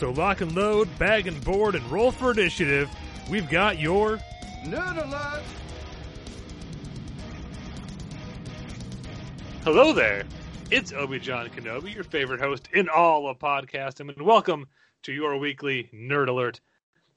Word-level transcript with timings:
So 0.00 0.12
lock 0.12 0.40
and 0.40 0.56
load, 0.56 0.88
bag 0.98 1.26
and 1.26 1.44
board, 1.44 1.74
and 1.74 1.84
roll 1.92 2.10
for 2.10 2.30
initiative. 2.30 2.88
We've 3.28 3.50
got 3.50 3.78
your 3.78 4.18
Nerd 4.64 4.96
alert! 4.96 5.42
Hello 9.62 9.92
there. 9.92 10.24
It's 10.70 10.94
Obi 10.94 11.18
John 11.18 11.50
Kenobi, 11.50 11.94
your 11.94 12.04
favorite 12.04 12.40
host 12.40 12.70
in 12.72 12.88
all 12.88 13.28
of 13.28 13.38
podcasting, 13.38 14.08
and 14.08 14.22
welcome 14.22 14.68
to 15.02 15.12
your 15.12 15.36
weekly 15.36 15.90
Nerd 15.92 16.28
Alert. 16.28 16.62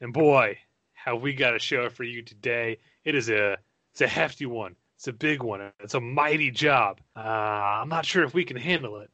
And 0.02 0.12
boy, 0.12 0.58
have 0.92 1.22
we 1.22 1.34
got 1.34 1.56
a 1.56 1.60
show 1.60 1.88
for 1.88 2.04
you 2.04 2.22
today. 2.22 2.80
It 3.06 3.16
is 3.16 3.30
a 3.30 3.60
it's 3.94 4.02
a 4.02 4.08
hefty 4.08 4.46
one. 4.46 4.76
It's 4.98 5.08
a 5.08 5.14
big 5.14 5.42
one. 5.42 5.72
It's 5.80 5.94
a 5.94 6.02
mighty 6.02 6.52
job. 6.52 7.00
Uh, 7.16 7.20
I'm 7.22 7.88
not 7.88 8.06
sure 8.06 8.26
if 8.26 8.34
we 8.34 8.44
can 8.44 8.58
handle 8.58 8.98
it. 8.98 9.10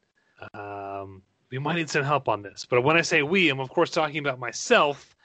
Um, 0.56 1.22
we 1.52 1.60
might 1.60 1.76
need 1.76 1.90
some 1.90 2.04
help 2.04 2.30
on 2.30 2.42
this. 2.42 2.66
But 2.70 2.84
when 2.84 2.98
I 2.98 3.02
say 3.02 3.24
we, 3.24 3.50
I'm 3.50 3.60
of 3.60 3.70
course 3.70 3.92
talking 3.92 4.20
about 4.20 4.40
myself 4.40 5.16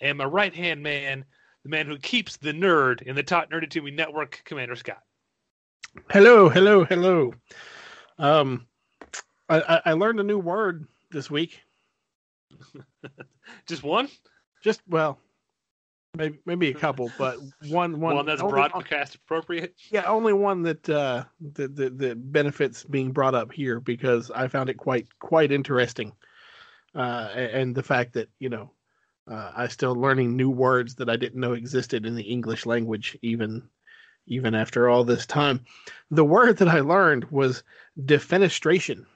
and 0.00 0.18
my 0.18 0.24
right 0.24 0.54
hand 0.54 0.82
man, 0.82 1.24
the 1.62 1.68
man 1.68 1.86
who 1.86 1.98
keeps 1.98 2.36
the 2.36 2.52
nerd 2.52 3.02
in 3.02 3.16
the 3.16 3.22
top 3.22 3.50
Nerdy 3.50 3.68
to 3.70 3.82
Me 3.82 3.90
network, 3.90 4.42
Commander 4.44 4.76
Scott. 4.76 5.02
Hello, 6.10 6.48
hello, 6.48 6.84
hello. 6.84 7.34
Um, 8.18 8.66
I, 9.48 9.60
I, 9.60 9.80
I 9.86 9.92
learned 9.92 10.20
a 10.20 10.24
new 10.24 10.38
word 10.38 10.86
this 11.10 11.30
week. 11.30 11.60
Just 13.66 13.82
one? 13.82 14.08
Just 14.62 14.80
well, 14.88 15.18
maybe 16.14 16.38
maybe 16.46 16.70
a 16.70 16.74
couple, 16.74 17.10
but 17.18 17.38
one 17.68 18.00
one. 18.00 18.16
One 18.16 18.26
that's 18.26 18.42
broadcast 18.42 19.16
appropriate. 19.16 19.74
Yeah, 19.90 20.04
only 20.06 20.32
one 20.32 20.62
that 20.62 20.88
uh 20.88 21.24
that, 21.54 21.76
that 21.76 21.98
that 21.98 22.32
benefits 22.32 22.84
being 22.84 23.12
brought 23.12 23.34
up 23.34 23.52
here 23.52 23.80
because 23.80 24.30
I 24.30 24.48
found 24.48 24.70
it 24.70 24.76
quite 24.76 25.08
quite 25.18 25.52
interesting. 25.52 26.12
Uh, 26.94 27.28
and 27.34 27.74
the 27.74 27.82
fact 27.82 28.14
that 28.14 28.28
you 28.38 28.48
know, 28.48 28.70
uh, 29.30 29.52
I 29.56 29.68
still 29.68 29.94
learning 29.94 30.36
new 30.36 30.50
words 30.50 30.94
that 30.96 31.10
I 31.10 31.16
didn't 31.16 31.40
know 31.40 31.54
existed 31.54 32.06
in 32.06 32.14
the 32.14 32.22
English 32.22 32.66
language 32.66 33.18
even 33.22 33.68
even 34.26 34.54
after 34.54 34.88
all 34.88 35.04
this 35.04 35.26
time. 35.26 35.64
The 36.10 36.24
word 36.24 36.58
that 36.58 36.68
I 36.68 36.80
learned 36.80 37.30
was 37.30 37.62
defenestration. 38.00 39.06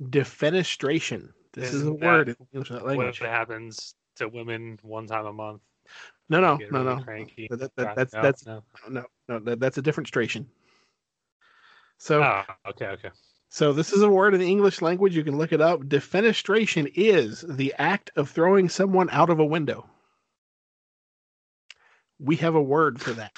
Defenestration. 0.00 1.30
This 1.52 1.72
is 1.74 1.84
a 1.84 1.92
word 1.92 2.28
in 2.30 2.36
the 2.38 2.46
English 2.52 2.70
What 2.70 2.84
language. 2.84 3.18
happens 3.18 3.94
to 4.16 4.28
women 4.28 4.78
one 4.82 5.06
time 5.06 5.26
a 5.26 5.32
month? 5.32 5.60
No, 6.28 6.40
no, 6.40 6.56
no, 6.56 6.66
really 6.70 6.96
no. 6.96 7.02
Cranky. 7.02 7.48
That- 7.50 7.74
that- 7.76 7.86
Right? 7.86 7.96
that's 7.96 8.14
No, 8.14 8.22
that's 8.22 8.46
no. 8.46 8.62
no, 8.88 9.04
no. 9.28 9.38
That, 9.40 9.60
that's 9.60 9.78
a 9.78 9.82
different 9.82 10.10
stration. 10.10 10.46
So, 11.98 12.22
Oh, 12.22 12.42
okay, 12.70 12.86
okay. 12.86 13.10
so 13.48 13.72
this 13.72 13.92
is 13.92 14.02
a 14.02 14.08
word 14.08 14.34
in 14.34 14.40
the 14.40 14.48
English 14.50 14.80
language. 14.82 15.14
You 15.14 15.24
can 15.24 15.36
look 15.38 15.52
it 15.52 15.60
up. 15.60 15.80
Defenestration 15.82 16.90
is 16.94 17.42
the 17.48 17.74
act 17.78 18.10
of 18.16 18.30
throwing 18.30 18.68
someone 18.68 19.08
out 19.10 19.30
of 19.30 19.38
a 19.38 19.44
window. 19.44 19.88
We 22.18 22.36
have 22.36 22.54
a 22.54 22.62
word 22.62 23.00
for 23.00 23.12
that. 23.14 23.36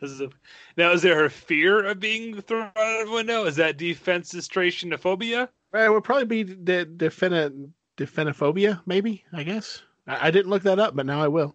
Because 0.00 0.20
of 0.20 0.32
now, 0.76 0.92
is 0.92 1.02
there 1.02 1.24
a 1.24 1.30
fear 1.30 1.84
of 1.84 2.00
being 2.00 2.40
thrown 2.40 2.70
out 2.76 3.02
of 3.02 3.08
a 3.08 3.12
window? 3.12 3.44
Is 3.44 3.56
that 3.56 3.76
defensestrationophobia? 3.76 5.48
Well, 5.72 5.84
it 5.84 5.92
would 5.92 6.04
probably 6.04 6.24
be 6.24 6.42
the 6.42 6.86
defena, 6.86 7.70
defenophobia, 7.98 8.80
maybe. 8.86 9.24
I 9.32 9.42
guess 9.42 9.82
I, 10.06 10.28
I 10.28 10.30
didn't 10.30 10.50
look 10.50 10.62
that 10.62 10.78
up, 10.78 10.96
but 10.96 11.06
now 11.06 11.20
I 11.20 11.28
will. 11.28 11.54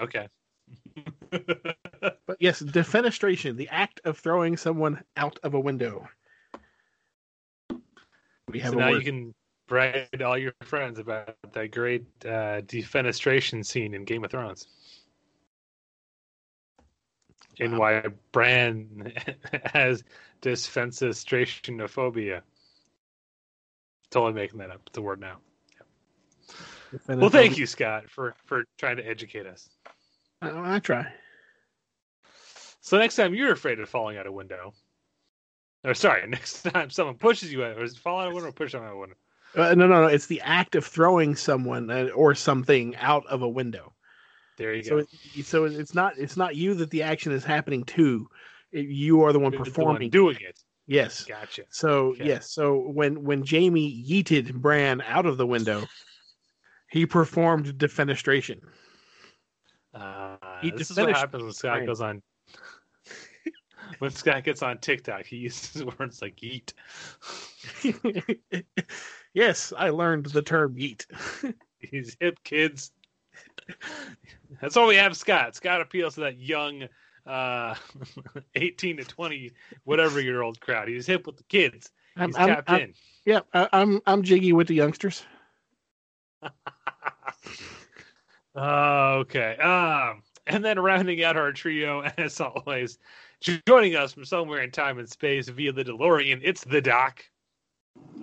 Okay. 0.00 0.28
But 2.26 2.36
yes, 2.38 2.60
defenestration, 2.62 3.56
the 3.56 3.68
act 3.68 4.00
of 4.04 4.18
throwing 4.18 4.56
someone 4.56 5.02
out 5.16 5.38
of 5.42 5.54
a 5.54 5.60
window. 5.60 6.08
We 8.48 8.58
have 8.60 8.72
so 8.72 8.78
now 8.78 8.90
word. 8.90 8.98
you 8.98 9.04
can 9.04 9.34
brag 9.66 10.08
to 10.18 10.24
all 10.24 10.38
your 10.38 10.52
friends 10.62 10.98
about 10.98 11.36
that 11.52 11.70
great 11.70 12.04
uh, 12.24 12.60
defenestration 12.62 13.64
scene 13.64 13.94
in 13.94 14.04
Game 14.04 14.24
of 14.24 14.30
Thrones. 14.30 14.68
And 17.60 17.78
why 17.78 18.04
Bran 18.32 19.12
has 19.64 20.04
defensestrationophobia. 20.42 22.42
Totally 24.10 24.32
making 24.32 24.58
that 24.58 24.70
up. 24.70 24.80
It's 24.86 24.98
a 24.98 25.02
word 25.02 25.20
now. 25.20 25.38
Well, 27.08 27.30
thank 27.30 27.58
you, 27.58 27.66
Scott, 27.66 28.08
for 28.08 28.34
for 28.44 28.64
trying 28.78 28.98
to 28.98 29.06
educate 29.06 29.46
us. 29.46 29.68
I, 30.40 30.76
I 30.76 30.78
try. 30.78 31.12
So 32.80 32.98
next 32.98 33.16
time 33.16 33.34
you're 33.34 33.52
afraid 33.52 33.80
of 33.80 33.88
falling 33.88 34.18
out 34.18 34.26
a 34.26 34.32
window, 34.32 34.74
or 35.84 35.94
sorry, 35.94 36.26
next 36.28 36.62
time 36.62 36.90
someone 36.90 37.16
pushes 37.16 37.52
you 37.52 37.64
out, 37.64 37.78
or 37.78 37.84
is 37.84 37.94
it 37.94 37.98
fall 37.98 38.20
out 38.20 38.30
a 38.30 38.34
window 38.34 38.50
or 38.50 38.52
push 38.52 38.74
out 38.74 38.82
a 38.82 38.96
window? 38.96 39.16
Uh, 39.56 39.74
no, 39.74 39.86
no, 39.86 40.02
no. 40.02 40.06
It's 40.06 40.26
the 40.26 40.40
act 40.42 40.74
of 40.74 40.84
throwing 40.84 41.34
someone 41.34 41.90
uh, 41.90 42.08
or 42.14 42.34
something 42.34 42.94
out 42.96 43.26
of 43.26 43.42
a 43.42 43.48
window. 43.48 43.93
There 44.56 44.74
you 44.74 44.82
So, 44.84 44.96
go. 45.00 45.06
it, 45.36 45.44
so 45.46 45.64
it's 45.64 45.94
not 45.94 46.16
it's 46.18 46.36
not 46.36 46.54
you 46.56 46.74
that 46.74 46.90
the 46.90 47.02
action 47.02 47.32
is 47.32 47.44
happening 47.44 47.84
to. 47.84 48.28
It- 48.72 48.86
you 48.88 49.22
are 49.22 49.32
the 49.32 49.38
one 49.40 49.52
You're 49.52 49.64
the 49.64 49.70
one 49.70 49.74
performing. 49.74 50.10
doing 50.10 50.36
it. 50.40 50.58
yes. 50.86 51.24
Gotcha. 51.24 51.62
So 51.70 52.08
Okay. 52.12 52.24
yes. 52.26 52.50
So 52.52 52.76
when 52.90 53.22
when 53.24 53.44
Jamie 53.44 54.04
yeeted 54.08 54.54
Bran 54.54 55.00
out 55.02 55.26
of 55.26 55.36
the 55.36 55.46
window, 55.46 55.84
he 56.90 57.06
performed 57.06 57.66
defenestration. 57.78 58.60
Uh, 59.92 60.36
He 60.60 60.70
this 60.72 60.90
is 60.90 60.96
what 60.98 61.10
happens 61.10 61.42
when 61.44 61.52
Scott 61.52 61.72
Bran. 61.76 61.86
goes 61.86 62.00
on. 62.00 62.22
when 63.98 64.10
Scott 64.10 64.42
gets 64.44 64.62
on 64.62 64.78
TikTok, 64.78 65.24
he 65.26 65.36
uses 65.48 65.84
words 65.84 66.20
like 66.22 66.36
"yeet." 66.36 66.72
yes, 69.34 69.72
I 69.76 69.90
learned 69.90 70.26
the 70.26 70.42
term 70.42 70.74
yeet. 70.76 71.06
He's 71.78 72.16
hip, 72.20 72.38
kids. 72.44 72.92
That's 74.60 74.76
all 74.76 74.86
we 74.86 74.96
have, 74.96 75.16
Scott. 75.16 75.54
Scott 75.54 75.80
appeals 75.80 76.14
to 76.14 76.20
that 76.20 76.38
young, 76.38 76.84
uh, 77.26 77.74
eighteen 78.54 78.96
to 78.98 79.04
twenty, 79.04 79.52
whatever 79.84 80.20
year 80.20 80.42
old 80.42 80.60
crowd. 80.60 80.88
He's 80.88 81.06
hip 81.06 81.26
with 81.26 81.36
the 81.36 81.44
kids. 81.44 81.90
I'm, 82.16 82.28
He's 82.30 82.36
I'm- 82.36 82.48
tapped 82.48 82.70
I'm- 82.70 82.80
in. 82.80 82.94
yeah, 83.24 83.40
I, 83.52 83.68
I'm 83.72 84.00
I'm 84.06 84.22
jiggy 84.22 84.52
with 84.52 84.68
the 84.68 84.74
youngsters. 84.74 85.24
Oh, 88.54 89.12
okay. 89.20 89.56
Um, 89.56 90.22
and 90.46 90.64
then 90.64 90.78
rounding 90.78 91.24
out 91.24 91.36
our 91.36 91.52
trio, 91.52 92.02
as 92.18 92.40
always, 92.40 92.98
joining 93.66 93.96
us 93.96 94.12
from 94.12 94.24
somewhere 94.24 94.62
in 94.62 94.70
time 94.70 94.98
and 94.98 95.08
space 95.08 95.48
via 95.48 95.72
the 95.72 95.84
DeLorean, 95.84 96.40
it's 96.42 96.64
the 96.64 96.80
Doc. 96.80 97.24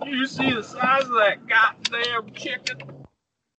You 0.04 0.26
see 0.26 0.52
the 0.52 0.62
size 0.62 1.04
of 1.04 1.10
that 1.14 1.46
goddamn 1.46 2.32
chicken? 2.32 2.78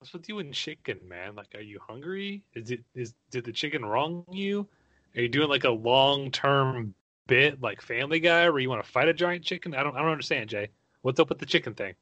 What's 0.03 0.13
with 0.13 0.29
you 0.29 0.41
and 0.41 0.53
chicken, 0.53 0.99
man? 1.07 1.37
Like, 1.37 1.55
are 1.55 1.61
you 1.61 1.79
hungry? 1.79 2.43
Is 2.55 2.73
it 2.73 2.81
is 2.93 3.15
did 3.31 3.45
the 3.45 3.53
chicken 3.53 3.85
wrong 3.85 4.25
you? 4.33 4.67
Are 5.15 5.21
you 5.21 5.29
doing 5.29 5.49
like 5.49 5.63
a 5.63 5.71
long 5.71 6.33
term 6.33 6.93
bit 7.29 7.63
like 7.63 7.81
Family 7.81 8.19
Guy 8.19 8.51
where 8.51 8.59
you 8.59 8.69
want 8.69 8.85
to 8.85 8.91
fight 8.91 9.07
a 9.07 9.15
giant 9.15 9.45
chicken? 9.45 9.77
I 9.77 9.85
don't 9.85 9.95
I 9.95 10.01
don't 10.01 10.11
understand, 10.11 10.51
Jay. 10.51 10.71
What's 11.03 11.21
up 11.21 11.29
with 11.29 11.39
the 11.39 11.47
chicken 11.47 11.75
thing? 11.75 11.95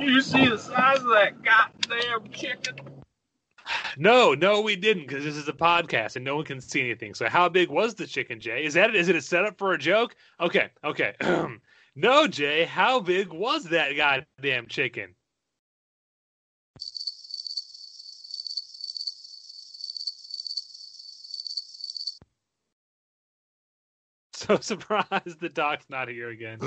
You 0.00 0.22
see 0.22 0.48
the 0.48 0.56
size 0.56 1.00
of 1.00 1.08
that 1.08 1.42
goddamn 1.42 2.32
chicken? 2.32 2.76
No, 3.98 4.32
no, 4.32 4.62
we 4.62 4.74
didn't 4.74 5.08
because 5.08 5.24
this 5.24 5.36
is 5.36 5.46
a 5.46 5.52
podcast 5.52 6.16
and 6.16 6.24
no 6.24 6.36
one 6.36 6.46
can 6.46 6.58
see 6.58 6.80
anything. 6.80 7.12
So, 7.12 7.28
how 7.28 7.50
big 7.50 7.68
was 7.68 7.96
the 7.96 8.06
chicken, 8.06 8.40
Jay? 8.40 8.64
Is 8.64 8.72
that 8.72 8.96
is 8.96 9.10
it 9.10 9.16
a 9.16 9.20
setup 9.20 9.58
for 9.58 9.74
a 9.74 9.78
joke? 9.78 10.16
Okay, 10.40 10.70
okay. 10.82 11.12
no, 11.96 12.26
Jay, 12.26 12.64
how 12.64 12.98
big 12.98 13.30
was 13.30 13.64
that 13.64 13.94
goddamn 13.94 14.68
chicken? 14.68 15.14
So 24.48 24.56
surprised 24.60 25.40
the 25.40 25.48
doc's 25.52 25.86
not 25.88 26.08
here 26.08 26.30
again. 26.30 26.60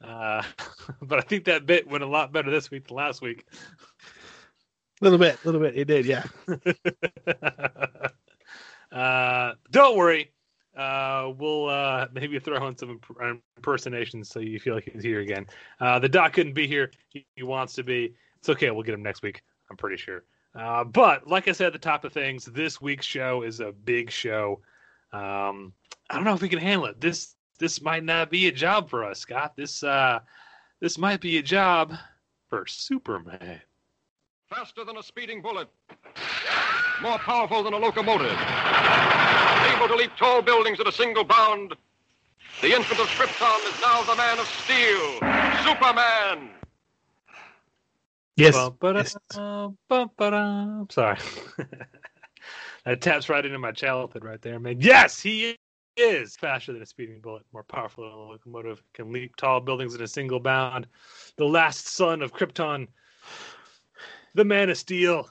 uh, 0.00 0.42
but 1.02 1.18
I 1.18 1.22
think 1.22 1.44
that 1.46 1.66
bit 1.66 1.88
went 1.88 2.04
a 2.04 2.06
lot 2.06 2.32
better 2.32 2.52
this 2.52 2.70
week 2.70 2.86
than 2.86 2.96
last 2.96 3.20
week. 3.20 3.46
A 5.00 5.04
little 5.04 5.18
bit, 5.18 5.36
a 5.42 5.48
little 5.48 5.60
bit. 5.60 5.76
It 5.76 5.86
did, 5.86 6.06
yeah. 6.06 6.24
uh, 8.92 9.54
don't 9.72 9.96
worry. 9.96 10.30
Uh, 10.76 11.32
we'll 11.36 11.68
uh, 11.68 12.06
maybe 12.12 12.38
throw 12.38 12.64
in 12.68 12.76
some 12.76 12.90
imp- 12.90 13.40
impersonations 13.56 14.28
so 14.28 14.38
you 14.38 14.60
feel 14.60 14.74
like 14.74 14.88
he's 14.92 15.02
here 15.02 15.20
again. 15.20 15.46
Uh, 15.80 15.98
the 15.98 16.08
doc 16.08 16.32
couldn't 16.32 16.54
be 16.54 16.68
here. 16.68 16.92
He, 17.08 17.26
he, 17.34 17.42
wants 17.42 17.74
to 17.74 17.82
be. 17.82 18.14
It's 18.38 18.48
okay. 18.48 18.70
We'll 18.70 18.84
get 18.84 18.94
him 18.94 19.02
next 19.02 19.22
week. 19.22 19.42
I'm 19.68 19.76
pretty 19.76 19.96
sure. 19.96 20.22
Uh, 20.54 20.84
but 20.84 21.26
like 21.26 21.48
I 21.48 21.52
said 21.52 21.68
at 21.68 21.72
the 21.72 21.78
top 21.80 22.04
of 22.04 22.12
things, 22.12 22.44
this 22.44 22.80
week's 22.80 23.06
show 23.06 23.42
is 23.42 23.58
a 23.58 23.72
big 23.72 24.10
show. 24.12 24.60
Um, 25.12 25.72
I 26.08 26.14
don't 26.14 26.24
know 26.24 26.34
if 26.34 26.42
we 26.42 26.48
can 26.48 26.58
handle 26.58 26.86
it. 26.86 27.00
This 27.00 27.34
this 27.58 27.82
might 27.82 28.04
not 28.04 28.30
be 28.30 28.48
a 28.48 28.52
job 28.52 28.88
for 28.88 29.04
us, 29.04 29.20
Scott. 29.20 29.54
This 29.56 29.82
uh, 29.82 30.20
this 30.80 30.98
might 30.98 31.20
be 31.20 31.38
a 31.38 31.42
job 31.42 31.94
for 32.48 32.66
Superman. 32.66 33.60
Faster 34.48 34.84
than 34.84 34.96
a 34.96 35.02
speeding 35.02 35.42
bullet. 35.42 35.68
More 37.02 37.18
powerful 37.18 37.62
than 37.62 37.72
a 37.72 37.78
locomotive. 37.78 38.36
Able 39.76 39.88
to 39.88 39.94
leap 39.96 40.10
tall 40.16 40.42
buildings 40.42 40.80
at 40.80 40.86
a 40.88 40.92
single 40.92 41.24
bound. 41.24 41.74
The 42.60 42.74
infant 42.74 43.00
of 43.00 43.06
Krypton 43.08 43.72
is 43.72 43.80
now 43.80 44.02
the 44.02 44.16
man 44.16 44.38
of 44.38 44.46
steel. 44.46 45.14
Superman! 45.64 46.50
Yes. 48.36 48.54
yes. 48.82 49.16
Sorry. 50.90 51.18
that 52.84 53.00
taps 53.00 53.28
right 53.28 53.44
into 53.44 53.58
my 53.58 53.72
childhood 53.72 54.24
right 54.24 54.40
there, 54.42 54.58
man. 54.58 54.80
Yes, 54.80 55.20
he 55.20 55.56
is 55.96 56.36
faster 56.36 56.72
than 56.72 56.82
a 56.82 56.86
speeding 56.86 57.20
bullet, 57.20 57.42
more 57.52 57.64
powerful 57.64 58.04
than 58.04 58.12
a 58.12 58.16
locomotive, 58.16 58.82
can 58.94 59.12
leap 59.12 59.36
tall 59.36 59.60
buildings 59.60 59.94
in 59.94 60.02
a 60.02 60.08
single 60.08 60.40
bound. 60.40 60.86
The 61.36 61.44
last 61.44 61.88
son 61.88 62.22
of 62.22 62.32
Krypton 62.32 62.88
the 64.34 64.44
Man 64.44 64.70
of 64.70 64.78
Steel, 64.78 65.28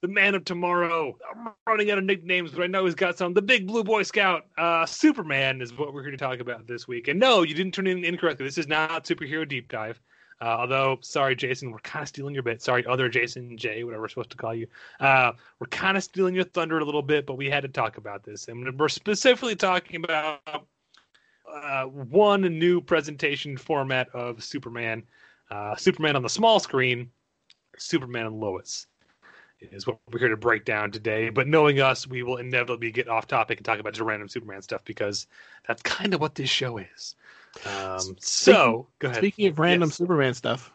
the 0.00 0.08
Man 0.08 0.34
of 0.34 0.44
Tomorrow. 0.44 1.16
I'm 1.30 1.52
running 1.66 1.90
out 1.90 1.98
of 1.98 2.04
nicknames, 2.04 2.50
but 2.50 2.62
I 2.62 2.66
know 2.66 2.84
he's 2.84 2.94
got 2.94 3.16
some. 3.16 3.32
The 3.34 3.42
Big 3.42 3.66
Blue 3.66 3.84
Boy 3.84 4.02
Scout, 4.02 4.46
uh, 4.58 4.84
Superman 4.86 5.60
is 5.60 5.76
what 5.76 5.94
we're 5.94 6.02
here 6.02 6.10
to 6.10 6.16
talk 6.16 6.40
about 6.40 6.66
this 6.66 6.86
week. 6.86 7.08
And 7.08 7.18
no, 7.18 7.42
you 7.42 7.54
didn't 7.54 7.72
turn 7.72 7.86
in 7.86 8.04
incorrectly. 8.04 8.46
This 8.46 8.58
is 8.58 8.68
not 8.68 9.04
superhero 9.04 9.48
deep 9.48 9.68
dive. 9.68 10.00
Uh, 10.40 10.56
although, 10.60 10.98
sorry, 11.02 11.36
Jason, 11.36 11.70
we're 11.70 11.78
kind 11.78 12.02
of 12.02 12.08
stealing 12.08 12.34
your 12.34 12.42
bit. 12.42 12.62
Sorry, 12.62 12.84
other 12.86 13.08
Jason 13.08 13.56
J, 13.56 13.84
whatever 13.84 14.02
we're 14.02 14.08
supposed 14.08 14.30
to 14.30 14.36
call 14.36 14.54
you. 14.54 14.66
Uh, 14.98 15.32
we're 15.58 15.68
kind 15.68 15.96
of 15.96 16.02
stealing 16.02 16.34
your 16.34 16.44
thunder 16.44 16.78
a 16.78 16.84
little 16.84 17.02
bit, 17.02 17.26
but 17.26 17.36
we 17.36 17.48
had 17.48 17.62
to 17.62 17.68
talk 17.68 17.96
about 17.96 18.24
this, 18.24 18.48
and 18.48 18.78
we're 18.78 18.88
specifically 18.88 19.54
talking 19.56 20.04
about 20.04 20.40
uh, 21.52 21.84
one 21.84 22.42
new 22.42 22.80
presentation 22.80 23.56
format 23.56 24.08
of 24.14 24.42
Superman. 24.42 25.02
Uh, 25.50 25.76
Superman 25.76 26.16
on 26.16 26.22
the 26.22 26.28
small 26.28 26.58
screen 26.58 27.10
Superman 27.78 28.26
and 28.26 28.40
Lois 28.40 28.86
is 29.70 29.86
what 29.86 29.98
we're 30.10 30.18
here 30.18 30.28
to 30.28 30.36
break 30.36 30.64
down 30.64 30.90
today. 30.90 31.28
But 31.28 31.46
knowing 31.46 31.80
us, 31.80 32.06
we 32.06 32.22
will 32.22 32.38
inevitably 32.38 32.90
get 32.90 33.08
off 33.08 33.26
topic 33.26 33.58
and 33.58 33.64
talk 33.64 33.78
about 33.78 33.92
just 33.92 34.04
random 34.04 34.28
Superman 34.28 34.62
stuff 34.62 34.84
because 34.84 35.26
that's 35.66 35.82
kind 35.82 36.14
of 36.14 36.20
what 36.20 36.34
this 36.34 36.50
show 36.50 36.78
is. 36.78 37.14
Um, 37.66 38.16
so, 38.18 38.18
speaking, 38.20 38.86
go 38.98 39.08
ahead. 39.08 39.18
Speaking 39.18 39.46
of 39.48 39.58
random 39.58 39.88
yes. 39.88 39.96
Superman 39.96 40.34
stuff, 40.34 40.72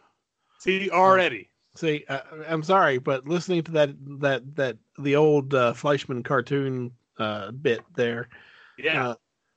see 0.58 0.90
already. 0.90 1.50
See, 1.74 2.04
uh, 2.08 2.20
I'm 2.48 2.62
sorry, 2.62 2.98
but 2.98 3.26
listening 3.26 3.62
to 3.64 3.72
that 3.72 3.90
that 4.20 4.56
that 4.56 4.76
the 4.98 5.16
old 5.16 5.54
uh, 5.54 5.72
Fleischer 5.72 6.20
cartoon 6.22 6.92
uh, 7.18 7.50
bit 7.52 7.80
there, 7.94 8.28
yeah, 8.78 9.10
uh, 9.10 9.14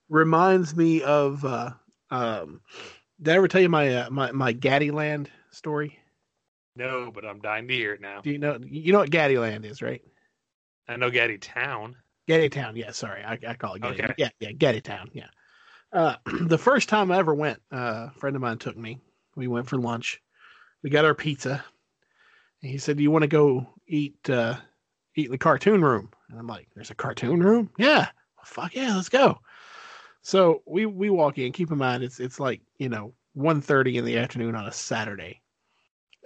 reminds 0.09 0.75
me 0.75 1.01
of. 1.03 1.45
Uh, 1.45 1.71
um, 2.09 2.61
did 3.21 3.33
I 3.33 3.37
ever 3.37 3.47
tell 3.47 3.61
you 3.61 3.69
my 3.69 3.95
uh, 3.95 4.09
my 4.09 4.31
my 4.31 4.53
Gattiland 4.53 5.27
story? 5.51 5.99
No, 6.75 7.11
but 7.13 7.25
I'm 7.25 7.39
dying 7.39 7.67
to 7.67 7.73
hear 7.73 7.93
it 7.93 8.01
now. 8.01 8.21
Do 8.21 8.31
you 8.31 8.37
know 8.39 8.59
you 8.63 8.93
know 8.93 8.99
what 8.99 9.11
Gattiland 9.11 9.65
is, 9.65 9.81
right? 9.81 10.01
I 10.87 10.95
know 10.97 11.09
Gatti 11.09 11.37
Town. 11.37 11.95
Gatti 12.27 12.49
Town, 12.49 12.75
yeah. 12.75 12.91
Sorry, 12.91 13.23
I, 13.23 13.37
I 13.47 13.53
call 13.55 13.75
it 13.75 13.81
Gatti. 13.81 14.03
Okay. 14.03 14.13
Yeah, 14.17 14.29
yeah, 14.39 14.51
Gatti 14.51 14.81
Town, 14.81 15.09
yeah. 15.13 15.27
Uh, 15.91 16.15
the 16.41 16.57
first 16.57 16.89
time 16.89 17.11
I 17.11 17.17
ever 17.17 17.33
went, 17.33 17.61
uh, 17.71 18.07
a 18.09 18.11
friend 18.17 18.35
of 18.35 18.41
mine 18.41 18.57
took 18.57 18.77
me. 18.77 18.99
We 19.35 19.47
went 19.47 19.67
for 19.67 19.77
lunch. 19.77 20.21
We 20.83 20.89
got 20.89 21.05
our 21.05 21.15
pizza. 21.15 21.63
And 22.61 22.71
he 22.71 22.77
said, 22.77 22.97
"Do 22.97 23.03
you 23.03 23.11
want 23.11 23.23
to 23.23 23.27
go 23.27 23.67
eat 23.87 24.29
uh, 24.29 24.55
eat 25.15 25.25
in 25.25 25.31
the 25.31 25.37
cartoon 25.37 25.83
room?" 25.83 26.09
And 26.29 26.39
I'm 26.39 26.47
like, 26.47 26.67
"There's 26.75 26.91
a 26.91 26.95
cartoon 26.95 27.41
room? 27.41 27.69
Yeah, 27.77 28.07
well, 28.37 28.45
fuck 28.45 28.75
yeah, 28.75 28.95
let's 28.95 29.09
go." 29.09 29.39
So 30.21 30.61
we 30.65 30.85
we 30.85 31.09
walk 31.09 31.37
in. 31.37 31.51
Keep 31.51 31.71
in 31.71 31.77
mind, 31.77 32.03
it's 32.03 32.19
it's 32.19 32.39
like 32.39 32.61
you 32.77 32.89
know 32.89 33.13
1.30 33.37 33.95
in 33.95 34.05
the 34.05 34.17
afternoon 34.17 34.55
on 34.55 34.67
a 34.67 34.71
Saturday 34.71 35.41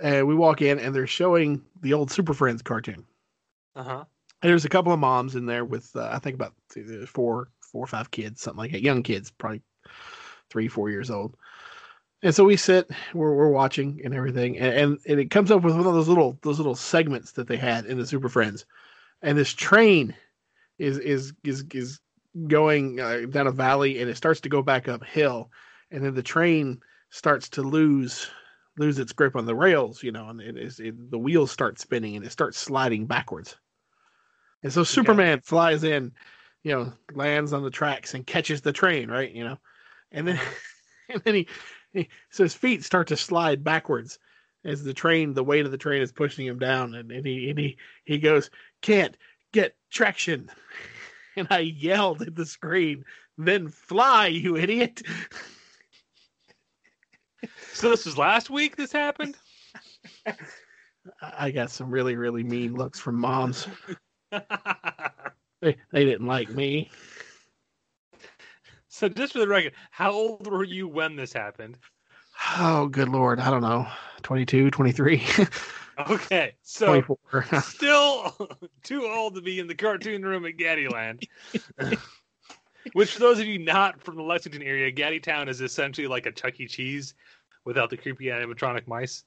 and 0.02 0.28
we 0.28 0.36
walk 0.36 0.62
in 0.62 0.80
and 0.80 0.94
they're 0.94 1.08
showing 1.08 1.62
the 1.82 1.94
old 1.94 2.12
Super 2.12 2.34
Friends 2.34 2.62
cartoon. 2.62 3.06
Uh 3.76 3.84
huh. 3.84 4.06
And 4.42 4.50
there's 4.50 4.66
a 4.66 4.70
couple 4.70 4.92
of 4.92 5.00
moms 5.00 5.36
in 5.36 5.46
there 5.46 5.66
with 5.66 5.96
uh, 5.96 6.10
I 6.12 6.20
think 6.20 6.36
about 6.36 6.54
four, 7.08 7.50
four 7.76 7.84
or 7.84 7.88
five 7.88 8.10
kids, 8.10 8.42
something 8.42 8.60
like 8.60 8.72
that. 8.72 8.82
Young 8.82 9.04
kids, 9.04 9.32
probably 9.32 9.62
three, 10.50 10.70
four 10.70 10.90
years 10.90 11.12
old. 11.12 11.36
And 12.24 12.34
so 12.34 12.46
we 12.46 12.56
sit, 12.56 12.90
we're, 13.14 13.36
we're 13.36 13.50
watching 13.50 14.00
and 14.06 14.14
everything, 14.14 14.58
and, 14.58 14.74
and, 14.74 15.00
and 15.06 15.20
it 15.20 15.30
comes 15.30 15.52
up 15.52 15.62
with 15.62 15.76
one 15.76 15.86
of 15.86 15.94
those 15.94 16.08
little 16.08 16.40
those 16.42 16.58
little 16.58 16.74
segments 16.74 17.34
that 17.34 17.50
they 17.50 17.58
had 17.58 17.86
in 17.86 17.98
the 17.98 18.08
Super 18.08 18.30
Friends, 18.30 18.66
and 19.22 19.38
this 19.38 19.52
train 19.54 20.16
is 20.80 20.98
is 21.00 21.34
is 21.44 21.66
is 21.74 22.00
going 22.48 23.02
uh, 23.02 23.26
down 23.30 23.48
a 23.48 23.52
valley, 23.52 24.00
and 24.00 24.10
it 24.10 24.16
starts 24.16 24.40
to 24.42 24.50
go 24.50 24.62
back 24.62 24.88
uphill, 24.88 25.52
and 25.92 26.02
then 26.02 26.16
the 26.16 26.24
train 26.24 26.80
starts 27.10 27.50
to 27.50 27.62
lose 27.62 28.32
lose 28.78 29.00
its 29.00 29.12
grip 29.12 29.36
on 29.36 29.46
the 29.46 29.54
rails, 29.54 30.02
you 30.02 30.14
know, 30.14 30.30
and 30.30 30.40
it 30.40 30.58
is 30.58 30.80
it, 30.80 31.12
the 31.12 31.20
wheels 31.20 31.52
start 31.52 31.78
spinning 31.78 32.16
and 32.16 32.26
it 32.26 32.32
starts 32.32 32.58
sliding 32.58 33.06
backwards. 33.06 33.58
And 34.64 34.72
so 34.72 34.86
Superman 34.86 35.42
flies 35.42 35.84
in, 35.84 36.14
you 36.66 36.72
know, 36.72 36.92
lands 37.14 37.54
on 37.54 37.64
the 37.64 37.70
tracks 37.70 38.16
and 38.16 38.26
catches 38.26 38.60
the 38.60 38.74
train, 38.74 39.08
right? 39.08 39.32
You 39.32 39.44
know, 39.44 39.58
and 40.12 40.28
then 40.28 40.36
uh-huh. 40.36 40.50
and 41.14 41.22
then 41.24 41.36
he, 41.36 41.48
he 41.94 42.10
so 42.32 42.44
his 42.44 42.56
feet 42.56 42.84
start 42.84 43.08
to 43.10 43.16
slide 43.16 43.64
backwards 43.64 44.18
as 44.66 44.84
the 44.84 44.94
train, 44.94 45.36
the 45.36 45.44
weight 45.44 45.66
of 45.66 45.72
the 45.72 45.78
train 45.78 46.02
is 46.02 46.12
pushing 46.12 46.48
him 46.48 46.58
down, 46.58 46.96
and, 46.96 47.12
and 47.12 47.24
he 47.24 47.52
and 47.52 47.60
he 47.60 47.78
he 48.04 48.18
goes, 48.18 48.50
can't 48.82 49.16
get 49.54 49.78
traction. 49.90 50.50
And 51.38 51.50
I 51.52 51.60
yelled 51.60 52.22
at 52.22 52.34
the 52.34 52.46
screen, 52.46 53.04
then 53.38 53.68
fly, 53.68 54.28
you 54.28 54.56
idiot. 54.56 55.02
So 57.74 57.90
this 57.90 58.06
was 58.06 58.18
last 58.18 58.50
week. 58.50 58.78
This 58.78 58.94
happened. 58.94 59.36
I 61.22 61.52
got 61.52 61.70
some 61.72 61.92
really, 61.92 62.16
really 62.16 62.42
mean 62.42 62.74
looks 62.74 63.02
from 63.02 63.20
moms. 63.20 63.68
They 65.62 65.78
they 65.92 66.06
didn't 66.06 66.28
like 66.28 66.50
me. 66.50 66.90
So 68.88 69.10
just 69.10 69.34
for 69.34 69.40
the 69.40 69.48
record, 69.48 69.74
how 69.92 70.12
old 70.12 70.48
were 70.48 70.64
you 70.64 70.88
when 70.88 71.16
this 71.16 71.34
happened? 71.34 71.78
Oh, 72.58 72.88
good 72.88 73.10
lord, 73.10 73.40
I 73.40 73.50
don't 73.50 73.62
know. 73.62 73.88
22, 74.24 74.72
23. 74.72 75.24
okay, 76.10 76.54
so 76.62 76.88
24. 76.88 77.46
still 77.62 78.50
too 78.84 79.06
old 79.06 79.36
to 79.36 79.42
be 79.42 79.60
in 79.60 79.68
the 79.68 79.76
cartoon 79.76 80.24
room 80.24 80.46
at 80.46 80.58
Gattiland. 80.58 81.24
Which, 82.94 83.14
for 83.14 83.20
those 83.20 83.40
of 83.40 83.48
you 83.48 83.60
not 83.60 84.02
from 84.02 84.16
the 84.16 84.24
Lexington 84.24 84.62
area, 84.62 84.92
Gatti 84.92 85.20
Town 85.20 85.50
is 85.50 85.60
essentially 85.60 86.08
like 86.08 86.26
a 86.26 86.32
Chuck 86.32 86.60
E. 86.60 86.68
Cheese 86.68 87.16
without 87.66 87.90
the 87.90 87.98
creepy 87.98 88.26
animatronic 88.26 88.88
mice, 88.88 89.24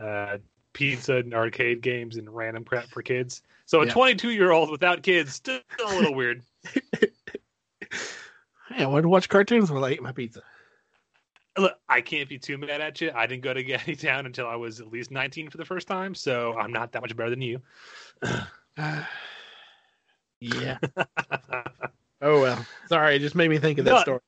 uh, 0.00 0.36
pizza 0.72 1.16
and 1.16 1.34
arcade 1.34 1.80
games 1.80 2.16
and 2.16 2.34
random 2.34 2.64
crap 2.64 2.86
for 2.86 3.02
kids. 3.02 3.42
So 3.66 3.82
a 3.82 3.86
yeah. 3.86 3.92
22 3.92 4.30
year 4.30 4.50
old 4.50 4.70
without 4.70 5.02
kids 5.02 5.34
still 5.34 5.60
a 5.84 5.94
little 5.94 6.14
weird. 6.14 6.42
Hey, 8.72 8.84
I 8.84 8.86
wanted 8.86 9.02
to 9.02 9.08
watch 9.08 9.28
cartoons 9.28 9.70
while 9.70 9.84
I 9.84 9.90
ate 9.90 10.02
my 10.02 10.12
pizza. 10.12 10.42
Look, 11.58 11.76
I 11.88 12.00
can't 12.00 12.28
be 12.28 12.38
too 12.38 12.56
mad 12.56 12.80
at 12.80 13.00
you. 13.00 13.10
I 13.14 13.26
didn't 13.26 13.42
go 13.42 13.52
to 13.52 13.62
Gatti 13.64 13.96
Town 13.96 14.26
until 14.26 14.46
I 14.46 14.54
was 14.54 14.80
at 14.80 14.92
least 14.92 15.10
19 15.10 15.50
for 15.50 15.56
the 15.56 15.64
first 15.64 15.88
time, 15.88 16.14
so 16.14 16.56
I'm 16.56 16.72
not 16.72 16.92
that 16.92 17.02
much 17.02 17.16
better 17.16 17.30
than 17.30 17.42
you. 17.42 17.60
uh, 18.22 18.44
yeah. 20.40 20.78
oh 22.22 22.40
well. 22.40 22.64
Sorry, 22.88 23.16
it 23.16 23.18
just 23.18 23.34
made 23.34 23.50
me 23.50 23.58
think 23.58 23.78
of 23.80 23.84
that 23.86 23.90
no, 23.90 24.00
story. 24.00 24.20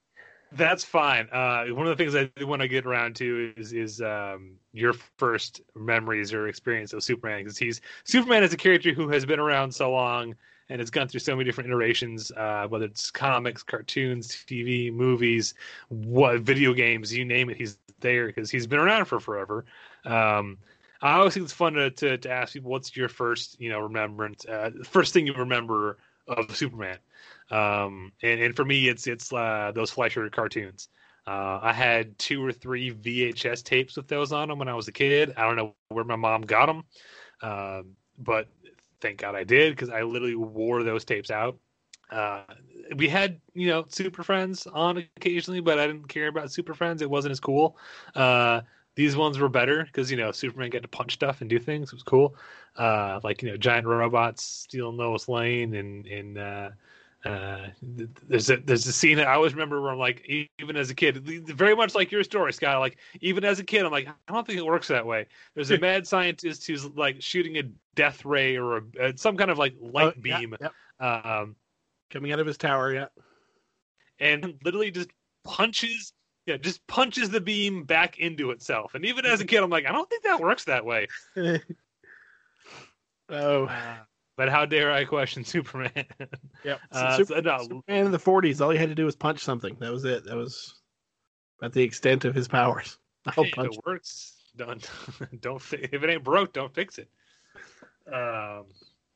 That's 0.55 0.85
fine. 0.85 1.29
Uh, 1.33 1.67
one 1.69 1.87
of 1.87 1.97
the 1.97 2.03
things 2.03 2.15
I 2.15 2.25
do 2.37 2.47
want 2.47 2.61
to 2.63 2.69
get 2.69 2.85
around 2.85 3.17
to 3.17 3.55
is 3.57 3.73
is 3.73 4.03
um, 4.03 4.57
your 4.73 4.93
first 5.17 5.63
memories 5.75 6.33
or 6.33 6.47
experience 6.49 6.93
of 6.93 7.03
Superman 7.03 7.43
because 7.43 7.57
he's 7.57 7.81
Superman 8.05 8.43
is 8.43 8.53
a 8.53 8.57
character 8.57 8.93
who 8.93 9.09
has 9.09 9.25
been 9.25 9.41
around 9.41 9.75
so 9.75 9.91
long 9.91 10.35
and 10.69 10.81
has 10.81 10.91
gone 10.91 11.09
through 11.09 11.21
so 11.21 11.35
many 11.35 11.45
different 11.45 11.69
iterations, 11.71 12.31
uh, 12.33 12.67
whether 12.69 12.85
it's 12.85 13.11
comics, 13.11 13.63
cartoons, 13.63 14.29
TV, 14.29 14.93
movies, 14.93 15.55
what 15.89 16.41
video 16.41 16.75
games, 16.75 17.15
you 17.17 17.25
name 17.25 17.49
it, 17.49 17.57
he's 17.57 17.79
there 18.01 18.27
because 18.27 18.51
he's 18.51 18.67
been 18.67 18.79
around 18.79 19.07
for 19.07 19.21
forever. 19.21 19.65
Um, 20.05 20.59
I 21.01 21.15
always 21.15 21.35
think 21.35 21.45
it's 21.45 21.53
fun 21.53 21.75
to, 21.75 21.91
to, 21.91 22.19
to 22.19 22.31
ask 22.31 22.53
people 22.53 22.71
what's 22.71 22.95
your 22.97 23.09
first 23.09 23.59
you 23.59 23.71
know 23.71 23.81
remembrance, 23.81 24.45
uh, 24.45 24.71
first 24.85 25.15
thing 25.15 25.27
you 25.27 25.35
remember 25.35 25.97
of 26.29 26.55
Superman. 26.55 26.99
Um, 27.51 28.13
and, 28.23 28.41
and 28.41 28.57
for 28.57 28.65
me, 28.65 28.89
it's 28.89 29.07
it's 29.07 29.33
uh, 29.33 29.73
those 29.75 29.91
Fleischer 29.91 30.29
cartoons. 30.31 30.89
Uh, 31.27 31.61
I 31.63 31.73
had 31.73 32.19
two 32.19 32.45
or 32.45 32.53
three 32.53 32.93
VHS 32.93 33.63
tapes 33.63 33.97
with 33.97 34.09
those 34.09 34.33
on 34.33 34.49
them 34.49 34.59
when 34.59 34.69
I 34.69 34.75
was 34.75 34.89
a 34.89 34.93
kid. 34.93 35.33
I 35.37 35.43
don't 35.47 35.57
know 35.57 35.75
where 35.89 36.05
my 36.05 36.17
mom 36.17 36.43
got 36.43 36.67
them, 36.67 36.85
um, 37.43 37.97
but 38.19 38.49
thank 39.01 39.19
God 39.19 39.37
I 39.37 39.45
did 39.45 39.75
because 39.75 39.89
I 39.89 40.03
literally 40.03 40.35
wore 40.35 40.83
those 40.83 41.05
tapes 41.05 41.31
out. 41.31 41.59
Uh, 42.11 42.43
we 42.97 43.09
had 43.09 43.41
you 43.55 43.69
know 43.69 43.85
Super 43.89 44.23
Friends 44.23 44.67
on 44.67 44.99
occasionally, 45.17 45.61
but 45.61 45.79
I 45.79 45.87
didn't 45.87 46.09
care 46.09 46.29
about 46.29 46.53
Super 46.53 46.75
Friends. 46.75 47.03
It 47.03 47.11
wasn't 47.11 47.33
as 47.33 47.41
cool. 47.41 47.77
Uh, 48.15 48.63
these 48.95 49.17
ones 49.17 49.39
were 49.39 49.49
better 49.49 49.85
because 49.85 50.11
you 50.11 50.17
know 50.17 50.33
Superman 50.33 50.71
get 50.71 50.83
to 50.83 50.89
punch 50.89 51.15
stuff 51.15 51.41
and 51.41 51.49
do 51.49 51.59
things. 51.59 51.89
It 51.89 51.95
was 51.95 52.03
cool. 52.03 52.35
Uh, 52.77 53.21
like 53.23 53.43
you 53.43 53.51
know 53.51 53.57
giant 53.57 53.87
robots 53.87 54.43
stealing 54.45 54.97
Lois 54.97 55.29
Lane 55.29 55.75
and 55.75 56.07
and 56.07 56.73
uh, 57.25 57.29
uh, 57.29 57.69
there's 58.29 58.51
a 58.51 58.57
there's 58.57 58.87
a 58.87 58.93
scene 58.93 59.17
that 59.17 59.29
I 59.29 59.35
always 59.35 59.53
remember 59.53 59.81
where 59.81 59.93
I'm 59.93 59.99
like, 59.99 60.29
even 60.59 60.77
as 60.77 60.91
a 60.91 60.95
kid, 60.95 61.19
very 61.47 61.77
much 61.77 61.95
like 61.95 62.11
your 62.11 62.25
story, 62.25 62.53
Scott. 62.53 62.81
Like 62.81 62.99
even 63.21 63.45
as 63.45 63.59
a 63.61 63.65
kid, 63.65 63.85
I'm 63.85 63.93
like, 63.93 64.09
I 64.09 64.33
don't 64.33 64.47
think 64.47 64.59
it 64.59 64.67
works 64.67 64.89
that 64.89 65.07
way. 65.07 65.27
There's 65.55 65.71
a 65.71 65.79
mad 65.81 66.07
scientist 66.07 66.67
who's 66.67 66.85
like 66.87 67.23
shooting 67.23 67.59
a 67.59 67.63
death 67.95 68.25
ray 68.25 68.57
or 68.57 68.79
a, 68.79 68.83
uh, 69.01 69.13
some 69.17 69.37
kind 69.37 69.51
of 69.51 69.59
like 69.59 69.75
light 69.81 70.15
Oh, 70.17 70.21
beam, 70.21 70.57
yeah, 70.61 70.69
yeah. 71.01 71.41
um, 71.41 71.57
Coming 72.11 72.33
out 72.33 72.41
of 72.41 72.47
his 72.47 72.59
tower, 72.59 72.93
yeah. 72.93 73.07
and 74.19 74.55
literally 74.65 74.91
just 74.91 75.11
punches. 75.45 76.13
Yeah, 76.45 76.57
just 76.57 76.85
punches 76.89 77.31
the 77.31 77.41
beam 77.41 77.85
back 77.85 78.19
into 78.19 78.51
itself. 78.51 78.97
And 78.97 79.05
even 79.05 79.25
as 79.25 79.41
a 79.41 79.45
kid, 79.45 79.63
I'm 79.63 79.71
like, 79.71 79.87
I 79.87 79.93
don't 79.93 80.11
think 80.11 80.25
that 80.25 80.41
works 80.41 80.65
that 80.65 80.85
way. 80.85 81.07
oh, 83.29 83.71
But 84.37 84.49
how 84.49 84.65
dare 84.67 84.91
I 84.91 85.05
question 85.05 85.45
Superman? 85.47 85.91
yep. 86.65 86.81
Uh, 86.93 87.17
Super- 87.17 87.35
so, 87.35 87.41
no, 87.41 87.59
Superman 87.63 88.07
in 88.07 88.13
the 88.13 88.19
40s, 88.19 88.61
all 88.61 88.71
he 88.71 88.79
had 88.79 88.89
to 88.89 88.95
do 88.95 89.05
was 89.05 89.17
punch 89.17 89.41
something. 89.41 89.77
That 89.81 89.93
was 89.93 90.05
it. 90.05 90.25
That 90.25 90.37
was 90.37 90.75
about 91.59 91.73
the 91.73 91.83
extent 91.83 92.25
of 92.25 92.35
his 92.35 92.49
powers. 92.49 92.99
I'll 93.27 93.45
Hey, 93.45 93.49
if 93.51 93.55
punch. 93.55 93.75
it 93.75 93.81
works, 93.87 94.35
don't 94.57 94.91
don't 95.41 95.63
if 95.73 96.03
it 96.03 96.11
ain't 96.11 96.25
broke, 96.25 96.53
don't 96.53 96.75
fix 96.75 96.99
it. 96.99 97.09
Um, 98.13 98.65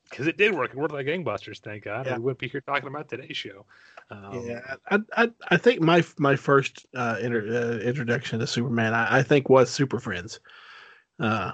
because 0.08 0.28
it 0.28 0.36
did 0.36 0.54
work. 0.54 0.70
It 0.70 0.76
worked 0.76 0.94
like 0.94 1.06
gangbusters. 1.06 1.58
Thank 1.58 1.84
God. 1.84 2.06
Yeah. 2.06 2.16
We 2.16 2.22
wouldn't 2.22 2.38
be 2.38 2.48
here 2.48 2.60
talking 2.60 2.88
about 2.88 3.08
today's 3.08 3.36
show. 3.36 3.66
Um, 4.10 4.46
yeah, 4.46 4.60
I, 4.88 4.98
I 5.16 5.30
I 5.50 5.56
think 5.56 5.80
my 5.80 6.04
my 6.18 6.36
first 6.36 6.86
uh, 6.94 7.16
inter, 7.20 7.40
uh, 7.48 7.78
introduction 7.84 8.38
to 8.38 8.46
Superman, 8.46 8.94
I, 8.94 9.18
I 9.18 9.22
think, 9.24 9.48
was 9.48 9.68
Super 9.68 9.98
Friends. 9.98 10.38
Uh, 11.18 11.52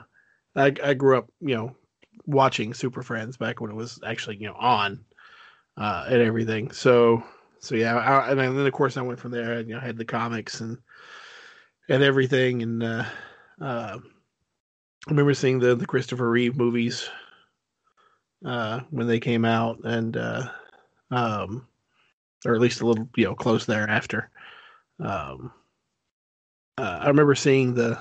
I 0.55 0.75
I 0.85 0.93
grew 0.95 1.17
up, 1.17 1.31
you 1.41 1.57
know, 1.57 1.77
watching 2.27 2.75
Super 2.75 3.03
Friends 3.03 3.37
back 3.37 3.61
when 3.61 3.71
it 3.71 3.77
was 3.77 3.99
actually 4.05 4.37
you 4.37 4.47
know 4.47 4.57
on, 4.59 5.05
uh, 5.77 6.07
and 6.09 6.23
everything. 6.23 6.71
So 6.71 7.23
so 7.61 7.75
yeah, 7.75 7.97
I, 7.97 8.31
and 8.31 8.39
then 8.39 8.67
of 8.67 8.73
course 8.73 8.97
I 8.97 9.03
went 9.03 9.21
from 9.21 9.31
there. 9.31 9.53
and, 9.55 9.69
You 9.69 9.75
know, 9.75 9.81
I 9.81 9.85
had 9.85 9.97
the 9.97 10.05
comics 10.05 10.61
and 10.61 10.79
and 11.89 12.03
everything, 12.03 12.63
and 12.63 12.83
uh, 12.83 13.05
uh, 13.61 13.99
I 15.07 15.11
remember 15.11 15.35
seeing 15.35 15.59
the 15.59 15.75
the 15.75 15.87
Christopher 15.87 16.29
Reeve 16.29 16.57
movies 16.57 17.09
uh, 18.45 18.81
when 18.91 19.07
they 19.07 19.21
came 19.21 19.45
out, 19.45 19.85
and 19.85 20.17
uh, 20.17 20.49
um, 21.11 21.67
or 22.45 22.55
at 22.55 22.61
least 22.61 22.81
a 22.81 22.87
little 22.87 23.09
you 23.17 23.25
know 23.25 23.35
close 23.35 23.67
thereafter. 23.67 24.31
Um, 25.01 25.53
uh, 26.79 26.99
I 27.03 27.09
remember 27.09 27.35
seeing 27.35 27.75
the 27.75 27.99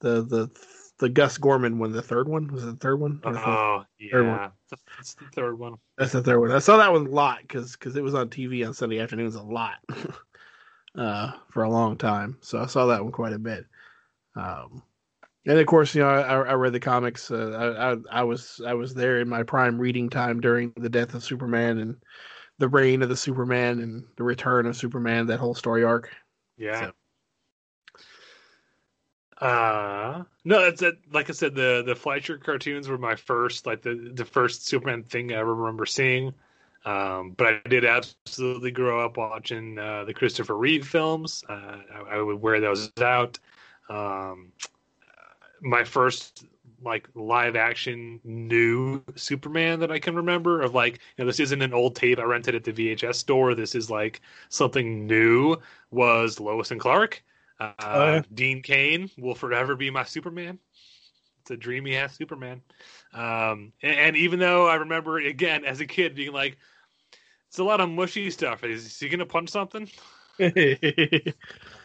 the 0.00 0.22
the 0.22 0.50
the 0.98 1.08
Gus 1.08 1.36
Gorman 1.38 1.78
one, 1.78 1.92
the 1.92 2.02
third 2.02 2.28
one 2.28 2.48
was 2.48 2.62
it 2.64 2.66
the 2.66 2.76
third 2.76 3.00
one? 3.00 3.20
Oh 3.24 3.84
Third 4.10 4.26
one. 4.26 4.36
yeah, 4.38 4.50
It's- 4.72 4.84
it's 4.98 5.14
the 5.14 5.26
third 5.34 5.58
one. 5.58 5.74
That's 5.98 6.12
the 6.12 6.22
third 6.22 6.40
one. 6.40 6.52
I 6.52 6.58
saw 6.58 6.76
that 6.78 6.92
one 6.92 7.06
a 7.06 7.10
lot 7.10 7.40
because 7.42 7.76
it 7.96 8.02
was 8.02 8.14
on 8.14 8.28
TV 8.28 8.66
on 8.66 8.72
Sunday 8.74 8.98
afternoons 9.00 9.34
a 9.34 9.42
lot 9.42 9.74
uh, 10.98 11.32
for 11.50 11.62
a 11.64 11.70
long 11.70 11.96
time. 11.96 12.36
So 12.40 12.58
I 12.60 12.66
saw 12.66 12.86
that 12.86 13.02
one 13.02 13.12
quite 13.12 13.32
a 13.32 13.38
bit. 13.38 13.66
Um, 14.34 14.82
and 15.46 15.58
of 15.58 15.66
course, 15.66 15.94
you 15.94 16.02
know, 16.02 16.08
I, 16.08 16.40
I 16.42 16.52
read 16.54 16.72
the 16.72 16.80
comics. 16.80 17.30
Uh, 17.30 17.50
I, 17.78 17.92
I 17.92 18.20
I 18.20 18.24
was 18.24 18.60
I 18.66 18.74
was 18.74 18.94
there 18.94 19.20
in 19.20 19.28
my 19.28 19.42
prime 19.42 19.78
reading 19.78 20.10
time 20.10 20.40
during 20.40 20.72
the 20.76 20.88
death 20.88 21.14
of 21.14 21.22
Superman 21.22 21.78
and 21.78 21.96
the 22.58 22.68
reign 22.68 23.02
of 23.02 23.08
the 23.08 23.16
Superman 23.16 23.80
and 23.80 24.04
the 24.16 24.24
return 24.24 24.66
of 24.66 24.76
Superman. 24.76 25.26
That 25.26 25.38
whole 25.40 25.54
story 25.54 25.84
arc. 25.84 26.10
Yeah. 26.56 26.80
So- 26.86 26.92
Uh 29.38 30.24
no, 30.44 30.62
that's 30.62 30.80
it. 30.80 30.98
Like 31.12 31.28
I 31.28 31.32
said, 31.34 31.54
the 31.54 31.82
the 31.84 31.94
Fleischer 31.94 32.38
cartoons 32.38 32.88
were 32.88 32.96
my 32.98 33.16
first, 33.16 33.66
like 33.66 33.82
the 33.82 34.10
the 34.14 34.24
first 34.24 34.66
Superman 34.66 35.02
thing 35.02 35.32
I 35.32 35.40
remember 35.40 35.84
seeing. 35.84 36.32
Um, 36.86 37.32
but 37.32 37.46
I 37.48 37.68
did 37.68 37.84
absolutely 37.84 38.70
grow 38.70 39.04
up 39.04 39.16
watching 39.16 39.76
uh, 39.78 40.04
the 40.04 40.14
Christopher 40.14 40.56
Reeve 40.56 40.86
films. 40.86 41.42
Uh, 41.48 41.78
I, 41.92 42.00
I 42.12 42.22
would 42.22 42.40
wear 42.40 42.60
those 42.60 42.92
out. 43.02 43.38
Um, 43.90 44.52
my 45.60 45.84
first 45.84 46.46
like 46.82 47.08
live 47.14 47.56
action 47.56 48.20
new 48.24 49.02
Superman 49.16 49.80
that 49.80 49.90
I 49.90 49.98
can 49.98 50.14
remember 50.14 50.60
of 50.60 50.74
like 50.74 50.94
you 51.16 51.24
know 51.24 51.26
this 51.26 51.40
isn't 51.40 51.62
an 51.62 51.74
old 51.74 51.96
tape 51.96 52.18
I 52.18 52.22
rented 52.22 52.54
at 52.54 52.64
the 52.64 52.72
VHS 52.72 53.16
store. 53.16 53.54
This 53.54 53.74
is 53.74 53.90
like 53.90 54.20
something 54.48 55.06
new. 55.06 55.56
Was 55.90 56.40
Lois 56.40 56.70
and 56.70 56.80
Clark. 56.80 57.22
Uh, 57.58 57.72
Oh, 57.78 58.12
yeah. 58.14 58.22
Dean 58.34 58.62
Cain 58.62 59.10
will 59.18 59.34
forever 59.34 59.76
be 59.76 59.90
my 59.90 60.04
Superman. 60.04 60.58
It's 61.42 61.50
a 61.50 61.56
dreamy 61.56 61.96
ass 61.96 62.16
Superman. 62.16 62.60
Um, 63.14 63.72
and, 63.82 63.96
and 63.98 64.16
even 64.16 64.38
though 64.40 64.66
I 64.68 64.76
remember 64.76 65.18
again 65.18 65.64
as 65.64 65.80
a 65.80 65.86
kid 65.86 66.14
being 66.14 66.32
like, 66.32 66.58
it's 67.48 67.58
a 67.58 67.64
lot 67.64 67.80
of 67.80 67.88
mushy 67.88 68.30
stuff. 68.30 68.64
Is, 68.64 68.84
is 68.86 68.98
he 68.98 69.08
gonna 69.08 69.26
punch 69.26 69.50
something? 69.50 69.88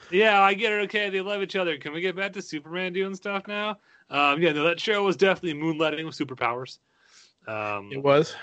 Yeah, 0.09 0.41
I 0.41 0.53
get 0.55 0.73
it. 0.73 0.81
Okay, 0.83 1.09
they 1.09 1.21
love 1.21 1.41
each 1.41 1.55
other. 1.55 1.77
Can 1.77 1.93
we 1.93 2.01
get 2.01 2.15
back 2.17 2.33
to 2.33 2.41
Superman 2.41 2.91
doing 2.91 3.15
stuff 3.15 3.47
now? 3.47 3.77
Um, 4.09 4.41
yeah, 4.41 4.51
no, 4.51 4.63
that 4.65 4.79
show 4.79 5.03
was 5.03 5.15
definitely 5.15 5.59
moonlighting 5.61 6.05
with 6.05 6.17
superpowers. 6.17 6.79
Um, 7.47 7.89
it 7.93 8.03
was. 8.03 8.35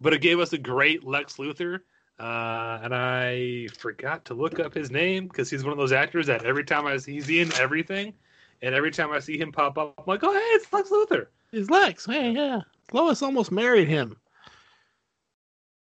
but 0.00 0.12
it 0.12 0.20
gave 0.20 0.40
us 0.40 0.52
a 0.52 0.58
great 0.58 1.04
Lex 1.04 1.36
Luthor. 1.36 1.80
Uh, 2.18 2.78
and 2.82 2.94
I 2.94 3.68
forgot 3.78 4.24
to 4.26 4.34
look 4.34 4.60
up 4.60 4.74
his 4.74 4.90
name 4.90 5.26
because 5.26 5.50
he's 5.50 5.64
one 5.64 5.72
of 5.72 5.78
those 5.78 5.92
actors 5.92 6.26
that 6.28 6.44
every 6.44 6.64
time 6.64 6.86
I 6.86 6.96
see 6.98 7.14
he's 7.14 7.28
in 7.28 7.52
everything, 7.60 8.14
and 8.62 8.74
every 8.74 8.90
time 8.90 9.10
I 9.10 9.18
see 9.18 9.38
him 9.38 9.50
pop 9.50 9.76
up, 9.78 9.94
I'm 9.98 10.04
like, 10.06 10.22
oh, 10.22 10.32
hey, 10.32 10.38
it's 10.38 10.72
Lex 10.72 10.90
Luthor. 10.90 11.26
His 11.50 11.68
Lex. 11.68 12.06
Hey, 12.06 12.32
yeah. 12.32 12.60
Lois 12.92 13.22
almost 13.22 13.50
married 13.50 13.88
him. 13.88 14.16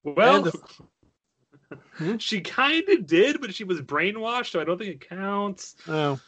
Well, 0.03 0.51
And 1.99 2.23
she 2.23 2.41
kind 2.41 2.89
of 2.89 3.07
did, 3.07 3.41
but 3.41 3.55
she 3.55 3.65
was 3.65 3.81
brainwashed, 3.81 4.53
so 4.53 4.61
I 4.61 4.65
don't 4.65 4.79
think 4.79 4.91
it 4.91 5.09
counts. 5.09 5.77
Oh. 5.89 6.21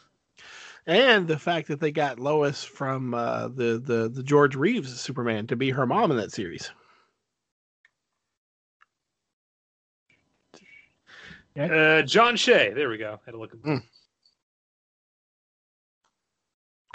And 0.85 1.27
the 1.27 1.37
fact 1.37 1.67
that 1.67 1.79
they 1.79 1.91
got 1.91 2.19
Lois 2.19 2.63
from 2.63 3.13
uh, 3.13 3.49
the, 3.49 3.79
the 3.79 4.09
the 4.09 4.23
George 4.23 4.55
Reeves 4.55 4.99
Superman 4.99 5.45
to 5.47 5.55
be 5.55 5.69
her 5.69 5.85
mom 5.85 6.09
in 6.09 6.17
that 6.17 6.31
series. 6.31 6.71
Uh, 11.59 12.01
John 12.03 12.35
Shea. 12.35 12.71
There 12.73 12.89
we 12.89 12.97
go. 12.97 13.19
Had 13.25 13.35
a 13.35 13.37
look. 13.37 13.55
Mm. 13.63 13.83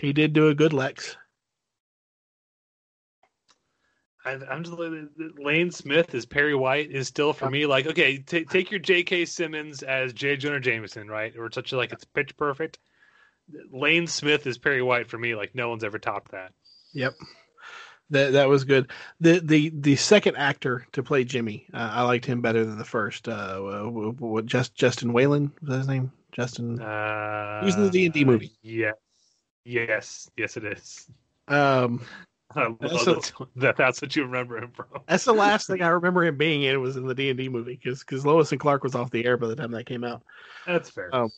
He 0.00 0.12
did 0.12 0.32
do 0.32 0.48
a 0.48 0.54
good 0.54 0.72
Lex. 0.72 1.16
I, 4.24 4.38
I'm 4.50 4.64
just 4.64 4.76
Lane 5.38 5.70
Smith 5.70 6.14
is 6.14 6.24
Perry 6.24 6.54
White 6.54 6.90
is 6.90 7.08
still 7.08 7.32
for 7.32 7.50
me 7.50 7.66
like 7.66 7.86
okay, 7.86 8.18
t- 8.18 8.44
take 8.46 8.70
your 8.70 8.80
J.K. 8.80 9.26
Simmons 9.26 9.82
as 9.82 10.12
J. 10.14 10.36
Jonah 10.36 10.60
Jameson, 10.60 11.08
right? 11.08 11.34
Or 11.36 11.50
such 11.52 11.72
a, 11.72 11.76
like 11.76 11.92
it's 11.92 12.04
pitch 12.04 12.36
perfect. 12.36 12.78
Lane 13.70 14.06
Smith 14.06 14.46
is 14.46 14.56
Perry 14.56 14.82
White 14.82 15.08
for 15.08 15.18
me. 15.18 15.34
Like 15.34 15.54
no 15.54 15.68
one's 15.68 15.84
ever 15.84 15.98
topped 15.98 16.32
that. 16.32 16.52
Yep. 16.94 17.14
That 18.14 18.32
that 18.34 18.48
was 18.48 18.62
good. 18.62 18.92
The 19.20 19.40
the 19.40 19.70
the 19.70 19.96
second 19.96 20.36
actor 20.36 20.86
to 20.92 21.02
play 21.02 21.24
Jimmy, 21.24 21.66
uh, 21.74 21.90
I 21.94 22.02
liked 22.02 22.24
him 22.24 22.40
better 22.40 22.64
than 22.64 22.78
the 22.78 22.84
first. 22.84 23.28
Uh, 23.28 24.12
just 24.44 24.76
Justin 24.76 25.12
Whalin 25.12 25.50
was 25.60 25.70
that 25.70 25.78
his 25.78 25.88
name? 25.88 26.12
Justin. 26.30 26.80
Uh, 26.80 27.64
He 27.64 27.72
in 27.72 27.82
the 27.82 27.90
D&D 27.90 28.24
movie. 28.24 28.52
Yeah. 28.62 28.92
Yes. 29.64 30.30
Yes, 30.36 30.56
it 30.56 30.64
is. 30.64 31.08
Um, 31.48 32.02
I 32.54 32.66
love 32.66 32.78
That's 32.80 33.04
that, 33.04 33.32
that 33.56 33.76
that's 33.76 34.00
what 34.00 34.14
you 34.14 34.22
remember 34.22 34.58
him 34.58 34.70
from. 34.70 34.86
That's 35.08 35.24
the 35.24 35.32
last 35.32 35.66
thing 35.66 35.82
I 35.82 35.88
remember 35.98 36.24
him 36.24 36.36
being 36.36 36.62
in 36.62 36.80
was 36.80 36.96
in 36.96 37.08
the 37.08 37.16
D 37.16 37.30
and 37.30 37.36
D 37.36 37.48
movie 37.48 37.80
because 37.82 38.24
Lois 38.24 38.52
and 38.52 38.60
Clark 38.60 38.84
was 38.84 38.94
off 38.94 39.10
the 39.10 39.24
air 39.24 39.36
by 39.36 39.48
the 39.48 39.56
time 39.56 39.72
that 39.72 39.86
came 39.86 40.04
out. 40.04 40.22
That's 40.68 40.88
fair. 40.88 41.12
Um, 41.12 41.30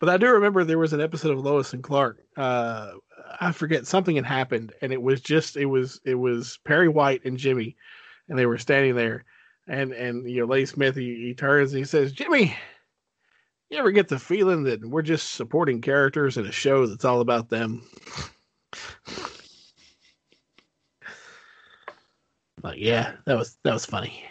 But 0.00 0.08
I 0.08 0.16
do 0.16 0.30
remember 0.30 0.62
there 0.62 0.78
was 0.78 0.92
an 0.92 1.00
episode 1.00 1.32
of 1.32 1.40
Lois 1.40 1.72
and 1.72 1.82
Clark. 1.82 2.22
Uh, 2.36 2.92
I 3.40 3.52
forget 3.52 3.86
something 3.86 4.16
had 4.16 4.24
happened, 4.24 4.72
and 4.80 4.92
it 4.92 5.02
was 5.02 5.20
just 5.20 5.56
it 5.56 5.66
was 5.66 6.00
it 6.04 6.14
was 6.14 6.58
Perry 6.64 6.88
White 6.88 7.24
and 7.24 7.36
Jimmy, 7.36 7.76
and 8.28 8.38
they 8.38 8.46
were 8.46 8.58
standing 8.58 8.94
there, 8.94 9.24
and 9.66 9.92
and 9.92 10.28
you 10.30 10.40
know 10.40 10.46
Lane 10.46 10.66
Smith 10.66 10.94
he, 10.94 11.16
he 11.16 11.34
turns 11.34 11.72
and 11.72 11.78
he 11.78 11.84
says, 11.84 12.12
Jimmy, 12.12 12.56
you 13.70 13.78
ever 13.78 13.90
get 13.90 14.08
the 14.08 14.18
feeling 14.18 14.62
that 14.64 14.84
we're 14.84 15.02
just 15.02 15.34
supporting 15.34 15.80
characters 15.80 16.36
in 16.36 16.46
a 16.46 16.52
show 16.52 16.86
that's 16.86 17.04
all 17.04 17.20
about 17.20 17.48
them? 17.48 17.82
but 22.62 22.78
yeah, 22.78 23.14
that 23.24 23.36
was 23.36 23.58
that 23.64 23.72
was 23.74 23.84
funny. 23.84 24.22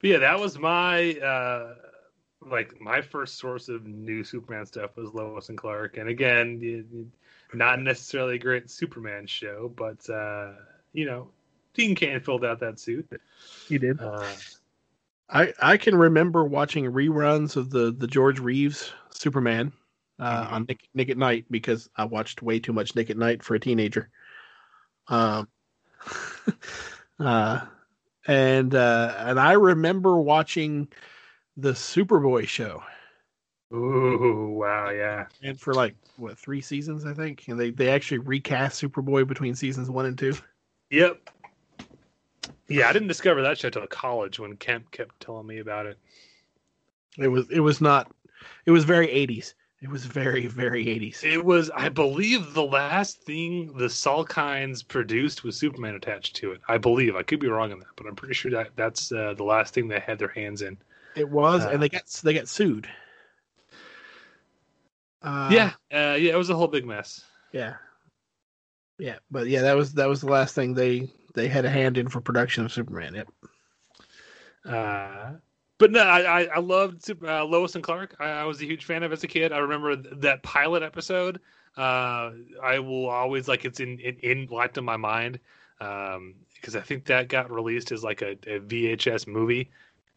But 0.00 0.10
yeah, 0.10 0.18
that 0.18 0.38
was 0.38 0.58
my 0.58 1.14
uh 1.14 1.74
like 2.46 2.80
my 2.80 3.00
first 3.00 3.38
source 3.38 3.68
of 3.68 3.86
new 3.86 4.24
Superman 4.24 4.66
stuff 4.66 4.96
was 4.96 5.12
Lois 5.14 5.48
and 5.48 5.58
Clark, 5.58 5.96
and 5.96 6.08
again, 6.08 7.10
not 7.54 7.80
necessarily 7.80 8.36
a 8.36 8.38
great 8.38 8.70
Superman 8.70 9.26
show, 9.26 9.72
but 9.76 10.08
uh, 10.10 10.52
you 10.92 11.06
know, 11.06 11.28
Dean 11.74 11.94
Cain 11.94 12.20
filled 12.20 12.44
out 12.44 12.60
that 12.60 12.78
suit. 12.78 13.08
He 13.68 13.78
did. 13.78 14.00
Uh, 14.00 14.26
I 15.28 15.52
I 15.60 15.76
can 15.76 15.94
remember 15.94 16.44
watching 16.44 16.84
reruns 16.84 17.56
of 17.56 17.70
the 17.70 17.92
the 17.92 18.06
George 18.06 18.38
Reeves 18.38 18.92
Superman 19.10 19.72
uh, 20.18 20.48
on 20.50 20.66
Nick 20.68 20.88
Nick 20.94 21.10
at 21.10 21.18
Night 21.18 21.46
because 21.50 21.88
I 21.96 22.04
watched 22.04 22.42
way 22.42 22.60
too 22.60 22.72
much 22.72 22.94
Nick 22.94 23.10
at 23.10 23.16
Night 23.16 23.42
for 23.42 23.54
a 23.54 23.60
teenager. 23.60 24.10
Um, 25.08 25.48
uh, 27.18 27.60
and 28.26 28.74
uh, 28.74 29.14
and 29.18 29.40
I 29.40 29.52
remember 29.52 30.16
watching 30.20 30.88
the 31.56 31.72
Superboy 31.72 32.48
show, 32.48 32.82
ooh, 33.72 34.54
wow, 34.58 34.90
yeah. 34.90 35.26
and 35.42 35.58
for 35.60 35.74
like 35.74 35.94
what 36.16 36.38
three 36.38 36.60
seasons 36.60 37.04
I 37.04 37.14
think, 37.14 37.48
and 37.48 37.58
they 37.58 37.70
they 37.70 37.90
actually 37.90 38.18
recast 38.18 38.82
Superboy 38.82 39.26
between 39.26 39.54
seasons 39.54 39.90
one 39.90 40.06
and 40.06 40.18
two. 40.18 40.34
Yep. 40.90 41.30
Yeah, 42.68 42.88
I 42.88 42.92
didn't 42.92 43.08
discover 43.08 43.42
that 43.42 43.58
show 43.58 43.70
till 43.70 43.86
college 43.86 44.38
when 44.38 44.56
Kemp 44.56 44.90
kept 44.92 45.20
telling 45.20 45.46
me 45.46 45.58
about 45.58 45.86
it. 45.86 45.98
It 47.18 47.28
was 47.28 47.50
it 47.50 47.60
was 47.60 47.80
not, 47.80 48.10
it 48.64 48.70
was 48.70 48.84
very 48.84 49.10
eighties. 49.10 49.54
It 49.82 49.90
was 49.90 50.06
very 50.06 50.46
very 50.46 50.88
eighties. 50.88 51.22
It 51.24 51.44
was, 51.44 51.70
I 51.70 51.88
believe, 51.88 52.54
the 52.54 52.64
last 52.64 53.20
thing 53.22 53.76
the 53.76 53.86
Salkinds 53.86 54.86
produced 54.86 55.44
was 55.44 55.56
Superman 55.56 55.96
attached 55.96 56.36
to 56.36 56.52
it. 56.52 56.60
I 56.68 56.78
believe. 56.78 57.16
I 57.16 57.22
could 57.22 57.40
be 57.40 57.48
wrong 57.48 57.72
on 57.72 57.80
that, 57.80 57.88
but 57.96 58.06
I'm 58.06 58.16
pretty 58.16 58.34
sure 58.34 58.50
that 58.52 58.70
that's 58.76 59.12
uh, 59.12 59.34
the 59.36 59.44
last 59.44 59.74
thing 59.74 59.88
they 59.88 60.00
had 60.00 60.18
their 60.18 60.28
hands 60.28 60.62
in. 60.62 60.78
It 61.16 61.28
was, 61.28 61.64
Uh, 61.64 61.70
and 61.70 61.82
they 61.82 61.88
got 61.88 62.06
they 62.24 62.34
got 62.34 62.48
sued. 62.48 62.88
Uh, 65.22 65.48
yeah, 65.52 65.72
uh, 65.92 66.14
yeah, 66.16 66.32
it 66.32 66.36
was 66.38 66.50
a 66.50 66.54
whole 66.56 66.68
big 66.68 66.84
mess. 66.84 67.24
yeah, 67.52 67.74
yeah. 68.98 69.16
But 69.30 69.46
yeah, 69.48 69.62
that 69.62 69.76
was 69.76 69.92
that 69.94 70.08
was 70.08 70.20
the 70.20 70.30
last 70.30 70.54
thing 70.54 70.74
they 70.74 71.10
they 71.34 71.48
had 71.48 71.64
a 71.64 71.70
hand 71.70 71.96
in 71.96 72.08
for 72.08 72.20
production 72.20 72.64
of 72.64 72.72
Superman. 72.72 73.14
Yep. 73.14 73.28
Uh, 74.64 75.32
but 75.78 75.90
no, 75.92 76.00
I 76.02 76.20
I, 76.20 76.42
I 76.56 76.58
loved 76.58 77.04
Super, 77.04 77.26
uh, 77.28 77.44
Lois 77.44 77.74
and 77.74 77.84
Clark. 77.84 78.16
I, 78.20 78.26
I 78.30 78.44
was 78.44 78.60
a 78.60 78.64
huge 78.64 78.84
fan 78.84 79.02
of 79.02 79.12
as 79.12 79.22
a 79.24 79.28
kid. 79.28 79.52
I 79.52 79.58
remember 79.58 79.96
th- 79.96 80.14
that 80.18 80.42
pilot 80.42 80.82
episode. 80.82 81.40
Uh, 81.76 82.32
I 82.62 82.78
will 82.80 83.08
always 83.08 83.48
like 83.48 83.64
it's 83.64 83.80
in 83.80 83.98
in, 84.00 84.16
in 84.16 84.48
locked 84.50 84.76
in 84.78 84.84
my 84.84 84.96
mind 84.96 85.38
um, 85.80 86.34
because 86.54 86.76
I 86.76 86.80
think 86.80 87.04
that 87.06 87.28
got 87.28 87.50
released 87.50 87.92
as 87.92 88.02
like 88.04 88.22
a, 88.22 88.32
a 88.46 88.60
VHS 88.60 89.26
movie. 89.26 89.70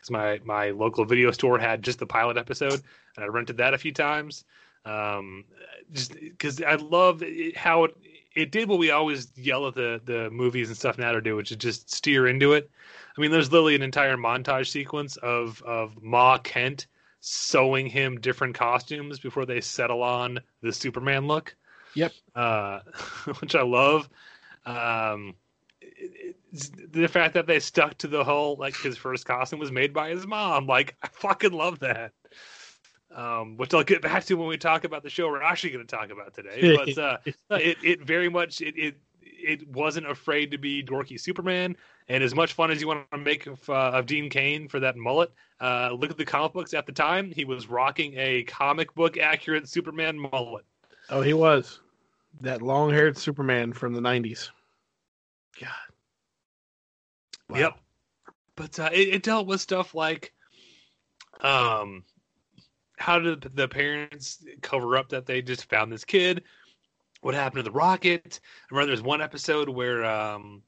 Because 0.08 0.12
my 0.12 0.40
my 0.46 0.70
local 0.72 1.06
video 1.06 1.32
store 1.32 1.58
had 1.58 1.84
just 1.84 2.00
the 2.00 2.06
pilot 2.06 2.38
episode, 2.38 2.82
and 3.16 3.26
I 3.26 3.28
rented 3.28 3.58
that 3.58 3.74
a 3.74 3.78
few 3.78 3.92
times. 3.92 4.44
Um, 4.86 5.46
just 5.92 6.14
because 6.14 6.62
I 6.62 6.76
love 6.76 7.24
it, 7.24 7.58
how 7.58 7.86
it, 7.86 7.98
it 8.36 8.52
did 8.52 8.70
what 8.70 8.78
we 8.78 8.92
always 8.92 9.28
yell 9.36 9.68
at 9.68 9.74
the 9.74 10.00
the 10.04 10.30
movies 10.30 10.70
and 10.70 10.78
stuff 10.78 10.98
now 10.98 11.12
to 11.12 11.22
do, 11.22 11.36
which 11.36 11.52
is 11.52 11.58
just 11.58 11.92
steer 11.92 12.28
into 12.28 12.54
it. 12.54 12.70
I 13.18 13.22
mean, 13.22 13.32
there's 13.32 13.52
literally 13.52 13.76
an 13.76 13.82
entire 13.82 14.18
montage 14.18 14.68
sequence 14.68 15.18
of 15.18 15.62
of 15.64 16.02
Ma 16.04 16.38
Kent 16.38 16.88
sewing 17.22 17.88
him 17.88 18.20
different 18.20 18.54
costumes 18.56 19.20
before 19.20 19.46
they 19.46 19.62
settle 19.62 20.04
on 20.04 20.40
the 20.62 20.72
Superman 20.72 21.28
look. 21.28 21.56
Yep. 21.96 22.12
Uh, 22.36 22.80
which 23.40 23.56
I 23.56 23.64
love. 23.64 24.08
Um, 24.66 25.34
it- 25.82 26.36
the 26.92 27.08
fact 27.08 27.34
that 27.34 27.48
they 27.48 27.60
stuck 27.60 27.98
to 28.00 28.08
the 28.08 28.24
whole 28.24 28.56
like 28.58 28.76
his 28.76 28.98
first 28.98 29.26
costume 29.26 29.60
was 29.60 29.72
made 29.72 29.94
by 29.94 30.10
his 30.10 30.26
mom. 30.26 30.68
Like 30.68 30.96
I 31.04 31.08
fucking 31.08 31.52
love 31.52 31.80
that. 31.80 32.12
Um, 33.16 33.56
which 33.56 33.74
I'll 33.74 33.84
get 33.84 34.02
back 34.02 34.26
to 34.26 34.36
when 34.36 34.48
we 34.48 34.58
talk 34.58 34.84
about 34.84 35.02
the 35.02 35.10
show 35.10 35.28
we're 35.28 35.42
actually 35.42 35.70
going 35.72 35.88
to 35.88 35.96
talk 35.96 36.10
about 36.12 36.34
today. 36.34 36.76
But 36.86 36.98
uh, 36.98 37.18
it 37.52 37.78
it 37.84 38.02
very 38.02 38.30
much 38.30 38.62
it, 38.62 38.78
it 38.78 38.96
it 39.22 39.68
wasn't 39.70 40.10
afraid 40.10 40.52
to 40.52 40.58
be 40.58 40.84
dorky 40.84 41.20
Superman. 41.20 41.76
And 42.08 42.24
as 42.24 42.36
much 42.36 42.54
fun 42.54 42.72
as 42.72 42.82
you 42.82 42.88
want 42.88 43.10
to 43.12 43.18
make 43.18 43.48
of, 43.48 43.70
uh, 43.70 43.92
of 43.94 44.06
Dean 44.06 44.30
Cain 44.30 44.68
for 44.68 44.80
that 44.80 44.96
mullet, 44.96 45.32
uh, 45.60 45.92
look 45.98 46.12
at 46.12 46.18
the 46.18 46.26
comic 46.26 46.54
books 46.54 46.74
at 46.74 46.86
the 46.86 46.92
time. 46.92 47.32
He 47.32 47.46
was 47.46 47.68
rocking 47.68 48.14
a 48.18 48.44
comic 48.44 48.94
book 48.94 49.18
accurate 49.18 49.68
Superman 49.68 50.20
mullet. 50.20 50.66
Oh, 51.10 51.22
he 51.22 51.34
was 51.34 51.80
that 52.42 52.62
long 52.62 52.92
haired 52.92 53.18
Superman 53.18 53.74
from 53.74 53.94
the 53.94 54.02
nineties. 54.02 54.52
God. 55.60 55.70
Wow. 57.50 57.58
Yep. 57.58 57.80
But 58.56 58.80
uh, 58.80 58.90
it, 58.94 59.10
it 59.10 59.24
dealt 59.24 59.48
with 59.48 59.62
stuff 59.62 59.94
like, 59.94 60.34
um, 61.42 62.04
how 62.98 63.20
did 63.20 63.52
the 63.54 63.68
parents 63.68 64.44
cover 64.62 64.98
up 64.98 65.10
that 65.10 65.26
they 65.26 65.42
just 65.42 65.70
found 65.70 65.92
this 65.92 66.06
kid? 66.06 66.44
What 67.22 67.36
happened 67.36 67.66
to 67.66 67.70
the 67.70 67.76
rocket? 67.76 68.40
I 68.44 68.74
remember 68.74 68.88
there's 68.88 69.02
one 69.02 69.22
episode 69.22 69.68
where 69.68 70.06
um, 70.06 70.62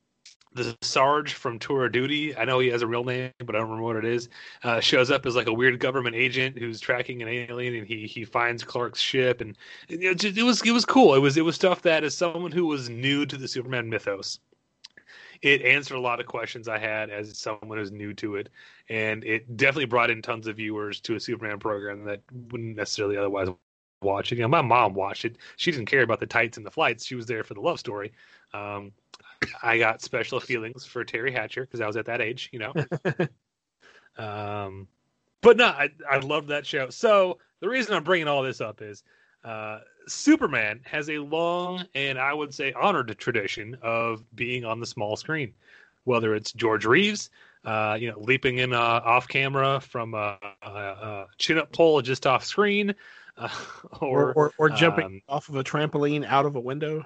the 0.53 0.75
Sarge 0.81 1.33
from 1.33 1.59
Tour 1.59 1.85
of 1.85 1.91
Duty, 1.91 2.35
I 2.35 2.43
know 2.43 2.59
he 2.59 2.67
has 2.69 2.81
a 2.81 2.87
real 2.87 3.03
name, 3.03 3.31
but 3.45 3.55
I 3.55 3.59
don't 3.59 3.69
remember 3.69 3.83
what 3.83 3.95
it 3.95 4.05
is, 4.05 4.27
uh, 4.63 4.79
shows 4.79 5.11
up 5.11 5.25
as 5.25 5.35
like 5.35 5.47
a 5.47 5.53
weird 5.53 5.79
government 5.79 6.15
agent 6.15 6.57
who's 6.57 6.79
tracking 6.79 7.21
an 7.21 7.29
alien, 7.29 7.75
and 7.75 7.87
he 7.87 8.07
he 8.07 8.25
finds 8.25 8.63
Clark's 8.63 8.99
ship, 8.99 9.39
and 9.39 9.55
it, 9.87 10.23
it 10.23 10.43
was 10.43 10.61
it 10.63 10.71
was 10.71 10.83
cool. 10.83 11.13
It 11.15 11.19
was 11.19 11.37
it 11.37 11.45
was 11.45 11.55
stuff 11.55 11.81
that 11.83 12.03
as 12.03 12.15
someone 12.15 12.51
who 12.51 12.65
was 12.65 12.89
new 12.89 13.25
to 13.25 13.37
the 13.37 13.47
Superman 13.47 13.89
mythos, 13.89 14.39
it 15.41 15.61
answered 15.61 15.95
a 15.95 15.99
lot 15.99 16.19
of 16.19 16.25
questions 16.25 16.67
I 16.67 16.77
had 16.77 17.09
as 17.09 17.37
someone 17.37 17.77
who's 17.77 17.91
new 17.91 18.13
to 18.15 18.35
it, 18.35 18.49
and 18.89 19.23
it 19.23 19.57
definitely 19.57 19.85
brought 19.85 20.09
in 20.09 20.21
tons 20.21 20.47
of 20.47 20.57
viewers 20.57 20.99
to 21.01 21.15
a 21.15 21.19
Superman 21.19 21.59
program 21.59 22.05
that 22.05 22.21
wouldn't 22.51 22.75
necessarily 22.75 23.17
otherwise 23.17 23.49
watch 24.01 24.31
it. 24.31 24.35
You 24.35 24.43
know, 24.43 24.47
my 24.47 24.61
mom 24.61 24.93
watched 24.93 25.25
it. 25.25 25.37
She 25.55 25.71
didn't 25.71 25.87
care 25.87 26.03
about 26.03 26.19
the 26.19 26.27
tights 26.27 26.57
and 26.57 26.65
the 26.65 26.71
flights. 26.71 27.05
She 27.05 27.15
was 27.15 27.25
there 27.25 27.43
for 27.43 27.53
the 27.53 27.61
love 27.61 27.79
story. 27.79 28.13
Um, 28.53 28.91
I 29.61 29.77
got 29.77 30.01
special 30.01 30.39
feelings 30.39 30.85
for 30.85 31.05
Teri 31.05 31.31
Hatcher 31.31 31.61
because 31.61 31.81
I 31.81 31.87
was 31.87 31.97
at 31.97 32.05
that 32.05 32.21
age, 32.21 32.49
you 32.51 32.59
know. 32.59 32.73
um, 34.23 34.87
but 35.41 35.57
no, 35.57 35.67
I 35.67 35.89
I 36.09 36.17
loved 36.19 36.49
that 36.49 36.65
show. 36.65 36.89
So 36.89 37.37
the 37.59 37.69
reason 37.69 37.95
I'm 37.95 38.03
bringing 38.03 38.27
all 38.27 38.43
this 38.43 38.61
up 38.61 38.81
is 38.81 39.03
uh, 39.43 39.79
Superman 40.07 40.81
has 40.85 41.09
a 41.09 41.19
long 41.19 41.85
and 41.95 42.17
I 42.17 42.33
would 42.33 42.53
say 42.53 42.73
honored 42.73 43.15
tradition 43.17 43.77
of 43.81 44.23
being 44.35 44.65
on 44.65 44.79
the 44.79 44.85
small 44.85 45.15
screen. 45.15 45.53
Whether 46.05 46.35
it's 46.35 46.53
George 46.53 46.85
Reeves, 46.85 47.29
uh, 47.65 47.97
you 47.99 48.09
know, 48.09 48.19
leaping 48.19 48.59
in 48.59 48.71
uh, 48.73 48.77
off 48.79 49.27
camera 49.27 49.81
from 49.81 50.13
a, 50.13 50.37
a, 50.61 50.69
a 50.69 51.27
chin 51.37 51.57
up 51.57 51.73
pole 51.73 52.01
just 52.01 52.25
off 52.25 52.45
screen, 52.45 52.95
uh, 53.37 53.49
Or 53.99 54.29
or 54.29 54.33
or, 54.33 54.53
or 54.57 54.69
jumping 54.69 55.05
um, 55.05 55.21
off 55.27 55.49
of 55.49 55.57
a 55.57 55.63
trampoline 55.63 56.25
out 56.25 56.45
of 56.45 56.55
a 56.55 56.59
window. 56.59 57.05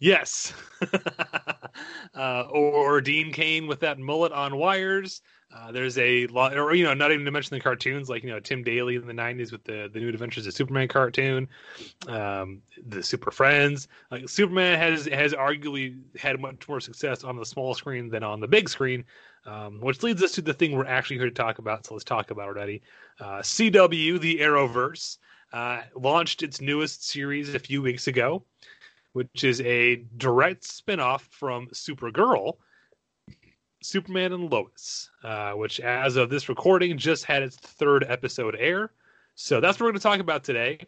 Yes. 0.00 0.52
uh, 2.16 2.42
or 2.50 3.00
Dean 3.00 3.32
Cain 3.32 3.66
with 3.66 3.80
that 3.80 3.98
mullet 3.98 4.32
on 4.32 4.56
wires. 4.56 5.22
Uh, 5.54 5.72
there's 5.72 5.96
a 5.96 6.26
lot, 6.26 6.56
or 6.58 6.74
you 6.74 6.84
know, 6.84 6.92
not 6.92 7.10
even 7.10 7.24
to 7.24 7.30
mention 7.30 7.56
the 7.56 7.60
cartoons 7.60 8.10
like 8.10 8.22
you 8.22 8.28
know 8.28 8.38
Tim 8.38 8.62
Daly 8.62 8.96
in 8.96 9.06
the 9.06 9.14
'90s 9.14 9.50
with 9.50 9.64
the 9.64 9.88
the 9.90 9.98
New 9.98 10.10
Adventures 10.10 10.46
of 10.46 10.52
Superman 10.52 10.88
cartoon, 10.88 11.48
um, 12.06 12.60
the 12.86 13.02
Super 13.02 13.30
Friends. 13.30 13.88
Like 14.10 14.28
Superman 14.28 14.78
has 14.78 15.06
has 15.06 15.32
arguably 15.32 15.98
had 16.18 16.38
much 16.38 16.68
more 16.68 16.80
success 16.80 17.24
on 17.24 17.36
the 17.36 17.46
small 17.46 17.74
screen 17.74 18.10
than 18.10 18.22
on 18.22 18.40
the 18.40 18.48
big 18.48 18.68
screen, 18.68 19.04
um, 19.46 19.80
which 19.80 20.02
leads 20.02 20.22
us 20.22 20.32
to 20.32 20.42
the 20.42 20.52
thing 20.52 20.76
we're 20.76 20.84
actually 20.84 21.16
here 21.16 21.30
to 21.30 21.34
talk 21.34 21.58
about. 21.58 21.86
So 21.86 21.94
let's 21.94 22.04
talk 22.04 22.30
about 22.30 22.54
it, 22.54 22.60
Eddie. 22.60 22.82
Uh, 23.18 23.40
CW, 23.40 24.20
the 24.20 24.40
Arrowverse, 24.40 25.16
uh, 25.54 25.80
launched 25.96 26.42
its 26.42 26.60
newest 26.60 27.08
series 27.08 27.54
a 27.54 27.58
few 27.58 27.80
weeks 27.80 28.06
ago 28.06 28.44
which 29.12 29.44
is 29.44 29.60
a 29.62 29.96
direct 30.16 30.64
spin-off 30.64 31.28
from 31.30 31.68
Supergirl, 31.68 32.54
Superman 33.82 34.32
and 34.32 34.50
Lois, 34.50 35.10
uh, 35.24 35.52
which 35.52 35.80
as 35.80 36.16
of 36.16 36.30
this 36.30 36.48
recording 36.48 36.98
just 36.98 37.24
had 37.24 37.42
its 37.42 37.56
third 37.56 38.04
episode 38.08 38.56
air. 38.58 38.90
So 39.34 39.60
that's 39.60 39.78
what 39.78 39.86
we're 39.86 39.92
going 39.92 40.00
to 40.00 40.02
talk 40.02 40.20
about 40.20 40.44
today. 40.44 40.80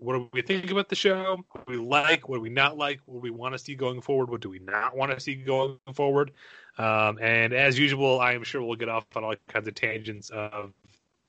what 0.00 0.14
do 0.14 0.30
we 0.32 0.40
think 0.40 0.70
about 0.70 0.88
the 0.88 0.96
show? 0.96 1.44
What 1.52 1.66
do 1.66 1.72
we 1.72 1.78
like? 1.78 2.28
What 2.28 2.36
do 2.36 2.40
we 2.40 2.48
not 2.48 2.78
like? 2.78 3.00
What 3.04 3.16
do 3.16 3.20
we 3.20 3.30
want 3.30 3.52
to 3.52 3.58
see 3.58 3.74
going 3.74 4.00
forward? 4.00 4.30
What 4.30 4.40
do 4.40 4.48
we 4.48 4.58
not 4.58 4.96
want 4.96 5.12
to 5.12 5.20
see 5.20 5.34
going 5.34 5.78
forward? 5.92 6.32
Um, 6.78 7.18
and 7.20 7.52
as 7.52 7.78
usual, 7.78 8.18
I 8.18 8.32
am 8.32 8.42
sure 8.42 8.62
we'll 8.62 8.76
get 8.76 8.88
off 8.88 9.04
on 9.14 9.24
all 9.24 9.34
kinds 9.48 9.68
of 9.68 9.74
tangents 9.74 10.30
of 10.30 10.72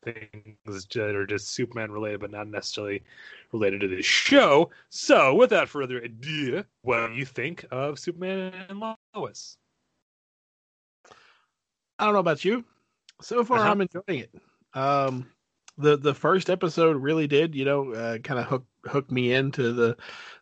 things 0.04 0.86
that 0.94 1.16
are 1.16 1.26
just 1.26 1.50
Superman 1.50 1.92
related, 1.92 2.20
but 2.22 2.32
not 2.32 2.48
necessarily 2.48 3.04
related 3.52 3.82
to 3.82 3.88
this 3.88 4.06
show. 4.06 4.70
So, 4.90 5.36
without 5.36 5.70
further 5.70 6.00
ado, 6.00 6.64
what 6.82 7.08
do 7.08 7.14
you 7.14 7.26
think 7.26 7.66
of 7.72 8.00
Superman 8.00 8.54
and 8.70 8.96
Lois? 9.16 9.58
I 12.00 12.06
don't 12.06 12.14
know 12.14 12.20
about 12.20 12.44
you. 12.46 12.66
So 13.22 13.44
far, 13.44 13.60
Uh-huh. 13.60 13.72
I'm 13.72 13.82
enjoying 13.82 14.20
it. 14.22 14.32
Um, 14.74 15.32
the 15.78 15.98
the 15.98 16.14
first 16.14 16.50
episode 16.50 16.98
really 16.98 17.28
did, 17.28 17.56
you 17.56 17.66
know, 17.66 17.94
uh, 17.94 18.18
kind 18.20 18.40
of 18.40 18.48
hook 18.48 18.66
hook 18.86 19.12
me 19.12 19.34
into 19.34 19.74
the 19.74 19.98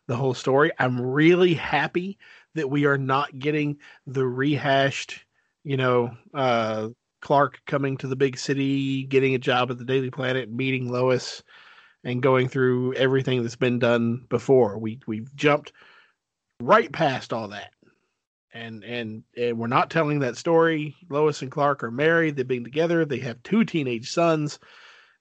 the 0.06 0.16
whole 0.16 0.34
story. 0.34 0.72
I'm 0.78 1.00
really 1.00 1.54
happy 1.54 2.18
that 2.54 2.68
we 2.70 2.84
are 2.86 2.98
not 2.98 3.38
getting 3.38 3.78
the 4.06 4.26
rehashed, 4.26 5.24
you 5.64 5.76
know, 5.76 6.16
uh, 6.34 6.88
Clark 7.20 7.60
coming 7.66 7.96
to 7.98 8.06
the 8.06 8.16
big 8.16 8.38
city, 8.38 9.04
getting 9.04 9.34
a 9.34 9.38
job 9.38 9.70
at 9.70 9.78
the 9.78 9.84
Daily 9.84 10.10
Planet, 10.10 10.50
meeting 10.50 10.90
Lois, 10.90 11.42
and 12.04 12.22
going 12.22 12.48
through 12.48 12.94
everything 12.94 13.42
that's 13.42 13.56
been 13.56 13.78
done 13.78 14.26
before. 14.28 14.78
We 14.78 15.00
we've 15.06 15.34
jumped 15.34 15.72
right 16.60 16.90
past 16.92 17.32
all 17.32 17.48
that 17.48 17.72
and 18.52 18.84
and 18.84 19.22
and 19.36 19.58
we're 19.58 19.66
not 19.66 19.90
telling 19.90 20.20
that 20.20 20.36
story. 20.36 20.96
Lois 21.08 21.42
and 21.42 21.50
Clark 21.50 21.84
are 21.84 21.90
married. 21.90 22.36
They've 22.36 22.46
been 22.46 22.64
together. 22.64 23.04
They 23.04 23.18
have 23.20 23.42
two 23.42 23.64
teenage 23.64 24.10
sons. 24.10 24.58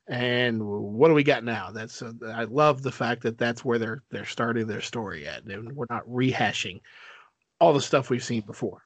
And 0.07 0.63
what 0.65 1.09
do 1.09 1.13
we 1.13 1.23
got 1.23 1.43
now? 1.43 1.69
That's 1.71 2.01
uh, 2.01 2.13
I 2.33 2.45
love 2.45 2.81
the 2.81 2.91
fact 2.91 3.21
that 3.23 3.37
that's 3.37 3.63
where 3.63 3.77
they're 3.77 4.03
they're 4.09 4.25
starting 4.25 4.65
their 4.65 4.81
story 4.81 5.27
at, 5.27 5.43
and 5.43 5.75
we're 5.75 5.85
not 5.89 6.07
rehashing 6.07 6.81
all 7.59 7.73
the 7.73 7.81
stuff 7.81 8.09
we've 8.09 8.23
seen 8.23 8.41
before. 8.41 8.81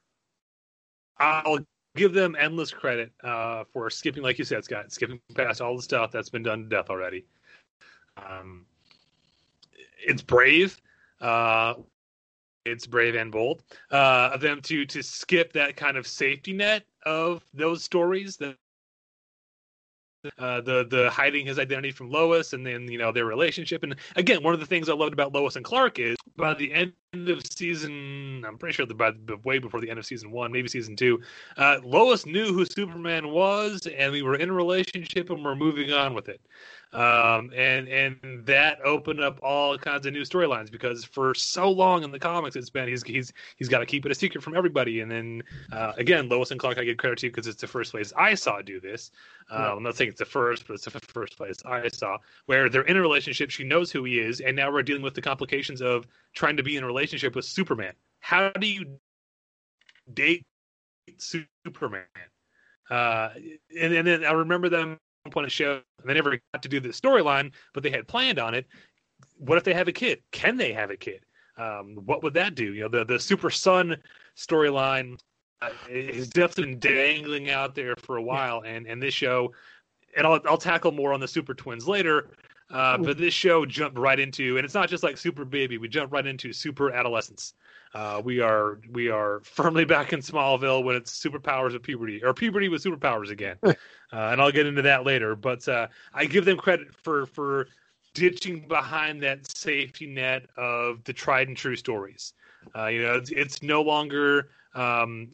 I'll 1.18 1.60
give 1.96 2.12
them 2.12 2.36
endless 2.38 2.70
credit 2.70 3.12
uh, 3.22 3.64
for 3.72 3.88
skipping, 3.90 4.22
like 4.22 4.38
you 4.38 4.44
said, 4.44 4.64
Scott, 4.64 4.92
skipping 4.92 5.20
past 5.34 5.60
all 5.60 5.76
the 5.76 5.82
stuff 5.82 6.10
that's 6.10 6.28
been 6.28 6.42
done 6.42 6.64
to 6.64 6.68
death 6.68 6.90
already. 6.90 7.24
Um, 8.16 8.66
it's 10.04 10.22
brave. 10.22 10.80
Uh, 11.20 11.74
it's 12.64 12.86
brave 12.86 13.14
and 13.14 13.30
bold 13.30 13.62
uh, 13.90 14.30
of 14.32 14.40
them 14.40 14.60
to 14.62 14.86
to 14.86 15.02
skip 15.02 15.52
that 15.52 15.76
kind 15.76 15.96
of 15.96 16.06
safety 16.06 16.52
net 16.52 16.84
of 17.04 17.44
those 17.52 17.84
stories 17.84 18.36
that 18.38 18.56
uh, 20.38 20.60
the 20.62 20.86
the 20.90 21.10
hiding 21.10 21.44
his 21.44 21.58
identity 21.58 21.90
from 21.90 22.10
Lois 22.10 22.54
and 22.54 22.66
then 22.66 22.90
you 22.90 22.96
know 22.96 23.12
their 23.12 23.26
relationship 23.26 23.82
and 23.82 23.94
again 24.16 24.42
one 24.42 24.54
of 24.54 24.60
the 24.60 24.66
things 24.66 24.88
I 24.88 24.94
loved 24.94 25.12
about 25.12 25.34
Lois 25.34 25.56
and 25.56 25.64
Clark 25.64 25.98
is 25.98 26.16
by 26.36 26.54
the 26.54 26.72
end 26.72 26.92
of 27.28 27.42
season 27.50 28.44
I'm 28.46 28.58
pretty 28.58 28.74
sure 28.74 28.86
by 28.86 29.12
the 29.12 29.36
way 29.44 29.58
before 29.58 29.80
the 29.80 29.90
end 29.90 29.98
of 29.98 30.06
season 30.06 30.30
one 30.30 30.52
maybe 30.52 30.68
season 30.68 30.96
two 30.96 31.20
uh, 31.56 31.78
Lois 31.84 32.26
knew 32.26 32.52
who 32.52 32.64
Superman 32.64 33.28
was 33.28 33.86
and 33.86 34.12
we 34.12 34.22
were 34.22 34.36
in 34.36 34.50
a 34.50 34.52
relationship 34.52 35.30
and 35.30 35.44
we're 35.44 35.54
moving 35.54 35.92
on 35.92 36.14
with 36.14 36.28
it. 36.28 36.40
Um, 36.92 37.50
and 37.56 37.88
and 37.88 38.46
that 38.46 38.78
opened 38.84 39.20
up 39.20 39.40
all 39.42 39.76
kinds 39.76 40.06
of 40.06 40.12
new 40.12 40.22
storylines 40.22 40.70
because 40.70 41.04
for 41.04 41.34
so 41.34 41.68
long 41.68 42.04
in 42.04 42.12
the 42.12 42.20
comics 42.20 42.54
it's 42.54 42.70
been 42.70 42.86
he's 42.86 43.02
he's 43.02 43.32
he's 43.56 43.68
got 43.68 43.80
to 43.80 43.86
keep 43.86 44.06
it 44.06 44.12
a 44.12 44.14
secret 44.14 44.44
from 44.44 44.56
everybody. 44.56 45.00
And 45.00 45.10
then 45.10 45.42
uh, 45.72 45.92
again 45.96 46.28
Lois 46.28 46.52
and 46.52 46.60
Clark 46.60 46.78
I 46.78 46.84
give 46.84 46.96
credit 46.96 47.18
to 47.18 47.28
because 47.28 47.48
it's 47.48 47.60
the 47.60 47.66
first 47.66 47.90
place 47.90 48.12
I 48.16 48.34
saw 48.34 48.62
do 48.62 48.78
this. 48.78 49.10
Uh, 49.50 49.74
I'm 49.76 49.82
not 49.82 49.96
saying 49.96 50.10
it's 50.10 50.20
the 50.20 50.24
first 50.24 50.68
but 50.68 50.74
it's 50.74 50.84
the 50.84 50.92
first 50.92 51.36
place 51.36 51.56
I 51.64 51.88
saw 51.88 52.18
where 52.46 52.68
they're 52.68 52.82
in 52.82 52.96
a 52.96 53.00
relationship 53.00 53.50
she 53.50 53.64
knows 53.64 53.90
who 53.90 54.04
he 54.04 54.20
is 54.20 54.40
and 54.40 54.56
now 54.56 54.70
we're 54.70 54.82
dealing 54.82 55.02
with 55.02 55.14
the 55.14 55.22
complications 55.22 55.82
of 55.82 56.06
trying 56.32 56.56
to 56.56 56.62
be 56.62 56.76
in 56.76 56.84
a 56.84 56.86
relationship 56.86 57.03
with 57.12 57.44
Superman. 57.44 57.92
How 58.20 58.50
do 58.50 58.66
you 58.66 58.98
date 60.12 60.44
Superman? 61.18 62.04
Uh, 62.90 63.30
and, 63.80 63.94
and 63.94 64.06
then 64.06 64.24
I 64.24 64.32
remember 64.32 64.68
them 64.68 64.98
point 65.30 65.46
of 65.46 65.52
show 65.52 65.80
and 66.00 66.08
they 66.08 66.14
never 66.14 66.38
got 66.52 66.62
to 66.62 66.68
do 66.68 66.80
the 66.80 66.90
storyline 66.90 67.50
but 67.72 67.82
they 67.82 67.90
had 67.90 68.06
planned 68.06 68.38
on 68.38 68.54
it. 68.54 68.66
What 69.38 69.58
if 69.58 69.64
they 69.64 69.72
have 69.74 69.88
a 69.88 69.92
kid? 69.92 70.20
Can 70.32 70.56
they 70.56 70.72
have 70.72 70.90
a 70.90 70.96
kid? 70.96 71.24
Um, 71.56 71.96
what 72.04 72.22
would 72.22 72.34
that 72.34 72.54
do? 72.54 72.74
You 72.74 72.82
know 72.82 72.88
the 72.88 73.04
the 73.04 73.18
super 73.18 73.50
son 73.50 73.96
storyline 74.36 75.18
uh, 75.62 75.70
is 75.88 76.28
definitely 76.28 76.74
dangling 76.74 77.50
out 77.50 77.74
there 77.74 77.94
for 77.96 78.16
a 78.16 78.22
while 78.22 78.62
and 78.66 78.86
and 78.86 79.02
this 79.02 79.14
show 79.14 79.52
and 80.16 80.26
I'll, 80.26 80.40
I'll 80.46 80.58
tackle 80.58 80.92
more 80.92 81.12
on 81.12 81.20
the 81.20 81.28
super 81.28 81.54
twins 81.54 81.88
later 81.88 82.28
uh, 82.70 82.96
but 82.98 83.18
this 83.18 83.34
show 83.34 83.64
jumped 83.66 83.98
right 83.98 84.18
into 84.18 84.56
and 84.56 84.64
it's 84.64 84.74
not 84.74 84.88
just 84.88 85.02
like 85.02 85.16
super 85.16 85.44
baby 85.44 85.78
we 85.78 85.88
jump 85.88 86.12
right 86.12 86.26
into 86.26 86.52
super 86.52 86.90
adolescence 86.90 87.54
uh, 87.94 88.20
we 88.24 88.40
are 88.40 88.80
we 88.90 89.08
are 89.08 89.40
firmly 89.44 89.84
back 89.84 90.12
in 90.12 90.18
Smallville 90.18 90.82
when 90.82 90.96
it's 90.96 91.16
superpowers 91.16 91.76
of 91.76 91.82
puberty 91.82 92.24
or 92.24 92.34
puberty 92.34 92.68
with 92.68 92.82
superpowers 92.82 93.30
again, 93.30 93.56
uh, 93.64 93.72
and 94.12 94.42
I'll 94.42 94.50
get 94.50 94.66
into 94.66 94.82
that 94.82 95.06
later. 95.06 95.36
But 95.36 95.66
uh, 95.68 95.86
I 96.12 96.24
give 96.24 96.44
them 96.44 96.56
credit 96.56 96.92
for 96.92 97.26
for 97.26 97.68
ditching 98.12 98.66
behind 98.66 99.22
that 99.22 99.48
safety 99.56 100.06
net 100.06 100.46
of 100.56 101.04
the 101.04 101.12
tried 101.12 101.46
and 101.46 101.56
true 101.56 101.76
stories. 101.76 102.32
Uh, 102.74 102.86
you 102.86 103.02
know, 103.02 103.14
it's, 103.14 103.30
it's 103.30 103.62
no 103.62 103.82
longer 103.82 104.48
um, 104.74 105.28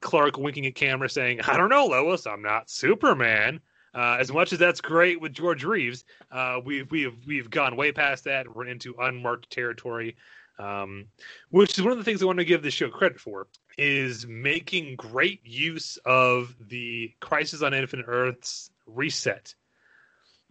Clark 0.00 0.38
winking 0.38 0.66
at 0.66 0.76
camera 0.76 1.08
saying, 1.08 1.40
"I 1.40 1.56
don't 1.56 1.70
know, 1.70 1.86
Lois, 1.86 2.24
I'm 2.24 2.42
not 2.42 2.70
Superman." 2.70 3.60
Uh, 3.96 4.18
as 4.20 4.30
much 4.30 4.52
as 4.52 4.58
that's 4.58 4.82
great 4.82 5.20
with 5.20 5.32
George 5.32 5.64
Reeves, 5.64 6.04
uh, 6.30 6.60
we've 6.62 6.90
we've 6.90 7.16
we've 7.26 7.48
gone 7.48 7.76
way 7.76 7.92
past 7.92 8.24
that. 8.24 8.54
We're 8.54 8.66
into 8.66 8.94
unmarked 9.00 9.50
territory 9.50 10.16
um, 10.58 11.06
which 11.50 11.78
is 11.78 11.82
one 11.82 11.92
of 11.92 11.98
the 11.98 12.04
things 12.04 12.22
I 12.22 12.26
want 12.26 12.38
to 12.38 12.44
give 12.44 12.62
this 12.62 12.74
show 12.74 12.88
credit 12.88 13.20
for 13.20 13.46
is 13.78 14.26
making 14.26 14.96
great 14.96 15.40
use 15.44 15.98
of 16.04 16.54
the 16.68 17.12
Crisis 17.20 17.62
on 17.62 17.74
Infinite 17.74 18.06
Earths 18.08 18.70
reset. 18.86 19.54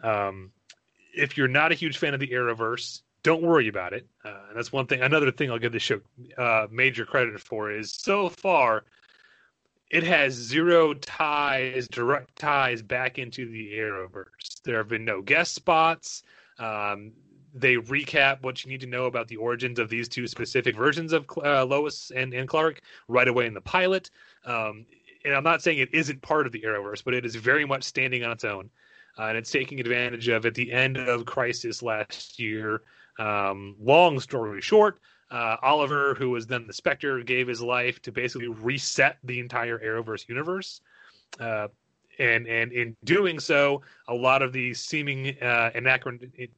Um, 0.03 0.51
if 1.13 1.37
you're 1.37 1.47
not 1.47 1.71
a 1.71 1.75
huge 1.75 1.97
fan 1.97 2.13
of 2.13 2.19
the 2.19 2.27
Arrowverse, 2.27 3.01
don't 3.23 3.41
worry 3.41 3.67
about 3.67 3.93
it. 3.93 4.05
Uh, 4.23 4.37
and 4.49 4.57
that's 4.57 4.71
one 4.71 4.85
thing. 4.85 5.01
Another 5.01 5.31
thing 5.31 5.49
I'll 5.49 5.57
give 5.57 5.71
this 5.71 5.81
show 5.81 6.01
uh, 6.37 6.67
major 6.69 7.05
credit 7.05 7.39
for 7.39 7.71
is 7.71 7.91
so 7.91 8.29
far 8.29 8.83
it 9.89 10.03
has 10.03 10.33
zero 10.33 10.93
ties, 10.93 11.87
direct 11.87 12.35
ties 12.37 12.81
back 12.81 13.17
into 13.19 13.49
the 13.49 13.73
Arrowverse. 13.73 14.61
There 14.63 14.77
have 14.77 14.87
been 14.87 15.05
no 15.05 15.21
guest 15.21 15.53
spots. 15.53 16.23
Um, 16.57 17.11
they 17.53 17.75
recap 17.75 18.41
what 18.41 18.63
you 18.63 18.71
need 18.71 18.81
to 18.81 18.87
know 18.87 19.05
about 19.05 19.27
the 19.27 19.37
origins 19.37 19.79
of 19.79 19.89
these 19.89 20.09
two 20.09 20.27
specific 20.27 20.75
versions 20.75 21.13
of 21.13 21.25
uh, 21.43 21.63
Lois 21.65 22.11
and, 22.13 22.33
and 22.33 22.49
Clark 22.49 22.81
right 23.07 23.27
away 23.27 23.45
in 23.45 23.53
the 23.53 23.61
pilot. 23.61 24.09
Um, 24.45 24.85
and 25.23 25.33
I'm 25.33 25.43
not 25.43 25.61
saying 25.61 25.79
it 25.79 25.93
isn't 25.93 26.21
part 26.21 26.45
of 26.45 26.51
the 26.51 26.61
Arrowverse, 26.61 27.03
but 27.03 27.13
it 27.13 27.25
is 27.25 27.35
very 27.35 27.65
much 27.65 27.83
standing 27.83 28.23
on 28.23 28.31
its 28.31 28.43
own. 28.43 28.69
Uh, 29.17 29.23
and 29.27 29.37
it's 29.37 29.51
taking 29.51 29.79
advantage 29.79 30.27
of 30.27 30.45
at 30.45 30.53
the 30.53 30.71
end 30.73 30.97
of 30.97 31.25
Crisis 31.25 31.81
last 31.81 32.37
year. 32.37 32.81
Um, 33.17 33.75
long 33.79 34.19
story 34.19 34.59
short, 34.61 34.99
uh, 35.31 35.57
Oliver, 35.61 36.15
who 36.15 36.29
was 36.29 36.47
then 36.47 36.67
the 36.67 36.73
Spectre, 36.73 37.21
gave 37.23 37.47
his 37.47 37.61
life 37.61 38.01
to 38.03 38.11
basically 38.11 38.47
reset 38.47 39.17
the 39.23 39.39
entire 39.39 39.79
Arrowverse 39.79 40.27
universe. 40.29 40.81
Uh, 41.39 41.67
and 42.19 42.47
and 42.47 42.71
in 42.71 42.95
doing 43.03 43.39
so, 43.39 43.81
a 44.07 44.13
lot 44.13 44.41
of 44.41 44.53
the 44.53 44.73
seeming 44.73 45.29
uh, 45.41 45.71
anachron- 45.75 46.49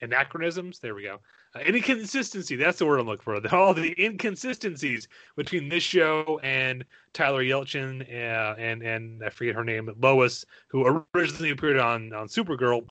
anachronisms. 0.00 0.78
There 0.78 0.94
we 0.94 1.04
go. 1.04 1.20
Uh, 1.54 1.60
inconsistency. 1.60 2.56
That's 2.56 2.78
the 2.78 2.86
word 2.86 3.00
I'm 3.00 3.06
looking 3.06 3.22
for. 3.22 3.46
All 3.54 3.74
the 3.74 3.94
inconsistencies 4.02 5.08
between 5.36 5.68
this 5.68 5.82
show 5.82 6.40
and 6.42 6.84
Tyler 7.12 7.42
Hoechlin 7.42 8.02
uh, 8.02 8.54
and 8.58 8.82
and 8.82 9.24
I 9.24 9.30
forget 9.30 9.54
her 9.54 9.64
name, 9.64 9.90
Lois, 10.00 10.44
who 10.68 11.04
originally 11.14 11.50
appeared 11.50 11.78
on 11.78 12.12
on 12.12 12.28
Supergirl, 12.28 12.86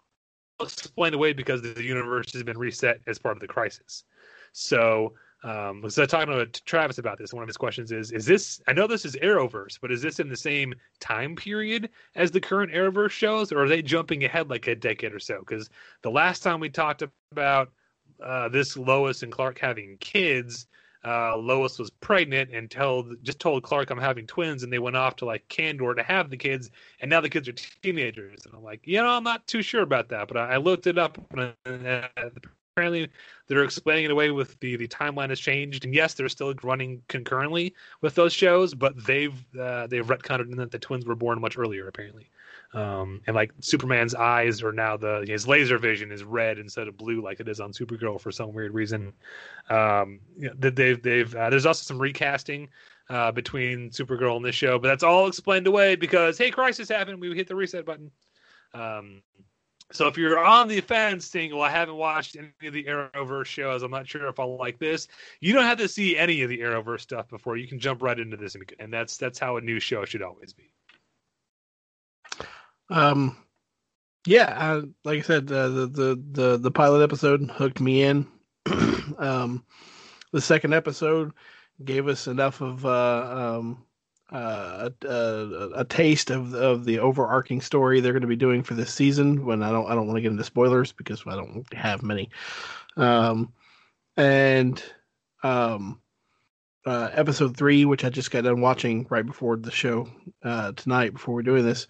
explained 0.60 1.16
away 1.16 1.34
because 1.34 1.62
the 1.62 1.84
universe 1.84 2.34
has 2.34 2.44
been 2.44 2.58
reset 2.58 3.00
as 3.08 3.20
part 3.20 3.38
of 3.38 3.42
the 3.42 3.48
crisis. 3.48 4.04
So. 4.52 5.14
Um, 5.44 5.82
was 5.82 5.98
I 5.98 6.06
talking 6.06 6.32
to 6.32 6.46
Travis 6.66 7.00
about 7.00 7.18
this? 7.18 7.34
One 7.34 7.42
of 7.42 7.50
his 7.50 7.58
questions 7.58 7.92
is: 7.92 8.12
Is 8.12 8.28
this? 8.28 8.62
I 8.68 8.74
know 8.74 8.86
this 8.86 9.06
is 9.06 9.16
Arrowverse, 9.16 9.80
but 9.82 9.92
is 9.92 10.00
this 10.00 10.20
in 10.20 10.30
the 10.30 10.38
same 10.38 10.76
time 11.00 11.36
period 11.36 11.90
as 12.16 12.30
the 12.30 12.40
current 12.40 12.72
Arrowverse 12.72 13.10
shows, 13.10 13.52
or 13.52 13.64
are 13.64 13.68
they 13.68 13.82
jumping 13.82 14.24
ahead 14.24 14.52
like 14.52 14.68
a 14.68 14.76
decade 14.76 15.14
or 15.14 15.20
so? 15.20 15.40
Because 15.40 15.68
the 16.04 16.12
last 16.12 16.44
time 16.44 16.60
we 16.60 16.70
talked 16.70 17.02
about 17.32 17.72
uh, 18.24 18.50
this 18.50 18.78
Lois 18.78 19.24
and 19.24 19.32
Clark 19.32 19.58
having 19.58 19.98
kids, 19.98 20.68
uh, 21.04 21.36
Lois 21.36 21.80
was 21.80 21.90
pregnant 21.90 22.52
and 22.54 22.70
told 22.70 23.16
just 23.24 23.40
told 23.40 23.64
Clark 23.64 23.90
I'm 23.90 23.98
having 23.98 24.28
twins, 24.28 24.62
and 24.62 24.72
they 24.72 24.80
went 24.80 24.96
off 24.96 25.16
to 25.18 25.26
like 25.26 25.48
Kandor 25.48 25.96
to 25.96 26.04
have 26.04 26.30
the 26.30 26.38
kids, 26.38 26.70
and 27.00 27.10
now 27.10 27.22
the 27.22 27.30
kids 27.30 27.48
are 27.48 27.54
teenagers, 27.54 28.46
and 28.46 28.54
I'm 28.54 28.64
like, 28.64 28.82
you 28.86 29.02
know, 29.02 29.10
I'm 29.10 29.24
not 29.24 29.48
too 29.48 29.64
sure 29.64 29.82
about 29.82 30.10
that, 30.10 30.28
but 30.28 30.38
I, 30.38 30.54
I 30.54 30.58
looked 30.58 30.86
it 30.86 31.00
up, 31.00 31.18
and 31.32 31.88
uh, 31.88 32.08
apparently 32.82 33.12
they're 33.48 33.64
explaining 33.64 34.06
it 34.06 34.12
away 34.12 34.32
with 34.32 34.60
the 34.60 34.76
the 34.76 34.88
timeline 34.88 35.30
has 35.30 35.40
changed, 35.40 35.86
and 35.86 35.94
yes, 35.94 36.14
they're 36.14 36.30
still 36.30 36.54
running 36.64 37.02
concurrently 37.08 37.76
with 38.02 38.16
those 38.16 38.34
shows, 38.34 38.74
but 38.74 38.94
they've 39.06 39.36
uh, 39.60 39.88
they've 39.88 40.06
retconned 40.06 40.52
in 40.52 40.58
that 40.58 40.72
the 40.72 40.80
twins 40.80 41.06
were 41.06 41.16
born 41.16 41.40
much 41.40 41.58
earlier 41.58 41.88
apparently. 41.88 42.30
Um, 42.74 43.20
and 43.28 43.36
like 43.36 43.52
Superman's 43.60 44.16
eyes 44.16 44.64
are 44.64 44.72
now 44.72 44.98
the 44.98 45.26
his 45.28 45.48
laser 45.48 45.78
vision 45.78 46.12
is 46.12 46.24
red 46.24 46.58
instead 46.58 46.88
of 46.88 46.98
blue 46.98 47.22
like 47.22 47.40
it 47.40 47.50
is 47.50 47.60
on 47.60 47.72
Supergirl 47.72 48.20
for 48.20 48.32
some 48.32 48.54
weird 48.54 48.74
reason. 48.74 49.14
Um, 49.70 50.22
you 50.38 50.48
know, 50.48 50.54
they've 50.58 51.02
they've 51.02 51.36
uh, 51.36 51.50
there's 51.50 51.66
also 51.66 51.84
some 51.84 52.02
recasting 52.02 52.70
uh, 53.10 53.32
between 53.32 53.90
Supergirl 53.90 54.38
and 54.38 54.46
this 54.46 54.56
show, 54.56 54.80
but 54.80 54.88
that's 54.88 55.04
all 55.04 55.28
explained 55.28 55.68
away 55.68 55.96
because 55.96 56.38
hey, 56.38 56.50
crisis 56.50 56.90
happened. 56.90 57.20
We 57.20 57.36
hit 57.36 57.48
the 57.48 57.56
reset 57.56 57.86
button. 57.86 58.10
Um, 58.74 59.22
so 59.92 60.08
if 60.08 60.18
you're 60.18 60.40
on 60.40 60.68
the 60.68 60.82
fence 60.82 61.26
saying, 61.26 61.52
well, 61.52 61.62
I 61.62 61.70
haven't 61.70 61.96
watched 61.96 62.36
any 62.36 62.68
of 62.68 62.74
the 62.74 62.84
Arrowverse 62.86 63.46
shows, 63.46 63.84
I'm 63.84 63.92
not 63.92 64.08
sure 64.08 64.28
if 64.28 64.40
I'll 64.40 64.58
like 64.58 64.80
this, 64.80 65.08
you 65.40 65.54
don't 65.54 65.64
have 65.64 65.78
to 65.80 65.88
see 65.88 66.18
any 66.18 66.42
of 66.42 66.50
the 66.50 66.60
Arrowverse 66.60 67.02
stuff 67.02 67.30
before. 67.30 67.58
You 67.58 67.68
can 67.68 67.80
jump 67.80 68.02
right 68.02 68.20
into 68.20 68.38
this, 68.38 68.56
and 68.80 68.94
that's 68.94 69.18
that's 69.18 69.40
how 69.40 69.58
a 69.58 69.62
new 69.62 69.80
show 69.80 70.06
should 70.06 70.22
always 70.22 70.54
be. 70.54 70.72
Um, 72.90 73.38
yeah, 74.26 74.56
I, 74.58 74.82
like 75.04 75.20
I 75.20 75.22
said, 75.22 75.52
uh, 75.52 75.70
the 75.70 75.88
the 75.88 76.24
the 76.32 76.58
the 76.58 76.72
pilot 76.72 77.04
episode 77.04 77.50
hooked 77.50 77.80
me 77.80 78.04
in. 78.04 78.28
um, 79.18 79.66
the 80.32 80.42
second 80.42 80.74
episode 80.74 81.32
gave 81.84 82.08
us 82.08 82.28
enough 82.28 82.62
of 82.62 82.86
uh, 82.86 83.58
um, 83.60 83.84
uh, 84.32 84.90
a, 85.04 85.70
a, 85.76 85.86
taste 85.86 86.30
of 86.30 86.54
of 86.54 86.86
the 86.86 87.00
overarching 87.00 87.60
story 87.60 88.00
they're 88.00 88.14
going 88.14 88.22
to 88.22 88.28
be 88.28 88.36
doing 88.36 88.64
for 88.64 88.76
this 88.76 88.94
season. 88.94 89.46
When 89.46 89.62
I 89.62 89.72
don't 89.72 89.90
I 89.90 89.96
don't 89.96 90.08
want 90.08 90.18
to 90.18 90.22
get 90.22 90.32
into 90.32 90.44
spoilers 90.44 90.92
because 90.92 91.24
I 91.28 91.36
don't 91.36 91.72
have 91.74 92.02
many. 92.02 92.30
Um, 92.96 93.52
and 94.16 94.82
um, 95.44 96.00
uh, 96.86 97.10
episode 97.14 97.56
three, 97.56 97.86
which 97.86 98.04
I 98.04 98.10
just 98.10 98.32
got 98.32 98.44
done 98.44 98.62
watching 98.62 99.06
right 99.10 99.26
before 99.26 99.58
the 99.58 99.72
show 99.72 100.08
uh, 100.44 100.72
tonight, 100.74 101.14
before 101.14 101.36
we're 101.36 101.42
doing 101.42 101.66
this, 101.66 101.88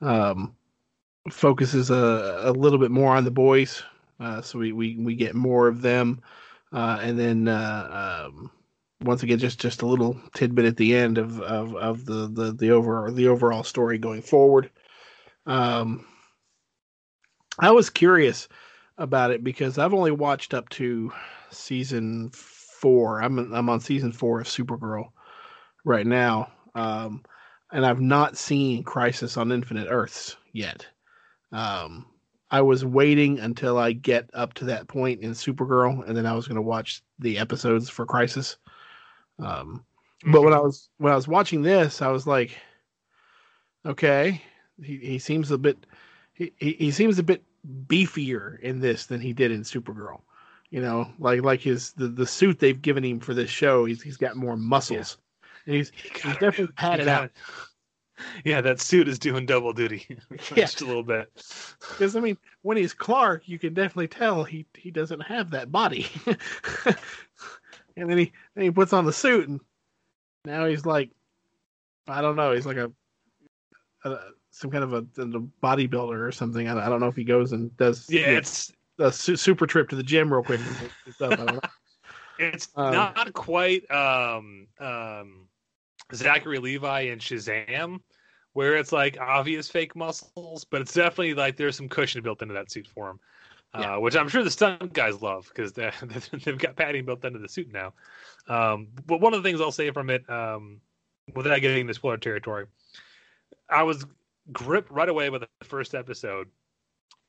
um, 0.00 0.54
focuses 1.30 1.90
a, 1.90 2.42
a 2.44 2.52
little 2.52 2.78
bit 2.78 2.90
more 2.90 3.14
on 3.14 3.24
the 3.24 3.30
boys. 3.30 3.82
Uh, 4.20 4.40
so 4.40 4.58
we, 4.58 4.72
we, 4.72 4.96
we 4.96 5.14
get 5.14 5.34
more 5.34 5.68
of 5.68 5.82
them. 5.82 6.22
Uh, 6.72 6.98
and 7.02 7.18
then 7.18 7.48
uh, 7.48 8.26
um, 8.28 8.50
once 9.04 9.22
again, 9.22 9.38
just, 9.38 9.60
just 9.60 9.82
a 9.82 9.86
little 9.86 10.20
tidbit 10.34 10.64
at 10.64 10.76
the 10.76 10.94
end 10.94 11.18
of, 11.18 11.40
of, 11.40 11.74
of 11.76 12.04
the, 12.04 12.28
the, 12.28 12.52
the, 12.52 12.70
over, 12.70 13.10
the 13.10 13.28
overall 13.28 13.64
story 13.64 13.98
going 13.98 14.22
forward. 14.22 14.70
Um, 15.46 16.06
I 17.58 17.70
was 17.70 17.90
curious 17.90 18.48
about 18.98 19.30
it 19.30 19.44
because 19.44 19.78
I've 19.78 19.94
only 19.94 20.10
watched 20.10 20.54
up 20.54 20.68
to 20.70 21.12
season 21.50 22.30
four. 22.32 23.22
I'm 23.22 23.52
I'm 23.52 23.68
on 23.68 23.80
season 23.80 24.12
four 24.12 24.40
of 24.40 24.46
Supergirl 24.46 25.10
right 25.84 26.06
now. 26.06 26.50
Um, 26.74 27.22
and 27.72 27.86
I've 27.86 28.00
not 28.00 28.36
seen 28.36 28.82
Crisis 28.84 29.36
on 29.36 29.52
Infinite 29.52 29.88
Earths 29.90 30.36
yet. 30.52 30.86
Um, 31.52 32.06
I 32.50 32.60
was 32.60 32.84
waiting 32.84 33.38
until 33.38 33.78
I 33.78 33.92
get 33.92 34.28
up 34.34 34.54
to 34.54 34.64
that 34.66 34.88
point 34.88 35.20
in 35.20 35.30
Supergirl, 35.30 36.06
and 36.06 36.16
then 36.16 36.26
I 36.26 36.34
was 36.34 36.46
going 36.46 36.56
to 36.56 36.62
watch 36.62 37.02
the 37.18 37.38
episodes 37.38 37.88
for 37.88 38.04
Crisis. 38.04 38.56
Um, 39.38 39.84
but 40.26 40.42
when 40.42 40.52
I 40.52 40.58
was 40.58 40.88
when 40.98 41.12
I 41.12 41.16
was 41.16 41.28
watching 41.28 41.62
this, 41.62 42.02
I 42.02 42.08
was 42.08 42.26
like, 42.26 42.56
okay, 43.84 44.42
he, 44.82 44.96
he 44.98 45.18
seems 45.18 45.50
a 45.50 45.58
bit 45.58 45.84
he, 46.34 46.52
he 46.58 46.90
seems 46.90 47.18
a 47.18 47.22
bit 47.22 47.42
beefier 47.86 48.58
in 48.60 48.80
this 48.80 49.06
than 49.06 49.20
he 49.20 49.32
did 49.32 49.50
in 49.50 49.62
Supergirl. 49.62 50.20
You 50.70 50.80
know, 50.80 51.10
like 51.18 51.42
like 51.42 51.60
his 51.60 51.92
the, 51.92 52.08
the 52.08 52.26
suit 52.26 52.58
they've 52.58 52.80
given 52.80 53.04
him 53.04 53.20
for 53.20 53.34
this 53.34 53.50
show, 53.50 53.84
he's 53.84 54.02
he's 54.02 54.16
got 54.16 54.36
more 54.36 54.56
muscles. 54.56 55.18
And 55.66 55.76
he's, 55.76 55.92
he's 55.94 56.36
definitely 56.38 56.68
padded 56.68 57.08
out. 57.08 57.30
Yeah, 58.44 58.60
that 58.60 58.80
suit 58.80 59.08
is 59.08 59.18
doing 59.18 59.46
double 59.46 59.72
duty 59.72 60.06
yeah. 60.30 60.36
just 60.54 60.80
a 60.80 60.84
little 60.84 61.02
bit. 61.02 61.28
Because 61.88 62.14
I 62.14 62.20
mean, 62.20 62.38
when 62.60 62.76
he's 62.76 62.94
Clark, 62.94 63.48
you 63.48 63.58
can 63.58 63.74
definitely 63.74 64.06
tell 64.06 64.44
he 64.44 64.64
he 64.74 64.92
doesn't 64.92 65.20
have 65.20 65.50
that 65.50 65.72
body. 65.72 66.06
And 67.96 68.10
then 68.10 68.18
he 68.18 68.32
then 68.54 68.64
he 68.64 68.70
puts 68.70 68.92
on 68.92 69.04
the 69.04 69.12
suit, 69.12 69.48
and 69.48 69.60
now 70.44 70.66
he's 70.66 70.86
like, 70.86 71.10
I 72.08 72.20
don't 72.20 72.36
know, 72.36 72.52
he's 72.52 72.66
like 72.66 72.76
a, 72.76 72.90
a 74.04 74.18
some 74.50 74.70
kind 74.70 74.84
of 74.84 74.92
a, 74.92 74.98
a 74.98 75.40
bodybuilder 75.62 76.26
or 76.26 76.32
something. 76.32 76.68
I, 76.68 76.86
I, 76.86 76.88
don't 76.88 77.00
know 77.00 77.08
if 77.08 77.16
he 77.16 77.24
goes 77.24 77.52
and 77.52 77.74
does. 77.76 78.08
Yeah, 78.08 78.20
you 78.20 78.26
know, 78.26 78.38
it's 78.38 78.72
a 78.98 79.12
su- 79.12 79.36
super 79.36 79.66
trip 79.66 79.88
to 79.90 79.96
the 79.96 80.02
gym 80.02 80.32
real 80.32 80.42
quick. 80.42 80.60
it's 82.38 82.68
um, 82.76 82.92
not 82.92 83.32
quite 83.32 83.90
um 83.90 84.66
um 84.78 85.48
Zachary 86.14 86.58
Levi 86.58 87.00
and 87.02 87.20
Shazam, 87.20 88.00
where 88.52 88.76
it's 88.76 88.92
like 88.92 89.18
obvious 89.20 89.68
fake 89.68 89.96
muscles, 89.96 90.64
but 90.64 90.80
it's 90.80 90.94
definitely 90.94 91.34
like 91.34 91.56
there's 91.56 91.76
some 91.76 91.88
cushion 91.88 92.22
built 92.22 92.42
into 92.42 92.54
that 92.54 92.70
suit 92.70 92.86
for 92.86 93.10
him, 93.10 93.20
yeah. 93.78 93.96
uh, 93.96 94.00
which 94.00 94.16
I'm 94.16 94.28
sure 94.28 94.42
the 94.42 94.50
stunt 94.50 94.92
guys 94.92 95.20
love 95.22 95.50
because 95.54 95.72
they've 96.44 96.58
got 96.58 96.76
padding 96.76 97.04
built 97.04 97.24
into 97.24 97.38
the 97.38 97.48
suit 97.48 97.72
now. 97.72 97.92
Um, 98.48 98.88
but 99.06 99.20
one 99.20 99.34
of 99.34 99.42
the 99.42 99.48
things 99.48 99.60
I'll 99.60 99.72
say 99.72 99.90
from 99.90 100.10
it, 100.10 100.28
um, 100.28 100.80
without 101.34 101.60
getting 101.60 101.82
into 101.82 101.94
spoiler 101.94 102.18
territory, 102.18 102.66
I 103.68 103.84
was 103.84 104.04
gripped 104.52 104.90
right 104.90 105.08
away 105.08 105.28
by 105.28 105.38
the 105.38 105.48
first 105.62 105.94
episode, 105.94 106.48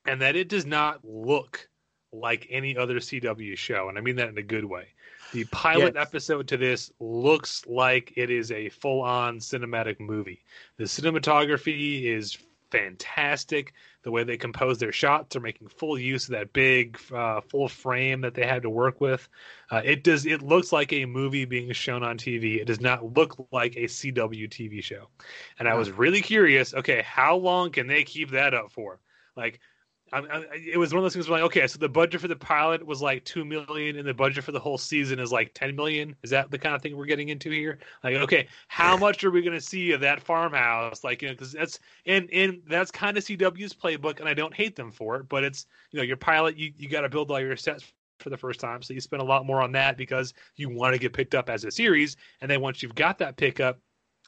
and 0.05 0.21
that 0.21 0.35
it 0.35 0.49
does 0.49 0.65
not 0.65 0.99
look 1.05 1.69
like 2.11 2.47
any 2.49 2.77
other 2.77 2.95
CW 2.95 3.57
show, 3.57 3.89
and 3.89 3.97
I 3.97 4.01
mean 4.01 4.15
that 4.17 4.29
in 4.29 4.37
a 4.37 4.43
good 4.43 4.65
way. 4.65 4.87
The 5.31 5.45
pilot 5.45 5.95
yes. 5.95 6.07
episode 6.07 6.47
to 6.49 6.57
this 6.57 6.91
looks 6.99 7.65
like 7.65 8.13
it 8.15 8.29
is 8.29 8.51
a 8.51 8.69
full 8.69 9.01
on 9.01 9.39
cinematic 9.39 9.99
movie. 9.99 10.43
The 10.77 10.83
cinematography 10.83 12.03
is 12.05 12.37
fantastic. 12.73 13.73
The 14.01 14.11
way 14.11 14.23
they 14.23 14.35
compose 14.35 14.79
their 14.79 14.91
shots 14.91 15.35
are 15.35 15.39
making 15.39 15.67
full 15.67 15.97
use 15.97 16.25
of 16.25 16.31
that 16.31 16.51
big 16.51 16.99
uh, 17.13 17.41
full 17.41 17.67
frame 17.67 18.21
that 18.21 18.33
they 18.33 18.45
had 18.45 18.63
to 18.63 18.69
work 18.69 18.99
with. 18.99 19.29
Uh, 19.69 19.81
it 19.85 20.03
does. 20.03 20.25
It 20.25 20.41
looks 20.41 20.73
like 20.73 20.91
a 20.91 21.05
movie 21.05 21.45
being 21.45 21.71
shown 21.73 22.03
on 22.03 22.17
TV. 22.17 22.59
It 22.59 22.65
does 22.65 22.81
not 22.81 23.15
look 23.15 23.47
like 23.51 23.75
a 23.75 23.83
CW 23.83 24.49
TV 24.49 24.83
show. 24.83 25.07
And 25.59 25.69
I 25.69 25.75
was 25.75 25.91
really 25.91 26.21
curious. 26.21 26.73
Okay, 26.73 27.03
how 27.05 27.37
long 27.37 27.71
can 27.71 27.85
they 27.85 28.03
keep 28.03 28.31
that 28.31 28.55
up 28.55 28.71
for? 28.71 28.99
Like 29.37 29.59
I, 30.13 30.19
I, 30.19 30.45
it 30.73 30.77
was 30.77 30.93
one 30.93 30.99
of 30.99 31.03
those 31.03 31.13
things 31.13 31.27
where 31.27 31.39
like, 31.39 31.45
okay, 31.47 31.65
so 31.65 31.79
the 31.79 31.89
budget 31.89 32.21
for 32.21 32.27
the 32.27 32.35
pilot 32.35 32.85
was 32.85 33.01
like 33.01 33.25
two 33.25 33.43
million, 33.43 33.97
and 33.97 34.07
the 34.07 34.13
budget 34.13 34.43
for 34.43 34.51
the 34.51 34.59
whole 34.59 34.77
season 34.77 35.19
is 35.19 35.31
like 35.31 35.53
ten 35.55 35.75
million. 35.75 36.15
Is 36.21 36.29
that 36.29 36.51
the 36.51 36.59
kind 36.59 36.75
of 36.75 36.81
thing 36.81 36.95
we're 36.95 37.05
getting 37.05 37.29
into 37.29 37.49
here? 37.49 37.79
Like, 38.03 38.15
okay, 38.17 38.47
how 38.67 38.95
much 38.95 39.23
are 39.23 39.31
we 39.31 39.41
going 39.41 39.57
to 39.57 39.61
see 39.61 39.91
of 39.91 40.01
that 40.01 40.21
farmhouse? 40.21 41.03
Like, 41.03 41.23
you 41.23 41.29
know, 41.29 41.33
because 41.33 41.53
that's 41.53 41.79
and 42.05 42.29
and 42.31 42.61
that's 42.67 42.91
kind 42.91 43.17
of 43.17 43.23
CW's 43.23 43.73
playbook, 43.73 44.19
and 44.19 44.29
I 44.29 44.35
don't 44.35 44.53
hate 44.53 44.75
them 44.75 44.91
for 44.91 45.15
it, 45.17 45.27
but 45.27 45.43
it's 45.43 45.65
you 45.91 45.97
know 45.97 46.03
your 46.03 46.17
pilot, 46.17 46.57
you 46.57 46.71
you 46.77 46.89
got 46.89 47.01
to 47.01 47.09
build 47.09 47.31
all 47.31 47.39
your 47.39 47.57
sets 47.57 47.83
for 48.19 48.29
the 48.29 48.37
first 48.37 48.59
time, 48.59 48.83
so 48.83 48.93
you 48.93 49.01
spend 49.01 49.21
a 49.21 49.25
lot 49.25 49.45
more 49.45 49.61
on 49.61 49.71
that 49.71 49.97
because 49.97 50.33
you 50.55 50.69
want 50.69 50.93
to 50.93 50.99
get 50.99 51.13
picked 51.13 51.33
up 51.33 51.49
as 51.49 51.63
a 51.63 51.71
series, 51.71 52.17
and 52.41 52.51
then 52.51 52.61
once 52.61 52.83
you've 52.83 52.95
got 52.95 53.17
that 53.17 53.35
pickup 53.35 53.79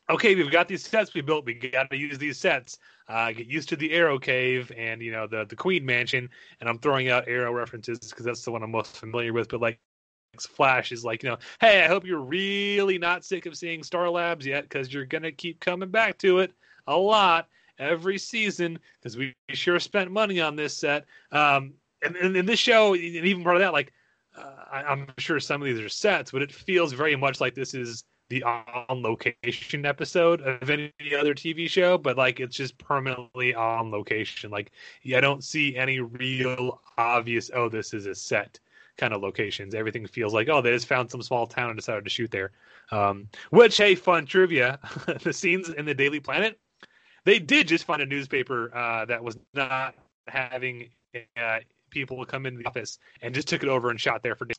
okay, 0.10 0.36
we've 0.36 0.52
got 0.52 0.68
these 0.68 0.86
sets 0.86 1.13
we 1.13 1.22
built. 1.22 1.46
We 1.46 1.54
got 1.54 1.89
to 1.89 1.98
use 1.98 2.18
these 2.18 2.38
sets. 2.38 2.78
Uh, 3.08 3.32
get 3.32 3.48
used 3.48 3.70
to 3.70 3.76
the 3.76 3.91
Arrow 3.91 4.18
Cave 4.18 4.72
and 4.76 5.02
you 5.02 5.12
know 5.12 5.28
the 5.28 5.46
the 5.46 5.56
Queen 5.56 5.86
Mansion. 5.86 6.30
And 6.60 6.70
I'm 6.70 6.80
throwing 6.80 7.10
out 7.10 7.28
Arrow 7.28 7.54
references 7.54 8.00
because 8.00 8.26
that's 8.26 8.44
the 8.44 8.52
one 8.52 8.63
I'm 8.63 8.72
most 8.72 8.98
familiar 8.98 9.34
with. 9.34 9.50
But 9.50 9.62
like 9.62 9.80
Flash 10.39 10.91
is 10.91 11.06
like, 11.06 11.24
you 11.24 11.30
know, 11.30 11.38
hey, 11.62 11.84
I 11.84 11.88
hope 11.88 12.06
you're 12.06 12.20
really 12.20 12.98
not 12.98 13.24
sick 13.24 13.46
of 13.46 13.56
seeing 13.56 13.84
Star 13.84 14.10
Labs 14.10 14.46
yet 14.46 14.63
because 14.63 14.94
you're 14.94 15.06
gonna 15.06 15.32
keep 15.32 15.60
coming 15.60 15.89
back 15.89 16.18
to 16.20 16.39
it 16.39 16.54
a 16.88 16.96
lot 16.96 17.48
every 17.78 18.18
season 18.18 18.80
because 19.00 19.18
we 19.18 19.34
sure 19.50 19.80
spent 19.80 20.12
money 20.12 20.41
on 20.41 20.56
this 20.56 20.76
set. 20.76 21.06
Um, 21.32 21.74
and, 22.04 22.15
and 22.15 22.36
in 22.36 22.46
this 22.46 22.60
show, 22.60 22.94
and 22.94 23.04
even 23.04 23.44
part 23.44 23.56
of 23.56 23.62
that, 23.62 23.74
like 23.74 23.91
uh, 24.38 24.65
I, 24.72 24.84
I'm 24.84 25.08
sure 25.18 25.39
some 25.39 25.62
of 25.62 25.65
these 25.65 25.80
are 25.80 25.89
sets, 25.89 26.32
but 26.32 26.41
it 26.41 26.52
feels 26.52 26.94
very 26.94 27.15
much 27.15 27.39
like 27.39 27.56
this 27.56 27.74
is 27.74 28.04
the 28.30 28.44
on 28.44 29.02
location 29.04 29.86
episode 29.86 30.42
of 30.42 30.70
any 30.70 30.92
other 31.18 31.34
TV 31.34 31.70
show, 31.70 31.98
but 31.98 32.18
like 32.18 32.40
it's 32.40 32.56
just 32.56 32.78
permanently 32.78 33.54
on 33.54 33.92
location. 33.92 34.50
Like 34.50 34.72
I 35.16 35.22
don't 35.22 35.44
see 35.44 35.76
any 35.76 36.00
real 36.00 36.82
obvious 36.98 37.52
oh 37.54 37.70
this 37.70 37.94
is 37.94 38.06
a 38.06 38.16
set 38.16 38.60
kind 38.98 39.14
of 39.14 39.22
locations. 39.22 39.76
Everything 39.76 40.08
feels 40.08 40.34
like 40.34 40.50
oh 40.50 40.62
they 40.62 40.72
just 40.72 40.88
found 40.88 41.12
some 41.12 41.22
small 41.22 41.46
town 41.48 41.70
and 41.70 41.78
decided 41.78 42.04
to 42.04 42.10
shoot 42.10 42.32
there. 42.32 42.52
Um, 42.92 43.28
which 43.52 43.78
hey, 43.78 43.96
fun 43.96 44.26
trivia: 44.26 44.80
the 45.24 45.34
scenes 45.34 45.70
in 45.70 45.86
the 45.86 45.94
Daily 45.94 46.20
Planet, 46.20 46.60
they 47.26 47.40
did 47.40 47.68
just 47.68 47.86
find 47.86 48.02
a 48.02 48.06
newspaper 48.06 48.76
uh, 48.76 49.06
that 49.06 49.24
was 49.24 49.38
not 49.54 49.96
having 50.28 50.90
uh, 51.38 51.60
people 51.90 52.24
come 52.26 52.46
in 52.46 52.58
the 52.58 52.66
office 52.66 53.00
and 53.22 53.34
just 53.34 53.48
took 53.48 53.64
it 53.64 53.70
over 53.70 53.90
and 53.90 54.00
shot 54.00 54.24
there 54.24 54.36
for 54.36 54.46
days. 54.46 54.58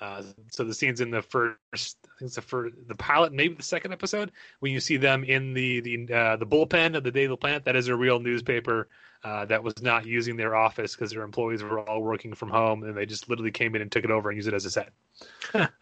Uh, 0.00 0.22
so 0.50 0.64
the 0.64 0.74
scenes 0.74 1.00
in 1.00 1.10
the 1.10 1.22
first, 1.22 1.98
I 2.04 2.08
think 2.18 2.28
it's 2.28 2.36
the 2.36 2.42
first, 2.42 2.74
the 2.86 2.94
pilot, 2.94 3.32
maybe 3.32 3.54
the 3.54 3.62
second 3.62 3.92
episode, 3.92 4.30
when 4.60 4.72
you 4.72 4.80
see 4.80 4.96
them 4.96 5.24
in 5.24 5.54
the 5.54 5.80
the 5.80 6.14
uh, 6.14 6.36
the 6.36 6.46
bullpen 6.46 6.96
of 6.96 7.02
the 7.02 7.10
Daily 7.10 7.36
Planet, 7.36 7.64
that 7.64 7.74
is 7.76 7.88
a 7.88 7.96
real 7.96 8.20
newspaper 8.20 8.88
uh, 9.24 9.44
that 9.46 9.62
was 9.62 9.82
not 9.82 10.06
using 10.06 10.36
their 10.36 10.54
office 10.54 10.94
because 10.94 11.10
their 11.10 11.22
employees 11.22 11.62
were 11.62 11.80
all 11.80 12.02
working 12.02 12.32
from 12.32 12.48
home, 12.48 12.84
and 12.84 12.96
they 12.96 13.06
just 13.06 13.28
literally 13.28 13.50
came 13.50 13.74
in 13.74 13.82
and 13.82 13.90
took 13.90 14.04
it 14.04 14.10
over 14.10 14.30
and 14.30 14.36
used 14.36 14.48
it 14.48 14.54
as 14.54 14.64
a 14.64 14.70
set. 14.70 14.92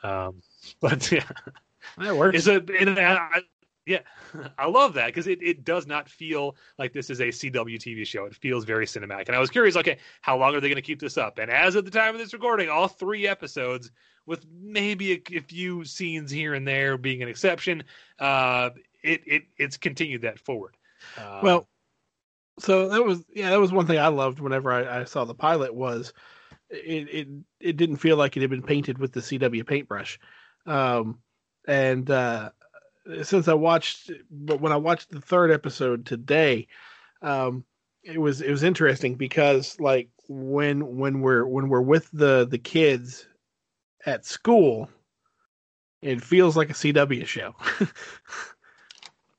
um, 0.02 0.42
but 0.81 1.11
yeah, 1.12 1.29
that 1.98 2.16
works. 2.16 2.38
Is 2.38 2.48
a, 2.48 2.62
I, 3.00 3.42
Yeah, 3.87 4.01
I 4.59 4.66
love 4.66 4.94
that 4.94 5.07
because 5.07 5.29
it, 5.29 5.40
it 5.40 5.64
does 5.64 5.87
not 5.87 6.09
feel 6.09 6.57
like 6.79 6.92
this 6.92 7.09
is 7.09 7.20
a 7.20 7.29
CW 7.29 7.77
TV 7.77 8.05
show. 8.05 8.25
It 8.25 8.35
feels 8.35 8.64
very 8.64 8.85
cinematic. 8.85 9.29
And 9.29 9.37
I 9.37 9.38
was 9.38 9.49
curious, 9.49 9.77
okay, 9.77 9.99
how 10.20 10.37
long 10.37 10.55
are 10.55 10.61
they 10.61 10.68
going 10.68 10.75
to 10.77 10.83
keep 10.83 11.01
this 11.01 11.16
up? 11.16 11.38
And 11.38 11.51
as 11.51 11.77
of 11.77 11.85
the 11.85 11.90
time 11.90 12.14
of 12.14 12.20
this 12.20 12.33
recording, 12.33 12.68
all 12.68 12.88
three 12.88 13.29
episodes, 13.29 13.90
with 14.27 14.44
maybe 14.61 15.12
a, 15.12 15.37
a 15.37 15.40
few 15.40 15.85
scenes 15.85 16.33
here 16.33 16.55
and 16.55 16.66
there 16.66 16.99
being 16.99 17.22
an 17.22 17.29
exception, 17.29 17.85
uh, 18.18 18.70
it, 19.03 19.22
it 19.25 19.42
it's 19.57 19.77
continued 19.77 20.22
that 20.22 20.40
forward. 20.40 20.77
Uh, 21.16 21.40
well, 21.42 21.68
so 22.59 22.88
that 22.88 23.05
was 23.05 23.25
yeah, 23.33 23.51
that 23.51 23.61
was 23.61 23.72
one 23.72 23.87
thing 23.87 23.99
I 23.99 24.09
loved 24.09 24.40
whenever 24.40 24.72
I, 24.72 25.03
I 25.03 25.05
saw 25.05 25.25
the 25.25 25.35
pilot 25.35 25.75
was 25.75 26.12
it, 26.70 27.09
it 27.09 27.29
it 27.61 27.77
didn't 27.77 27.99
feel 27.99 28.16
like 28.16 28.37
it 28.37 28.40
had 28.40 28.51
been 28.51 28.62
painted 28.62 28.99
with 28.99 29.12
the 29.12 29.20
CW 29.20 29.64
paintbrush. 29.64 30.18
Um, 30.66 31.20
and 31.68 32.11
uh, 32.11 32.51
since 33.23 33.49
I 33.49 33.55
watched, 33.55 34.11
but 34.31 34.61
when 34.61 34.73
I 34.73 34.77
watched 34.77 35.11
the 35.11 35.21
third 35.21 35.51
episode 35.51 36.07
today, 36.07 36.66
um, 37.23 37.64
it 38.03 38.19
was 38.19 38.40
it 38.40 38.51
was 38.51 38.62
interesting 38.62 39.14
because 39.14 39.79
like 39.81 40.09
when 40.29 40.97
when 40.97 41.21
we're 41.21 41.45
when 41.47 41.69
we're 41.69 41.81
with 41.81 42.09
the 42.12 42.47
the 42.49 42.59
kids 42.59 43.27
at 44.07 44.25
school, 44.25 44.88
it 46.03 46.23
feels 46.23 46.57
like 46.57 46.71
a 46.71 46.75
CW 46.75 47.27
show. 47.27 47.55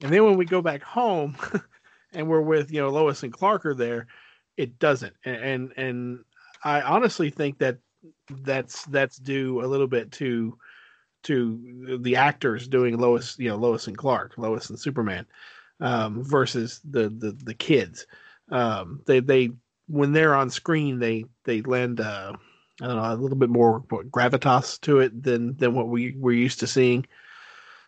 and 0.02 0.12
then 0.12 0.26
when 0.26 0.38
we 0.38 0.46
go 0.46 0.62
back 0.62 0.84
home 0.84 1.38
and 2.14 2.28
we're 2.28 2.42
with 2.42 2.72
you 2.72 2.82
know 2.82 2.90
Lois 2.90 3.24
and 3.24 3.32
Clark 3.34 3.66
are 3.66 3.74
there, 3.74 4.08
it 4.58 4.80
doesn't. 4.80 5.14
And 5.24 5.36
and, 5.36 5.74
and 5.78 6.20
I 6.64 6.82
honestly 6.82 7.30
think 7.30 7.58
that 7.60 7.78
that's 8.30 8.86
that's 8.86 9.18
due 9.18 9.64
a 9.64 9.68
little 9.68 9.88
bit 9.88 10.12
to 10.14 10.58
to 11.28 12.00
the 12.02 12.16
actors 12.16 12.68
doing 12.68 12.98
Lois, 12.98 13.38
you 13.38 13.50
know, 13.50 13.58
Lois 13.58 13.88
and 13.88 13.98
Clark, 13.98 14.38
Lois 14.38 14.70
and 14.70 14.80
Superman, 14.80 15.26
um, 15.80 16.24
versus 16.24 16.80
the 16.90 17.10
the 17.10 17.38
the 17.44 17.54
kids. 17.54 18.08
Um, 18.50 19.02
they 19.06 19.20
they 19.20 19.52
when 19.88 20.14
they're 20.14 20.36
on 20.36 20.50
screen, 20.50 21.00
they 21.00 21.26
they 21.44 21.62
lend 21.62 22.00
uh, 22.00 22.34
I 22.82 22.88
don't 22.88 22.96
know 22.96 23.14
a 23.14 23.16
little 23.16 23.38
bit 23.38 23.50
more 23.50 23.82
gravitas 23.82 24.80
to 24.82 25.00
it 25.00 25.22
than 25.22 25.58
than 25.58 25.76
what 25.76 25.90
we 25.90 26.16
we're 26.18 26.32
used 26.32 26.62
to 26.62 26.68
seeing. 26.68 27.06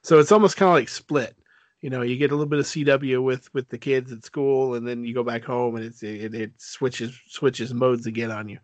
So 0.03 0.19
it's 0.19 0.31
almost 0.31 0.57
kind 0.57 0.69
of 0.69 0.75
like 0.75 0.89
split. 0.89 1.35
You 1.81 1.89
know, 1.89 2.01
you 2.01 2.17
get 2.17 2.31
a 2.31 2.35
little 2.35 2.49
bit 2.49 2.59
of 2.59 2.65
CW 2.65 3.23
with 3.23 3.53
with 3.53 3.69
the 3.69 3.77
kids 3.77 4.11
at 4.11 4.25
school, 4.25 4.75
and 4.75 4.85
then 4.85 5.05
you 5.05 5.13
go 5.13 5.23
back 5.23 5.45
home, 5.45 5.77
and 5.77 5.85
it's 5.85 6.03
it, 6.03 6.35
it 6.35 6.51
switches 6.57 7.17
switches 7.27 7.73
modes 7.73 8.05
again 8.05 8.31
on 8.31 8.49
you 8.49 8.59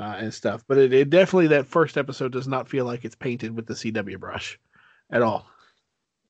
uh, 0.00 0.16
and 0.18 0.32
stuff. 0.32 0.64
But 0.66 0.78
it, 0.78 0.92
it 0.92 1.10
definitely 1.10 1.48
that 1.48 1.66
first 1.66 1.98
episode 1.98 2.32
does 2.32 2.48
not 2.48 2.68
feel 2.68 2.86
like 2.86 3.04
it's 3.04 3.14
painted 3.14 3.54
with 3.54 3.66
the 3.66 3.74
CW 3.74 4.18
brush 4.18 4.58
at 5.10 5.22
all. 5.22 5.46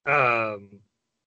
Um, 0.04 0.80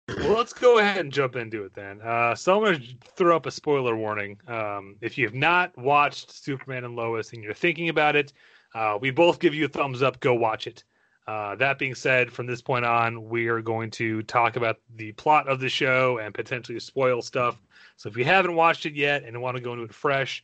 well, 0.07 0.37
let's 0.37 0.53
go 0.53 0.79
ahead 0.79 0.99
and 0.99 1.11
jump 1.11 1.35
into 1.35 1.65
it 1.65 1.73
then. 1.75 2.01
Uh, 2.01 2.33
so 2.33 2.55
I'm 2.55 2.63
going 2.63 2.81
to 2.81 2.95
throw 3.15 3.35
up 3.35 3.45
a 3.45 3.51
spoiler 3.51 3.95
warning. 3.95 4.39
Um, 4.47 4.95
if 5.01 5.17
you 5.17 5.25
have 5.25 5.35
not 5.35 5.77
watched 5.77 6.31
Superman 6.31 6.85
and 6.85 6.95
Lois 6.95 7.33
and 7.33 7.43
you're 7.43 7.53
thinking 7.53 7.89
about 7.89 8.15
it, 8.15 8.31
uh, 8.73 8.97
we 8.99 9.11
both 9.11 9.39
give 9.39 9.53
you 9.53 9.65
a 9.65 9.69
thumbs 9.69 10.01
up. 10.01 10.19
Go 10.19 10.33
watch 10.33 10.65
it. 10.65 10.83
Uh, 11.27 11.55
that 11.55 11.77
being 11.77 11.93
said, 11.93 12.31
from 12.31 12.47
this 12.47 12.61
point 12.61 12.85
on, 12.85 13.29
we 13.29 13.47
are 13.47 13.61
going 13.61 13.91
to 13.91 14.23
talk 14.23 14.55
about 14.55 14.77
the 14.95 15.11
plot 15.11 15.47
of 15.47 15.59
the 15.59 15.69
show 15.69 16.17
and 16.17 16.33
potentially 16.33 16.79
spoil 16.79 17.21
stuff. 17.21 17.61
So 17.97 18.09
if 18.09 18.17
you 18.17 18.25
haven't 18.25 18.55
watched 18.55 18.87
it 18.87 18.95
yet 18.95 19.23
and 19.23 19.39
want 19.39 19.55
to 19.55 19.61
go 19.61 19.73
into 19.73 19.85
it 19.85 19.93
fresh, 19.93 20.43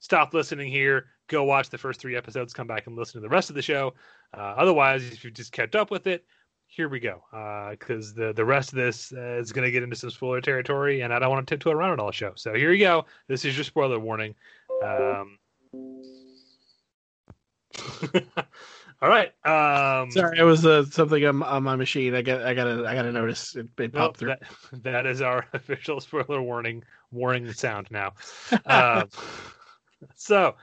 stop 0.00 0.34
listening 0.34 0.70
here, 0.70 1.06
go 1.28 1.44
watch 1.44 1.70
the 1.70 1.78
first 1.78 2.00
three 2.00 2.16
episodes, 2.16 2.52
come 2.52 2.66
back 2.66 2.86
and 2.86 2.96
listen 2.96 3.20
to 3.20 3.20
the 3.20 3.28
rest 3.28 3.50
of 3.50 3.56
the 3.56 3.62
show. 3.62 3.94
Uh, 4.36 4.54
otherwise, 4.56 5.04
if 5.04 5.24
you've 5.24 5.34
just 5.34 5.52
kept 5.52 5.76
up 5.76 5.90
with 5.90 6.06
it, 6.06 6.24
here 6.66 6.88
we 6.88 7.00
go. 7.00 7.22
Because 7.70 8.12
uh, 8.12 8.14
the 8.16 8.32
the 8.32 8.44
rest 8.44 8.72
of 8.72 8.76
this 8.76 9.12
uh, 9.12 9.38
is 9.38 9.52
going 9.52 9.64
to 9.64 9.70
get 9.70 9.82
into 9.82 9.96
some 9.96 10.10
spoiler 10.10 10.40
territory, 10.40 11.02
and 11.02 11.12
I 11.12 11.18
don't 11.18 11.30
want 11.30 11.46
to 11.46 11.54
tiptoe 11.54 11.70
around 11.70 11.94
it 11.94 12.00
all 12.00 12.12
show. 12.12 12.32
So 12.36 12.54
here 12.54 12.72
you 12.72 12.84
go. 12.84 13.04
This 13.28 13.44
is 13.44 13.56
your 13.56 13.64
spoiler 13.64 13.98
warning. 13.98 14.34
Um... 14.84 15.38
all 19.02 19.08
right. 19.08 19.32
Um... 19.44 20.12
Sorry, 20.12 20.38
it 20.38 20.44
was 20.44 20.64
uh, 20.64 20.84
something 20.86 21.24
on, 21.24 21.42
on, 21.42 21.64
my 21.64 21.74
machine. 21.74 22.14
I 22.14 22.22
got 22.22 22.42
I 22.42 22.54
got 22.54 22.86
I 22.86 22.94
got 22.94 23.02
to 23.02 23.12
notice 23.12 23.56
it, 23.56 23.66
it 23.78 23.92
popped 23.92 24.18
through. 24.18 24.28
That, 24.28 24.42
that 24.84 25.06
is 25.06 25.20
our 25.20 25.44
official 25.52 26.00
spoiler 26.00 26.40
warning. 26.40 26.84
Warning 27.10 27.52
sound 27.52 27.88
now. 27.90 28.12
So 30.14 30.54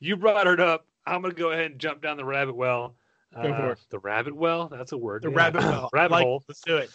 you 0.00 0.16
brought 0.16 0.46
it 0.46 0.60
up. 0.60 0.86
I'm 1.06 1.22
gonna 1.22 1.34
go 1.34 1.50
ahead 1.50 1.70
and 1.70 1.80
jump 1.80 2.02
down 2.02 2.16
the 2.16 2.24
rabbit 2.24 2.56
well. 2.56 2.94
Go 3.34 3.42
for 3.42 3.48
uh, 3.48 3.72
it. 3.72 3.78
The 3.90 3.98
rabbit 3.98 4.34
well. 4.36 4.68
That's 4.68 4.92
a 4.92 4.98
word. 4.98 5.22
The 5.22 5.30
yeah. 5.30 5.36
rabbit 5.36 5.62
well. 5.62 5.90
rabbit 5.92 6.12
like, 6.12 6.24
hole. 6.24 6.44
Let's 6.48 6.60
do 6.60 6.76
it. 6.76 6.90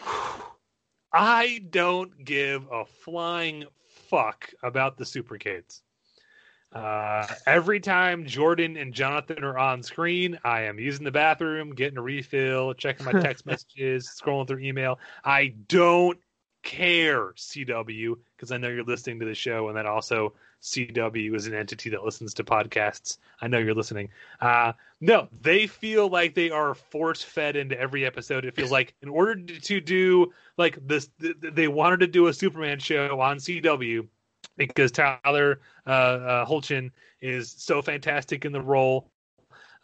I 1.12 1.60
don't 1.70 2.24
give 2.24 2.66
a 2.70 2.84
flying 2.84 3.64
fuck 4.08 4.52
about 4.62 4.96
the 4.96 5.06
super 5.06 5.38
kids. 5.38 5.82
Uh, 6.72 7.26
every 7.46 7.80
time 7.80 8.26
Jordan 8.26 8.76
and 8.76 8.92
Jonathan 8.92 9.44
are 9.44 9.56
on 9.56 9.82
screen, 9.82 10.38
I 10.44 10.62
am 10.62 10.78
using 10.78 11.04
the 11.04 11.12
bathroom, 11.12 11.74
getting 11.74 11.96
a 11.96 12.02
refill, 12.02 12.74
checking 12.74 13.06
my 13.06 13.12
text 13.12 13.46
messages, 13.46 14.08
scrolling 14.08 14.46
through 14.46 14.58
email. 14.58 14.98
I 15.24 15.54
don't 15.68 16.18
care, 16.62 17.32
CW, 17.32 18.16
because 18.36 18.52
I 18.52 18.58
know 18.58 18.68
you're 18.68 18.84
listening 18.84 19.20
to 19.20 19.26
the 19.26 19.34
show, 19.34 19.68
and 19.68 19.76
that 19.76 19.86
also 19.86 20.34
CW 20.66 21.36
is 21.36 21.46
an 21.46 21.54
entity 21.54 21.90
that 21.90 22.04
listens 22.04 22.34
to 22.34 22.44
podcasts. 22.44 23.18
I 23.40 23.46
know 23.46 23.58
you're 23.58 23.74
listening. 23.74 24.08
Uh, 24.40 24.72
no, 25.00 25.28
they 25.40 25.68
feel 25.68 26.08
like 26.08 26.34
they 26.34 26.50
are 26.50 26.74
force 26.74 27.22
fed 27.22 27.54
into 27.54 27.78
every 27.78 28.04
episode. 28.04 28.44
It 28.44 28.56
feels 28.56 28.72
like 28.72 28.92
in 29.00 29.08
order 29.08 29.36
to 29.36 29.80
do 29.80 30.32
like 30.58 30.84
this, 30.84 31.08
they 31.18 31.68
wanted 31.68 32.00
to 32.00 32.08
do 32.08 32.26
a 32.26 32.32
Superman 32.32 32.80
show 32.80 33.20
on 33.20 33.36
CW 33.36 34.08
because 34.56 34.90
Tyler 34.90 35.60
uh, 35.86 35.90
uh, 35.90 36.46
Hoechlin 36.46 36.90
is 37.20 37.54
so 37.56 37.80
fantastic 37.80 38.44
in 38.44 38.50
the 38.50 38.60
role. 38.60 39.08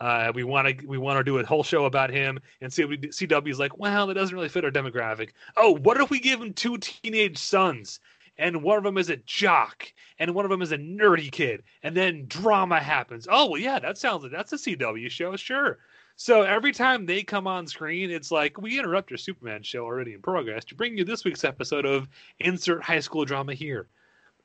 Uh, 0.00 0.32
we 0.34 0.42
want 0.42 0.66
to 0.66 0.86
we 0.86 0.98
want 0.98 1.16
to 1.16 1.22
do 1.22 1.38
a 1.38 1.46
whole 1.46 1.62
show 1.62 1.84
about 1.84 2.10
him, 2.10 2.40
and 2.60 2.72
CW 2.72 3.48
is 3.48 3.60
like, 3.60 3.78
well, 3.78 4.08
that 4.08 4.14
doesn't 4.14 4.34
really 4.34 4.48
fit 4.48 4.64
our 4.64 4.70
demographic. 4.72 5.30
Oh, 5.56 5.76
what 5.76 6.00
if 6.00 6.10
we 6.10 6.18
give 6.18 6.42
him 6.42 6.52
two 6.54 6.76
teenage 6.78 7.38
sons 7.38 8.00
and 8.38 8.62
one 8.62 8.78
of 8.78 8.84
them 8.84 8.98
is 8.98 9.10
a 9.10 9.16
jock, 9.18 9.92
and 10.18 10.34
one 10.34 10.44
of 10.44 10.50
them 10.50 10.62
is 10.62 10.72
a 10.72 10.78
nerdy 10.78 11.30
kid, 11.30 11.62
and 11.82 11.96
then 11.96 12.26
drama 12.26 12.80
happens. 12.80 13.28
Oh 13.30 13.50
well, 13.50 13.60
yeah, 13.60 13.78
that 13.78 13.98
sounds 13.98 14.22
like 14.22 14.32
that's 14.32 14.52
a 14.52 14.56
CW 14.56 15.10
show, 15.10 15.36
sure. 15.36 15.78
So 16.16 16.42
every 16.42 16.72
time 16.72 17.06
they 17.06 17.22
come 17.22 17.46
on 17.46 17.66
screen, 17.66 18.10
it's 18.10 18.30
like 18.30 18.60
we 18.60 18.78
interrupt 18.78 19.10
your 19.10 19.18
Superman 19.18 19.62
show 19.62 19.84
already 19.84 20.12
in 20.12 20.22
progress 20.22 20.64
to 20.66 20.74
bring 20.74 20.96
you 20.96 21.04
this 21.04 21.24
week's 21.24 21.44
episode 21.44 21.86
of 21.86 22.08
Insert 22.38 22.82
High 22.82 23.00
School 23.00 23.24
Drama 23.24 23.54
here. 23.54 23.88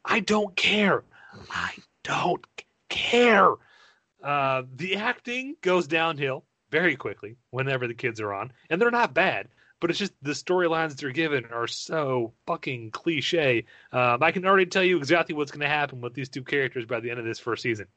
I 0.04 0.22
don't 0.22 0.56
care. 0.56 1.04
I 1.52 1.74
don't 2.04 2.46
care. 2.90 3.54
Uh, 4.24 4.64
the 4.76 4.96
acting 4.96 5.56
goes 5.62 5.88
downhill 5.88 6.46
very 6.72 6.96
quickly 6.96 7.36
whenever 7.52 7.88
the 7.88 7.94
kids 7.94 8.20
are 8.20 8.34
on, 8.34 8.52
and 8.70 8.82
they're 8.82 8.92
not 8.92 9.14
bad 9.14 9.50
but 9.80 9.90
it's 9.90 10.00
just 10.00 10.14
the 10.22 10.32
storylines 10.32 10.96
they're 10.96 11.12
given 11.12 11.46
are 11.46 11.68
so 11.68 12.34
fucking 12.46 12.92
cliche. 12.92 13.66
Um, 13.92 14.24
I 14.24 14.32
can 14.32 14.46
already 14.46 14.66
tell 14.66 14.84
you 14.84 14.98
exactly 14.98 15.36
what's 15.36 15.52
going 15.52 15.62
to 15.62 15.68
happen 15.68 16.02
with 16.02 16.14
these 16.14 16.30
two 16.30 16.44
characters 16.44 16.86
by 16.86 17.00
the 17.00 17.10
end 17.10 17.20
of 17.20 17.26
this 17.26 17.40
first 17.40 17.64
season. 17.64 17.88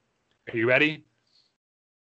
Are 0.52 0.56
you 0.56 0.66
ready? 0.66 1.04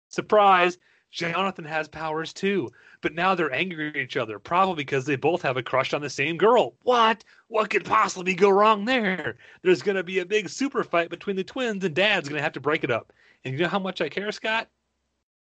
Surprise! 0.08 0.78
Jonathan 1.10 1.64
has 1.64 1.88
powers 1.88 2.32
too, 2.32 2.70
but 3.00 3.14
now 3.14 3.34
they're 3.34 3.52
angry 3.52 3.88
at 3.88 3.96
each 3.96 4.16
other, 4.16 4.38
probably 4.38 4.84
because 4.84 5.06
they 5.06 5.16
both 5.16 5.40
have 5.42 5.56
a 5.56 5.62
crush 5.62 5.94
on 5.94 6.02
the 6.02 6.10
same 6.10 6.36
girl. 6.36 6.74
What? 6.82 7.24
What 7.48 7.70
could 7.70 7.84
possibly 7.84 8.34
go 8.34 8.50
wrong 8.50 8.84
there? 8.84 9.36
There's 9.62 9.82
going 9.82 9.96
to 9.96 10.02
be 10.02 10.18
a 10.18 10.26
big 10.26 10.48
super 10.48 10.84
fight 10.84 11.08
between 11.08 11.36
the 11.36 11.44
twins, 11.44 11.84
and 11.84 11.94
Dad's 11.94 12.28
going 12.28 12.38
to 12.38 12.42
have 12.42 12.52
to 12.52 12.60
break 12.60 12.84
it 12.84 12.90
up. 12.90 13.12
And 13.44 13.54
you 13.54 13.60
know 13.60 13.68
how 13.68 13.78
much 13.78 14.00
I 14.00 14.08
care, 14.08 14.30
Scott? 14.32 14.68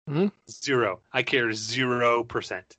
Mm-hmm. 0.09 0.29
Zero. 0.51 1.01
I 1.13 1.23
care 1.23 1.53
zero 1.53 2.23
percent. 2.23 2.77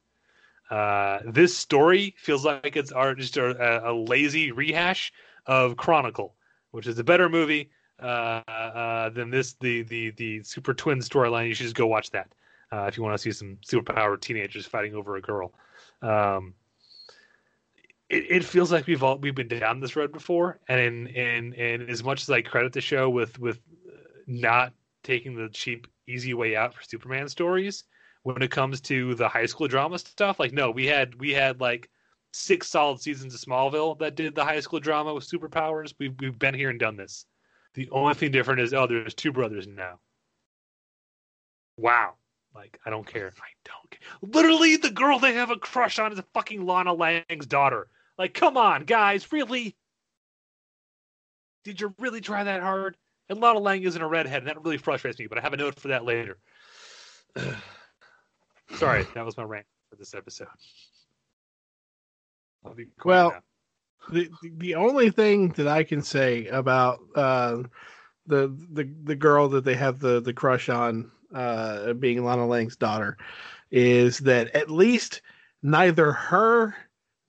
Uh, 0.70 1.20
this 1.26 1.56
story 1.56 2.14
feels 2.18 2.44
like 2.44 2.76
it's 2.76 2.92
just 3.16 3.38
a, 3.38 3.90
a, 3.90 3.94
lazy 3.94 4.52
rehash 4.52 5.14
of 5.46 5.78
Chronicle, 5.78 6.36
which 6.72 6.88
is 6.88 7.00
a 7.00 7.04
better 7.04 7.30
movie 7.30 7.70
uh, 8.02 8.42
uh, 8.48 9.10
than 9.10 9.30
this 9.30 9.54
the 9.62 9.84
the 9.84 10.12
the 10.12 10.44
Super 10.44 10.74
Twin 10.74 11.00
storyline. 11.00 11.48
You 11.48 11.54
should 11.54 11.64
just 11.64 11.76
go 11.76 11.88
watch 11.88 12.12
that 12.12 12.34
uh, 12.72 12.84
if 12.84 12.98
you 12.98 13.04
want 13.04 13.16
to 13.16 13.18
see 13.18 13.32
some 13.32 13.58
superpowered 13.66 14.20
teenagers 14.20 14.66
fighting 14.66 14.94
over 14.94 15.16
a 15.16 15.22
girl. 15.22 15.54
Um, 16.02 16.54
it, 18.10 18.26
it, 18.30 18.44
feels 18.44 18.72
like 18.72 18.88
we've 18.88 19.04
all 19.04 19.18
we've 19.18 19.36
been 19.36 19.48
down 19.48 19.80
this 19.80 19.96
road 19.96 20.12
before, 20.12 20.60
and 20.68 21.08
and 21.08 21.54
and 21.56 21.90
as 21.90 22.04
much 22.04 22.24
as 22.24 22.30
I 22.30 22.42
credit 22.42 22.74
the 22.74 22.82
show 22.82 23.10
with 23.10 23.40
with 23.40 23.62
not 24.28 24.74
taking 25.04 25.36
the 25.36 25.48
cheap 25.48 25.88
easy 26.08 26.34
way 26.34 26.58
out 26.58 26.74
for 26.74 26.84
Superman 26.84 27.30
stories 27.30 27.86
when 28.28 28.44
it 28.44 28.52
comes 28.52 28.82
to 28.82 29.16
the 29.16 29.30
high 29.30 29.46
school 29.46 29.70
drama 29.70 29.98
stuff. 29.98 30.38
Like, 30.38 30.52
no, 30.52 30.70
we 30.70 30.86
had 30.86 31.16
we 31.16 31.32
had 31.32 31.62
like 31.62 31.90
six 32.34 32.68
solid 32.68 33.00
seasons 33.00 33.34
of 33.34 33.40
Smallville 33.40 33.98
that 34.00 34.16
did 34.16 34.36
the 34.36 34.44
high 34.44 34.60
school 34.60 34.82
drama 34.82 35.14
with 35.14 35.30
superpowers. 35.30 35.94
We've 35.98 36.14
we've 36.20 36.38
been 36.38 36.54
here 36.54 36.70
and 36.70 36.78
done 36.78 36.98
this. 36.98 37.26
The 37.76 37.90
only 37.90 38.16
thing 38.16 38.32
different 38.32 38.60
is 38.60 38.74
oh, 38.74 38.86
there's 38.86 39.14
two 39.14 39.32
brothers 39.32 39.66
now. 39.66 40.00
Wow, 41.78 42.16
Like, 42.54 42.78
I 42.86 42.90
don't 42.90 43.08
care. 43.08 43.28
I 43.28 43.50
don't 43.64 43.92
care. 43.92 44.00
Literally, 44.22 44.76
the 44.76 44.92
girl 44.92 45.20
they 45.20 45.36
have 45.36 45.52
a 45.52 45.56
crush 45.56 45.98
on 45.98 46.12
is 46.12 46.20
a 46.20 46.26
fucking 46.34 46.66
Lana 46.66 46.94
Lang's 46.94 47.46
daughter. 47.46 47.88
Like, 48.18 48.34
come 48.34 48.58
on, 48.58 48.84
guys, 48.84 49.32
really? 49.32 49.78
Did 51.64 51.80
you 51.80 51.94
really 52.00 52.20
try 52.20 52.44
that 52.44 52.62
hard? 52.62 52.98
And 53.30 53.40
Lana 53.40 53.60
Lang 53.60 53.84
isn't 53.84 54.02
a 54.02 54.08
redhead, 54.08 54.40
and 54.40 54.48
that 54.48 54.62
really 54.64 54.80
frustrates 54.80 55.20
me. 55.20 55.28
But 55.28 55.38
I 55.38 55.42
have 55.42 55.54
a 55.54 55.58
note 55.58 55.80
for 55.80 55.90
that 55.90 56.04
later. 56.04 56.40
Sorry, 58.76 59.06
that 59.14 59.26
was 59.26 59.38
my 59.38 59.44
rant 59.44 59.66
for 59.90 59.96
this 59.96 60.14
episode. 60.14 60.48
Well, 63.06 63.36
the 64.12 64.30
the 64.42 64.76
only 64.76 65.10
thing 65.10 65.50
that 65.50 65.68
I 65.68 65.84
can 65.84 66.02
say 66.02 66.48
about 66.48 67.00
uh, 67.16 67.64
the 68.26 68.54
the 68.72 68.90
the 69.04 69.16
girl 69.16 69.50
that 69.50 69.64
they 69.64 69.76
have 69.76 70.00
the 70.00 70.20
the 70.20 70.34
crush 70.34 70.70
on 70.70 71.12
uh, 71.34 71.94
being 71.94 72.24
Lana 72.24 72.46
Lang's 72.46 72.76
daughter 72.76 73.18
is 73.72 74.20
that 74.20 74.54
at 74.56 74.70
least 74.70 75.22
neither 75.64 76.12
her 76.12 76.76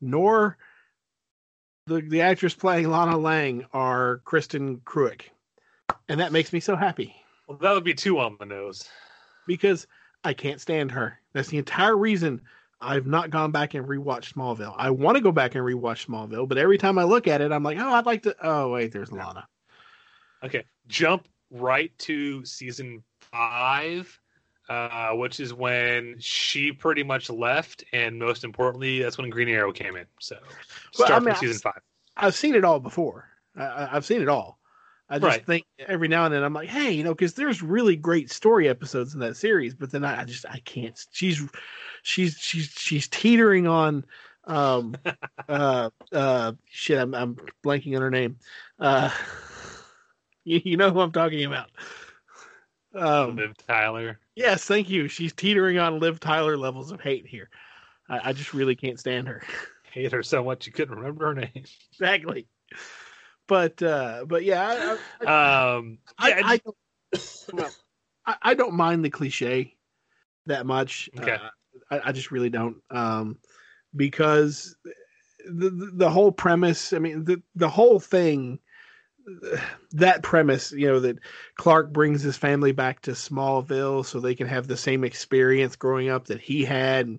nor 0.00 0.56
the 1.86 2.00
the 2.00 2.20
actress 2.20 2.54
playing 2.54 2.90
Lana 2.90 3.16
Lang 3.16 3.64
are 3.72 4.20
Kristin 4.24 4.80
Kreuk, 4.82 5.22
and 6.08 6.20
that 6.20 6.32
makes 6.32 6.52
me 6.52 6.60
so 6.60 6.76
happy 6.76 7.14
well, 7.48 7.58
that 7.58 7.72
would 7.72 7.84
be 7.84 7.94
two 7.94 8.18
on 8.18 8.36
the 8.38 8.44
nose. 8.46 8.88
because 9.46 9.86
I 10.28 10.34
can't 10.34 10.60
stand 10.60 10.90
her. 10.90 11.18
That's 11.32 11.48
the 11.48 11.56
entire 11.56 11.96
reason 11.96 12.42
I've 12.82 13.06
not 13.06 13.30
gone 13.30 13.50
back 13.50 13.72
and 13.72 13.88
rewatched 13.88 14.34
Smallville. 14.34 14.74
I 14.76 14.90
want 14.90 15.16
to 15.16 15.22
go 15.22 15.32
back 15.32 15.54
and 15.54 15.64
rewatch 15.64 16.04
Smallville, 16.04 16.46
but 16.46 16.58
every 16.58 16.76
time 16.76 16.98
I 16.98 17.04
look 17.04 17.26
at 17.26 17.40
it, 17.40 17.50
I'm 17.50 17.62
like, 17.62 17.78
oh, 17.78 17.94
I'd 17.94 18.04
like 18.04 18.24
to. 18.24 18.36
Oh, 18.42 18.68
wait, 18.68 18.92
there's 18.92 19.10
Lana. 19.10 19.48
Okay, 20.44 20.66
jump 20.86 21.28
right 21.50 21.98
to 22.00 22.44
season 22.44 23.02
five, 23.32 24.20
uh, 24.68 25.12
which 25.12 25.40
is 25.40 25.54
when 25.54 26.16
she 26.18 26.72
pretty 26.72 27.02
much 27.02 27.30
left, 27.30 27.84
and 27.94 28.18
most 28.18 28.44
importantly, 28.44 29.00
that's 29.00 29.16
when 29.16 29.30
Green 29.30 29.48
Arrow 29.48 29.72
came 29.72 29.96
in. 29.96 30.04
So 30.20 30.36
Well, 30.98 31.06
start 31.06 31.22
I 31.22 31.24
mean, 31.24 31.34
from 31.36 31.40
season 31.40 31.58
five. 31.58 31.80
I've 32.18 32.34
seen 32.34 32.54
it 32.54 32.66
all 32.66 32.80
before. 32.80 33.30
I, 33.56 33.64
I, 33.64 33.96
I've 33.96 34.04
seen 34.04 34.20
it 34.20 34.28
all. 34.28 34.57
I 35.10 35.18
just 35.18 35.24
Right. 35.24 35.46
think 35.46 35.64
every 35.78 36.08
now 36.08 36.24
and 36.26 36.34
then 36.34 36.42
I'm 36.42 36.52
like, 36.52 36.68
hey, 36.68 36.90
you 36.92 37.02
know, 37.02 37.14
because 37.14 37.34
there's 37.34 37.62
really 37.62 37.96
great 37.96 38.30
story 38.30 38.68
episodes 38.68 39.14
in 39.14 39.20
that 39.20 39.36
series, 39.36 39.74
but 39.74 39.90
then 39.90 40.04
I, 40.04 40.20
I 40.20 40.24
just 40.24 40.44
I 40.46 40.58
can't. 40.60 40.98
She's 41.12 41.42
she's 42.02 42.36
she's 42.38 42.66
she's 42.76 43.08
teetering 43.08 43.66
on. 43.66 44.04
Um, 44.44 44.94
uh, 45.48 45.90
uh, 46.12 46.52
shit, 46.66 46.98
I'm 46.98 47.14
I'm 47.14 47.36
blanking 47.64 47.96
on 47.96 48.02
her 48.02 48.10
name. 48.10 48.36
Uh, 48.78 49.10
you, 50.44 50.60
you 50.64 50.76
know 50.76 50.90
who 50.90 51.00
I'm 51.00 51.12
talking 51.12 51.44
about. 51.44 51.70
Um, 52.94 53.36
Liv 53.36 53.56
Tyler. 53.66 54.18
yes, 54.34 54.64
thank 54.64 54.88
you. 54.88 55.08
She's 55.08 55.32
teetering 55.32 55.78
on 55.78 56.00
Liv 56.00 56.20
Tyler 56.20 56.56
levels 56.56 56.90
of 56.90 57.00
hate 57.00 57.26
here. 57.26 57.50
I, 58.08 58.30
I 58.30 58.32
just 58.32 58.54
really 58.54 58.76
can't 58.76 58.98
stand 58.98 59.28
her. 59.28 59.42
Hate 59.90 60.12
her 60.12 60.22
so 60.22 60.44
much 60.44 60.66
you 60.66 60.72
couldn't 60.72 60.96
remember 60.96 61.28
her 61.28 61.34
name. 61.34 61.64
exactly. 61.92 62.46
But 63.48 63.82
uh, 63.82 64.26
but 64.28 64.44
yeah, 64.44 64.96
I, 65.20 65.26
I, 65.26 65.74
Um, 65.76 65.98
I, 66.18 66.28
yeah, 66.28 66.40
I 66.44 66.60
well, 67.52 67.70
I, 68.42 68.54
don't 68.54 68.74
mind 68.74 69.04
the 69.04 69.10
cliche 69.10 69.74
that 70.46 70.66
much. 70.66 71.08
Okay. 71.18 71.32
Uh, 71.32 71.48
I, 71.90 72.08
I 72.10 72.12
just 72.12 72.30
really 72.30 72.50
don't, 72.50 72.76
um, 72.90 73.38
because 73.96 74.76
the, 75.46 75.70
the 75.70 75.90
the 75.94 76.10
whole 76.10 76.30
premise. 76.30 76.92
I 76.92 76.98
mean, 76.98 77.24
the 77.24 77.42
the 77.56 77.68
whole 77.68 77.98
thing. 77.98 78.60
That 79.92 80.22
premise, 80.22 80.72
you 80.72 80.86
know, 80.86 81.00
that 81.00 81.18
Clark 81.56 81.92
brings 81.92 82.22
his 82.22 82.38
family 82.38 82.72
back 82.72 83.02
to 83.02 83.10
Smallville 83.10 84.06
so 84.06 84.20
they 84.20 84.34
can 84.34 84.46
have 84.46 84.68
the 84.68 84.76
same 84.76 85.04
experience 85.04 85.76
growing 85.76 86.08
up 86.08 86.28
that 86.28 86.40
he 86.40 86.64
had 86.64 87.06
and 87.06 87.18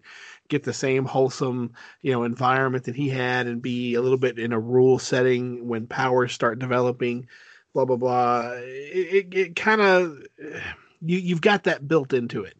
get 0.49 0.63
the 0.63 0.73
same 0.73 1.05
wholesome, 1.05 1.73
you 2.01 2.11
know, 2.11 2.23
environment 2.23 2.83
that 2.85 2.95
he 2.95 3.09
had 3.09 3.47
and 3.47 3.61
be 3.61 3.93
a 3.95 4.01
little 4.01 4.17
bit 4.17 4.37
in 4.37 4.51
a 4.51 4.59
rural 4.59 4.99
setting 4.99 5.67
when 5.67 5.87
powers 5.87 6.33
start 6.33 6.59
developing 6.59 7.27
blah 7.73 7.85
blah 7.85 7.95
blah. 7.95 8.51
It 8.57 9.27
it, 9.31 9.33
it 9.33 9.55
kind 9.55 9.81
of 9.81 10.21
you 10.39 11.17
you've 11.17 11.41
got 11.41 11.63
that 11.63 11.87
built 11.87 12.13
into 12.13 12.43
it, 12.43 12.57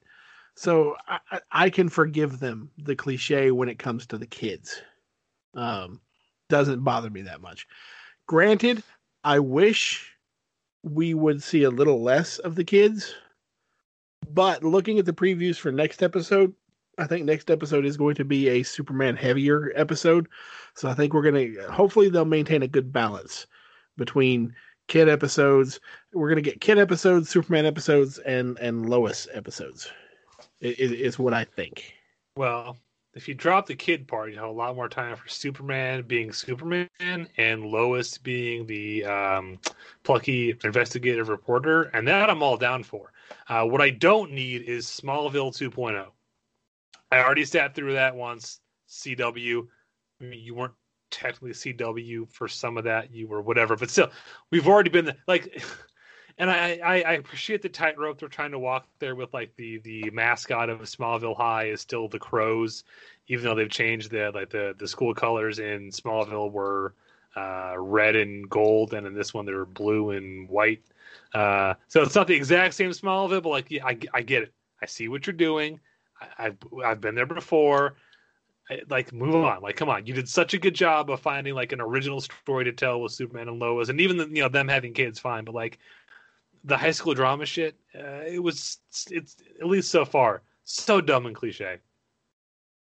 so 0.56 0.96
I, 1.08 1.40
I- 1.52 1.70
can 1.70 1.90
forgive 1.90 2.40
them 2.40 2.72
the 2.78 2.96
cliche 2.96 3.52
when 3.52 3.70
it 3.70 3.80
comes 3.80 4.06
to 4.08 4.18
the 4.18 4.28
kids. 4.28 4.82
Um, 5.54 6.00
doesn't 6.48 6.84
bother 6.84 7.10
me 7.10 7.24
that 7.24 7.42
much. 7.42 7.68
Granted, 8.28 8.84
I 9.24 9.40
wish 9.40 10.16
we 10.84 11.14
would 11.14 11.44
see 11.44 11.64
a 11.64 11.70
little 11.70 12.02
less 12.02 12.38
of 12.40 12.56
the 12.56 12.64
kids, 12.64 13.14
but 14.30 14.64
looking 14.64 15.00
at 15.00 15.06
the 15.06 15.14
previews 15.14 15.58
for 15.58 15.72
next 15.72 16.02
episode. 16.04 16.54
I 17.00 17.08
think 17.08 17.26
next 17.26 17.50
episode 17.50 17.86
is 17.86 17.97
going 17.97 18.16
to 18.16 18.26
be 18.26 18.50
a 18.50 18.64
Superman 18.64 19.16
heavier 19.16 19.72
episode. 19.76 20.28
So 20.76 20.89
I 20.89 20.93
think 20.93 21.14
we're 21.14 21.24
going 21.24 21.56
to 21.56 21.72
hopefully 21.72 22.10
they'll 22.10 22.26
maintain 22.26 22.62
a 22.62 22.68
good 22.68 22.91
balance 22.91 23.47
between 23.97 24.54
kid 24.89 25.08
episodes. 25.08 25.80
We're 26.12 26.28
gonna 26.28 26.41
get 26.41 26.60
kid 26.60 26.78
episodes, 26.78 27.30
Superman 27.30 27.66
episodes, 27.66 28.18
and 28.20 28.58
and 28.60 28.89
Lois 28.89 29.28
episodes. 29.34 29.89
Is, 30.60 30.91
is 30.91 31.20
what 31.20 31.34
I 31.34 31.45
think. 31.45 31.93
Well, 32.36 32.76
if 33.14 33.28
you 33.28 33.34
drop 33.34 33.66
the 33.66 33.76
kid 33.76 34.08
part, 34.08 34.32
you 34.32 34.38
have 34.38 34.50
a 34.50 34.52
lot 34.52 34.76
more 34.76 34.89
time 34.89 35.16
for 35.16 35.28
Superman 35.30 36.04
being 36.04 36.34
Superman 36.34 36.89
and 37.00 37.66
Lois 37.66 38.18
being 38.18 38.66
the 38.66 39.06
um, 39.06 39.60
plucky 40.04 40.54
investigative 40.64 41.30
reporter, 41.30 41.84
and 41.93 42.06
that 42.08 42.30
I'm 42.30 42.43
all 42.43 42.58
down 42.58 42.84
for. 42.84 43.14
Uh, 43.47 43.64
what 43.66 43.82
I 43.82 43.89
don't 43.89 44.32
need 44.32 44.64
is 44.64 44.86
Smallville 44.86 45.56
2.0. 45.56 46.08
I 47.12 47.20
already 47.20 47.45
sat 47.45 47.76
through 47.76 47.93
that 47.93 48.16
once. 48.16 48.60
CW, 48.89 49.68
I 50.20 50.24
mean, 50.24 50.39
you 50.39 50.55
weren't 50.55 50.74
technically 51.12 51.51
CW 51.51 52.32
for 52.32 52.47
some 52.47 52.78
of 52.78 52.84
that, 52.86 53.12
you 53.12 53.28
were 53.28 53.41
whatever, 53.41 53.76
but 53.76 53.89
still, 53.89 54.12
we've 54.51 54.68
already 54.68 54.89
been 54.89 55.14
like. 55.28 55.64
And 56.41 56.49
I, 56.49 56.80
I, 56.82 57.01
I 57.01 57.12
appreciate 57.16 57.62
the 57.62 57.68
tightrope 57.68 58.18
they're 58.18 58.30
trying 58.30 58.51
to 58.51 58.60
walk 58.60 58.88
there 58.99 59.14
with 59.14 59.34
like 59.34 59.53
the 59.57 59.80
the 59.80 60.10
mascot 60.12 60.70
of 60.70 60.80
Smallville 60.84 61.36
High 61.36 61.66
is 61.66 61.82
still 61.82 62.07
the 62.07 62.18
crows, 62.18 62.86
even 63.28 63.43
though 63.43 63.55
they've 63.55 63.70
changed 63.70 64.10
the 64.10 64.32
like 64.34 64.49
the 64.49 64.74
the 64.80 64.88
school 64.88 65.14
colors 65.14 65.60
in 65.60 65.89
Smallville 65.89 66.49
were 66.49 66.95
uh, 67.36 67.74
red 67.78 68.16
and 68.16 68.49
gold, 68.49 68.93
and 68.93 69.05
in 69.05 69.14
this 69.14 69.34
one 69.34 69.45
they're 69.45 69.66
blue 69.66 70.12
and 70.12 70.47
white. 70.47 70.82
Uh, 71.34 71.74
so 71.89 72.03
it's 72.03 72.16
not 72.16 72.28
the 72.28 72.36
exact 72.36 72.74
same 72.74 72.91
Smallville, 72.91 73.43
but 73.43 73.49
like 73.49 73.70
yeah, 73.70 73.86
I, 73.86 73.99
I 74.14 74.22
get 74.22 74.43
it. 74.43 74.53
I 74.82 74.86
see 74.86 75.10
what 75.10 75.28
you're 75.28 75.34
doing. 75.34 75.82
I, 76.22 76.48
I've 76.48 76.58
I've 76.86 77.02
been 77.02 77.16
there 77.16 77.26
before. 77.26 77.96
I- 78.70 78.82
Like 78.90 79.12
move 79.14 79.36
on. 79.36 79.62
Like 79.62 79.76
come 79.78 79.90
on, 79.90 80.06
you 80.06 80.14
did 80.14 80.30
such 80.30 80.54
a 80.54 80.60
good 80.60 80.76
job 80.76 81.10
of 81.10 81.20
finding 81.22 81.54
like 81.56 81.72
an 81.72 81.82
original 81.82 82.22
story 82.22 82.66
to 82.66 82.72
tell 82.72 83.02
with 83.02 83.12
Superman 83.12 83.48
and 83.50 83.60
Lois, 83.60 83.90
and 83.90 84.00
even 84.02 84.18
the, 84.18 84.28
you 84.28 84.42
know 84.44 84.50
them 84.50 84.68
having 84.68 84.94
kids, 84.94 85.20
fine. 85.20 85.44
But 85.46 85.56
like 85.56 85.80
the 86.64 86.78
high 86.78 86.92
school 86.92 87.14
drama 87.14 87.46
shit, 87.46 87.76
uh, 87.96 88.24
it 88.28 88.40
was 88.44 88.80
it's 89.10 89.38
at 89.60 89.68
least 89.68 89.92
so 89.92 90.06
far 90.06 90.44
so 90.66 91.02
dumb 91.02 91.26
and 91.26 91.36
cliche. 91.36 91.78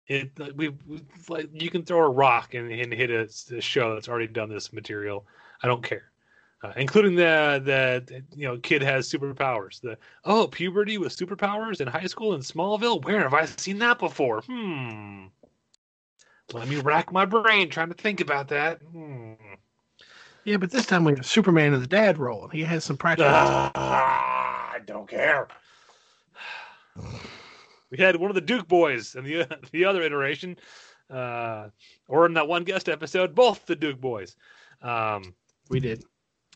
It 0.09 0.31
we 0.57 0.69
we- 0.87 1.03
like 1.29 1.51
you 1.53 1.69
can 1.71 1.85
throw 1.85 2.05
a 2.07 2.09
rock 2.09 2.55
and, 2.55 2.71
and 2.73 2.93
hit 2.93 3.11
a, 3.11 3.29
a 3.57 3.61
show 3.61 3.95
that's 3.95 4.09
already 4.09 4.29
done 4.29 4.49
this 4.49 4.73
material. 4.73 5.27
I 5.63 5.67
don't 5.67 5.83
care, 5.83 6.11
uh, 6.63 6.73
including 6.77 7.15
the 7.15 7.61
the 7.65 8.23
you 8.35 8.47
know 8.47 8.59
kid 8.59 8.83
has 8.83 9.11
superpowers. 9.11 9.81
The 9.81 9.99
oh 10.25 10.47
puberty 10.47 10.99
with 10.99 11.17
superpowers 11.17 11.81
in 11.81 11.89
high 11.89 12.07
school 12.07 12.35
in 12.35 12.41
Smallville. 12.41 13.05
Where 13.05 13.21
have 13.21 13.35
I 13.35 13.45
seen 13.45 13.79
that 13.79 13.99
before? 13.99 14.43
Hmm. 14.43 15.27
Let 16.53 16.69
me 16.69 16.77
rack 16.77 17.13
my 17.13 17.25
brain 17.25 17.69
trying 17.71 17.89
to 17.89 17.95
think 17.95 18.21
about 18.21 18.49
that. 18.49 18.81
Hmm. 18.83 19.33
Yeah, 20.45 20.59
but 20.59 20.71
this 20.71 20.87
time 20.87 21.05
we 21.05 21.13
have 21.13 21.27
Superman 21.27 21.75
in 21.75 21.81
the 21.81 21.89
dad 21.89 22.19
role, 22.19 22.45
and 22.45 22.53
he 22.53 22.63
has 22.63 22.85
some 22.85 22.97
practical. 22.97 23.33
Ah, 23.33 23.73
I 24.75 24.79
don't 24.87 25.09
care. 25.09 25.49
We 27.89 27.99
had 27.99 28.17
one 28.17 28.33
of 28.33 28.35
the 28.35 28.41
Duke 28.41 28.67
boys 28.67 29.15
in 29.15 29.23
the 29.23 29.47
the 29.71 29.85
other 29.85 30.03
iteration, 30.03 30.57
uh, 31.09 31.69
or 32.09 32.27
in 32.27 32.35
that 32.35 32.49
one 32.49 32.65
guest 32.65 32.89
episode, 32.89 33.33
both 33.33 33.65
the 33.65 33.77
Duke 33.77 34.01
boys. 34.01 34.35
Um, 34.83 35.37
we 35.71 35.79
did. 35.79 36.03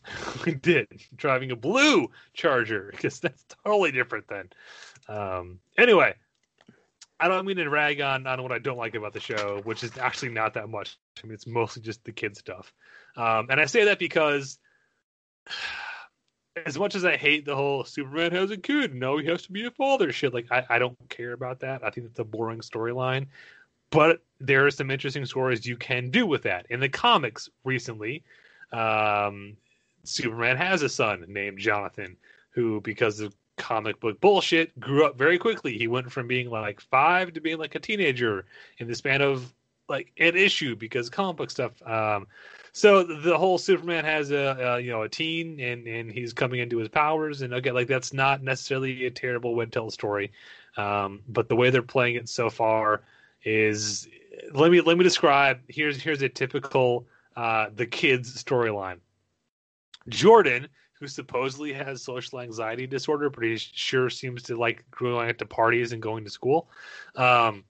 did 0.61 0.87
driving 1.15 1.51
a 1.51 1.55
blue 1.55 2.09
Charger 2.33 2.89
because 2.91 3.19
that's 3.19 3.45
totally 3.63 3.91
different 3.91 4.27
then. 4.27 4.49
Um, 5.07 5.59
anyway, 5.77 6.15
I 7.19 7.27
don't 7.27 7.45
mean 7.45 7.57
to 7.57 7.69
rag 7.69 8.01
on 8.01 8.25
on 8.25 8.41
what 8.41 8.51
I 8.51 8.59
don't 8.59 8.77
like 8.77 8.95
about 8.95 9.13
the 9.13 9.19
show, 9.19 9.61
which 9.63 9.83
is 9.83 9.97
actually 9.97 10.31
not 10.31 10.55
that 10.55 10.69
much. 10.69 10.97
I 11.23 11.27
mean, 11.27 11.33
it's 11.33 11.47
mostly 11.47 11.81
just 11.81 12.03
the 12.03 12.11
kid 12.11 12.35
stuff, 12.37 12.73
um, 13.15 13.47
and 13.49 13.59
I 13.59 13.65
say 13.65 13.85
that 13.85 13.99
because 13.99 14.57
as 16.65 16.77
much 16.77 16.95
as 16.95 17.05
I 17.05 17.15
hate 17.15 17.45
the 17.45 17.55
whole 17.55 17.85
Superman 17.85 18.31
has 18.33 18.51
a 18.51 18.57
kid, 18.57 18.93
no, 18.93 19.17
he 19.17 19.27
has 19.27 19.43
to 19.43 19.51
be 19.51 19.65
a 19.65 19.71
father 19.71 20.11
shit. 20.11 20.33
Like 20.33 20.47
I, 20.51 20.65
I 20.69 20.79
don't 20.79 20.97
care 21.09 21.33
about 21.33 21.61
that. 21.61 21.83
I 21.83 21.91
think 21.91 22.07
it's 22.07 22.19
a 22.19 22.23
boring 22.23 22.59
storyline. 22.59 23.27
But 23.91 24.21
there 24.39 24.65
are 24.65 24.71
some 24.71 24.89
interesting 24.89 25.25
stories 25.25 25.65
you 25.65 25.75
can 25.75 26.11
do 26.11 26.25
with 26.25 26.43
that. 26.43 26.65
In 26.69 26.79
the 26.79 26.87
comics 26.87 27.49
recently, 27.65 28.23
um, 28.71 29.57
Superman 30.03 30.57
has 30.57 30.81
a 30.81 30.89
son 30.89 31.25
named 31.27 31.59
Jonathan, 31.59 32.17
who, 32.51 32.81
because 32.81 33.19
of 33.19 33.35
comic 33.57 33.99
book 33.99 34.19
bullshit 34.19 34.77
grew 34.79 35.05
up 35.05 35.17
very 35.17 35.37
quickly. 35.37 35.77
He 35.77 35.87
went 35.87 36.11
from 36.11 36.27
being 36.27 36.49
like 36.49 36.81
five 36.81 37.33
to 37.33 37.41
being 37.41 37.59
like 37.59 37.75
a 37.75 37.79
teenager 37.79 38.45
in 38.79 38.87
the 38.87 38.95
span 38.95 39.21
of 39.21 39.53
like 39.87 40.11
an 40.17 40.35
issue 40.35 40.75
because 40.75 41.09
comic 41.09 41.37
book 41.37 41.51
stuff. 41.51 41.73
Um, 41.85 42.27
so 42.73 43.03
the 43.03 43.37
whole 43.37 43.57
Superman 43.57 44.05
has 44.05 44.31
a, 44.31 44.57
a 44.59 44.79
you 44.79 44.89
know 44.89 45.03
a 45.03 45.09
teen 45.09 45.59
and 45.59 45.85
and 45.85 46.11
he's 46.11 46.33
coming 46.33 46.59
into 46.59 46.77
his 46.77 46.87
powers 46.87 47.41
and 47.41 47.53
okay 47.53 47.71
like 47.71 47.87
that's 47.87 48.13
not 48.13 48.41
necessarily 48.41 49.05
a 49.05 49.11
terrible 49.11 49.55
to 49.59 49.65
tell 49.67 49.91
story, 49.91 50.31
um, 50.77 51.21
but 51.27 51.49
the 51.49 51.55
way 51.55 51.69
they're 51.69 51.81
playing 51.81 52.15
it 52.15 52.29
so 52.29 52.49
far 52.49 53.01
is 53.43 54.07
let 54.53 54.71
me 54.71 54.81
let 54.81 54.97
me 54.97 55.03
describe. 55.03 55.59
Here's 55.67 56.01
here's 56.01 56.21
a 56.21 56.29
typical 56.29 57.05
uh, 57.35 57.67
the 57.75 57.85
kids 57.85 58.41
storyline. 58.41 58.97
Jordan, 60.09 60.67
who 60.99 61.07
supposedly 61.07 61.73
has 61.73 62.03
social 62.03 62.39
anxiety 62.39 62.85
disorder, 62.85 63.29
but 63.29 63.43
he 63.43 63.57
sure 63.57 64.09
seems 64.09 64.43
to 64.43 64.55
like 64.55 64.85
going 64.91 65.29
out 65.29 65.37
to 65.39 65.45
parties 65.45 65.93
and 65.93 66.01
going 66.01 66.23
to 66.23 66.29
school. 66.29 66.69
Um, 67.15 67.63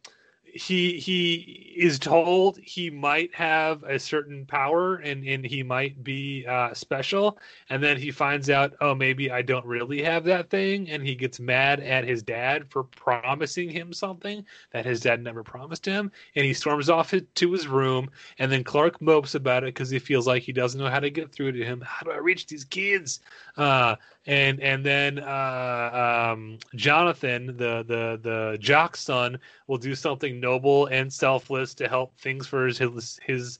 he 0.54 0.99
he 0.99 1.74
is 1.78 1.97
told 1.99 2.58
he 2.58 2.89
might 2.89 3.34
have 3.34 3.84
a 3.84 3.97
certain 3.97 4.45
power 4.45 4.95
and 4.95 5.26
and 5.26 5.45
he 5.45 5.64
might 5.64 6.04
be 6.04 6.45
uh, 6.45 6.74
special. 6.74 7.38
And 7.70 7.82
then 7.82 7.97
he 7.97 8.12
finds 8.12 8.49
out 8.49 8.74
oh 8.82 8.93
maybe 8.93 9.32
i 9.32 9.41
don't 9.41 9.66
really 9.66 10.02
have 10.04 10.24
that 10.26 10.49
thing. 10.49 10.89
And 10.89 11.06
he 11.06 11.16
gets 11.16 11.39
mad 11.39 11.80
at 11.80 12.04
his 12.04 12.24
dad 12.24 12.70
for 12.70 12.84
promising 12.84 13.70
him 13.70 13.93
something 13.93 14.45
that 14.72 14.86
his 14.86 14.99
dad 14.99 15.24
never 15.24 15.43
promised 15.43 15.86
him. 15.86 16.12
And 16.36 16.45
he 16.45 16.54
storms 16.54 16.89
off 16.89 17.14
to 17.36 17.52
his 17.52 17.68
room. 17.68 18.10
And 18.39 18.52
then 18.52 18.64
clark 18.64 19.02
mopes 19.02 19.36
about 19.36 19.64
it 19.64 19.74
because 19.74 19.89
he 19.89 19.99
feels 19.99 20.28
like 20.28 20.43
he 20.43 20.52
doesn't 20.52 20.80
know 20.80 20.89
how 20.89 20.99
to 20.99 21.10
get 21.10 21.32
through 21.32 21.54
to 21.54 21.66
him. 21.66 21.82
How 21.82 22.04
do 22.04 22.12
i 22.12 22.18
reach 22.18 22.47
these 22.47 22.66
kids? 22.66 23.22
Uh, 23.58 23.95
and 24.26 24.59
and 24.61 24.86
then 24.86 25.19
uh, 25.19 26.32
um, 26.34 26.59
Jonathan, 26.76 27.47
the 27.47 27.84
the 27.88 28.19
the 28.22 28.57
jock 28.59 28.95
son, 28.95 29.39
will 29.67 29.78
do 29.78 29.95
something 29.95 30.39
noble 30.39 30.88
and 30.88 31.11
selfless 31.11 31.74
to 31.76 31.88
help 31.88 32.17
things 32.19 32.45
for 32.47 32.67
his 32.67 32.78
his, 32.78 33.19
his 33.24 33.59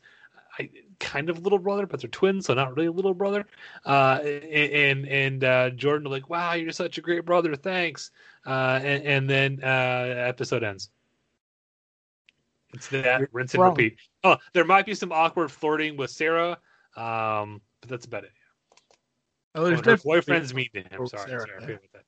I, 0.60 0.70
kind 1.00 1.30
of 1.30 1.42
little 1.42 1.60
brother, 1.60 1.86
but 1.88 2.02
they're 2.02 2.10
twins, 2.10 2.46
so 2.46 2.54
not 2.54 2.76
really 2.76 2.88
a 2.88 2.92
little 2.92 3.14
brother. 3.14 3.46
Uh, 3.86 4.20
and 4.22 5.08
and 5.08 5.44
uh, 5.44 5.70
Jordan 5.72 6.12
like, 6.12 6.30
wow, 6.30 6.54
you're 6.54 6.72
such 6.72 6.98
a 6.98 7.02
great 7.02 7.26
brother, 7.26 7.56
thanks. 7.56 8.12
Uh, 8.46 8.80
and, 8.84 9.04
and 9.04 9.30
then 9.30 9.60
uh, 9.64 9.68
episode 10.28 10.64
ends. 10.64 10.90
It's 12.74 12.88
that 12.90 13.20
you're 13.20 13.30
rinse 13.32 13.54
and 13.54 13.64
wrong. 13.64 13.72
repeat. 13.72 13.98
Oh, 14.24 14.38
there 14.54 14.66
might 14.66 14.86
be 14.86 14.94
some 14.94 15.12
awkward 15.12 15.52
flirting 15.52 15.98
with 15.98 16.10
Sarah, 16.12 16.58
um, 16.96 17.62
but 17.82 17.90
that's 17.90 18.06
about 18.06 18.24
it. 18.24 18.32
Oh, 19.54 19.66
there's 19.66 19.82
oh, 19.82 19.92
her 19.92 19.98
boyfriend's 19.98 20.54
mean 20.54 20.70
to 20.74 20.82
him. 20.82 21.08
Sorry, 21.08 21.30
Sarah, 21.30 21.46
sorry, 21.60 21.74
yeah. 21.74 21.78
that. 21.94 22.04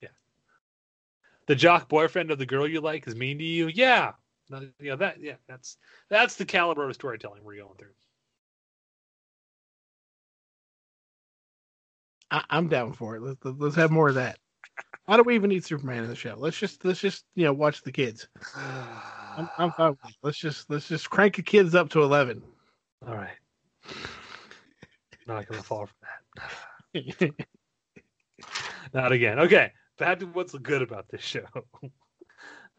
Yeah. 0.00 0.08
The 1.46 1.54
jock 1.54 1.88
boyfriend 1.88 2.30
of 2.30 2.38
the 2.38 2.46
girl 2.46 2.66
you 2.66 2.80
like 2.80 3.06
is 3.06 3.14
mean 3.14 3.38
to 3.38 3.44
you. 3.44 3.68
Yeah, 3.68 4.12
yeah, 4.80 4.96
that 4.96 5.20
yeah, 5.20 5.34
that's 5.46 5.76
that's 6.08 6.36
the 6.36 6.44
caliber 6.44 6.88
of 6.88 6.94
storytelling 6.94 7.44
we're 7.44 7.56
going 7.56 7.76
through. 7.78 7.88
I, 12.30 12.44
am 12.50 12.68
down 12.68 12.92
for 12.92 13.16
it. 13.16 13.22
Let's 13.22 13.38
let's 13.44 13.76
have 13.76 13.90
more 13.90 14.08
of 14.08 14.14
that. 14.16 14.38
Why 15.06 15.16
do 15.16 15.22
we 15.22 15.34
even 15.34 15.50
need 15.50 15.64
Superman 15.64 16.04
in 16.04 16.10
the 16.10 16.16
show? 16.16 16.34
Let's 16.36 16.58
just 16.58 16.84
let's 16.84 17.00
just 17.00 17.24
you 17.34 17.44
know 17.44 17.52
watch 17.52 17.82
the 17.82 17.92
kids. 17.92 18.28
I'm, 18.56 19.48
I'm 19.58 19.72
fine. 19.72 19.90
With 19.90 19.98
it. 20.10 20.16
Let's 20.22 20.38
just 20.38 20.70
let's 20.70 20.88
just 20.88 21.10
crank 21.10 21.36
the 21.36 21.42
kids 21.42 21.74
up 21.74 21.90
to 21.90 22.02
eleven. 22.02 22.42
All 23.06 23.14
right. 23.14 23.36
Not 25.26 25.46
gonna 25.46 25.62
fall 25.62 25.86
for 25.86 25.94
that. 26.02 26.50
Not 28.94 29.12
again. 29.12 29.38
Okay, 29.40 29.72
back 29.98 30.20
to 30.20 30.26
what's 30.26 30.54
good 30.54 30.82
about 30.82 31.08
this 31.08 31.22
show. 31.22 31.44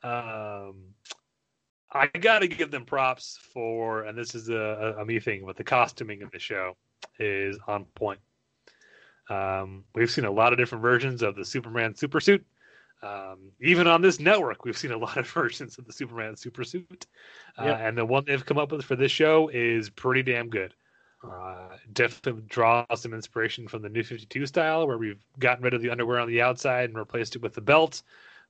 um, 0.04 0.76
I 1.92 2.08
got 2.08 2.40
to 2.40 2.48
give 2.48 2.72
them 2.72 2.86
props 2.86 3.40
for, 3.54 4.04
and 4.04 4.18
this 4.18 4.36
is 4.36 4.50
a, 4.50 4.96
a, 5.00 5.06
me 5.06 5.20
thing, 5.20 5.44
but 5.46 5.58
the 5.58 5.64
costuming 5.64 6.22
of 6.22 6.32
the 6.32 6.40
show 6.40 6.78
is 7.20 7.58
on 7.68 7.86
point. 7.96 8.20
Um, 9.30 9.84
we've 9.94 10.10
seen 10.10 10.26
a 10.26 10.32
lot 10.32 10.54
of 10.54 10.60
different 10.60 10.82
versions 10.82 11.22
of 11.22 11.36
the 11.36 11.46
Superman 11.46 11.94
supersuit. 11.94 12.42
Um, 13.02 13.52
even 13.62 13.88
on 13.88 14.02
this 14.02 14.20
network, 14.20 14.66
we've 14.66 14.78
seen 14.78 14.92
a 14.92 14.98
lot 14.98 15.18
of 15.18 15.28
versions 15.32 15.78
of 15.78 15.86
the 15.86 15.94
Superman 15.94 16.36
supersuit. 16.36 17.06
Uh, 17.58 17.66
yep. 17.66 17.80
And 17.82 17.98
the 17.98 18.06
one 18.06 18.24
they've 18.26 18.46
come 18.46 18.58
up 18.58 18.72
with 18.72 18.86
for 18.86 18.96
this 18.96 19.12
show 19.12 19.50
is 19.50 19.90
pretty 19.90 20.24
damn 20.24 20.50
good. 20.50 20.74
Uh, 21.22 21.76
definitely 21.92 22.44
draw 22.48 22.86
some 22.96 23.14
inspiration 23.14 23.68
from 23.68 23.82
the 23.82 23.90
New 23.90 24.04
52 24.04 24.46
style, 24.46 24.88
where 24.88 24.98
we've 24.98 25.24
gotten 25.38 25.64
rid 25.64 25.74
of 25.74 25.82
the 25.82 25.90
underwear 25.90 26.20
on 26.20 26.28
the 26.28 26.42
outside 26.42 26.90
and 26.90 26.98
replaced 26.98 27.36
it 27.36 27.42
with 27.42 27.54
the 27.54 27.62
belt. 27.62 28.02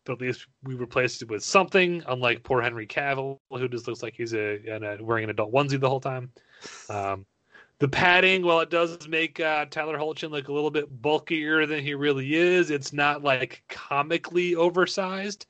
But 0.05 0.13
at 0.13 0.21
least 0.21 0.45
we 0.63 0.75
replaced 0.75 1.21
it 1.21 1.29
with 1.29 1.43
something, 1.43 2.03
unlike 2.07 2.43
poor 2.43 2.61
Henry 2.61 2.87
Cavill, 2.87 3.39
who 3.51 3.67
just 3.67 3.87
looks 3.87 4.03
like 4.03 4.15
he's 4.15 4.33
a, 4.33 4.59
a 4.67 5.03
wearing 5.03 5.25
an 5.25 5.29
adult 5.31 5.51
onesie 5.51 5.79
the 5.79 5.89
whole 5.89 5.99
time. 5.99 6.31
Um, 6.89 7.25
the 7.79 7.87
padding, 7.87 8.45
while 8.45 8.59
it 8.59 8.69
does 8.69 9.07
make 9.07 9.39
uh, 9.39 9.65
Tyler 9.65 9.97
Hoechlin 9.97 10.31
look 10.31 10.49
a 10.49 10.53
little 10.53 10.71
bit 10.71 11.01
bulkier 11.01 11.65
than 11.65 11.81
he 11.81 11.95
really 11.95 12.35
is, 12.35 12.71
it's 12.71 12.93
not 12.93 13.23
like 13.23 13.63
comically 13.69 14.55
oversized. 14.55 15.47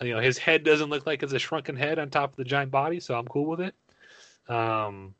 You 0.00 0.14
know, 0.14 0.20
his 0.20 0.38
head 0.38 0.64
doesn't 0.64 0.90
look 0.90 1.06
like 1.06 1.22
it's 1.22 1.32
a 1.32 1.38
shrunken 1.38 1.76
head 1.76 1.98
on 1.98 2.08
top 2.08 2.30
of 2.30 2.36
the 2.36 2.44
giant 2.44 2.70
body, 2.70 2.98
so 2.98 3.14
I'm 3.14 3.26
cool 3.26 3.46
with 3.46 3.60
it. 3.60 3.74
Um, 4.48 5.14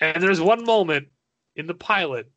and 0.00 0.22
there's 0.22 0.40
one 0.40 0.64
moment 0.64 1.08
in 1.56 1.66
the 1.66 1.74
pilot 1.74 2.30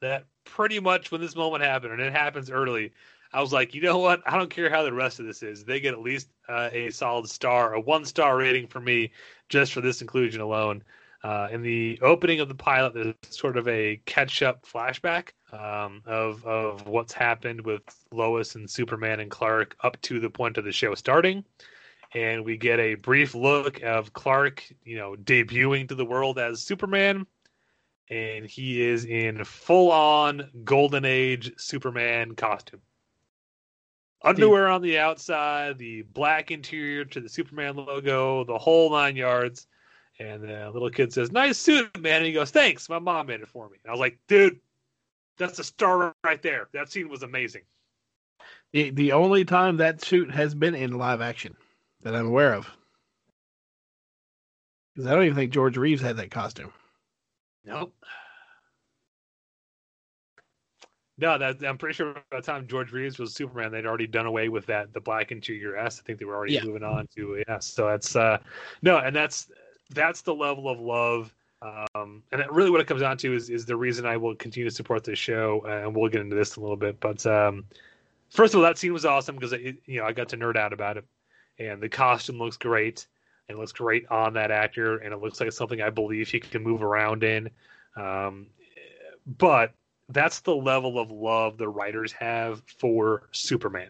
that 0.00 0.26
pretty 0.44 0.80
much 0.80 1.10
when 1.10 1.20
this 1.20 1.36
moment 1.36 1.64
happened, 1.64 1.92
and 1.92 2.02
it 2.02 2.12
happens 2.12 2.50
early, 2.50 2.92
I 3.32 3.40
was 3.40 3.52
like, 3.52 3.74
you 3.74 3.82
know 3.82 3.98
what? 3.98 4.22
I 4.26 4.38
don't 4.38 4.50
care 4.50 4.70
how 4.70 4.82
the 4.82 4.92
rest 4.92 5.20
of 5.20 5.26
this 5.26 5.42
is. 5.42 5.64
They 5.64 5.80
get 5.80 5.92
at 5.92 6.00
least 6.00 6.28
uh, 6.48 6.70
a 6.72 6.90
solid 6.90 7.28
star, 7.28 7.74
a 7.74 7.80
one 7.80 8.04
star 8.04 8.36
rating 8.36 8.66
for 8.66 8.80
me 8.80 9.12
just 9.48 9.72
for 9.72 9.80
this 9.80 10.00
inclusion 10.00 10.40
alone. 10.40 10.82
Uh, 11.24 11.48
in 11.50 11.62
the 11.62 11.98
opening 12.00 12.38
of 12.38 12.48
the 12.48 12.54
pilot, 12.54 12.94
there's 12.94 13.14
sort 13.28 13.56
of 13.56 13.66
a 13.66 14.00
catch 14.06 14.40
up 14.40 14.64
flashback 14.64 15.30
um, 15.52 16.00
of 16.06 16.44
of 16.46 16.86
what's 16.86 17.12
happened 17.12 17.60
with 17.62 17.82
Lois 18.12 18.54
and 18.54 18.70
Superman 18.70 19.18
and 19.20 19.30
Clark 19.30 19.76
up 19.82 20.00
to 20.02 20.20
the 20.20 20.30
point 20.30 20.58
of 20.58 20.64
the 20.64 20.72
show 20.72 20.94
starting 20.94 21.44
and 22.14 22.44
we 22.44 22.56
get 22.56 22.78
a 22.80 22.94
brief 22.94 23.34
look 23.34 23.82
of 23.82 24.12
Clark, 24.12 24.64
you 24.84 24.96
know, 24.96 25.14
debuting 25.14 25.88
to 25.88 25.94
the 25.94 26.04
world 26.04 26.38
as 26.38 26.62
Superman, 26.62 27.26
and 28.08 28.46
he 28.46 28.80
is 28.80 29.04
in 29.04 29.44
full-on 29.44 30.50
Golden 30.64 31.04
Age 31.04 31.52
Superman 31.58 32.34
costume. 32.34 32.80
Underwear 34.22 34.68
on 34.68 34.82
the 34.82 34.98
outside, 34.98 35.78
the 35.78 36.02
black 36.02 36.50
interior 36.50 37.04
to 37.04 37.20
the 37.20 37.28
Superman 37.28 37.76
logo, 37.76 38.44
the 38.44 38.58
whole 38.58 38.90
nine 38.90 39.14
yards. 39.14 39.66
And 40.18 40.42
the 40.42 40.70
little 40.72 40.90
kid 40.90 41.12
says, 41.12 41.30
"Nice 41.30 41.58
suit, 41.58 41.96
man." 42.00 42.16
And 42.16 42.26
he 42.26 42.32
goes, 42.32 42.50
"Thanks, 42.50 42.88
my 42.88 42.98
mom 42.98 43.26
made 43.26 43.40
it 43.40 43.46
for 43.46 43.68
me." 43.68 43.78
And 43.84 43.90
I 43.90 43.92
was 43.92 44.00
like, 44.00 44.18
"Dude, 44.26 44.58
that's 45.36 45.60
a 45.60 45.64
star 45.64 46.12
right 46.24 46.42
there. 46.42 46.68
That 46.72 46.90
scene 46.90 47.08
was 47.08 47.22
amazing." 47.22 47.62
The 48.72 48.90
the 48.90 49.12
only 49.12 49.44
time 49.44 49.76
that 49.76 50.02
suit 50.02 50.32
has 50.32 50.56
been 50.56 50.74
in 50.74 50.98
live 50.98 51.20
action 51.20 51.56
that 52.02 52.14
I'm 52.14 52.26
aware 52.26 52.54
of. 52.54 52.68
Because 54.94 55.10
I 55.10 55.14
don't 55.14 55.24
even 55.24 55.36
think 55.36 55.52
George 55.52 55.76
Reeves 55.76 56.02
had 56.02 56.16
that 56.16 56.30
costume. 56.30 56.72
Nope. 57.64 57.94
No, 61.20 61.36
that 61.36 61.64
I'm 61.64 61.78
pretty 61.78 61.94
sure 61.94 62.14
by 62.30 62.38
the 62.38 62.42
time 62.42 62.66
George 62.68 62.92
Reeves 62.92 63.18
was 63.18 63.34
Superman, 63.34 63.72
they'd 63.72 63.86
already 63.86 64.06
done 64.06 64.26
away 64.26 64.48
with 64.48 64.66
that 64.66 64.92
the 64.92 65.00
black 65.00 65.32
interior 65.32 65.76
S. 65.76 65.98
I 65.98 66.02
think 66.04 66.20
they 66.20 66.24
were 66.24 66.36
already 66.36 66.54
yeah. 66.54 66.64
moving 66.64 66.84
on 66.84 67.08
to 67.16 67.42
yeah. 67.48 67.58
So 67.58 67.86
that's 67.86 68.14
uh 68.14 68.38
no, 68.82 68.98
and 68.98 69.14
that's 69.14 69.50
that's 69.90 70.22
the 70.22 70.34
level 70.34 70.68
of 70.68 70.78
love. 70.78 71.34
Um, 71.60 72.22
and 72.30 72.44
really, 72.52 72.70
what 72.70 72.80
it 72.80 72.86
comes 72.86 73.00
down 73.00 73.18
to 73.18 73.34
is 73.34 73.50
is 73.50 73.66
the 73.66 73.76
reason 73.76 74.06
I 74.06 74.16
will 74.16 74.36
continue 74.36 74.68
to 74.68 74.74
support 74.74 75.02
this 75.02 75.18
show, 75.18 75.60
and 75.66 75.94
we'll 75.94 76.08
get 76.08 76.20
into 76.20 76.36
this 76.36 76.54
a 76.54 76.60
little 76.60 76.76
bit. 76.76 77.00
But 77.00 77.26
um, 77.26 77.64
first 78.30 78.54
of 78.54 78.58
all, 78.58 78.64
that 78.64 78.78
scene 78.78 78.92
was 78.92 79.04
awesome 79.04 79.34
because 79.34 79.52
you 79.52 79.98
know 79.98 80.04
I 80.04 80.12
got 80.12 80.28
to 80.28 80.36
nerd 80.36 80.56
out 80.56 80.72
about 80.72 80.98
it 80.98 81.04
and 81.58 81.82
the 81.82 81.88
costume 81.88 82.38
looks 82.38 82.56
great 82.56 83.06
it 83.48 83.56
looks 83.56 83.72
great 83.72 84.06
on 84.10 84.34
that 84.34 84.50
actor 84.50 84.98
and 84.98 85.12
it 85.12 85.20
looks 85.20 85.40
like 85.40 85.50
something 85.52 85.80
I 85.80 85.90
believe 85.90 86.28
he 86.28 86.38
can 86.38 86.62
move 86.62 86.82
around 86.82 87.24
in. 87.24 87.48
Um, 87.96 88.48
but 89.26 89.72
that's 90.10 90.40
the 90.40 90.54
level 90.54 90.98
of 90.98 91.10
love 91.10 91.56
the 91.56 91.68
writers 91.68 92.12
have 92.12 92.62
for 92.78 93.28
Superman. 93.32 93.88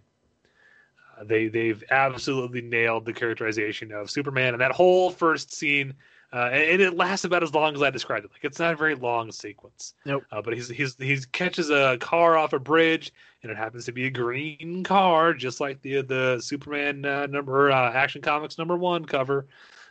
Uh, 1.18 1.24
they 1.24 1.48
they've 1.48 1.82
absolutely 1.90 2.62
nailed 2.62 3.04
the 3.04 3.12
characterization 3.12 3.92
of 3.92 4.10
Superman 4.10 4.54
and 4.54 4.60
that 4.60 4.72
whole 4.72 5.10
first 5.10 5.52
scene 5.52 5.94
uh, 6.32 6.50
and, 6.52 6.82
it 6.82 6.94
lasts 6.94 7.24
about 7.24 7.42
as 7.42 7.54
long 7.54 7.74
as 7.74 7.82
I 7.82 7.90
described 7.90 8.24
it. 8.24 8.30
Like 8.32 8.44
it's 8.44 8.58
not 8.58 8.74
a 8.74 8.76
very 8.76 8.94
long 8.94 9.32
sequence. 9.32 9.94
Nope. 10.04 10.24
Uh, 10.30 10.42
but 10.42 10.54
he's 10.54 10.68
he's 10.68 10.94
he 10.98 11.18
catches 11.32 11.70
a 11.70 11.96
car 12.00 12.36
off 12.36 12.52
a 12.52 12.58
bridge, 12.58 13.12
and 13.42 13.50
it 13.50 13.56
happens 13.56 13.86
to 13.86 13.92
be 13.92 14.06
a 14.06 14.10
green 14.10 14.84
car, 14.84 15.32
just 15.32 15.60
like 15.60 15.80
the 15.80 16.02
the 16.02 16.38
Superman 16.40 17.04
uh, 17.04 17.26
number 17.26 17.70
uh, 17.70 17.92
Action 17.92 18.20
Comics 18.20 18.58
number 18.58 18.76
one 18.76 19.04
cover. 19.04 19.46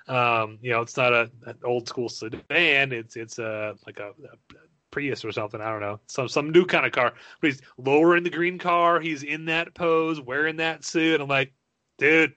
Um, 0.08 0.60
you 0.62 0.72
know, 0.72 0.82
it's 0.82 0.96
not 0.96 1.12
a 1.12 1.32
an 1.48 1.58
old 1.64 1.88
school 1.88 2.08
sedan. 2.08 2.92
It's 2.92 3.16
it's 3.16 3.40
a 3.40 3.76
like 3.88 4.00
a, 4.00 4.10
a 4.10 4.58
Prius 4.92 5.26
or 5.26 5.32
something. 5.32 5.60
I 5.60 5.70
don't 5.72 5.82
know, 5.82 6.00
some 6.06 6.28
some 6.28 6.52
new 6.52 6.66
kind 6.66 6.86
of 6.86 6.92
car. 6.92 7.14
But 7.42 7.52
he's 7.52 7.62
lowering 7.78 8.24
the 8.24 8.30
green 8.30 8.60
car. 8.60 9.00
He's 9.00 9.24
in 9.24 9.46
that 9.46 9.74
pose, 9.74 10.22
wearing 10.22 10.58
that 10.58 10.86
suit. 10.86 11.20
I'm 11.20 11.28
like, 11.28 11.52
dude, 11.98 12.34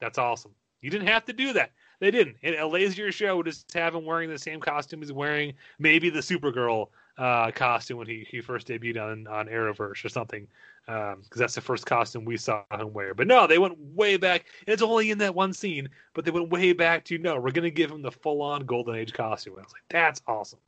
that's 0.00 0.18
awesome. 0.18 0.52
You 0.80 0.90
didn't 0.90 1.08
have 1.08 1.24
to 1.26 1.32
do 1.32 1.52
that. 1.52 1.72
They 2.00 2.10
didn't. 2.10 2.36
And 2.42 2.54
a 2.56 2.66
lazier 2.66 3.12
show 3.12 3.36
would 3.36 3.46
just 3.46 3.72
have 3.74 3.94
him 3.94 4.04
wearing 4.04 4.30
the 4.30 4.38
same 4.38 4.58
costume 4.58 5.00
he's 5.00 5.12
wearing, 5.12 5.52
maybe 5.78 6.08
the 6.10 6.20
Supergirl 6.20 6.88
uh, 7.18 7.50
costume 7.50 7.98
when 7.98 8.06
he, 8.06 8.26
he 8.28 8.40
first 8.40 8.66
debuted 8.66 9.00
on 9.00 9.26
on 9.26 9.46
Arrowverse 9.46 10.02
or 10.04 10.08
something, 10.08 10.48
because 10.86 11.14
um, 11.14 11.22
that's 11.36 11.54
the 11.54 11.60
first 11.60 11.84
costume 11.84 12.24
we 12.24 12.38
saw 12.38 12.64
him 12.72 12.94
wear. 12.94 13.12
But 13.12 13.26
no, 13.26 13.46
they 13.46 13.58
went 13.58 13.78
way 13.78 14.16
back. 14.16 14.46
It's 14.66 14.80
only 14.80 15.10
in 15.10 15.18
that 15.18 15.34
one 15.34 15.52
scene, 15.52 15.90
but 16.14 16.24
they 16.24 16.30
went 16.30 16.50
way 16.50 16.72
back 16.72 17.04
to 17.04 17.18
no, 17.18 17.38
we're 17.38 17.50
gonna 17.50 17.70
give 17.70 17.90
him 17.90 18.00
the 18.00 18.10
full 18.10 18.40
on 18.40 18.64
Golden 18.64 18.94
Age 18.94 19.12
costume. 19.12 19.54
And 19.54 19.60
I 19.60 19.64
was 19.64 19.72
like, 19.74 19.82
that's 19.90 20.22
awesome. 20.26 20.60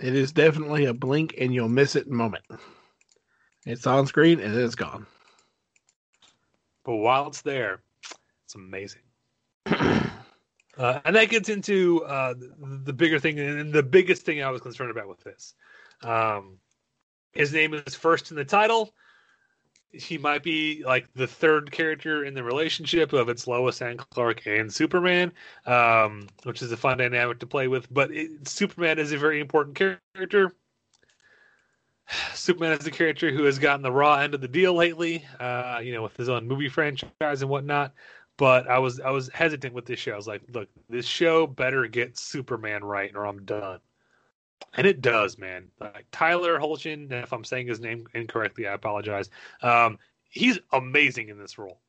It 0.00 0.14
is 0.14 0.30
definitely 0.30 0.84
a 0.84 0.94
blink 0.94 1.34
and 1.38 1.52
you'll 1.52 1.68
miss 1.68 1.96
it 1.96 2.08
moment. 2.08 2.44
It's 3.64 3.86
on 3.86 4.06
screen 4.06 4.38
and 4.38 4.54
it's 4.54 4.76
gone. 4.76 5.06
But 6.84 6.96
while 6.96 7.26
it's 7.26 7.42
there, 7.42 7.80
it's 8.44 8.54
amazing. 8.54 9.00
Uh, 10.76 11.00
and 11.04 11.16
that 11.16 11.30
gets 11.30 11.48
into 11.48 12.04
uh, 12.04 12.34
the 12.84 12.92
bigger 12.92 13.18
thing, 13.18 13.38
and 13.38 13.72
the 13.72 13.82
biggest 13.82 14.22
thing 14.22 14.42
I 14.42 14.50
was 14.50 14.60
concerned 14.60 14.90
about 14.90 15.08
with 15.08 15.20
this. 15.20 15.54
Um, 16.02 16.58
his 17.32 17.52
name 17.52 17.74
is 17.74 17.94
first 17.94 18.30
in 18.30 18.36
the 18.36 18.44
title. 18.44 18.92
He 19.92 20.18
might 20.18 20.42
be 20.42 20.82
like 20.84 21.06
the 21.14 21.26
third 21.26 21.70
character 21.70 22.24
in 22.24 22.34
the 22.34 22.42
relationship 22.42 23.14
of 23.14 23.30
it's 23.30 23.46
Lois 23.46 23.80
and 23.80 23.98
Clark 23.98 24.46
and 24.46 24.70
Superman, 24.70 25.32
um, 25.64 26.28
which 26.42 26.60
is 26.60 26.70
a 26.72 26.76
fun 26.76 26.98
dynamic 26.98 27.38
to 27.38 27.46
play 27.46 27.68
with. 27.68 27.92
But 27.92 28.10
it, 28.10 28.46
Superman 28.46 28.98
is 28.98 29.12
a 29.12 29.18
very 29.18 29.40
important 29.40 29.76
character. 29.76 30.52
Superman 32.34 32.72
is 32.72 32.86
a 32.86 32.90
character 32.90 33.30
who 33.30 33.44
has 33.44 33.58
gotten 33.58 33.82
the 33.82 33.90
raw 33.90 34.16
end 34.16 34.34
of 34.34 34.42
the 34.42 34.48
deal 34.48 34.74
lately, 34.74 35.24
uh, 35.40 35.80
you 35.82 35.92
know, 35.94 36.02
with 36.02 36.16
his 36.16 36.28
own 36.28 36.46
movie 36.46 36.68
franchise 36.68 37.40
and 37.40 37.48
whatnot 37.48 37.94
but 38.36 38.68
I 38.68 38.78
was 38.78 39.00
I 39.00 39.10
was 39.10 39.30
hesitant 39.32 39.74
with 39.74 39.86
this 39.86 39.98
show. 39.98 40.12
I 40.12 40.16
was 40.16 40.26
like, 40.26 40.42
look, 40.52 40.68
this 40.88 41.06
show 41.06 41.46
better 41.46 41.86
get 41.86 42.18
Superman 42.18 42.84
right 42.84 43.14
or 43.14 43.26
I'm 43.26 43.44
done. 43.44 43.80
And 44.74 44.86
it 44.86 45.00
does, 45.00 45.38
man. 45.38 45.68
Like 45.80 46.06
Tyler 46.12 46.58
Hoechlin, 46.58 47.10
if 47.12 47.32
I'm 47.32 47.44
saying 47.44 47.66
his 47.66 47.80
name 47.80 48.06
incorrectly, 48.14 48.66
I 48.66 48.74
apologize. 48.74 49.30
Um, 49.62 49.98
he's 50.28 50.58
amazing 50.72 51.28
in 51.28 51.38
this 51.38 51.58
role. 51.58 51.80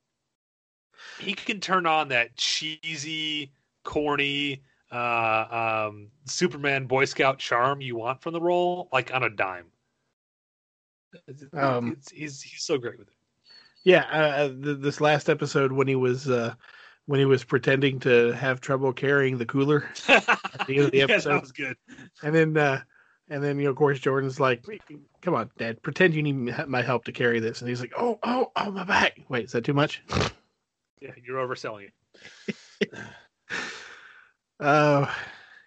He 1.20 1.34
can 1.34 1.60
turn 1.60 1.86
on 1.86 2.10
that 2.10 2.36
cheesy, 2.36 3.52
corny 3.84 4.64
uh, 4.92 5.88
um, 5.90 6.10
Superman 6.26 6.88
Boy 6.88 7.06
Scout 7.06 7.40
charm 7.40 7.82
you 7.82 7.96
want 7.96 8.22
from 8.22 8.34
the 8.34 8.42
role, 8.42 8.90
like 8.92 9.14
on 9.14 9.24
a 9.24 9.30
dime. 9.30 9.68
Um, 11.54 11.98
he's 12.12 12.42
he's 12.42 12.64
so 12.64 12.78
great 12.78 12.98
with 12.98 13.08
it. 13.08 13.17
Yeah, 13.88 14.04
uh, 14.12 14.50
th- 14.50 14.80
this 14.82 15.00
last 15.00 15.30
episode 15.30 15.72
when 15.72 15.88
he 15.88 15.96
was 15.96 16.30
uh, 16.30 16.56
when 17.06 17.22
he 17.22 17.26
was 17.26 17.46
pretending 17.46 18.02
to 18.02 18.34
have 18.34 18.60
trouble 18.60 18.92
carrying 18.92 19.38
the 19.38 19.46
cooler 19.46 19.90
at 20.10 20.28
the 20.68 20.76
end 20.76 20.86
of 20.88 20.92
the 20.92 21.04
episode. 21.04 21.30
yeah, 21.30 21.36
that 21.36 21.42
was 21.42 21.54
good. 21.54 21.78
And 22.22 22.36
then 22.36 22.58
uh, 22.58 22.82
and 23.30 23.42
then 23.42 23.58
you 23.58 23.64
know, 23.64 23.70
of 23.70 23.78
course, 23.78 23.98
Jordan's 24.00 24.42
like, 24.42 24.66
"Come 25.22 25.36
on, 25.36 25.50
Dad, 25.58 25.82
pretend 25.84 26.16
you 26.16 26.22
need 26.22 26.68
my 26.68 26.82
help 26.82 27.06
to 27.06 27.14
carry 27.14 27.40
this." 27.40 27.62
And 27.62 27.70
he's 27.70 27.80
like, 27.80 27.94
"Oh, 27.98 28.20
oh, 28.24 28.52
oh, 28.58 28.72
my 28.72 28.84
back." 28.84 29.22
Wait, 29.30 29.46
is 29.46 29.54
that 29.54 29.64
too 29.64 29.74
much? 29.74 30.04
yeah, 31.02 31.12
you're 31.26 31.48
overselling 31.48 31.88
it. 32.50 32.90
Oh, 34.60 35.04
uh, 35.04 35.12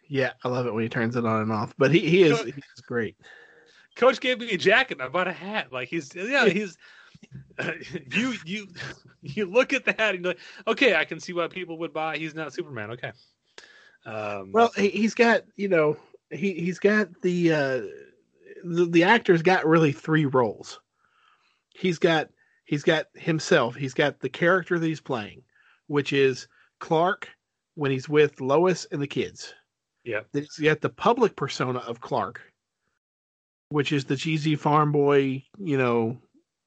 yeah, 0.09 0.33
I 0.43 0.49
love 0.49 0.67
it 0.67 0.75
when 0.75 0.83
he 0.83 0.89
turns 0.89 1.15
it 1.15 1.25
on 1.25 1.43
and 1.43 1.53
off. 1.53 1.73
But 1.79 1.93
he 1.93 2.01
he 2.01 2.25
is 2.25 2.39
he's 2.43 2.83
great. 2.87 3.17
Coach 3.95 4.21
gave 4.21 4.41
me 4.41 4.51
a 4.51 4.59
jacket. 4.59 5.01
I 5.01 5.07
bought 5.07 5.29
a 5.29 5.33
hat. 5.33 5.73
Like 5.73 5.89
he's 5.89 6.13
yeah 6.13 6.47
he's 6.47 6.77
you 8.13 8.35
you 8.45 8.69
you 9.23 9.47
look 9.47 9.73
at 9.73 9.85
that 9.85 10.15
and 10.15 10.25
you're 10.25 10.33
like, 10.33 10.41
okay, 10.67 10.95
I 10.95 11.05
can 11.05 11.21
see 11.21 11.33
why 11.33 11.49
people 11.49 11.79
would 11.79 11.93
buy. 11.93 12.17
He's 12.17 12.35
not 12.35 12.53
Superman. 12.53 12.91
Okay. 12.93 13.13
Um, 14.07 14.53
well, 14.53 14.71
he's 14.77 15.15
got 15.15 15.45
you 15.57 15.69
know 15.69 15.97
he 16.31 16.55
he's 16.55 16.79
got 16.79 17.09
the 17.23 17.53
uh, 17.53 17.81
the 18.65 18.87
the 18.87 19.05
actor's 19.05 19.43
got 19.43 19.67
really 19.67 19.93
three 19.93 20.27
roles. 20.27 20.81
He's 21.75 21.99
got 21.99 22.29
he's 22.65 22.83
got 22.83 23.07
himself. 23.15 23.75
He's 23.75 23.95
got 23.95 24.21
the 24.21 24.29
character 24.29 24.79
that 24.79 24.87
he's 24.87 25.01
playing, 25.01 25.43
which 25.89 26.13
is 26.13 26.49
Clark 26.79 27.29
when 27.75 27.91
he's 27.91 28.09
with 28.09 28.41
Lois 28.41 28.87
and 28.91 29.03
the 29.03 29.07
kids. 29.07 29.55
Yeah. 30.05 30.21
Then 30.33 30.43
he's 30.43 30.65
got 30.65 30.81
the 30.81 30.89
public 30.89 31.37
persona 31.37 31.81
of 31.81 32.01
Clark, 32.01 32.41
which 33.69 33.93
is 33.93 34.05
the 34.05 34.17
cheesy 34.17 34.57
farm 34.57 34.93
boy, 34.93 35.45
you 35.59 35.77
know, 35.77 36.19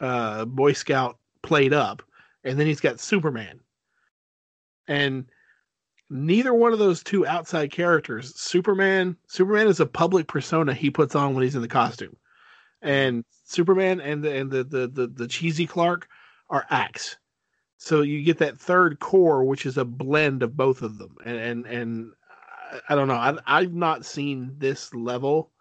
uh, 0.04 0.44
Boy 0.46 0.74
Scout 0.74 1.18
played 1.42 1.74
up, 1.74 2.04
and 2.44 2.60
then 2.60 2.68
he's 2.68 2.82
got 2.82 3.00
Superman. 3.00 3.62
And 4.88 5.26
neither 6.10 6.54
one 6.54 6.74
of 6.74 6.80
those 6.80 7.02
two 7.02 7.26
outside 7.26 7.72
characters, 7.72 8.38
Superman, 8.38 9.16
Superman 9.28 9.68
is 9.68 9.80
a 9.80 9.86
public 9.86 10.28
persona 10.28 10.74
he 10.74 10.92
puts 10.92 11.16
on 11.16 11.34
when 11.34 11.44
he's 11.44 11.56
in 11.56 11.62
the 11.62 11.70
costume, 11.70 12.18
and 12.82 13.24
Superman 13.46 14.02
and 14.02 14.22
the 14.22 14.36
and 14.36 14.52
the 14.52 14.66
the 14.66 14.88
the, 14.88 15.08
the 15.08 15.28
cheesy 15.28 15.66
Clark 15.66 16.10
are 16.50 16.66
acts. 16.70 17.16
So 17.78 18.02
you 18.02 18.24
get 18.24 18.40
that 18.40 18.60
third 18.60 19.00
core, 19.00 19.46
which 19.46 19.66
is 19.66 19.78
a 19.78 19.86
blend 19.86 20.44
of 20.44 20.58
both 20.58 20.82
of 20.82 20.98
them, 20.98 21.16
and 21.24 21.38
and 21.38 21.66
and 21.66 22.12
I, 22.74 22.82
I 22.90 22.96
don't 22.96 23.08
know. 23.08 23.14
I, 23.14 23.38
I've 23.48 23.74
not 23.74 24.06
seen 24.06 24.56
this 24.58 24.94
level 24.94 25.52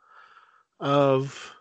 of 0.81 1.55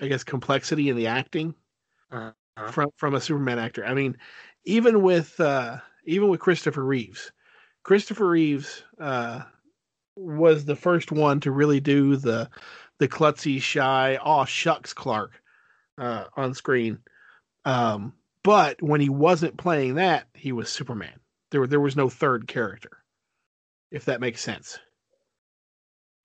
I 0.00 0.08
guess 0.08 0.24
complexity 0.24 0.88
in 0.88 0.96
the 0.96 1.08
acting 1.08 1.54
uh-huh. 2.10 2.70
from 2.70 2.90
from 2.96 3.14
a 3.14 3.20
Superman 3.20 3.58
actor. 3.58 3.84
I 3.84 3.94
mean, 3.94 4.16
even 4.64 5.02
with 5.02 5.38
uh, 5.40 5.78
even 6.04 6.28
with 6.28 6.40
Christopher 6.40 6.84
Reeves, 6.84 7.32
Christopher 7.82 8.28
Reeves 8.28 8.82
uh, 8.98 9.42
was 10.16 10.64
the 10.64 10.76
first 10.76 11.12
one 11.12 11.40
to 11.40 11.50
really 11.50 11.80
do 11.80 12.16
the 12.16 12.50
the 12.98 13.08
klutzy, 13.08 13.60
shy, 13.60 14.18
oh 14.22 14.44
shucks 14.44 14.92
Clark 14.92 15.42
uh, 15.98 16.24
on 16.36 16.54
screen. 16.54 16.98
Um, 17.64 18.14
but 18.42 18.80
when 18.82 19.00
he 19.00 19.08
wasn't 19.08 19.56
playing 19.56 19.96
that, 19.96 20.26
he 20.34 20.52
was 20.52 20.70
Superman. 20.70 21.20
There 21.50 21.66
there 21.66 21.80
was 21.80 21.96
no 21.96 22.08
third 22.08 22.46
character, 22.46 23.02
if 23.90 24.06
that 24.06 24.20
makes 24.20 24.40
sense. 24.40 24.78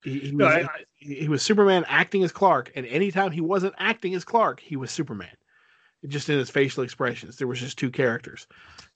He, 0.05 0.19
he, 0.19 0.31
no, 0.31 0.45
was, 0.45 0.53
I, 0.53 0.59
I, 0.61 0.67
he, 0.97 1.27
was 1.27 1.41
Superman 1.41 1.83
acting 1.87 2.23
as 2.23 2.31
Clark, 2.31 2.71
and 2.75 2.85
anytime 2.85 3.31
he 3.31 3.41
wasn't 3.41 3.73
acting 3.79 4.13
as 4.13 4.23
Clark, 4.23 4.59
he 4.59 4.75
was 4.75 4.91
Superman. 4.91 5.35
Just 6.07 6.29
in 6.29 6.37
his 6.37 6.51
facial 6.51 6.83
expressions, 6.83 7.37
there 7.37 7.47
was 7.47 7.59
just 7.59 7.79
two 7.79 7.89
characters. 7.89 8.45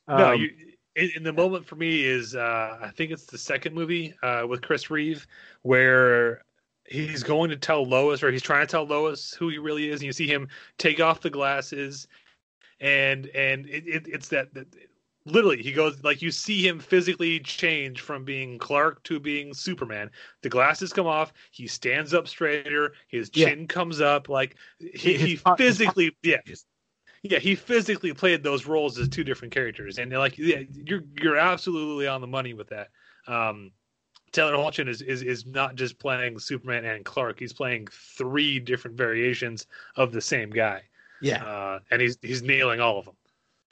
Um, 0.08 0.18
no, 0.20 0.32
you, 0.34 0.52
in, 0.96 1.10
in, 1.16 1.24
the 1.24 1.34
moment 1.34 1.66
for 1.66 1.76
me 1.76 2.04
is 2.06 2.36
uh, 2.36 2.78
I 2.80 2.92
think 2.92 3.12
it's 3.12 3.26
the 3.26 3.40
second 3.40 3.74
movie 3.74 4.14
uh, 4.22 4.46
with 4.48 4.62
Chris 4.62 4.92
Reeve 4.92 5.26
where 5.64 6.44
he's 6.86 7.24
going 7.24 7.50
to 7.50 7.58
tell 7.58 7.84
Lois, 7.84 8.22
or 8.22 8.32
he's 8.32 8.44
trying 8.44 8.66
to 8.66 8.72
tell 8.72 8.84
Lois 8.84 9.34
who 9.34 9.50
he 9.50 9.58
really 9.58 9.90
is, 9.90 10.02
and 10.02 10.06
you 10.06 10.14
see 10.14 10.28
him 10.28 10.48
take 10.78 11.00
off 11.00 11.22
the 11.22 11.32
glasses, 11.32 12.08
and 12.80 13.26
and 13.28 13.66
it, 13.66 13.88
it, 13.88 14.08
it's 14.08 14.28
that, 14.28 14.54
that 14.54 14.68
literally 15.32 15.62
he 15.62 15.72
goes 15.72 16.04
like 16.04 16.22
you 16.22 16.32
see 16.32 16.66
him 16.66 16.80
physically 16.80 17.40
change 17.40 18.02
from 18.02 18.24
being 18.24 18.58
clark 18.58 19.02
to 19.04 19.20
being 19.20 19.54
superman. 19.54 20.10
The 20.42 20.50
glasses 20.50 20.94
come 20.94 21.08
off. 21.08 21.34
He 21.52 21.68
stands 21.68 22.14
up 22.14 22.28
straighter. 22.28 22.94
His 23.08 23.30
chin 23.30 23.62
yeah. 23.62 23.66
comes 23.66 24.02
up. 24.02 24.30
Like 24.30 24.56
he, 24.80 25.16
he 25.16 25.40
physically 25.58 26.16
yeah. 26.24 26.38
yeah 27.24 27.40
he 27.40 27.56
physically 27.56 28.14
played 28.14 28.44
those 28.44 28.66
roles 28.66 28.98
as 28.98 29.10
two 29.10 29.24
different 29.24 29.54
characters. 29.54 29.98
And 29.98 30.12
like 30.12 30.38
yeah, 30.38 30.62
you're 30.72 31.04
you're 31.22 31.38
absolutely 31.38 32.08
on 32.08 32.22
the 32.22 32.28
money 32.28 32.54
with 32.54 32.70
that. 32.70 32.90
Um 33.28 33.72
Taylor 34.32 34.54
Hoechlin 34.54 34.88
is, 34.88 35.02
is 35.02 35.24
is 35.24 35.46
not 35.46 35.76
just 35.76 36.00
playing 36.00 36.40
Superman 36.40 36.86
and 36.86 37.04
Clark. 37.04 37.40
He's 37.40 37.54
playing 37.54 37.88
three 37.92 38.60
different 38.60 38.96
variations 38.96 39.68
of 39.96 40.12
the 40.12 40.22
same 40.22 40.50
guy. 40.50 40.84
Yeah, 41.22 41.44
uh, 41.44 41.80
and 41.92 42.02
he's 42.02 42.18
he's 42.22 42.44
nailing 42.44 42.80
all 42.80 43.00
of 43.00 43.06
them. 43.06 43.16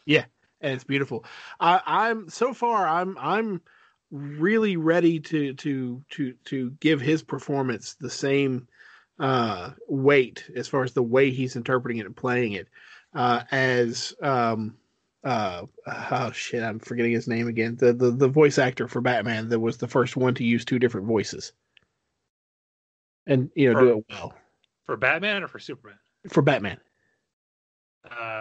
Yeah, 0.05 0.25
and 0.61 0.73
it's 0.73 0.83
beautiful. 0.83 1.25
I, 1.59 1.81
I'm 1.85 2.29
so 2.29 2.53
far 2.53 2.87
I'm 2.87 3.17
I'm 3.19 3.61
really 4.11 4.77
ready 4.77 5.19
to 5.19 5.53
to 5.53 6.03
to 6.11 6.33
to 6.45 6.71
give 6.79 7.01
his 7.01 7.23
performance 7.23 7.95
the 7.99 8.09
same 8.09 8.67
uh, 9.19 9.71
weight 9.87 10.49
as 10.55 10.67
far 10.67 10.83
as 10.83 10.93
the 10.93 11.03
way 11.03 11.31
he's 11.31 11.55
interpreting 11.55 11.97
it 11.97 12.05
and 12.05 12.15
playing 12.15 12.53
it 12.53 12.67
uh, 13.13 13.43
as 13.51 14.13
um, 14.21 14.75
uh, 15.23 15.63
oh 16.11 16.31
shit 16.31 16.63
I'm 16.63 16.79
forgetting 16.79 17.11
his 17.11 17.27
name 17.27 17.47
again. 17.47 17.75
The, 17.77 17.93
the 17.93 18.11
the 18.11 18.27
voice 18.27 18.57
actor 18.57 18.87
for 18.87 19.01
Batman 19.01 19.49
that 19.49 19.59
was 19.59 19.77
the 19.77 19.87
first 19.87 20.15
one 20.15 20.33
to 20.35 20.43
use 20.43 20.63
two 20.63 20.79
different 20.79 21.07
voices. 21.07 21.53
And 23.25 23.49
you 23.55 23.73
know 23.73 23.79
for, 23.79 23.85
do 23.85 23.97
it 23.97 24.05
well. 24.09 24.33
for 24.85 24.97
Batman 24.97 25.43
or 25.43 25.47
for 25.47 25.59
Superman? 25.59 25.99
For 26.29 26.41
Batman. 26.41 26.79
Uh, 28.09 28.36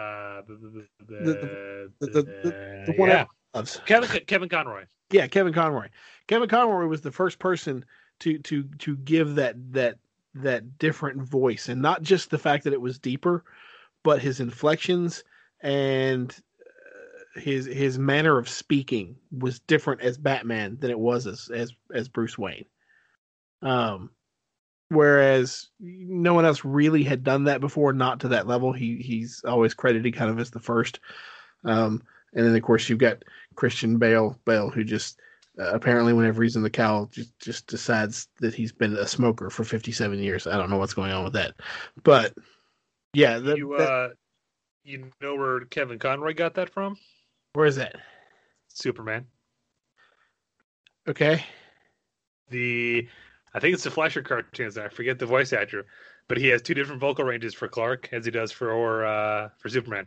the, 0.47 0.87
the, 1.99 2.85
the, 2.87 2.93
one 2.97 3.09
yeah. 3.09 3.25
Kevin 3.85 4.09
Kevin 4.25 4.49
Conroy. 4.49 4.85
Yeah, 5.11 5.27
Kevin 5.27 5.53
Conroy. 5.53 5.87
Kevin 6.27 6.49
Conroy 6.49 6.85
was 6.87 7.01
the 7.01 7.11
first 7.11 7.39
person 7.39 7.85
to 8.19 8.39
to 8.39 8.63
to 8.79 8.97
give 8.97 9.35
that 9.35 9.55
that 9.73 9.97
that 10.35 10.77
different 10.77 11.21
voice 11.21 11.69
and 11.69 11.81
not 11.81 12.01
just 12.01 12.29
the 12.29 12.37
fact 12.37 12.63
that 12.63 12.73
it 12.73 12.81
was 12.81 12.99
deeper 12.99 13.43
but 14.03 14.21
his 14.21 14.39
inflections 14.39 15.23
and 15.61 16.35
uh, 16.61 17.39
his 17.39 17.65
his 17.65 17.97
manner 17.97 18.37
of 18.37 18.47
speaking 18.47 19.15
was 19.31 19.59
different 19.61 20.01
as 20.01 20.17
Batman 20.17 20.77
than 20.79 20.91
it 20.91 20.99
was 20.99 21.25
as 21.25 21.49
as 21.53 21.73
as 21.93 22.07
Bruce 22.07 22.37
Wayne. 22.37 22.65
Um 23.61 24.11
whereas 24.89 25.67
no 25.79 26.33
one 26.33 26.45
else 26.45 26.63
really 26.63 27.03
had 27.03 27.23
done 27.23 27.45
that 27.45 27.61
before 27.61 27.93
not 27.93 28.21
to 28.21 28.29
that 28.29 28.47
level. 28.47 28.71
He 28.73 28.97
he's 28.97 29.43
always 29.45 29.73
credited 29.73 30.15
kind 30.15 30.31
of 30.31 30.39
as 30.39 30.51
the 30.51 30.59
first. 30.59 30.99
Um 31.63 32.03
and 32.33 32.45
then 32.45 32.55
of 32.55 32.61
course 32.63 32.87
you've 32.89 32.99
got 32.99 33.23
Christian 33.55 33.97
Bale 33.97 34.39
Bale 34.45 34.69
who 34.69 34.83
just 34.83 35.19
uh, 35.59 35.71
apparently 35.73 36.13
whenever 36.13 36.43
he's 36.43 36.55
in 36.55 36.61
the 36.63 36.69
cowl 36.69 37.07
just 37.07 37.37
just 37.39 37.67
decides 37.67 38.27
that 38.39 38.53
he's 38.53 38.71
been 38.71 38.93
a 38.93 39.07
smoker 39.07 39.49
for 39.49 39.63
57 39.63 40.19
years. 40.19 40.45
I 40.47 40.57
don't 40.57 40.69
know 40.69 40.77
what's 40.77 40.93
going 40.93 41.11
on 41.11 41.23
with 41.23 41.33
that. 41.33 41.55
But 42.03 42.33
yeah 43.13 43.39
that, 43.39 43.57
you 43.57 43.75
that- 43.77 43.89
uh, 43.91 44.09
you 44.83 45.11
know 45.19 45.35
where 45.35 45.61
Kevin 45.65 45.99
Conroy 45.99 46.33
got 46.33 46.53
that 46.55 46.69
from? 46.69 46.95
where 47.53 47.65
is 47.65 47.75
that? 47.77 47.95
Superman. 48.69 49.25
okay. 51.07 51.43
The 52.49 53.07
I 53.57 53.59
think 53.59 53.73
it's 53.73 53.83
the 53.83 53.89
Fleischer 53.89 54.21
cartoons. 54.21 54.77
I 54.77 54.87
forget 54.87 55.17
the 55.17 55.25
voice 55.25 55.51
actor, 55.51 55.87
but 56.27 56.37
he 56.37 56.47
has 56.49 56.61
two 56.61 56.75
different 56.75 57.01
vocal 57.01 57.25
ranges 57.25 57.55
for 57.55 57.67
Clark 57.67 58.07
as 58.11 58.23
he 58.23 58.29
does 58.29 58.51
for 58.51 59.03
uh, 59.03 59.49
for 59.57 59.67
Superman. 59.67 60.05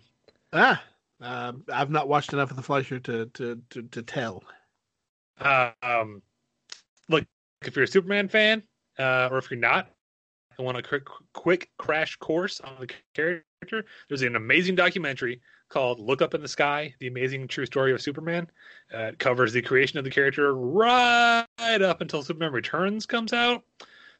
ah 0.53 0.81
uh, 1.21 1.53
i've 1.73 1.91
not 1.91 2.09
watched 2.09 2.33
enough 2.33 2.51
of 2.51 2.57
the 2.57 2.63
fleischer 2.63 3.01
to 3.01 3.27
to 3.35 3.61
to, 3.71 3.83
to 3.83 4.03
tell 4.03 4.45
Uh, 5.41 5.73
um, 5.83 6.23
look, 7.09 7.25
if 7.67 7.75
you're 7.75 7.85
a 7.85 7.89
Superman 7.89 8.29
fan, 8.29 8.63
uh, 8.99 9.29
or 9.33 9.39
if 9.39 9.51
you're 9.51 9.59
not, 9.59 9.91
and 10.57 10.65
want 10.65 10.77
a 10.79 10.83
quick, 10.83 11.07
quick 11.33 11.71
crash 11.79 12.17
course 12.17 12.61
on 12.61 12.77
the 12.79 12.89
character, 13.15 13.85
there's 14.09 14.23
an 14.23 14.37
amazing 14.37 14.77
documentary 14.77 15.41
called 15.71 15.99
"Look 15.99 16.21
Up 16.21 16.35
in 16.35 16.43
the 16.43 16.49
Sky: 16.49 16.95
The 16.99 17.07
Amazing 17.07 17.49
True 17.49 17.65
Story 17.65 17.93
of 17.93 18.03
Superman." 18.03 18.51
Uh, 18.93 19.05
it 19.05 19.19
covers 19.19 19.55
the 19.55 19.63
creation 19.63 19.99
of 19.99 20.05
the 20.05 20.11
character 20.11 20.55
right 20.55 21.47
up 21.59 22.03
until 22.03 22.23
Superman 22.23 22.53
Returns 22.53 23.07
comes 23.07 23.33
out. 23.33 23.65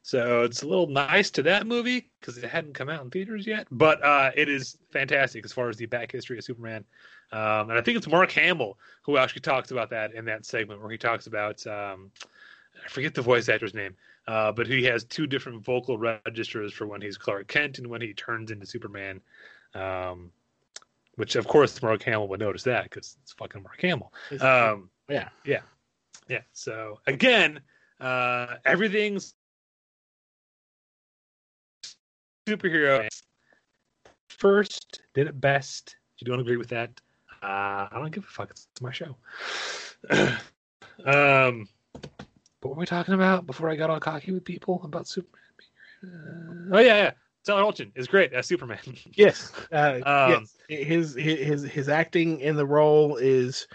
So 0.03 0.41
it's 0.43 0.63
a 0.63 0.67
little 0.67 0.87
nice 0.87 1.29
to 1.31 1.43
that 1.43 1.67
movie 1.67 2.09
because 2.19 2.37
it 2.39 2.49
hadn't 2.49 2.73
come 2.73 2.89
out 2.89 3.03
in 3.03 3.11
theaters 3.11 3.45
yet, 3.45 3.67
but 3.69 4.03
uh, 4.03 4.31
it 4.35 4.49
is 4.49 4.77
fantastic 4.91 5.45
as 5.45 5.53
far 5.53 5.69
as 5.69 5.77
the 5.77 5.85
back 5.85 6.11
history 6.11 6.39
of 6.39 6.43
Superman. 6.43 6.83
Um, 7.31 7.69
and 7.69 7.73
I 7.73 7.81
think 7.81 7.97
it's 7.97 8.07
Mark 8.07 8.31
Hamill 8.31 8.79
who 9.03 9.17
actually 9.17 9.41
talks 9.41 9.69
about 9.69 9.91
that 9.91 10.15
in 10.15 10.25
that 10.25 10.45
segment 10.45 10.81
where 10.81 10.89
he 10.89 10.97
talks 10.97 11.27
about 11.27 11.65
um, 11.67 12.11
I 12.83 12.89
forget 12.89 13.13
the 13.13 13.21
voice 13.21 13.47
actor's 13.47 13.73
name, 13.73 13.95
uh, 14.27 14.51
but 14.51 14.67
he 14.67 14.83
has 14.85 15.03
two 15.03 15.27
different 15.27 15.63
vocal 15.63 15.97
registers 15.97 16.73
for 16.73 16.87
when 16.87 17.01
he's 17.01 17.17
Clark 17.17 17.47
Kent 17.47 17.77
and 17.77 17.87
when 17.87 18.01
he 18.01 18.13
turns 18.13 18.51
into 18.51 18.65
Superman. 18.65 19.21
Um, 19.75 20.31
which 21.15 21.35
of 21.35 21.47
course 21.47 21.81
Mark 21.81 22.03
Hamill 22.03 22.27
would 22.27 22.39
notice 22.39 22.63
that 22.63 22.83
because 22.83 23.17
it's 23.21 23.33
fucking 23.33 23.63
Mark 23.63 23.81
Hamill. 23.81 24.11
Um, 24.39 24.89
yeah 25.09 25.29
yeah, 25.45 25.61
yeah. 26.27 26.41
So 26.53 26.99
again, 27.07 27.59
uh, 27.99 28.55
everything's 28.65 29.33
superhero 32.47 33.07
first 34.41 35.01
did 35.13 35.27
it 35.27 35.39
best. 35.39 35.95
If 36.15 36.21
you 36.21 36.31
don't 36.31 36.39
agree 36.39 36.57
with 36.57 36.69
that, 36.69 36.89
uh, 37.43 37.87
I 37.91 37.93
don't 37.93 38.11
give 38.11 38.23
a 38.23 38.27
fuck. 38.27 38.49
It's 38.49 38.67
my 38.81 38.91
show. 38.91 39.15
um, 41.05 41.67
what 42.61 42.75
were 42.75 42.79
we 42.79 42.85
talking 42.85 43.13
about 43.13 43.45
before 43.45 43.69
I 43.69 43.75
got 43.75 43.89
all 43.89 43.99
cocky 43.99 44.31
with 44.31 44.43
people 44.43 44.81
about 44.83 45.07
Superman? 45.07 45.41
Uh, 46.03 46.75
oh 46.77 46.79
yeah, 46.79 46.95
yeah. 46.95 47.11
Taylor 47.45 47.61
Holton 47.61 47.91
is 47.95 48.07
great 48.07 48.33
as 48.33 48.45
Superman. 48.47 48.79
yes 49.13 49.51
uh, 49.71 49.99
Um, 50.05 50.47
yes 50.69 50.85
his 50.87 51.15
his 51.15 51.63
his 51.63 51.89
acting 51.89 52.39
in 52.39 52.55
the 52.55 52.65
role 52.65 53.17
is 53.17 53.67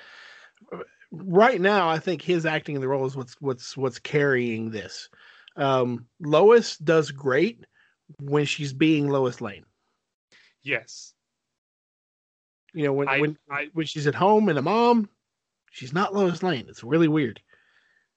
right 1.13 1.61
now 1.61 1.89
i 1.89 1.99
think 1.99 2.21
his 2.21 2.45
acting 2.47 2.75
in 2.75 2.81
the 2.81 2.89
role 2.89 3.07
is 3.07 3.17
what's 3.17 3.35
what's 3.41 3.77
what's 3.77 3.99
carrying 3.99 4.71
this 4.71 5.09
um 5.57 6.07
lois 6.21 6.77
does 6.79 7.11
great 7.11 7.65
when 8.21 8.45
she's 8.45 8.73
being 8.73 9.09
lois 9.09 9.41
lane 9.41 9.65
yes, 10.63 11.15
you 12.75 12.85
know 12.85 12.93
when 12.93 13.09
I- 13.09 13.21
when 13.21 13.39
I- 13.51 13.71
when 13.73 13.87
she's 13.87 14.07
at 14.07 14.15
home 14.15 14.49
and 14.49 14.59
a 14.59 14.63
mom 14.63 15.09
she's 15.71 15.93
not 15.93 16.15
lois 16.15 16.43
lane 16.43 16.67
it's 16.69 16.83
really 16.85 17.09
weird 17.09 17.41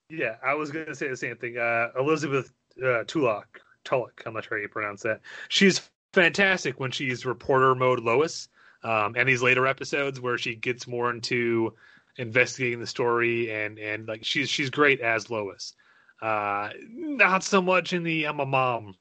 yeah. 0.10 0.38
I 0.44 0.56
was 0.56 0.72
gonna 0.72 0.96
say 0.96 1.08
the 1.08 1.16
same 1.16 1.36
thing. 1.38 1.58
Uh, 1.60 1.90
Elizabeth 2.00 2.52
uh, 2.84 3.04
Tulloch, 3.06 3.62
Tulloch. 3.90 4.22
I'm 4.26 4.34
not 4.34 4.46
sure 4.46 4.58
how 4.58 4.62
you 4.62 4.68
pronounce 4.68 5.04
that. 5.04 5.22
She's 5.48 5.90
fantastic 6.14 6.80
when 6.80 6.92
she's 6.92 7.26
reporter 7.26 7.74
mode 7.76 8.00
Lois. 8.00 8.48
Um, 8.84 9.16
and 9.18 9.28
these 9.28 9.42
later 9.42 9.68
episodes 9.68 10.22
where 10.22 10.38
she 10.38 10.56
gets 10.56 10.88
more 10.88 11.10
into 11.10 11.74
investigating 12.18 12.80
the 12.80 12.88
story 12.88 13.52
and 13.52 13.78
and 13.78 14.08
like 14.08 14.24
she's 14.24 14.50
she's 14.50 14.70
great 14.70 15.02
as 15.02 15.30
Lois. 15.30 15.74
Uh, 16.22 16.70
not 16.90 17.44
so 17.44 17.62
much 17.62 17.94
in 17.94 18.04
the 18.04 18.26
I'm 18.26 18.40
a 18.40 18.46
mom 18.46 18.96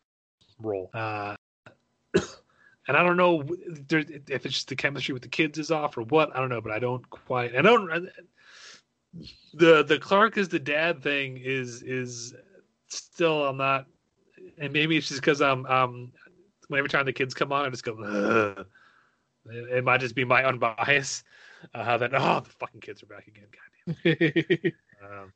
role. 0.60 0.90
Uh, 0.92 1.36
and 2.14 2.96
I 2.96 3.02
don't 3.02 3.16
know 3.16 3.44
if 3.68 4.46
it's 4.46 4.54
just 4.54 4.68
the 4.68 4.76
chemistry 4.76 5.12
with 5.12 5.22
the 5.22 5.28
kids 5.28 5.58
is 5.58 5.70
off 5.70 5.96
or 5.96 6.02
what. 6.02 6.34
I 6.34 6.40
don't 6.40 6.48
know, 6.48 6.60
but 6.60 6.72
I 6.72 6.78
don't 6.78 7.08
quite. 7.10 7.54
I 7.54 7.62
don't. 7.62 8.08
The 9.54 9.84
the 9.84 9.98
Clark 9.98 10.36
is 10.36 10.48
the 10.48 10.58
dad 10.58 11.02
thing 11.02 11.38
is 11.38 11.82
is 11.82 12.34
still 12.88 13.46
I'm 13.46 13.56
not, 13.56 13.86
and 14.58 14.72
maybe 14.72 14.96
it's 14.96 15.08
just 15.08 15.20
because 15.20 15.40
I'm 15.40 15.66
um 15.66 16.12
every 16.72 16.88
time 16.88 17.06
the 17.06 17.12
kids 17.12 17.34
come 17.34 17.52
on 17.52 17.66
I 17.66 17.70
just 17.70 17.84
go. 17.84 17.94
Ugh. 18.02 18.66
It, 19.50 19.78
it 19.78 19.84
might 19.84 20.00
just 20.00 20.14
be 20.14 20.24
my 20.24 20.44
unbiased 20.44 21.24
uh, 21.74 21.96
that 21.98 22.14
oh 22.14 22.40
the 22.40 22.50
fucking 22.50 22.80
kids 22.80 23.02
are 23.02 23.06
back 23.06 23.26
again. 23.26 23.46
Goddamn. 24.04 24.72
Um, 25.00 25.32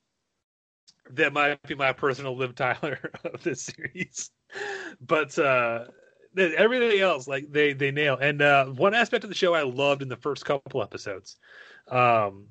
that 1.11 1.33
might 1.33 1.63
be 1.63 1.75
my 1.75 1.93
personal 1.93 2.37
Liv 2.37 2.55
Tyler 2.55 2.99
of 3.25 3.43
this 3.43 3.63
series, 3.63 4.31
but 5.01 5.39
uh, 5.39 5.85
everything 6.37 7.01
else 7.01 7.29
like 7.29 7.51
they 7.51 7.73
they 7.73 7.91
nail. 7.91 8.19
And 8.21 8.43
uh, 8.43 8.67
one 8.67 8.95
aspect 8.95 9.25
of 9.25 9.31
the 9.31 9.37
show 9.37 9.55
I 9.55 9.63
loved 9.63 10.03
in 10.03 10.09
the 10.09 10.17
first 10.17 10.45
couple 10.45 10.83
episodes. 10.83 11.37
Um, 11.89 12.47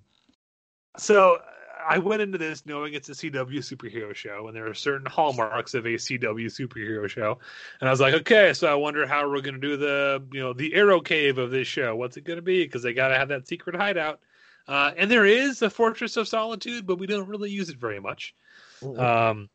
so 0.98 1.40
I 1.88 1.98
went 1.98 2.22
into 2.22 2.38
this 2.38 2.66
knowing 2.66 2.94
it's 2.94 3.10
a 3.10 3.14
CW 3.14 3.58
superhero 3.58 4.14
show, 4.16 4.48
and 4.48 4.56
there 4.56 4.68
are 4.68 4.74
certain 4.74 5.06
hallmarks 5.06 5.74
of 5.74 5.86
a 5.86 5.96
CW 5.96 6.46
superhero 6.46 7.08
show. 7.08 7.40
And 7.80 7.88
I 7.88 7.92
was 7.92 8.00
like, 8.00 8.14
okay, 8.14 8.54
so 8.54 8.72
I 8.72 8.76
wonder 8.76 9.06
how 9.08 9.30
we're 9.30 9.42
going 9.42 9.56
to 9.56 9.60
do 9.60 9.78
the 9.78 10.24
you 10.32 10.40
know 10.40 10.54
the 10.54 10.74
Arrow 10.74 11.02
Cave 11.02 11.38
of 11.38 11.52
this 11.52 11.68
show. 11.68 11.96
What's 11.96 12.18
it 12.18 12.24
going 12.24 12.38
to 12.38 12.44
be? 12.44 12.64
Because 12.64 12.84
they 12.84 12.94
got 12.94 13.10
to 13.10 13.18
have 13.18 13.30
that 13.30 13.48
secret 13.48 13.76
hideout. 13.76 14.20
Uh, 14.68 14.92
and 14.96 15.10
there 15.10 15.26
is 15.26 15.62
a 15.62 15.70
Fortress 15.70 16.18
of 16.18 16.28
Solitude, 16.28 16.86
but 16.86 17.00
we 17.00 17.08
don't 17.08 17.28
really 17.28 17.50
use 17.50 17.70
it 17.70 17.78
very 17.78 18.00
much. 18.00 18.36
Um, 18.84 19.50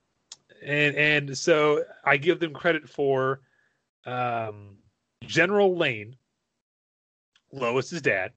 and 0.62 0.96
and 0.96 1.38
so 1.38 1.84
I 2.04 2.16
give 2.16 2.40
them 2.40 2.52
credit 2.52 2.88
for 2.88 3.40
um, 4.04 4.78
General 5.24 5.76
Lane, 5.76 6.16
Lois's 7.52 8.02
dad. 8.02 8.32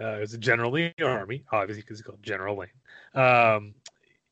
Uh, 0.00 0.18
is 0.18 0.34
a 0.34 0.38
general 0.38 0.74
in 0.74 0.92
the 0.98 1.04
army, 1.04 1.44
obviously 1.52 1.80
because 1.80 1.98
he's 1.98 2.04
called 2.04 2.20
General 2.20 2.56
Lane. 2.56 2.68
Um, 3.14 3.74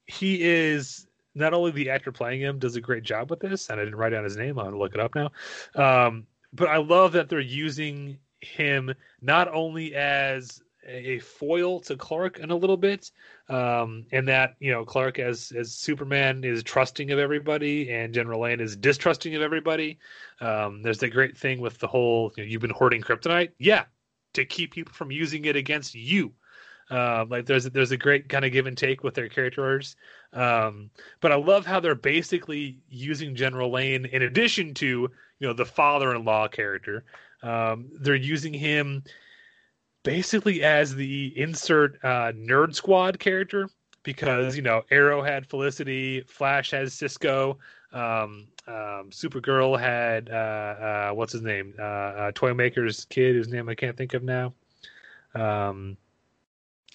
he 0.07 0.43
is 0.43 1.07
not 1.35 1.55
only 1.55 1.71
the 1.71 1.91
actor 1.91 2.13
playing 2.13 2.41
him 2.41 2.59
does 2.59 2.77
a 2.77 2.81
great 2.81 3.05
job 3.05 3.31
with 3.31 3.41
this, 3.41 3.71
and 3.71 3.81
I 3.81 3.85
didn't 3.85 3.99
write 3.99 4.11
down 4.11 4.25
his 4.25 4.37
name. 4.37 4.57
Gonna 4.57 4.77
look 4.77 4.95
it 4.95 5.01
up 5.01 5.15
now. 5.15 5.31
Um, 5.75 6.27
but 6.53 6.69
I 6.69 6.77
love 6.77 7.13
that 7.13 7.29
they're 7.29 7.41
using 7.41 8.19
him 8.41 8.93
not 9.21 9.49
only 9.53 9.95
as 9.95 10.63
a 10.85 11.21
foil 11.21 11.79
to 11.81 11.97
Clark 11.97 12.41
in 12.41 12.51
a 12.51 12.57
little 12.57 12.77
bit, 12.77 13.11
um, 13.49 14.05
and 14.13 14.27
that 14.29 14.57
you 14.59 14.73
know 14.73 14.85
Clark 14.85 15.19
as 15.19 15.53
as 15.57 15.73
Superman 15.73 16.45
is 16.45 16.63
trusting 16.63 17.11
of 17.11 17.19
everybody, 17.19 17.91
and 17.91 18.13
General 18.13 18.41
Lane 18.41 18.61
is 18.61 18.77
distrusting 18.77 19.35
of 19.35 19.43
everybody. 19.43 19.99
Um, 20.41 20.83
there's 20.83 20.99
that 20.99 21.11
great 21.11 21.37
thing 21.37 21.61
with 21.61 21.79
the 21.79 21.87
whole 21.87 22.33
you 22.37 22.43
know, 22.43 22.49
you've 22.49 22.63
been 22.63 22.71
hoarding 22.71 23.01
kryptonite, 23.01 23.51
yeah, 23.59 23.85
to 24.35 24.45
keep 24.45 24.73
people 24.73 24.93
from 24.93 25.11
using 25.11 25.45
it 25.45 25.57
against 25.57 25.95
you. 25.95 26.33
Um, 26.93 27.31
like 27.31 27.47
there's 27.47 27.65
there's 27.65 27.91
a 27.91 27.97
great 27.97 28.29
kind 28.29 28.45
of 28.45 28.53
give 28.53 28.67
and 28.67 28.77
take 28.77 29.03
with 29.03 29.15
their 29.15 29.29
characters, 29.29 29.97
um, 30.35 30.91
but 31.21 31.33
I 31.33 31.37
love 31.37 31.65
how 31.65 31.81
they're 31.81 31.95
basically 31.95 32.79
using 32.91 33.35
General 33.35 33.71
Lane 33.71 34.05
in 34.05 34.21
addition 34.23 34.75
to 34.75 34.87
you 35.39 35.49
know 35.49 35.55
the 35.55 35.65
father-in-law 35.65 36.49
character. 36.49 37.05
Um, 37.43 37.89
they're 37.99 38.15
using 38.15 38.53
him 38.53 39.05
basically 40.03 40.63
as 40.63 40.95
the 40.95 41.33
insert 41.35 41.99
uh, 42.05 42.33
nerd 42.33 42.75
squad 42.75 43.19
character 43.19 43.71
because 44.03 44.55
you 44.55 44.63
know 44.63 44.83
Arrow 44.91 45.23
had 45.23 45.47
Felicity, 45.47 46.21
Flash 46.29 46.73
has 46.73 46.93
Cisco, 46.93 47.59
um, 47.95 48.49
um, 48.67 49.09
Supergirl 49.11 49.81
had 49.81 50.29
uh, 50.29 50.33
uh, 50.33 51.11
what's 51.15 51.33
his 51.33 51.43
name, 51.43 51.73
uh, 51.79 51.83
uh, 51.83 52.33
Toymaker's 52.33 53.07
kid, 53.07 53.35
whose 53.35 53.49
name 53.49 53.71
I 53.71 53.75
can't 53.75 53.97
think 53.97 54.13
of 54.13 54.23
now. 54.23 54.53
Um, 55.35 55.97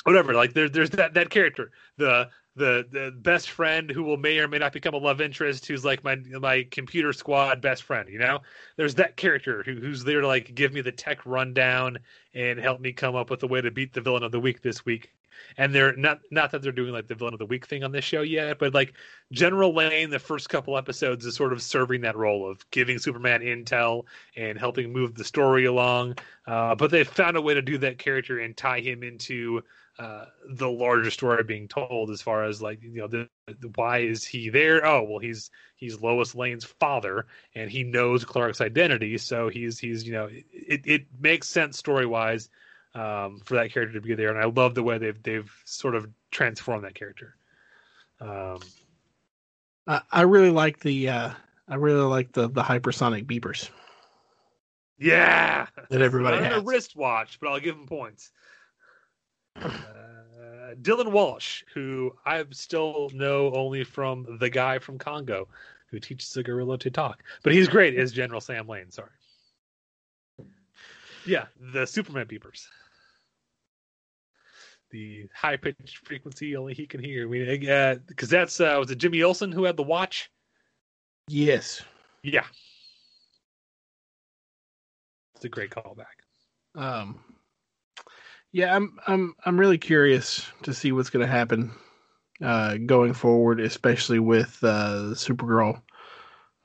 whatever, 0.08 0.34
like 0.34 0.54
there's 0.54 0.72
there's 0.72 0.90
that 0.92 1.14
that 1.16 1.30
character, 1.30 1.70
the 1.98 2.30
the 2.56 2.88
the 2.90 3.12
best 3.12 3.50
friend 3.50 3.92
who 3.92 4.04
will 4.04 4.16
may 4.16 4.40
or 4.40 4.48
may 4.48 4.58
not 4.58 4.72
become 4.72 4.94
a 4.94 4.98
love 4.98 5.20
interest 5.20 5.66
who's 5.66 5.84
like 5.84 6.02
my 6.06 6.16
my 6.40 6.66
computer 6.72 7.12
squad 7.12 7.62
best 7.62 7.84
friend 7.84 8.08
you 8.10 8.18
know? 8.18 8.40
There's 8.78 8.96
that 8.96 9.18
character 9.18 9.64
who, 9.64 9.76
who's 9.76 10.06
there 10.06 10.22
to 10.22 10.28
like 10.28 10.56
give 10.56 10.72
me 10.74 10.80
the 10.80 10.94
tech 10.94 11.26
rundown 11.26 12.00
and 12.34 12.58
help 12.58 12.80
me 12.80 12.94
come 12.94 13.16
up 13.16 13.30
with 13.30 13.44
a 13.44 13.48
way 13.48 13.60
to 13.60 13.70
beat 13.70 13.94
the 13.94 14.02
villain 14.02 14.24
of 14.24 14.32
the 14.32 14.40
week 14.40 14.62
this 14.62 14.86
week. 14.86 15.12
And 15.58 15.76
they're 15.76 15.96
not 15.98 16.20
not 16.32 16.52
that 16.52 16.62
they're 16.62 16.72
doing 16.72 16.94
like 16.94 17.08
the 17.08 17.16
villain 17.16 17.34
of 17.34 17.40
the 17.40 17.46
week 17.46 17.68
thing 17.68 17.84
on 17.84 17.92
this 17.92 18.06
show 18.06 18.22
yet 18.22 18.60
but 18.60 18.74
like 18.74 18.94
general 19.34 19.76
lane 19.76 20.10
the 20.10 20.20
first 20.20 20.50
couple 20.50 20.78
episodes 20.78 21.26
is 21.26 21.36
sort 21.36 21.52
of 21.52 21.62
serving 21.62 22.00
that 22.02 22.16
role 22.16 22.50
of 22.50 22.66
giving 22.72 22.98
superman 22.98 23.42
intel 23.42 24.04
and 24.38 24.58
helping 24.58 24.94
move 24.94 25.16
the 25.16 25.26
story 25.26 25.66
along. 25.66 26.16
Uh, 26.48 26.74
but 26.74 26.92
they've 26.92 27.10
found 27.10 27.36
a 27.36 27.42
way 27.42 27.54
to 27.54 27.62
do 27.62 27.78
that 27.78 28.00
character 28.00 28.40
and 28.40 28.56
tie 28.56 28.80
him 28.80 29.04
into 29.04 29.62
uh, 30.00 30.26
the 30.50 30.70
larger 30.70 31.10
story 31.10 31.44
being 31.44 31.68
told 31.68 32.12
as 32.12 32.22
far 32.22 32.44
as 32.44 32.62
like 32.62 32.82
you 32.84 33.02
know 33.02 33.08
the, 33.08 33.28
the, 33.48 33.72
why 33.76 34.00
is 34.00 34.24
he 34.24 34.50
there? 34.50 34.86
Oh 34.86 35.04
well 35.04 35.20
he's 35.20 35.50
he's 35.76 36.00
lois 36.02 36.36
lane's 36.36 36.66
father 36.66 37.26
and 37.56 37.72
he 37.72 37.84
knows 37.84 38.24
clark's 38.24 38.62
identity 38.62 39.18
so 39.18 39.50
he's 39.50 39.80
he's 39.80 40.06
you 40.06 40.14
know 40.14 40.30
it, 40.32 40.82
it 40.86 41.06
makes 41.20 41.48
sense 41.48 41.78
story 41.78 42.06
wise 42.06 42.50
um, 42.94 43.40
for 43.44 43.56
that 43.56 43.72
character 43.72 44.00
to 44.00 44.02
be 44.02 44.14
there 44.14 44.30
and 44.30 44.40
i 44.40 44.46
love 44.46 44.76
the 44.76 44.84
way 44.84 44.98
they've 45.00 45.22
they've 45.24 45.52
sort 45.66 45.96
of 45.96 46.08
transformed 46.32 46.84
that 46.84 46.96
character. 46.96 47.36
Um, 48.20 48.60
I, 49.88 50.02
I 50.12 50.22
really 50.22 50.50
like 50.52 50.80
the 50.80 51.10
uh, 51.10 51.32
i 51.68 51.76
really 51.76 52.02
like 52.04 52.34
the 52.34 52.48
the 52.50 52.64
hypersonic 52.64 53.26
beepers. 53.26 53.70
Yeah! 55.00 55.68
That 55.90 56.02
everybody 56.02 56.38
Not 56.38 56.52
has. 56.52 56.62
a 56.62 56.66
wristwatch 56.66 57.40
but 57.40 57.50
i'll 57.50 57.60
give 57.60 57.76
him 57.76 57.88
points 57.88 58.32
uh, 59.64 60.76
Dylan 60.82 61.12
Walsh, 61.12 61.64
who 61.74 62.14
I 62.26 62.44
still 62.52 63.10
know 63.14 63.52
only 63.54 63.84
from 63.84 64.38
the 64.40 64.50
guy 64.50 64.80
from 64.80 64.98
Congo 64.98 65.48
who 65.90 66.00
teaches 66.00 66.32
the 66.32 66.44
gorilla 66.44 66.78
to 66.80 66.90
talk. 66.90 67.24
But 67.44 67.54
he's 67.54 67.68
great 67.68 67.98
as 67.98 68.12
General 68.12 68.42
Sam 68.42 68.68
Lane. 68.68 68.92
Sorry. 68.92 69.10
Yeah, 71.26 71.46
the 71.74 71.86
Superman 71.86 72.28
beepers. 72.28 72.68
The 74.92 75.28
high 75.34 75.58
pitched 75.58 75.98
frequency 76.06 76.56
only 76.56 76.74
he 76.74 76.86
can 76.86 77.04
hear. 77.04 77.28
I 77.28 77.30
mean, 77.30 78.02
because 78.08 78.32
uh, 78.34 78.38
that's 78.38 78.60
uh, 78.62 78.78
was 78.80 78.90
it 78.90 78.98
Jimmy 78.98 79.22
Olsen 79.24 79.52
who 79.52 79.66
had 79.66 79.76
the 79.76 79.84
watch? 79.84 80.32
Yes. 81.28 81.82
Yeah. 82.24 82.46
It's 85.36 85.44
a 85.44 85.50
great 85.50 85.72
callback. 85.72 86.06
Um, 86.76 87.20
yeah, 88.52 88.76
I'm 88.76 88.98
I'm 89.08 89.36
I'm 89.46 89.60
really 89.60 89.78
curious 89.78 90.46
to 90.64 90.74
see 90.74 90.92
what's 90.92 91.10
going 91.10 91.26
to 91.26 91.32
happen 91.32 91.72
uh, 92.42 92.78
going 92.86 93.14
forward, 93.14 93.60
especially 93.60 94.20
with 94.20 94.58
uh, 94.64 95.14
Supergirl 95.14 95.82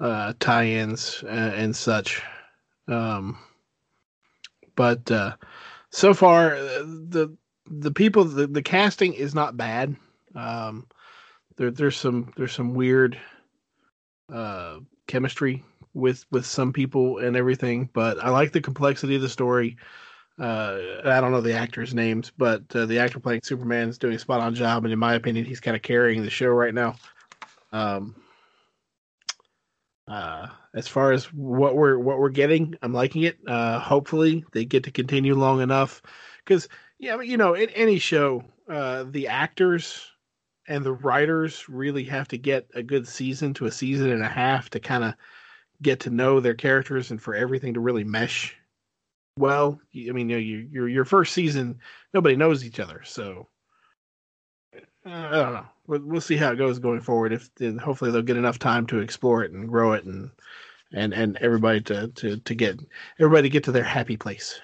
uh, 0.01 0.35
tie-ins 0.41 1.23
and, 1.29 1.55
and 1.55 1.77
such. 1.77 2.23
Um, 2.89 3.39
but 4.75 5.11
uh, 5.11 5.37
so 5.91 6.15
far, 6.15 6.51
the 6.51 7.37
the 7.67 7.93
people 7.93 8.25
the, 8.25 8.47
the 8.47 8.63
casting 8.63 9.15
is 9.15 9.35
not 9.35 9.57
bad. 9.57 9.97
Um, 10.35 10.87
there 11.57 11.71
there's 11.71 11.97
some 11.97 12.33
there's 12.37 12.53
some 12.53 12.75
weird 12.75 13.19
uh, 14.33 14.79
chemistry 15.07 15.65
with 15.95 16.25
with 16.31 16.47
some 16.47 16.73
people 16.73 17.19
and 17.19 17.37
everything, 17.37 17.91
but 17.93 18.23
I 18.23 18.31
like 18.31 18.53
the 18.53 18.61
complexity 18.61 19.17
of 19.17 19.23
the 19.23 19.29
story. 19.29 19.77
Uh, 20.39 20.79
I 21.05 21.21
don't 21.21 21.33
know 21.33 21.41
the 21.41 21.57
actors' 21.57 21.95
names, 21.95 22.33
but 22.37 22.63
uh, 22.75 22.87
the 22.87 22.99
actor 22.99 23.21
playing 23.21 23.43
Superman 23.43 23.89
is 23.89 23.99
doing 23.99 24.15
a 24.15 24.19
spot 24.19 24.41
on 24.41 24.55
job, 24.55 24.85
and 24.85 24.93
in 24.93 24.99
my 24.99 25.15
opinion, 25.15 25.45
he's 25.45 25.61
kind 25.61 25.77
of 25.77 25.83
carrying 25.83 26.23
the 26.23 26.31
show 26.31 26.49
right 26.49 26.75
now. 26.75 26.97
Um, 27.71 28.17
uh, 30.09 30.49
as 30.75 30.89
far 30.89 31.13
as 31.13 31.27
what 31.33 31.77
we're 31.77 31.99
what 31.99 32.19
we're 32.19 32.31
getting, 32.31 32.75
I'm 32.83 32.95
liking 32.95 33.23
it. 33.23 33.39
Uh, 33.47 33.79
hopefully, 33.79 34.45
they 34.53 34.65
get 34.65 34.85
to 34.85 34.91
continue 34.91 35.35
long 35.35 35.61
enough, 35.61 36.03
because 36.45 36.69
yeah, 36.99 37.21
you 37.21 37.37
know, 37.37 37.55
in 37.55 37.69
any 37.71 37.99
show, 37.99 38.43
uh, 38.69 39.05
the 39.11 39.29
actors 39.29 40.11
and 40.69 40.85
the 40.85 40.93
writers 40.93 41.69
really 41.69 42.05
have 42.05 42.29
to 42.29 42.39
get 42.39 42.69
a 42.75 42.83
good 42.83 43.07
season 43.07 43.53
to 43.55 43.67
a 43.67 43.71
season 43.71 44.11
and 44.11 44.23
a 44.23 44.29
half 44.29 44.71
to 44.71 44.81
kind 44.81 45.05
of 45.05 45.15
get 45.83 46.01
to 46.01 46.11
know 46.11 46.41
their 46.41 46.55
characters 46.55 47.11
and 47.11 47.21
for 47.21 47.35
everything 47.35 47.75
to 47.75 47.81
really 47.81 48.05
mesh 48.05 48.57
well. 49.37 49.81
I 49.95 50.13
mean, 50.13 50.29
you 50.29 50.37
know, 50.37 50.69
your 50.73 50.89
your 50.89 51.05
first 51.05 51.33
season, 51.33 51.79
nobody 52.13 52.37
knows 52.37 52.65
each 52.65 52.81
other, 52.81 53.03
so 53.05 53.49
I 55.05 55.31
don't 55.31 55.55
know. 55.55 55.67
We'll, 55.87 56.03
we'll 56.03 56.21
see 56.21 56.37
how 56.37 56.53
it 56.53 56.57
goes 56.57 56.79
going 56.79 57.01
forward. 57.01 57.33
If 57.33 57.51
hopefully 57.81 58.11
they'll 58.11 58.23
get 58.23 58.37
enough 58.37 58.59
time 58.59 58.87
to 58.89 59.01
explore 59.01 59.43
it 59.43 59.53
and 59.53 59.69
grow 59.69 59.93
it, 59.93 60.05
and 60.05 60.31
and 60.93 61.13
and 61.13 61.37
everybody 61.39 61.81
to 61.83 62.09
to 62.09 62.37
to 62.39 62.55
get 62.55 62.79
everybody 63.19 63.49
to 63.49 63.53
get 63.53 63.65
to 63.65 63.73
their 63.73 63.85
happy 63.85 64.17
place. 64.17 64.61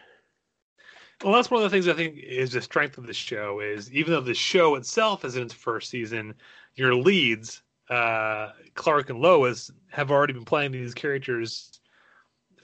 Well, 1.24 1.32
that's 1.32 1.50
one 1.50 1.62
of 1.62 1.68
the 1.68 1.74
things 1.74 1.88
I 1.88 1.94
think 1.94 2.16
is 2.18 2.52
the 2.52 2.62
strength 2.62 2.96
of 2.96 3.06
the 3.06 3.12
show 3.12 3.58
is 3.58 3.92
even 3.92 4.12
though 4.12 4.20
the 4.20 4.34
show 4.34 4.76
itself 4.76 5.24
is 5.24 5.34
in 5.34 5.42
its 5.42 5.54
first 5.54 5.90
season, 5.90 6.32
your 6.76 6.94
leads, 6.94 7.62
uh, 7.90 8.50
Clark 8.74 9.10
and 9.10 9.18
Lois, 9.18 9.68
have 9.90 10.12
already 10.12 10.32
been 10.32 10.44
playing 10.44 10.70
these 10.70 10.94
characters 10.94 11.77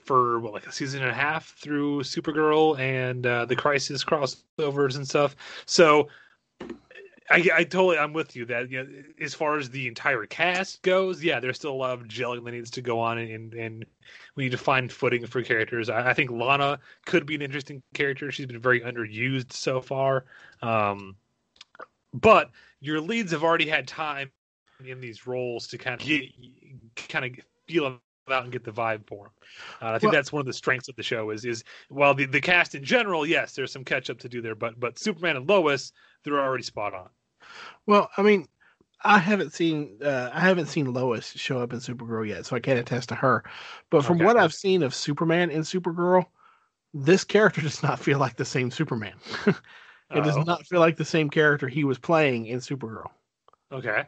for 0.05 0.39
what, 0.39 0.53
like 0.53 0.67
a 0.67 0.71
season 0.71 1.01
and 1.01 1.11
a 1.11 1.13
half 1.13 1.55
through 1.57 2.01
Supergirl 2.01 2.79
and 2.79 3.25
uh, 3.25 3.45
the 3.45 3.55
Crisis 3.55 4.03
crossovers 4.03 4.95
and 4.95 5.07
stuff. 5.07 5.35
So 5.65 6.07
I, 7.29 7.49
I 7.53 7.63
totally 7.63 7.97
I'm 7.97 8.13
with 8.13 8.35
you 8.35 8.45
that 8.45 8.69
you 8.69 8.83
know, 8.83 8.89
as 9.19 9.33
far 9.33 9.57
as 9.57 9.69
the 9.69 9.87
entire 9.87 10.25
cast 10.27 10.83
goes, 10.83 11.23
yeah, 11.23 11.39
there's 11.39 11.57
still 11.57 11.71
a 11.71 11.73
lot 11.73 11.99
of 11.99 12.07
gelling 12.07 12.45
that 12.45 12.51
needs 12.51 12.69
to 12.71 12.81
go 12.81 12.99
on, 12.99 13.17
and 13.17 13.53
and 13.53 13.85
we 14.35 14.43
need 14.43 14.51
to 14.51 14.57
find 14.57 14.91
footing 14.91 15.25
for 15.25 15.41
characters. 15.41 15.89
I, 15.89 16.11
I 16.11 16.13
think 16.13 16.29
Lana 16.29 16.79
could 17.05 17.25
be 17.25 17.33
an 17.33 17.41
interesting 17.41 17.81
character. 17.95 18.31
She's 18.31 18.45
been 18.45 18.59
very 18.59 18.81
underused 18.81 19.53
so 19.53 19.81
far, 19.81 20.25
um, 20.61 21.15
but 22.13 22.51
your 22.79 23.01
leads 23.01 23.31
have 23.31 23.43
already 23.43 23.67
had 23.67 23.87
time 23.87 24.29
in 24.85 24.99
these 24.99 25.25
roles 25.25 25.67
to 25.69 25.79
kind 25.79 25.99
of 25.99 26.05
get 26.05 26.25
kind 27.09 27.25
of 27.25 27.45
feel 27.67 27.85
them 27.85 27.99
out 28.33 28.43
and 28.43 28.51
get 28.51 28.63
the 28.63 28.71
vibe 28.71 29.05
for 29.07 29.25
them. 29.25 29.33
Uh, 29.81 29.93
I 29.93 29.99
think 29.99 30.11
well, 30.11 30.19
that's 30.19 30.31
one 30.31 30.39
of 30.41 30.45
the 30.45 30.53
strengths 30.53 30.89
of 30.89 30.95
the 30.95 31.03
show 31.03 31.29
is 31.29 31.45
is 31.45 31.63
while 31.89 32.13
the, 32.13 32.25
the 32.25 32.41
cast 32.41 32.75
in 32.75 32.83
general, 32.83 33.25
yes, 33.25 33.53
there's 33.53 33.71
some 33.71 33.83
catch 33.83 34.09
up 34.09 34.19
to 34.19 34.29
do 34.29 34.41
there, 34.41 34.55
but 34.55 34.79
but 34.79 34.99
Superman 34.99 35.37
and 35.37 35.47
Lois, 35.47 35.91
they're 36.23 36.39
already 36.39 36.63
spot 36.63 36.93
on. 36.93 37.09
Well, 37.85 38.09
I 38.17 38.21
mean, 38.21 38.47
I 39.03 39.19
haven't 39.19 39.53
seen 39.53 39.97
uh, 40.03 40.31
I 40.33 40.39
haven't 40.39 40.67
seen 40.67 40.93
Lois 40.93 41.31
show 41.31 41.59
up 41.59 41.73
in 41.73 41.79
Supergirl 41.79 42.27
yet, 42.27 42.45
so 42.45 42.55
I 42.55 42.59
can't 42.59 42.79
attest 42.79 43.09
to 43.09 43.15
her. 43.15 43.43
But 43.89 44.03
from 44.03 44.17
okay. 44.17 44.25
what 44.25 44.37
I've 44.37 44.53
seen 44.53 44.83
of 44.83 44.95
Superman 44.95 45.51
in 45.51 45.61
Supergirl, 45.61 46.25
this 46.93 47.23
character 47.23 47.61
does 47.61 47.83
not 47.83 47.99
feel 47.99 48.19
like 48.19 48.37
the 48.37 48.45
same 48.45 48.71
Superman. 48.71 49.13
it 49.47 49.55
Uh-oh. 50.11 50.21
does 50.21 50.45
not 50.45 50.65
feel 50.65 50.79
like 50.79 50.97
the 50.97 51.05
same 51.05 51.29
character 51.29 51.67
he 51.67 51.83
was 51.83 51.99
playing 51.99 52.47
in 52.47 52.59
Supergirl. 52.59 53.09
Okay. 53.71 54.05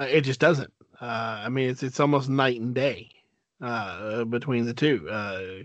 Uh, 0.00 0.04
it 0.04 0.22
just 0.22 0.40
doesn't. 0.40 0.72
Uh, 1.00 1.42
I 1.44 1.48
mean, 1.48 1.70
it's 1.70 1.82
it's 1.82 2.00
almost 2.00 2.28
night 2.28 2.60
and 2.60 2.74
day 2.74 3.10
uh, 3.60 4.24
between 4.24 4.64
the 4.64 4.74
two. 4.74 5.08
Uh, 5.08 5.64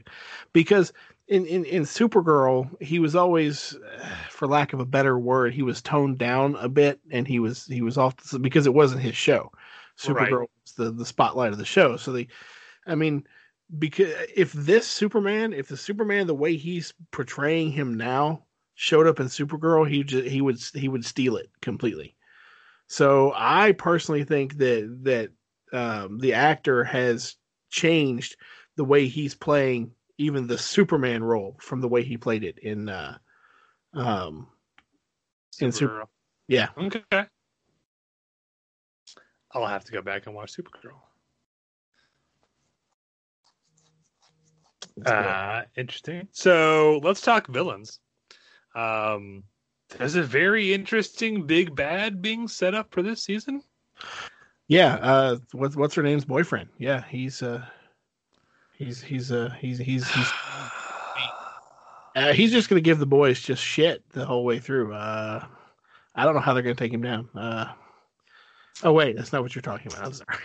because 0.53 0.93
in, 1.27 1.45
in, 1.45 1.65
in 1.65 1.83
Supergirl, 1.83 2.69
he 2.81 2.99
was 2.99 3.15
always, 3.15 3.77
for 4.29 4.47
lack 4.47 4.73
of 4.73 4.79
a 4.79 4.85
better 4.85 5.17
word, 5.17 5.53
he 5.53 5.61
was 5.63 5.81
toned 5.81 6.17
down 6.17 6.55
a 6.55 6.69
bit, 6.69 6.99
and 7.11 7.27
he 7.27 7.39
was 7.39 7.65
he 7.65 7.81
was 7.81 7.97
off 7.97 8.17
the, 8.17 8.39
because 8.39 8.65
it 8.65 8.73
wasn't 8.73 9.01
his 9.01 9.15
show. 9.15 9.51
Supergirl 9.97 10.39
right. 10.39 10.49
was 10.63 10.73
the 10.77 10.91
the 10.91 11.05
spotlight 11.05 11.51
of 11.51 11.57
the 11.57 11.65
show. 11.65 11.97
So 11.97 12.13
the, 12.13 12.27
I 12.87 12.95
mean, 12.95 13.25
because 13.77 14.13
if 14.35 14.53
this 14.53 14.87
Superman, 14.87 15.53
if 15.53 15.67
the 15.67 15.77
Superman 15.77 16.27
the 16.27 16.33
way 16.33 16.55
he's 16.55 16.93
portraying 17.11 17.71
him 17.71 17.95
now 17.95 18.45
showed 18.75 19.07
up 19.07 19.19
in 19.19 19.27
Supergirl, 19.27 19.87
he 19.87 20.03
just 20.03 20.27
he 20.27 20.41
would 20.41 20.59
he 20.73 20.87
would 20.87 21.05
steal 21.05 21.35
it 21.35 21.49
completely. 21.61 22.15
So 22.87 23.33
I 23.35 23.73
personally 23.73 24.23
think 24.23 24.57
that 24.57 24.99
that 25.03 25.29
um, 25.71 26.17
the 26.17 26.33
actor 26.33 26.83
has 26.83 27.35
changed 27.69 28.35
the 28.75 28.83
way 28.83 29.07
he's 29.07 29.35
playing 29.35 29.91
even 30.17 30.47
the 30.47 30.57
Superman 30.57 31.23
role 31.23 31.55
from 31.59 31.81
the 31.81 31.87
way 31.87 32.03
he 32.03 32.17
played 32.17 32.43
it 32.43 32.59
in 32.59 32.89
uh 32.89 33.17
um 33.93 34.47
in 35.59 35.71
Super 35.71 36.05
Yeah. 36.47 36.69
Okay. 36.77 37.25
I'll 39.51 39.65
have 39.65 39.85
to 39.85 39.91
go 39.91 40.01
back 40.01 40.25
and 40.27 40.35
watch 40.35 40.55
Supergirl. 40.55 40.99
Uh 45.05 45.63
interesting. 45.77 46.27
So 46.31 46.99
let's 47.03 47.21
talk 47.21 47.47
villains. 47.47 47.99
Um 48.75 49.43
there's 49.97 50.15
a 50.15 50.23
very 50.23 50.73
interesting 50.73 51.47
big 51.47 51.75
bad 51.75 52.21
being 52.21 52.47
set 52.47 52.75
up 52.75 52.93
for 52.93 53.01
this 53.01 53.23
season. 53.23 53.63
Yeah, 54.69 54.95
uh, 55.01 55.37
what's 55.51 55.75
what's 55.75 55.95
her 55.95 56.03
name's 56.03 56.23
boyfriend? 56.23 56.69
Yeah, 56.77 57.03
he's 57.09 57.43
uh, 57.43 57.65
he's 58.77 59.01
he's 59.01 59.31
uh, 59.31 59.53
he's 59.59 59.79
he's 59.79 60.07
he's 60.07 60.31
uh, 62.15 62.33
he's 62.33 62.51
just 62.51 62.69
gonna 62.69 62.79
give 62.79 62.99
the 62.99 63.05
boys 63.05 63.41
just 63.41 63.61
shit 63.61 64.07
the 64.11 64.25
whole 64.25 64.45
way 64.45 64.59
through. 64.59 64.93
Uh, 64.93 65.45
I 66.15 66.23
don't 66.23 66.35
know 66.35 66.39
how 66.39 66.53
they're 66.53 66.63
gonna 66.63 66.75
take 66.75 66.93
him 66.93 67.01
down. 67.01 67.27
Uh, 67.35 67.73
Oh 68.83 68.93
wait, 68.93 69.17
that's 69.17 69.33
not 69.33 69.41
what 69.41 69.55
you're 69.55 69.61
talking 69.61 69.91
about. 69.91 70.05
I'm 70.05 70.13
sorry. 70.13 70.37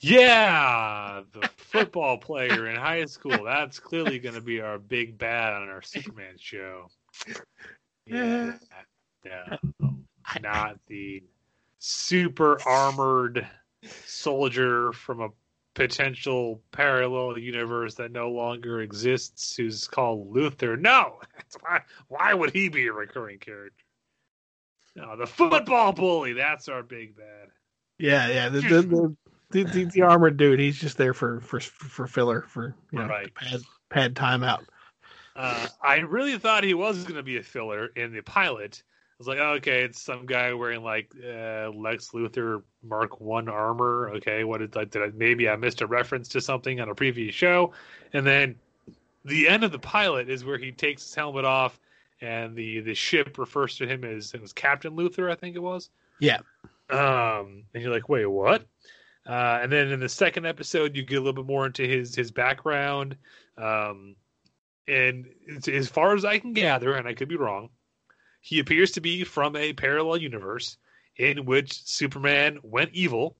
Yeah, 0.00 1.20
the 1.32 1.48
football 1.58 2.16
player 2.16 2.68
in 2.68 2.76
high 2.76 3.04
school. 3.04 3.44
That's 3.44 3.78
clearly 3.78 4.18
going 4.18 4.34
to 4.34 4.40
be 4.40 4.60
our 4.60 4.78
big 4.78 5.18
bad 5.18 5.52
on 5.52 5.68
our 5.68 5.82
Superman 5.82 6.36
show. 6.38 6.86
Yeah, 8.06 8.54
yeah. 9.24 9.56
Not 10.42 10.80
the 10.88 11.22
super 11.80 12.60
armored 12.66 13.48
soldier 14.04 14.92
from 14.92 15.20
a 15.20 15.28
potential 15.74 16.60
parallel 16.72 17.38
universe 17.38 17.94
that 17.94 18.12
no 18.12 18.30
longer 18.30 18.82
exists 18.82 19.56
who's 19.56 19.88
called 19.88 20.32
Luthor. 20.32 20.78
No, 20.78 21.20
why, 21.60 21.80
why 22.08 22.34
would 22.34 22.50
he 22.50 22.68
be 22.68 22.86
a 22.86 22.92
recurring 22.92 23.38
character? 23.38 23.84
No, 24.94 25.16
the 25.16 25.26
football 25.26 25.92
bully. 25.92 26.34
That's 26.34 26.68
our 26.68 26.82
big 26.82 27.16
bad. 27.16 27.48
Yeah, 27.98 28.28
yeah. 28.28 28.48
The 28.48 28.60
the, 29.50 29.64
the, 29.64 29.84
the, 29.84 30.02
armored 30.02 30.36
dude. 30.36 30.60
He's 30.60 30.78
just 30.78 30.98
there 30.98 31.14
for 31.14 31.40
for 31.40 31.60
for 31.60 32.06
filler 32.06 32.42
for 32.42 32.74
you 32.92 32.98
know 32.98 33.06
Right. 33.06 33.32
pad 33.34 33.60
pad 33.88 34.16
time 34.16 34.42
out. 34.42 34.64
Uh, 35.36 35.68
I 35.82 35.98
really 35.98 36.36
thought 36.38 36.64
he 36.64 36.74
was 36.74 37.04
going 37.04 37.16
to 37.16 37.22
be 37.22 37.38
a 37.38 37.42
filler 37.42 37.86
in 37.96 38.12
the 38.12 38.20
pilot. 38.20 38.82
I 39.20 39.22
was 39.22 39.28
like, 39.28 39.38
oh, 39.38 39.52
okay, 39.56 39.82
it's 39.82 40.00
some 40.00 40.24
guy 40.24 40.54
wearing 40.54 40.82
like 40.82 41.12
uh, 41.22 41.68
Lex 41.74 42.12
Luthor 42.12 42.62
Mark 42.82 43.20
One 43.20 43.50
armor. 43.50 44.12
Okay, 44.14 44.44
what 44.44 44.60
did, 44.60 44.74
like, 44.74 44.90
did 44.90 45.02
I, 45.02 45.10
maybe 45.14 45.46
I 45.46 45.56
missed 45.56 45.82
a 45.82 45.86
reference 45.86 46.26
to 46.28 46.40
something 46.40 46.80
on 46.80 46.88
a 46.88 46.94
previous 46.94 47.34
show? 47.34 47.74
And 48.14 48.26
then 48.26 48.54
the 49.26 49.46
end 49.46 49.62
of 49.62 49.72
the 49.72 49.78
pilot 49.78 50.30
is 50.30 50.42
where 50.42 50.56
he 50.56 50.72
takes 50.72 51.02
his 51.02 51.14
helmet 51.14 51.44
off, 51.44 51.78
and 52.22 52.56
the 52.56 52.80
the 52.80 52.94
ship 52.94 53.36
refers 53.36 53.76
to 53.76 53.86
him 53.86 54.04
as 54.04 54.32
it 54.32 54.40
was 54.40 54.54
Captain 54.54 54.96
Luthor, 54.96 55.30
I 55.30 55.34
think 55.34 55.54
it 55.54 55.62
was. 55.62 55.90
Yeah. 56.18 56.38
Um, 56.88 57.64
and 57.74 57.82
you're 57.82 57.92
like, 57.92 58.08
wait, 58.08 58.24
what? 58.24 58.62
Uh, 59.28 59.58
and 59.60 59.70
then 59.70 59.88
in 59.88 60.00
the 60.00 60.08
second 60.08 60.46
episode, 60.46 60.96
you 60.96 61.02
get 61.02 61.16
a 61.16 61.20
little 61.20 61.44
bit 61.44 61.46
more 61.46 61.66
into 61.66 61.86
his 61.86 62.14
his 62.14 62.30
background. 62.30 63.18
Um, 63.58 64.16
and 64.88 65.28
as 65.68 65.90
far 65.90 66.14
as 66.14 66.24
I 66.24 66.38
can 66.38 66.54
gather, 66.54 66.94
and 66.94 67.06
I 67.06 67.12
could 67.12 67.28
be 67.28 67.36
wrong, 67.36 67.68
he 68.40 68.58
appears 68.58 68.92
to 68.92 69.00
be 69.00 69.24
from 69.24 69.56
a 69.56 69.72
parallel 69.72 70.16
universe 70.16 70.76
in 71.16 71.44
which 71.44 71.82
Superman 71.84 72.58
went 72.62 72.90
evil, 72.92 73.36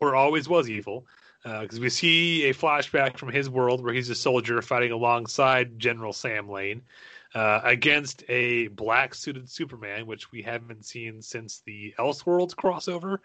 or 0.00 0.14
always 0.14 0.48
was 0.48 0.68
evil. 0.68 1.06
Because 1.42 1.80
we 1.80 1.88
see 1.88 2.44
a 2.44 2.54
flashback 2.54 3.16
from 3.16 3.30
his 3.30 3.48
world 3.48 3.82
where 3.82 3.94
he's 3.94 4.10
a 4.10 4.14
soldier 4.14 4.60
fighting 4.60 4.92
alongside 4.92 5.78
General 5.78 6.12
Sam 6.12 6.50
Lane 6.50 6.82
uh, 7.34 7.60
against 7.64 8.24
a 8.28 8.68
black 8.68 9.14
suited 9.14 9.48
Superman, 9.48 10.06
which 10.06 10.30
we 10.32 10.42
haven't 10.42 10.84
seen 10.84 11.22
since 11.22 11.62
the 11.64 11.94
Elseworlds 11.98 12.54
crossover, 12.54 13.18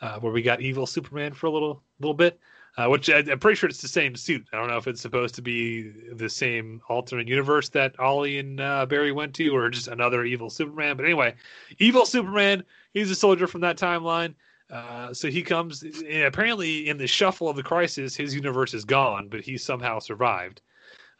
uh, 0.00 0.18
where 0.20 0.32
we 0.32 0.40
got 0.40 0.62
evil 0.62 0.86
Superman 0.86 1.34
for 1.34 1.46
a 1.46 1.50
little 1.50 1.82
little 2.00 2.14
bit. 2.14 2.40
Uh, 2.78 2.86
which 2.86 3.10
I, 3.10 3.18
I'm 3.18 3.38
pretty 3.38 3.56
sure 3.56 3.68
it's 3.68 3.82
the 3.82 3.88
same 3.88 4.16
suit. 4.16 4.46
I 4.52 4.56
don't 4.56 4.68
know 4.68 4.78
if 4.78 4.86
it's 4.86 5.02
supposed 5.02 5.34
to 5.34 5.42
be 5.42 5.90
the 6.14 6.30
same 6.30 6.80
alternate 6.88 7.28
universe 7.28 7.68
that 7.70 7.98
Ollie 8.00 8.38
and 8.38 8.58
uh, 8.60 8.86
Barry 8.86 9.12
went 9.12 9.34
to, 9.34 9.48
or 9.50 9.68
just 9.68 9.88
another 9.88 10.24
evil 10.24 10.48
Superman. 10.48 10.96
But 10.96 11.04
anyway, 11.04 11.34
evil 11.78 12.06
Superman. 12.06 12.64
He's 12.94 13.10
a 13.10 13.14
soldier 13.14 13.46
from 13.46 13.60
that 13.60 13.76
timeline. 13.76 14.34
Uh, 14.70 15.12
so 15.12 15.28
he 15.28 15.42
comes. 15.42 15.84
apparently, 16.24 16.88
in 16.88 16.96
the 16.96 17.06
shuffle 17.06 17.48
of 17.48 17.56
the 17.56 17.62
crisis, 17.62 18.16
his 18.16 18.34
universe 18.34 18.72
is 18.72 18.86
gone, 18.86 19.28
but 19.28 19.42
he 19.42 19.58
somehow 19.58 19.98
survived. 19.98 20.62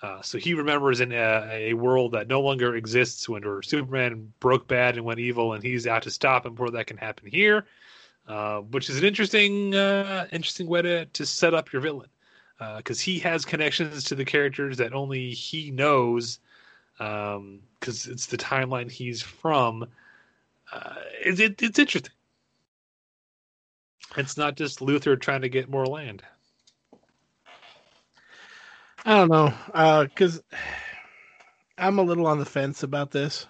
Uh, 0.02 0.20
so 0.20 0.36
he 0.36 0.54
remembers 0.54 1.00
in 1.00 1.12
a, 1.12 1.48
a 1.52 1.74
world 1.74 2.12
that 2.12 2.26
no 2.26 2.40
longer 2.40 2.74
exists 2.74 3.28
when 3.28 3.42
Superman 3.62 4.32
broke 4.40 4.66
bad 4.66 4.96
and 4.96 5.04
went 5.04 5.20
evil, 5.20 5.52
and 5.52 5.62
he's 5.62 5.86
out 5.86 6.02
to 6.02 6.10
stop 6.10 6.44
him 6.44 6.54
before 6.54 6.70
that 6.70 6.88
can 6.88 6.96
happen 6.96 7.28
here, 7.30 7.66
uh, 8.28 8.60
which 8.60 8.88
is 8.88 8.98
an 8.98 9.04
interesting, 9.04 9.74
uh, 9.74 10.26
interesting 10.32 10.66
way 10.66 10.82
to, 10.82 11.06
to 11.06 11.26
set 11.26 11.54
up 11.54 11.72
your 11.72 11.82
villain, 11.82 12.08
because 12.76 13.00
he 13.00 13.18
has 13.18 13.44
connections 13.44 14.04
to 14.04 14.14
the 14.14 14.24
characters 14.24 14.76
that 14.76 14.92
only 14.92 15.30
he 15.30 15.70
knows, 15.70 16.38
because 16.98 18.06
it's 18.06 18.26
the 18.26 18.36
timeline 18.36 18.90
he's 18.90 19.20
from. 19.20 19.86
Uh, 20.72 20.94
it, 21.24 21.40
it, 21.40 21.62
it's 21.62 21.78
interesting. 21.78 22.12
It's 24.16 24.36
not 24.36 24.56
just 24.56 24.80
Luthor 24.80 25.20
trying 25.20 25.42
to 25.42 25.48
get 25.48 25.70
more 25.70 25.86
land. 25.86 26.22
I 29.04 29.26
don't 29.26 29.30
know, 29.30 30.04
because 30.04 30.40
I'm 31.76 31.98
a 31.98 32.02
little 32.02 32.26
on 32.26 32.38
the 32.38 32.44
fence 32.44 32.84
about 32.84 33.10
this. 33.10 33.46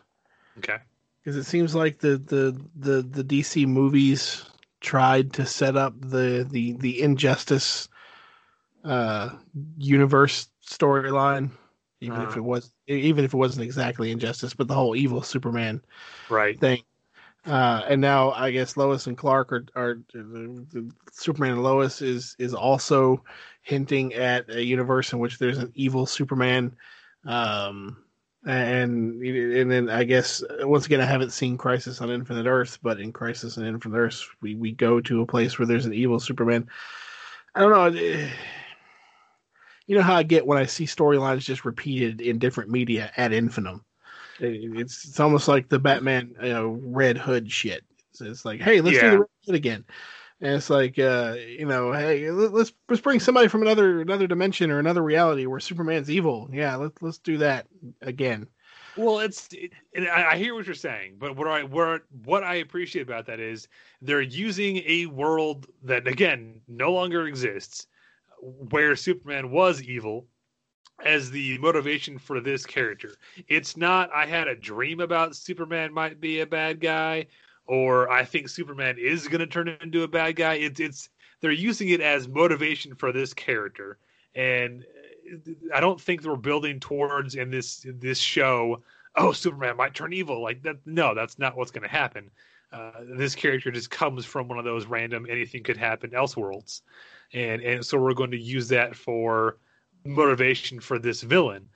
Okay. 0.58 0.78
Because 1.22 1.36
it 1.36 1.44
seems 1.44 1.74
like 1.74 1.98
the, 1.98 2.16
the 2.16 2.60
the 2.74 3.02
the 3.02 3.22
DC 3.22 3.66
movies 3.66 4.44
tried 4.82 5.34
to 5.34 5.46
set 5.46 5.76
up 5.76 5.94
the 6.00 6.46
the 6.50 6.74
the 6.74 7.02
injustice 7.02 7.88
uh 8.84 9.30
universe 9.78 10.48
storyline, 10.66 11.50
even 12.00 12.22
if 12.22 12.36
Uh-huh. 12.36 12.36
it 12.36 12.40
was 12.42 12.72
even 12.86 13.24
if 13.24 13.34
it 13.34 13.36
wasn't 13.36 13.64
exactly 13.64 14.10
injustice, 14.10 14.54
but 14.54 14.68
the 14.68 14.74
whole 14.74 14.96
evil 14.96 15.22
Superman 15.22 15.82
Right. 16.28 16.60
thing. 16.60 16.82
Uh, 17.46 17.82
and 17.88 18.00
now 18.00 18.32
I 18.32 18.50
guess 18.52 18.76
Lois 18.76 19.06
and 19.06 19.16
Clark 19.18 19.52
are 19.52 19.64
are 19.76 19.98
the, 20.12 20.66
the 20.72 20.90
Superman 21.12 21.52
and 21.52 21.62
Lois 21.64 22.02
is 22.02 22.36
is 22.38 22.54
also 22.54 23.24
hinting 23.62 24.14
at 24.14 24.50
a 24.50 24.64
universe 24.64 25.12
in 25.12 25.18
which 25.20 25.38
there's 25.38 25.58
an 25.58 25.72
evil 25.74 26.06
Superman. 26.06 26.76
Um, 27.26 28.04
and 28.44 29.22
and 29.22 29.70
then 29.70 29.88
I 29.88 30.04
guess 30.04 30.42
once 30.60 30.86
again 30.86 31.00
I 31.00 31.04
haven't 31.04 31.30
seen 31.30 31.56
Crisis 31.56 32.00
on 32.00 32.10
Infinite 32.10 32.46
Earth, 32.46 32.78
but 32.82 33.00
in 33.00 33.12
Crisis 33.12 33.56
on 33.58 33.64
Infinite 33.64 33.96
Earth 33.96 34.24
we 34.40 34.54
we 34.56 34.72
go 34.72 35.00
to 35.00 35.22
a 35.22 35.26
place 35.26 35.58
where 35.58 35.66
there's 35.66 35.86
an 35.86 35.94
evil 35.94 36.18
Superman. 36.18 36.68
I 37.54 37.60
don't 37.60 37.70
know. 37.70 37.98
eh, 38.00 38.30
You 39.86 39.96
know 39.96 40.02
how 40.02 40.14
I 40.14 40.22
get 40.22 40.46
when 40.46 40.58
I 40.58 40.66
see 40.66 40.84
storylines 40.86 41.40
just 41.40 41.64
repeated 41.64 42.20
in 42.20 42.38
different 42.38 42.70
media 42.70 43.12
ad 43.16 43.32
infinitum. 43.32 43.84
It's 44.38 45.04
it's 45.04 45.20
almost 45.20 45.48
like 45.48 45.68
the 45.68 45.78
Batman, 45.78 46.34
you 46.42 46.48
know, 46.48 46.68
Red 46.82 47.18
Hood 47.18 47.50
shit. 47.50 47.84
It's, 48.10 48.20
it's 48.20 48.44
like, 48.44 48.60
hey, 48.60 48.80
let's 48.80 48.98
do 48.98 49.06
Yeah. 49.06 49.10
the 49.12 49.18
Red 49.18 49.28
Hood 49.46 49.54
again, 49.54 49.84
and 50.42 50.56
it's 50.56 50.68
like, 50.68 50.98
uh, 50.98 51.36
you 51.38 51.64
know, 51.64 51.92
hey, 51.92 52.30
let- 52.30 52.52
let's 52.52 52.72
let's 52.88 53.00
bring 53.00 53.20
somebody 53.20 53.48
from 53.48 53.62
another 53.62 54.00
another 54.00 54.26
dimension 54.26 54.70
or 54.70 54.80
another 54.80 55.02
reality 55.02 55.46
where 55.46 55.60
Superman's 55.60 56.10
evil. 56.10 56.50
Yeah, 56.52 56.74
let's 56.76 57.00
let's 57.00 57.18
do 57.18 57.38
that 57.38 57.66
again. 58.02 58.48
Well, 58.96 59.20
it's 59.20 59.48
it, 59.52 59.72
I 59.96 60.36
hear 60.36 60.54
what 60.54 60.66
you're 60.66 60.74
saying, 60.74 61.16
but 61.18 61.36
what 61.36 61.46
I 61.46 61.62
what 61.62 62.02
what 62.24 62.42
I 62.42 62.56
appreciate 62.56 63.02
about 63.02 63.24
that 63.26 63.40
is 63.40 63.68
they're 64.02 64.20
using 64.20 64.82
a 64.84 65.06
world 65.06 65.68
that 65.84 66.06
again 66.06 66.60
no 66.68 66.92
longer 66.92 67.26
exists, 67.26 67.86
where 68.40 68.96
Superman 68.96 69.50
was 69.50 69.80
evil, 69.80 70.26
as 71.04 71.30
the 71.30 71.56
motivation 71.58 72.18
for 72.18 72.40
this 72.40 72.66
character. 72.66 73.14
It's 73.48 73.76
not 73.76 74.10
I 74.12 74.26
had 74.26 74.48
a 74.48 74.56
dream 74.56 75.00
about 75.00 75.36
Superman 75.36 75.94
might 75.94 76.20
be 76.20 76.40
a 76.40 76.46
bad 76.46 76.80
guy, 76.80 77.26
or 77.72 78.10
I 78.10 78.22
think 78.26 78.50
Superman 78.50 78.98
is 78.98 79.28
going 79.28 79.40
to 79.40 79.46
turn 79.46 79.66
into 79.80 80.02
a 80.02 80.08
bad 80.08 80.36
guy. 80.36 80.54
It's 80.56 80.78
it's 80.78 81.08
they're 81.40 81.50
using 81.50 81.88
it 81.88 82.02
as 82.02 82.28
motivation 82.28 82.94
for 82.94 83.12
this 83.12 83.32
character, 83.32 83.96
and 84.34 84.84
I 85.74 85.80
don't 85.80 85.98
think 85.98 86.22
we're 86.22 86.36
building 86.36 86.80
towards 86.80 87.34
in 87.34 87.50
this 87.50 87.86
this 87.86 88.18
show. 88.18 88.82
Oh, 89.16 89.32
Superman 89.32 89.78
might 89.78 89.94
turn 89.94 90.12
evil. 90.12 90.42
Like 90.42 90.62
that? 90.64 90.76
No, 90.84 91.14
that's 91.14 91.38
not 91.38 91.56
what's 91.56 91.70
going 91.70 91.82
to 91.82 91.88
happen. 91.88 92.30
Uh, 92.74 92.90
this 93.16 93.34
character 93.34 93.70
just 93.70 93.90
comes 93.90 94.26
from 94.26 94.48
one 94.48 94.58
of 94.58 94.66
those 94.66 94.84
random 94.84 95.26
anything 95.30 95.62
could 95.62 95.78
happen 95.78 96.10
elseworlds, 96.10 96.82
and 97.32 97.62
and 97.62 97.86
so 97.86 97.98
we're 97.98 98.12
going 98.12 98.32
to 98.32 98.38
use 98.38 98.68
that 98.68 98.94
for 98.94 99.56
motivation 100.04 100.78
for 100.78 100.98
this 100.98 101.22
villain. 101.22 101.70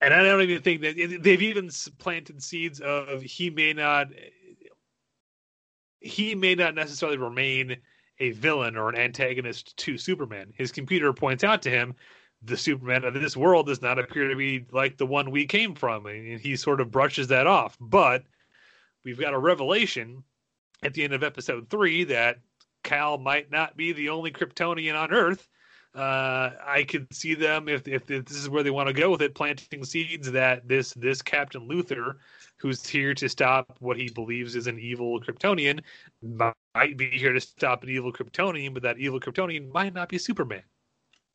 And 0.00 0.12
I 0.12 0.24
don't 0.24 0.42
even 0.42 0.60
think 0.60 0.80
that 0.82 1.22
they've 1.22 1.42
even 1.42 1.70
planted 1.98 2.42
seeds 2.42 2.80
of 2.80 3.22
he 3.22 3.48
may 3.48 3.72
not 3.72 4.08
he 6.04 6.34
may 6.34 6.54
not 6.54 6.74
necessarily 6.74 7.18
remain 7.18 7.76
a 8.20 8.30
villain 8.32 8.76
or 8.76 8.88
an 8.88 8.96
antagonist 8.96 9.76
to 9.78 9.98
Superman. 9.98 10.52
His 10.56 10.70
computer 10.70 11.12
points 11.12 11.42
out 11.42 11.62
to 11.62 11.70
him 11.70 11.94
the 12.42 12.56
Superman 12.56 13.04
of 13.04 13.14
this 13.14 13.36
world 13.36 13.66
does 13.66 13.80
not 13.80 13.98
appear 13.98 14.28
to 14.28 14.36
be 14.36 14.66
like 14.70 14.98
the 14.98 15.06
one 15.06 15.30
we 15.30 15.46
came 15.46 15.74
from, 15.74 16.06
and 16.06 16.38
he 16.38 16.56
sort 16.56 16.80
of 16.80 16.90
brushes 16.90 17.28
that 17.28 17.46
off. 17.46 17.76
But 17.80 18.24
we've 19.02 19.18
got 19.18 19.32
a 19.32 19.38
revelation 19.38 20.22
at 20.82 20.92
the 20.92 21.04
end 21.04 21.14
of 21.14 21.22
episode 21.22 21.70
three 21.70 22.04
that 22.04 22.40
Kal 22.82 23.16
might 23.16 23.50
not 23.50 23.76
be 23.76 23.92
the 23.92 24.10
only 24.10 24.30
Kryptonian 24.30 24.94
on 24.94 25.12
Earth. 25.12 25.48
Uh, 25.94 26.50
I 26.66 26.84
could 26.88 27.12
see 27.14 27.34
them 27.34 27.68
if, 27.68 27.86
if 27.86 28.06
this 28.06 28.32
is 28.32 28.48
where 28.48 28.64
they 28.64 28.70
want 28.70 28.88
to 28.88 28.92
go 28.92 29.10
with 29.10 29.22
it, 29.22 29.34
planting 29.34 29.84
seeds 29.84 30.30
that 30.32 30.66
this 30.66 30.92
this 30.94 31.22
Captain 31.22 31.68
Luthor, 31.68 32.16
who's 32.56 32.84
here 32.84 33.14
to 33.14 33.28
stop 33.28 33.76
what 33.78 33.96
he 33.96 34.08
believes 34.08 34.56
is 34.56 34.66
an 34.66 34.78
evil 34.78 35.20
Kryptonian, 35.20 35.80
might 36.20 36.96
be 36.96 37.10
here 37.10 37.32
to 37.32 37.40
stop 37.40 37.84
an 37.84 37.90
evil 37.90 38.12
Kryptonian, 38.12 38.74
but 38.74 38.82
that 38.82 38.98
evil 38.98 39.20
Kryptonian 39.20 39.70
might 39.70 39.94
not 39.94 40.08
be 40.08 40.18
Superman. 40.18 40.62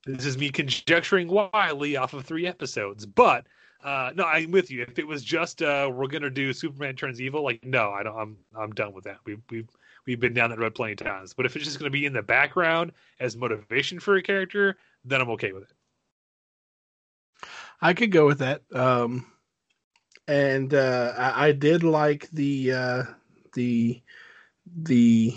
This 0.06 0.26
is 0.26 0.38
me 0.38 0.50
conjecturing 0.50 1.30
wildly 1.30 1.96
off 1.96 2.14
of 2.14 2.26
three 2.26 2.46
episodes, 2.46 3.06
but 3.06 3.48
uh, 3.84 4.12
no, 4.14 4.26
I'm 4.26 4.52
with 4.52 4.70
you. 4.70 4.82
If 4.82 5.00
it 5.00 5.08
was 5.08 5.24
just 5.24 5.62
uh, 5.62 5.90
we're 5.94 6.08
gonna 6.08 6.30
do 6.30 6.52
Superman 6.52 6.98
turns 6.98 7.22
evil, 7.22 7.44
like 7.44 7.64
no, 7.64 7.92
I 7.92 8.04
don't. 8.04 8.18
I'm 8.18 8.38
I'm 8.58 8.72
done 8.72 8.92
with 8.92 9.06
that. 9.06 9.20
We've 9.26 9.42
we've 9.50 9.70
we've 10.06 10.20
been 10.20 10.34
down 10.34 10.50
that 10.50 10.60
road 10.60 10.76
plenty 10.76 10.94
of 10.94 11.00
times. 11.00 11.34
But 11.34 11.46
if 11.46 11.56
it's 11.56 11.66
just 11.66 11.80
gonna 11.80 11.90
be 11.90 12.06
in 12.06 12.14
the 12.14 12.22
background 12.22 12.92
as 13.20 13.36
motivation 13.36 14.00
for 14.00 14.16
a 14.16 14.22
character, 14.24 14.78
then 15.06 15.22
I'm 15.22 15.30
okay 15.32 15.52
with 15.52 15.64
it. 15.64 15.72
I 17.82 17.94
could 17.94 18.12
go 18.12 18.26
with 18.26 18.40
that. 18.40 18.62
Um, 18.74 19.26
and 20.28 20.74
uh, 20.74 21.14
I, 21.18 21.48
I 21.48 21.52
did 21.54 21.84
like 21.84 22.30
the 22.32 22.74
uh, 22.74 23.04
the 23.54 24.02
the 24.76 25.34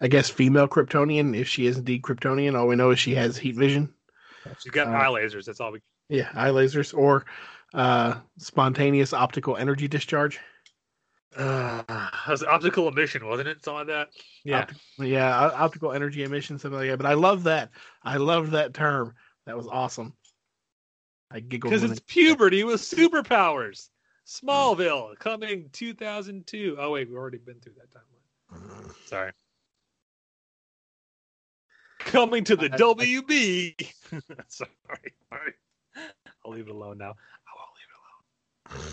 I 0.00 0.08
guess 0.08 0.28
female 0.28 0.68
Kryptonian. 0.68 1.36
If 1.36 1.48
she 1.48 1.66
is 1.66 1.78
indeed 1.78 2.02
Kryptonian, 2.02 2.58
all 2.58 2.66
we 2.68 2.76
know 2.76 2.90
is 2.90 2.98
she 2.98 3.14
has 3.14 3.36
heat 3.38 3.56
vision. 3.56 3.92
She's 4.60 4.70
got 4.72 4.88
Uh, 4.88 4.90
eye 4.90 5.06
lasers. 5.06 5.46
That's 5.46 5.60
all 5.60 5.72
we. 5.72 5.80
Yeah, 6.10 6.28
eye 6.34 6.50
lasers 6.50 6.96
or 6.96 7.24
uh, 7.72 8.16
spontaneous 8.38 9.12
optical 9.14 9.56
energy 9.56 9.88
discharge. 9.88 10.38
Uh, 11.36 11.82
it 12.26 12.30
was 12.30 12.42
optical 12.44 12.86
emission, 12.88 13.26
wasn't 13.26 13.48
it? 13.48 13.64
Something 13.64 13.88
like 13.88 14.08
that. 14.08 14.08
Yeah. 14.44 14.66
Yeah, 14.98 15.46
o- 15.50 15.54
optical 15.64 15.92
energy 15.92 16.22
emission, 16.22 16.58
something 16.58 16.78
like 16.78 16.88
that. 16.90 16.96
But 16.98 17.06
I 17.06 17.14
love 17.14 17.42
that. 17.44 17.70
I 18.02 18.16
love 18.18 18.52
that 18.52 18.72
term. 18.74 19.14
That 19.46 19.56
was 19.56 19.66
awesome. 19.66 20.12
I 21.30 21.40
giggled 21.40 21.72
Because 21.72 21.82
it's 21.90 21.98
it- 22.00 22.06
puberty 22.06 22.62
with 22.64 22.80
superpowers. 22.80 23.88
Smallville 24.26 25.18
coming 25.18 25.68
2002. 25.72 26.76
Oh 26.78 26.92
wait, 26.92 27.08
we've 27.08 27.16
already 27.18 27.38
been 27.38 27.60
through 27.60 27.74
that 27.74 27.90
timeline. 27.90 28.94
Sorry. 29.06 29.32
Coming 31.98 32.44
to 32.44 32.56
the 32.56 32.70
I- 32.70 32.74
I- 32.74 32.78
WB. 32.78 33.92
Sorry. 34.48 34.70
All 35.32 35.38
right. 35.38 35.54
I'll 36.44 36.52
leave 36.52 36.68
it 36.68 36.74
alone 36.74 36.98
now. 36.98 37.14
I 37.14 37.50
won't 37.56 37.70
leave 37.76 37.88
it 37.90 38.80
alone. 38.80 38.92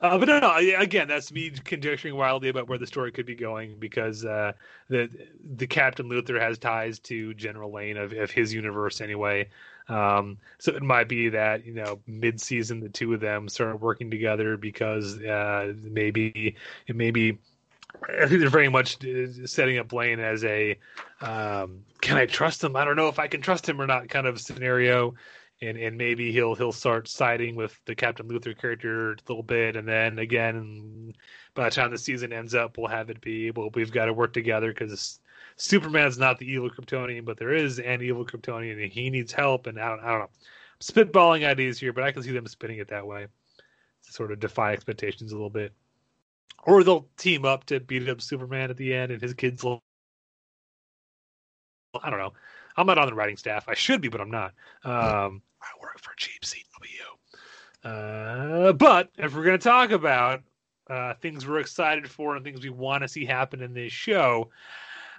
Uh, 0.00 0.18
but 0.18 0.28
no, 0.28 0.38
no, 0.38 0.56
again, 0.78 1.08
that's 1.08 1.32
me 1.32 1.50
conjecturing 1.50 2.14
wildly 2.14 2.50
about 2.50 2.68
where 2.68 2.78
the 2.78 2.86
story 2.86 3.10
could 3.10 3.24
be 3.24 3.34
going 3.34 3.76
because 3.78 4.24
uh, 4.26 4.52
the 4.88 5.08
the 5.56 5.66
Captain 5.66 6.08
Luthor 6.08 6.38
has 6.38 6.58
ties 6.58 6.98
to 6.98 7.32
General 7.34 7.72
Lane 7.72 7.96
of, 7.96 8.12
of 8.12 8.30
his 8.30 8.52
universe 8.52 9.00
anyway. 9.00 9.48
Um, 9.88 10.36
so 10.58 10.74
it 10.74 10.82
might 10.82 11.08
be 11.08 11.30
that 11.30 11.64
you 11.64 11.72
know 11.72 12.00
mid 12.06 12.40
season 12.40 12.80
the 12.80 12.90
two 12.90 13.14
of 13.14 13.20
them 13.20 13.48
start 13.48 13.80
working 13.80 14.10
together 14.10 14.58
because 14.58 15.18
uh, 15.22 15.72
maybe 15.82 16.56
it 16.86 16.96
maybe 16.96 17.38
I 18.02 18.26
think 18.26 18.40
they're 18.40 18.50
very 18.50 18.68
much 18.68 19.02
uh, 19.04 19.46
setting 19.46 19.78
up 19.78 19.92
Lane 19.94 20.20
as 20.20 20.44
a 20.44 20.76
um, 21.22 21.84
can 22.02 22.18
I 22.18 22.26
trust 22.26 22.62
him? 22.62 22.76
I 22.76 22.84
don't 22.84 22.96
know 22.96 23.08
if 23.08 23.18
I 23.18 23.28
can 23.28 23.40
trust 23.40 23.66
him 23.66 23.80
or 23.80 23.86
not 23.86 24.08
kind 24.08 24.26
of 24.26 24.40
scenario. 24.40 25.14
And, 25.62 25.78
and 25.78 25.96
maybe 25.96 26.32
he'll 26.32 26.54
he'll 26.54 26.70
start 26.70 27.08
siding 27.08 27.56
with 27.56 27.80
the 27.86 27.94
Captain 27.94 28.28
Luthor 28.28 28.56
character 28.58 29.12
a 29.12 29.16
little 29.26 29.42
bit, 29.42 29.74
and 29.74 29.88
then 29.88 30.18
again, 30.18 31.14
by 31.54 31.64
the 31.64 31.74
time 31.74 31.90
the 31.90 31.96
season 31.96 32.30
ends 32.30 32.54
up, 32.54 32.76
we'll 32.76 32.88
have 32.88 33.08
it 33.08 33.22
be 33.22 33.50
well, 33.52 33.70
we've 33.74 33.90
got 33.90 34.04
to 34.04 34.12
work 34.12 34.34
together 34.34 34.74
because 34.74 35.18
Superman's 35.56 36.18
not 36.18 36.38
the 36.38 36.46
evil 36.46 36.68
Kryptonian, 36.68 37.24
but 37.24 37.38
there 37.38 37.54
is 37.54 37.78
an 37.78 38.02
evil 38.02 38.26
Kryptonian, 38.26 38.82
and 38.82 38.92
he 38.92 39.08
needs 39.08 39.32
help. 39.32 39.66
And 39.66 39.80
I 39.80 39.88
don't, 39.88 40.00
I 40.00 40.08
don't 40.10 40.18
know, 40.18 40.24
I'm 40.24 40.80
spitballing 40.82 41.46
ideas 41.46 41.80
here, 41.80 41.94
but 41.94 42.04
I 42.04 42.12
can 42.12 42.22
see 42.22 42.32
them 42.32 42.46
spinning 42.46 42.78
it 42.78 42.88
that 42.88 43.06
way 43.06 43.26
to 44.04 44.12
sort 44.12 44.32
of 44.32 44.40
defy 44.40 44.74
expectations 44.74 45.32
a 45.32 45.36
little 45.36 45.48
bit. 45.48 45.72
Or 46.64 46.84
they'll 46.84 47.08
team 47.16 47.46
up 47.46 47.64
to 47.66 47.80
beat 47.80 48.08
up 48.08 48.20
Superman 48.20 48.70
at 48.70 48.76
the 48.76 48.92
end, 48.92 49.12
and 49.12 49.22
his 49.22 49.32
kids 49.32 49.64
will. 49.64 49.82
I 52.02 52.10
don't 52.10 52.18
know. 52.18 52.34
I'm 52.76 52.86
not 52.86 52.98
on 52.98 53.06
the 53.06 53.14
writing 53.14 53.36
staff. 53.36 53.68
I 53.68 53.74
should 53.74 54.00
be, 54.00 54.08
but 54.08 54.20
I'm 54.20 54.30
not. 54.30 54.52
Um, 54.84 55.42
I 55.62 55.68
work 55.80 55.98
for 56.00 56.14
cheap 56.16 56.42
CW. 56.42 56.66
Uh, 57.84 58.72
but 58.72 59.10
if 59.16 59.34
we're 59.34 59.44
going 59.44 59.58
to 59.58 59.64
talk 59.64 59.90
about 59.90 60.42
uh, 60.88 61.14
things 61.14 61.46
we're 61.46 61.60
excited 61.60 62.08
for 62.08 62.36
and 62.36 62.44
things 62.44 62.62
we 62.62 62.70
want 62.70 63.02
to 63.02 63.08
see 63.08 63.24
happen 63.24 63.62
in 63.62 63.72
this 63.72 63.92
show, 63.92 64.50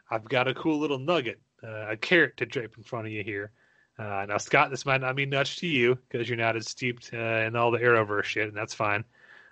I've 0.10 0.26
got 0.26 0.48
a 0.48 0.54
cool 0.54 0.80
little 0.80 1.00
nugget, 1.00 1.40
uh, 1.64 1.92
a 1.92 1.98
carrot 1.98 2.38
to 2.38 2.46
drape 2.46 2.78
in 2.78 2.84
front 2.84 3.08
of 3.08 3.14
you 3.14 3.24
here. 3.24 3.52
Uh, 4.00 4.26
now, 4.30 4.38
Scott, 4.38 4.70
this 4.70 4.86
might 4.86 5.02
not 5.02 5.16
mean 5.16 5.30
much 5.30 5.58
to 5.58 5.68
you 5.68 5.98
because 6.10 6.30
you're 6.30 6.38
not 6.38 6.56
as 6.56 6.70
steeped 6.70 7.12
uh, 7.14 7.18
in 7.18 7.56
all 7.56 7.72
the 7.72 7.80
Arrowverse 7.80 8.26
shit, 8.26 8.48
and 8.48 8.56
that's 8.56 8.74
fine. 8.74 9.04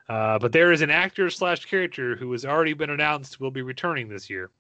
Uh, 0.08 0.38
but 0.38 0.52
there 0.52 0.72
is 0.72 0.82
an 0.82 0.92
actor 0.92 1.30
slash 1.30 1.66
character 1.66 2.16
who 2.16 2.32
has 2.32 2.46
already 2.46 2.74
been 2.74 2.92
announced 2.92 3.40
will 3.40 3.50
be 3.50 3.64
returning 3.64 4.08
this 4.08 4.30
year. 4.30 4.52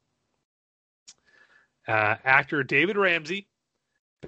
Uh, 1.87 2.15
actor 2.23 2.63
David 2.63 2.97
Ramsey, 2.97 3.47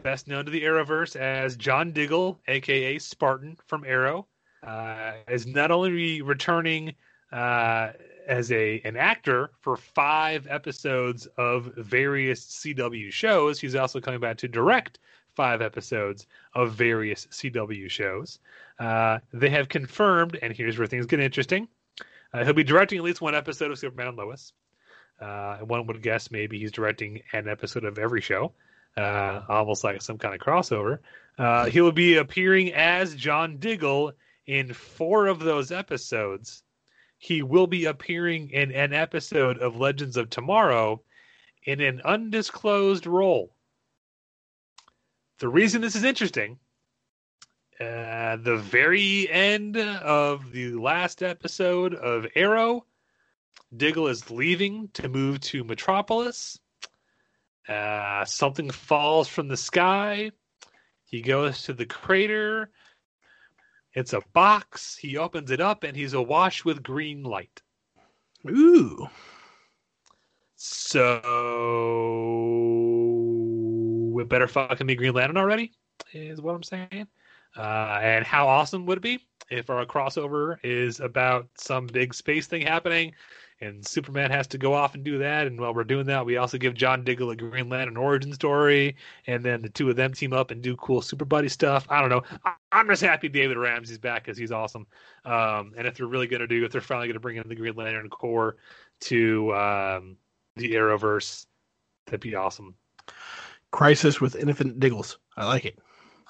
best 0.03 0.27
known 0.27 0.45
to 0.45 0.51
the 0.51 0.61
Arrowverse 0.61 1.15
as 1.15 1.55
John 1.55 1.91
Diggle, 1.91 2.39
aka 2.47 2.99
Spartan 2.99 3.57
from 3.65 3.83
Arrow, 3.83 4.27
uh, 4.63 5.13
is 5.27 5.47
not 5.47 5.71
only 5.71 6.21
returning 6.21 6.93
uh, 7.31 7.91
as 8.27 8.51
a 8.51 8.81
an 8.83 8.95
actor 8.95 9.51
for 9.61 9.75
five 9.77 10.45
episodes 10.49 11.25
of 11.37 11.73
various 11.77 12.45
CW 12.45 13.11
shows. 13.11 13.59
He's 13.59 13.75
also 13.75 13.99
coming 13.99 14.19
back 14.19 14.37
to 14.37 14.47
direct 14.47 14.99
five 15.33 15.61
episodes 15.61 16.27
of 16.55 16.73
various 16.73 17.27
CW 17.27 17.89
shows. 17.89 18.39
Uh, 18.79 19.19
they 19.33 19.49
have 19.49 19.69
confirmed, 19.69 20.37
and 20.41 20.53
here's 20.53 20.77
where 20.77 20.87
things 20.87 21.05
get 21.05 21.19
interesting. 21.19 21.67
Uh, 22.33 22.43
he'll 22.43 22.53
be 22.53 22.63
directing 22.63 22.97
at 22.97 23.03
least 23.03 23.21
one 23.21 23.35
episode 23.35 23.71
of 23.71 23.79
Superman 23.79 24.07
and 24.07 24.17
Lois. 24.17 24.53
Uh, 25.19 25.57
one 25.57 25.87
would 25.87 26.01
guess 26.01 26.31
maybe 26.31 26.59
he's 26.59 26.71
directing 26.71 27.21
an 27.33 27.47
episode 27.47 27.85
of 27.85 27.97
every 27.97 28.21
show, 28.21 28.53
uh, 28.95 29.41
almost 29.49 29.83
like 29.83 30.01
some 30.01 30.17
kind 30.17 30.35
of 30.35 30.41
crossover. 30.41 30.99
Uh, 31.37 31.65
he 31.65 31.81
will 31.81 31.91
be 31.91 32.17
appearing 32.17 32.73
as 32.73 33.15
John 33.15 33.57
Diggle 33.57 34.13
in 34.45 34.73
four 34.73 35.27
of 35.27 35.39
those 35.39 35.71
episodes. 35.71 36.63
He 37.17 37.41
will 37.41 37.67
be 37.67 37.85
appearing 37.85 38.51
in 38.51 38.71
an 38.71 38.93
episode 38.93 39.57
of 39.57 39.77
Legends 39.77 40.17
of 40.17 40.29
Tomorrow 40.29 41.01
in 41.63 41.81
an 41.81 42.01
undisclosed 42.05 43.07
role. 43.07 43.51
The 45.39 45.49
reason 45.49 45.81
this 45.81 45.95
is 45.95 46.03
interesting 46.03 46.59
uh, 47.79 48.37
the 48.37 48.57
very 48.57 49.29
end 49.29 49.77
of 49.77 50.51
the 50.51 50.71
last 50.73 51.21
episode 51.21 51.93
of 51.93 52.25
Arrow, 52.35 52.85
Diggle 53.75 54.07
is 54.07 54.31
leaving 54.31 54.89
to 54.93 55.09
move 55.09 55.39
to 55.41 55.63
Metropolis. 55.63 56.59
Uh, 57.67 58.23
something 58.25 58.69
falls 58.69 59.27
from 59.27 59.47
the 59.47 59.57
sky. 59.57 60.31
He 61.03 61.21
goes 61.21 61.63
to 61.63 61.73
the 61.73 61.85
crater. 61.85 62.69
It's 63.93 64.13
a 64.13 64.21
box. 64.33 64.95
He 64.95 65.17
opens 65.17 65.51
it 65.51 65.59
up 65.59 65.83
and 65.83 65.95
he's 65.97 66.13
awash 66.13 66.63
with 66.63 66.83
green 66.83 67.23
light. 67.23 67.61
Ooh. 68.47 69.07
So 70.55 71.21
it 74.19 74.29
better 74.29 74.47
fucking 74.47 74.87
be 74.87 74.95
Green 74.95 75.13
Lantern 75.13 75.37
already, 75.37 75.73
is 76.13 76.41
what 76.41 76.55
I'm 76.55 76.63
saying. 76.63 77.07
Uh, 77.55 77.99
and 78.01 78.25
how 78.25 78.47
awesome 78.47 78.85
would 78.85 78.99
it 78.99 79.01
be 79.01 79.19
if 79.49 79.69
our 79.69 79.85
crossover 79.85 80.57
is 80.63 80.99
about 80.99 81.47
some 81.57 81.87
big 81.87 82.13
space 82.13 82.47
thing 82.47 82.61
happening 82.61 83.13
and 83.59 83.85
Superman 83.85 84.29
has 84.29 84.45
to 84.47 84.57
go 84.57 84.73
off 84.73 84.93
and 84.93 85.03
do 85.03 85.17
that. 85.17 85.47
And 85.47 85.59
while 85.59 85.73
we're 85.73 85.83
doing 85.83 86.05
that, 86.07 86.25
we 86.25 86.37
also 86.37 86.57
give 86.57 86.75
John 86.75 87.03
Diggle 87.03 87.31
a 87.31 87.35
Green 87.35 87.69
Lantern 87.69 87.97
origin 87.97 88.31
story. 88.33 88.95
And 89.25 89.43
then 89.43 89.61
the 89.61 89.69
two 89.69 89.89
of 89.89 89.95
them 89.95 90.13
team 90.13 90.31
up 90.31 90.51
and 90.51 90.61
do 90.61 90.75
cool 90.75 91.01
Super 91.01 91.25
Buddy 91.25 91.49
stuff. 91.49 91.87
I 91.89 91.99
don't 91.99 92.09
know. 92.09 92.23
I, 92.45 92.53
I'm 92.71 92.87
just 92.87 93.01
happy 93.01 93.29
David 93.29 93.57
Ramsey's 93.57 93.97
back 93.97 94.23
because 94.23 94.37
he's 94.37 94.51
awesome. 94.51 94.85
Um, 95.25 95.73
and 95.75 95.87
if 95.87 95.95
they're 95.95 96.07
really 96.07 96.27
going 96.27 96.41
to 96.41 96.47
do, 96.47 96.63
if 96.65 96.71
they're 96.71 96.81
finally 96.81 97.07
going 97.07 97.15
to 97.15 97.19
bring 97.19 97.37
in 97.37 97.47
the 97.47 97.55
Green 97.55 97.75
Lantern 97.75 98.09
Corps 98.09 98.57
to 99.01 99.53
um, 99.55 100.17
the 100.55 100.73
Arrowverse, 100.73 101.47
that'd 102.05 102.19
be 102.19 102.35
awesome. 102.35 102.75
Crisis 103.71 104.21
with 104.21 104.35
infinite 104.35 104.79
diggles. 104.79 105.17
I 105.35 105.45
like 105.45 105.65
it. 105.65 105.79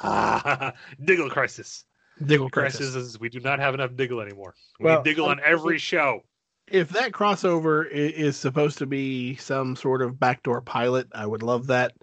Ah, 0.02 0.74
Diggle 1.04 1.30
Crisis. 1.30 1.84
Diggle 2.26 2.49
Crisis 2.49 2.91
crisis. 2.91 3.10
is 3.10 3.20
we 3.20 3.30
do 3.30 3.40
not 3.40 3.60
have 3.60 3.74
enough 3.74 3.95
Diggle 3.95 4.22
anymore. 4.22 4.56
We 4.80 4.86
Well, 4.86 5.04
Diggle 5.04 5.28
on 5.28 5.40
every 5.44 5.78
show. 5.78 6.24
If 6.69 6.89
that 6.89 7.11
crossover 7.11 7.89
is 7.89 8.35
supposed 8.38 8.77
to 8.80 8.85
be 8.85 9.35
some 9.38 9.76
sort 9.76 10.02
of 10.02 10.19
backdoor 10.19 10.61
pilot, 10.61 11.07
I 11.14 11.26
would 11.26 11.44
love 11.44 11.68
that. 11.68 11.94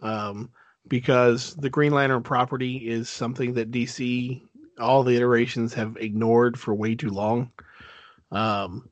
Um, 0.00 0.50
because 0.88 1.54
the 1.56 1.70
Green 1.70 1.92
Lantern 1.92 2.22
property 2.22 2.76
is 2.76 3.08
something 3.08 3.54
that 3.54 3.72
DC, 3.72 4.42
all 4.78 5.02
the 5.02 5.16
iterations 5.16 5.74
have 5.74 5.96
ignored 5.96 6.58
for 6.58 6.74
way 6.74 6.94
too 6.94 7.10
long. 7.10 7.50
Um, 8.30 8.88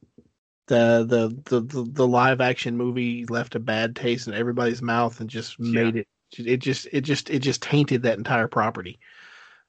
the, 0.67 1.05
the 1.07 1.61
the 1.61 1.61
the 1.61 1.91
the 1.93 2.07
live 2.07 2.41
action 2.41 2.77
movie 2.77 3.27
left 3.27 3.55
a 3.55 3.61
bad 3.61 3.95
taste 3.95 4.29
in 4.29 4.35
everybody's 4.35 4.81
mouth 4.81 5.21
and 5.21 5.29
just 5.29 5.61
made 5.61 5.97
it 5.97 6.09
it 6.39 6.57
just 6.59 6.89
it 6.91 7.03
just 7.03 7.31
it 7.31 7.41
just 7.41 7.63
tainted 7.63 8.03
that 8.03 8.19
entire 8.19 8.49
property. 8.49 8.99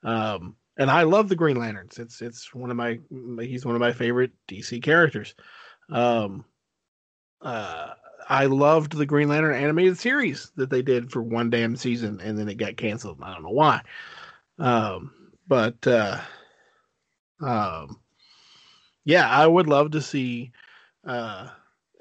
Um, 0.04 0.56
and 0.78 0.92
I 0.92 1.04
love 1.04 1.30
the 1.30 1.36
Green 1.36 1.58
Lanterns. 1.58 2.00
It's 2.00 2.22
it's 2.22 2.54
one 2.54 2.72
of 2.72 2.78
my 2.78 3.00
he's 3.40 3.66
one 3.66 3.76
of 3.76 3.82
my 3.82 3.94
favorite 3.94 4.32
DC 4.48 4.82
characters. 4.84 5.36
Um, 5.90 6.46
uh, 7.42 7.92
I 8.28 8.46
loved 8.46 8.94
the 8.94 9.06
Green 9.06 9.30
Lantern 9.30 9.56
animated 9.56 9.98
series 9.98 10.52
that 10.56 10.70
they 10.70 10.82
did 10.82 11.12
for 11.12 11.22
one 11.22 11.50
damn 11.50 11.76
season, 11.76 12.20
and 12.22 12.38
then 12.38 12.50
it 12.50 12.56
got 12.56 12.78
canceled. 12.78 13.20
I 13.22 13.34
don't 13.34 13.44
know 13.44 13.50
why. 13.50 13.82
Um, 14.58 15.12
but 15.48 15.86
uh, 15.88 16.20
um, 17.42 18.00
yeah, 19.04 19.30
I 19.30 19.46
would 19.46 19.68
love 19.68 19.92
to 19.92 20.02
see 20.02 20.52
uh, 21.06 21.50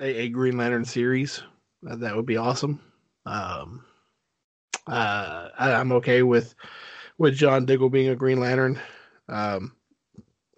a, 0.01 0.23
a 0.23 0.29
Green 0.31 0.57
Lantern 0.57 0.85
series. 0.85 1.43
Uh, 1.89 1.97
that 1.97 2.17
would 2.17 2.27
be 2.27 2.39
awesome. 2.39 2.81
Um, 3.27 3.85
uh, 4.87 5.49
I, 5.59 5.73
I'm 5.73 5.93
okay 5.93 6.23
with 6.23 6.55
with 7.19 7.35
John 7.35 7.67
Diggle 7.67 7.91
being 7.91 8.09
a 8.09 8.17
Green 8.17 8.41
Lantern. 8.41 8.81
Um, 9.29 9.77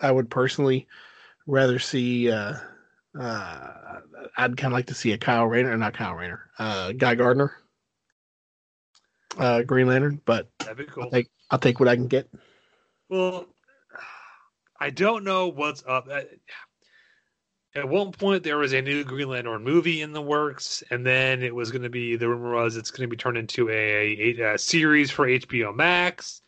I 0.00 0.10
would 0.10 0.30
personally 0.30 0.86
rather 1.46 1.78
see. 1.78 2.30
Uh, 2.30 2.54
uh, 3.18 4.00
I'd 4.36 4.56
kind 4.56 4.72
of 4.72 4.76
like 4.76 4.86
to 4.86 4.94
see 4.94 5.12
a 5.12 5.18
Kyle 5.18 5.46
Rayner, 5.46 5.76
not 5.76 5.94
Kyle 5.94 6.14
Rayner, 6.14 6.50
uh, 6.58 6.92
Guy 6.92 7.14
Gardner, 7.14 7.52
uh, 9.38 9.62
Green 9.62 9.86
Lantern. 9.86 10.20
But 10.24 10.50
That'd 10.58 10.76
be 10.76 10.84
cool. 10.84 11.04
I'll 11.04 11.10
take 11.10 11.28
I'll 11.50 11.58
take 11.58 11.80
what 11.80 11.88
I 11.88 11.96
can 11.96 12.08
get. 12.08 12.28
Well, 13.08 13.46
I 14.80 14.90
don't 14.90 15.24
know 15.24 15.48
what's 15.48 15.84
up. 15.86 16.08
At, 16.10 16.28
at 17.74 17.88
one 17.88 18.10
point, 18.10 18.42
there 18.42 18.58
was 18.58 18.72
a 18.72 18.80
new 18.80 19.04
Green 19.04 19.28
Lantern 19.28 19.62
movie 19.62 20.02
in 20.02 20.12
the 20.12 20.22
works, 20.22 20.82
and 20.90 21.04
then 21.04 21.42
it 21.42 21.54
was 21.54 21.70
going 21.70 21.82
to 21.82 21.90
be 21.90 22.16
the 22.16 22.28
rumor 22.28 22.54
was 22.54 22.76
it's 22.76 22.90
going 22.90 23.08
to 23.08 23.10
be 23.10 23.18
turned 23.18 23.36
into 23.36 23.68
a, 23.68 24.38
a, 24.40 24.54
a 24.54 24.58
series 24.58 25.10
for 25.10 25.26
HBO 25.26 25.74
Max. 25.74 26.42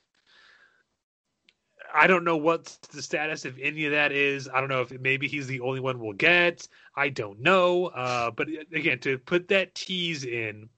I 1.98 2.06
don't 2.06 2.22
know 2.22 2.36
what 2.36 2.78
the 2.92 3.02
status 3.02 3.44
of 3.44 3.58
any 3.60 3.84
of 3.84 3.90
that 3.90 4.12
is. 4.12 4.48
I 4.48 4.60
don't 4.60 4.68
know 4.68 4.82
if 4.82 5.00
maybe 5.00 5.26
he's 5.26 5.48
the 5.48 5.60
only 5.60 5.80
one 5.80 5.98
we'll 5.98 6.12
get. 6.12 6.68
I 6.94 7.08
don't 7.08 7.40
know. 7.40 7.86
Uh, 7.86 8.30
but 8.30 8.46
again, 8.72 9.00
to 9.00 9.18
put 9.18 9.48
that 9.48 9.74
tease 9.74 10.24
in 10.24 10.68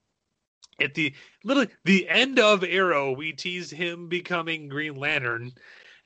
at 0.79 0.95
the 0.95 1.13
literally 1.43 1.69
the 1.85 2.09
end 2.09 2.39
of 2.39 2.63
Arrow, 2.63 3.11
we 3.11 3.33
tease 3.33 3.69
him 3.69 4.09
becoming 4.09 4.67
Green 4.67 4.95
Lantern, 4.95 5.51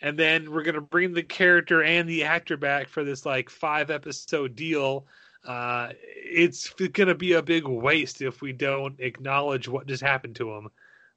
and 0.02 0.20
then 0.20 0.52
we're 0.52 0.64
gonna 0.64 0.82
bring 0.82 1.14
the 1.14 1.24
character 1.24 1.82
and 1.82 2.10
the 2.10 2.26
actor 2.26 2.58
back 2.58 2.90
for 2.90 3.06
this 3.06 3.26
like 3.26 3.50
five 3.50 3.90
episode 3.90 4.54
deal. 4.54 5.08
Uh, 5.48 5.94
it's 6.04 6.74
gonna 6.92 7.16
be 7.16 7.34
a 7.34 7.42
big 7.42 7.66
waste 7.66 8.22
if 8.22 8.42
we 8.42 8.52
don't 8.52 9.00
acknowledge 9.00 9.70
what 9.70 9.88
just 9.88 10.04
happened 10.04 10.36
to 10.36 10.52
him. 10.52 10.70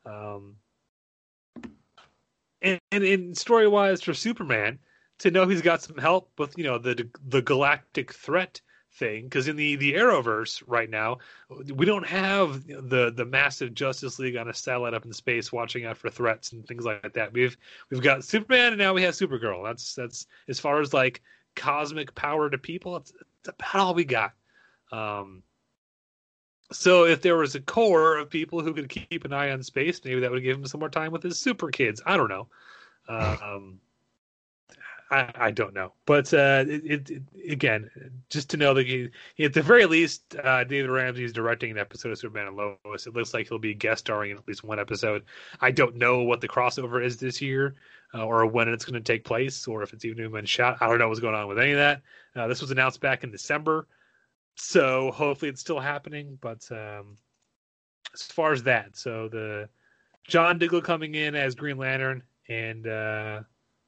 Um, 0.07 0.55
and, 2.63 2.81
in 2.91 3.35
story 3.35 3.69
wise 3.69 4.03
for 4.03 4.15
Superman, 4.15 4.79
to 5.19 5.31
know 5.31 5.47
he's 5.47 5.63
got 5.63 5.83
some 5.83 5.97
help 5.97 6.31
with 6.39 6.57
you 6.57 6.65
know 6.65 6.79
the 6.79 7.09
the 7.27 7.43
galactic 7.43 8.13
threat 8.13 8.61
thing 8.95 9.25
because 9.25 9.49
in 9.49 9.57
the 9.57 9.77
the 9.77 9.95
Arrowverse 9.95 10.63
right 10.67 10.91
now 10.91 11.19
we 11.75 11.87
don't 11.87 12.07
have 12.07 12.67
the 12.67 13.13
the 13.15 13.25
massive 13.25 13.75
Justice 13.75 14.19
League 14.19 14.37
on 14.37 14.49
a 14.49 14.55
satellite 14.55 14.95
up 14.95 15.05
in 15.05 15.13
space 15.13 15.53
watching 15.53 15.85
out 15.85 15.97
for 15.97 16.11
threats 16.11 16.53
and 16.53 16.67
things 16.67 16.85
like 16.85 17.13
that. 17.13 17.33
We've 17.33 17.57
we've 17.91 18.03
got 18.03 18.25
Superman 18.25 18.73
and 18.73 18.79
now 18.79 18.95
we 18.95 19.03
have 19.03 19.15
Supergirl. 19.15 19.65
That's 19.65 19.95
that's 19.95 20.27
as 20.49 20.59
far 20.59 20.81
as 20.81 20.93
like 20.93 21.23
cosmic 21.55 22.15
power 22.15 22.49
to 22.49 22.59
people. 22.59 22.97
It's, 22.97 23.13
it's 23.41 23.49
about 23.49 23.75
all 23.75 23.95
we 23.95 24.05
got. 24.05 24.33
Um, 24.91 25.43
so 26.71 27.05
if 27.05 27.23
there 27.23 27.37
was 27.37 27.55
a 27.55 27.61
core 27.61 28.19
of 28.19 28.31
people 28.31 28.61
who 28.61 28.75
could 28.75 28.89
keep 28.89 29.25
an 29.25 29.33
eye 29.33 29.51
on 29.51 29.63
space, 29.63 30.01
maybe 30.05 30.21
that 30.21 30.31
would 30.31 30.43
give 30.43 30.59
him 30.59 30.67
some 30.67 30.81
more 30.81 30.91
time 30.91 31.13
with 31.13 31.23
his 31.23 31.39
super 31.39 31.71
kids. 31.71 32.03
I 32.05 32.17
don't 32.17 32.29
know. 32.29 32.49
Um, 33.09 33.81
I, 35.11 35.33
I 35.37 35.51
don't 35.53 35.73
know, 35.73 35.95
but 36.05 36.35
uh, 36.35 36.67
it, 36.69 37.11
it, 37.11 37.23
again, 37.51 37.89
just 38.29 38.51
to 38.51 38.59
know 38.59 38.75
that 38.75 38.87
he, 38.87 39.09
at 39.43 39.55
the 39.55 39.63
very 39.63 39.87
least, 39.87 40.37
uh, 40.37 40.65
David 40.65 40.91
Ramsey 40.91 41.25
is 41.25 41.33
directing 41.33 41.71
an 41.71 41.79
episode 41.79 42.13
of 42.13 42.19
Superman 42.19 42.49
and 42.49 42.57
Lois. 42.59 43.07
It 43.07 43.15
looks 43.15 43.33
like 43.33 43.49
he'll 43.49 43.59
be 43.59 43.73
guest 43.73 44.01
starring 44.01 44.33
in 44.33 44.37
at 44.37 44.47
least 44.47 44.65
one 44.65 44.79
episode. 44.79 45.25
I 45.63 45.71
don't 45.71 45.97
know 45.97 46.25
what 46.25 46.43
the 46.43 46.49
crossover 46.49 47.03
is 47.03 47.17
this 47.17 47.41
year, 47.41 47.77
uh, 48.13 48.27
or 48.27 48.45
when 48.45 48.69
it's 48.69 48.85
going 48.85 49.03
to 49.03 49.13
take 49.13 49.25
place, 49.25 49.67
or 49.67 49.83
if 49.83 49.95
it's 49.95 50.05
even 50.05 50.31
been 50.31 50.45
shot. 50.45 50.77
I 50.83 50.89
don't 50.89 50.99
know 50.99 51.09
what's 51.09 51.21
going 51.21 51.35
on 51.35 51.49
with 51.49 51.59
any 51.59 51.73
of 51.73 51.79
that. 51.79 52.03
Uh, 52.37 52.47
this 52.47 52.61
was 52.61 52.71
announced 52.71 53.01
back 53.01 53.25
in 53.25 53.31
December, 53.31 53.87
so 54.59 55.11
hopefully 55.13 55.51
it's 55.51 55.61
still 55.61 55.81
happening. 55.81 56.39
But 56.41 56.67
um, 56.71 57.17
as 58.15 58.23
far 58.23 58.53
as 58.53 58.63
that, 58.65 58.97
so 58.97 59.29
the 59.29 59.69
John 60.27 60.59
Diggle 60.59 60.83
coming 60.83 61.15
in 61.15 61.35
as 61.35 61.55
Green 61.55 61.79
Lantern 61.79 62.23
and 62.49 62.87
uh, 62.87 63.41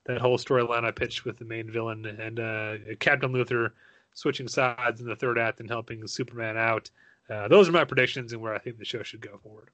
that 0.06 0.20
whole 0.20 0.38
storyline 0.38 0.84
I 0.84 0.90
pitched 0.90 1.24
with 1.24 1.38
the 1.38 1.44
main 1.44 1.70
villain 1.70 2.06
and 2.06 2.40
uh, 2.40 2.74
Captain 2.98 3.32
Luthor 3.32 3.72
switching 4.14 4.48
sides 4.48 5.00
in 5.00 5.06
the 5.06 5.16
third 5.16 5.38
act 5.38 5.60
and 5.60 5.68
helping 5.68 6.06
Superman 6.06 6.56
out. 6.56 6.90
Uh, 7.28 7.48
those 7.48 7.68
are 7.68 7.72
my 7.72 7.84
predictions 7.84 8.32
and 8.32 8.42
where 8.42 8.54
I 8.54 8.58
think 8.58 8.78
the 8.78 8.84
show 8.84 9.02
should 9.02 9.20
go 9.20 9.38
forward. 9.42 9.70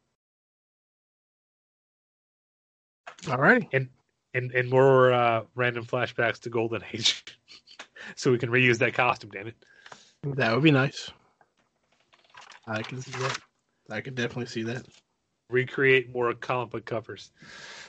All 3.30 3.38
right, 3.38 3.66
and 3.72 3.88
and 4.34 4.52
and 4.52 4.68
more 4.68 5.12
uh, 5.12 5.42
random 5.54 5.84
flashbacks 5.86 6.40
to 6.40 6.50
Golden 6.50 6.82
Age, 6.92 7.24
so 8.14 8.30
we 8.30 8.38
can 8.38 8.50
reuse 8.50 8.78
that 8.78 8.92
costume. 8.94 9.30
Damn 9.30 9.48
it, 9.48 9.56
that 10.22 10.54
would 10.54 10.62
be 10.62 10.70
nice. 10.70 11.10
I 12.66 12.82
can 12.82 13.00
see 13.00 13.12
that. 13.12 13.38
I 13.90 14.00
can 14.00 14.14
definitely 14.14 14.46
see 14.46 14.62
that. 14.64 14.84
Recreate 15.50 16.12
more 16.12 16.32
comic 16.34 16.70
book 16.70 16.84
covers. 16.84 17.30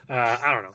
Uh, 0.10 0.38
I 0.42 0.54
don't 0.54 0.64
know. 0.64 0.74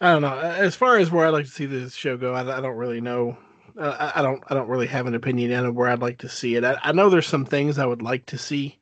I 0.00 0.12
don't 0.12 0.22
know. 0.22 0.38
As 0.38 0.74
far 0.74 0.98
as 0.98 1.10
where 1.10 1.26
I'd 1.26 1.30
like 1.30 1.46
to 1.46 1.50
see 1.50 1.66
this 1.66 1.94
show 1.94 2.16
go, 2.16 2.34
I, 2.34 2.40
I 2.40 2.60
don't 2.60 2.76
really 2.76 3.00
know. 3.00 3.36
Uh, 3.78 4.12
I 4.14 4.22
don't. 4.22 4.42
I 4.48 4.54
don't 4.54 4.68
really 4.68 4.86
have 4.86 5.06
an 5.06 5.14
opinion 5.14 5.52
on 5.52 5.74
where 5.74 5.88
I'd 5.88 6.00
like 6.02 6.18
to 6.18 6.28
see 6.28 6.56
it. 6.56 6.64
I, 6.64 6.76
I, 6.82 6.92
know 6.92 7.08
there's 7.08 7.26
some 7.26 7.46
things 7.46 7.78
I 7.78 7.86
would 7.86 8.02
like 8.02 8.26
to 8.26 8.36
see. 8.36 8.78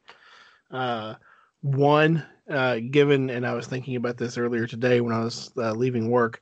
Uh, 0.70 1.14
one, 1.60 2.26
uh, 2.48 2.80
given, 2.90 3.30
and 3.30 3.46
I 3.46 3.54
was 3.54 3.66
thinking 3.66 3.96
about 3.96 4.16
this 4.16 4.36
earlier 4.36 4.66
today 4.66 5.00
when 5.00 5.12
I 5.12 5.22
was 5.22 5.52
uh, 5.56 5.72
leaving 5.72 6.10
work. 6.10 6.40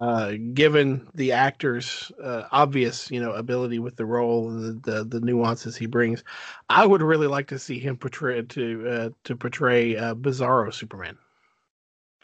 Uh, 0.00 0.34
given 0.54 1.08
the 1.14 1.32
actor's 1.32 2.12
uh, 2.22 2.44
obvious, 2.52 3.10
you 3.10 3.20
know, 3.20 3.32
ability 3.32 3.80
with 3.80 3.96
the 3.96 4.06
role, 4.06 4.48
the, 4.48 4.72
the, 4.84 5.04
the 5.04 5.20
nuances 5.20 5.76
he 5.76 5.86
brings, 5.86 6.22
I 6.68 6.86
would 6.86 7.02
really 7.02 7.26
like 7.26 7.48
to 7.48 7.58
see 7.58 7.80
him 7.80 7.96
portray 7.96 8.40
to 8.42 9.14
to 9.24 9.36
portray 9.36 9.94
Bizarro 9.94 10.72
Superman. 10.72 11.18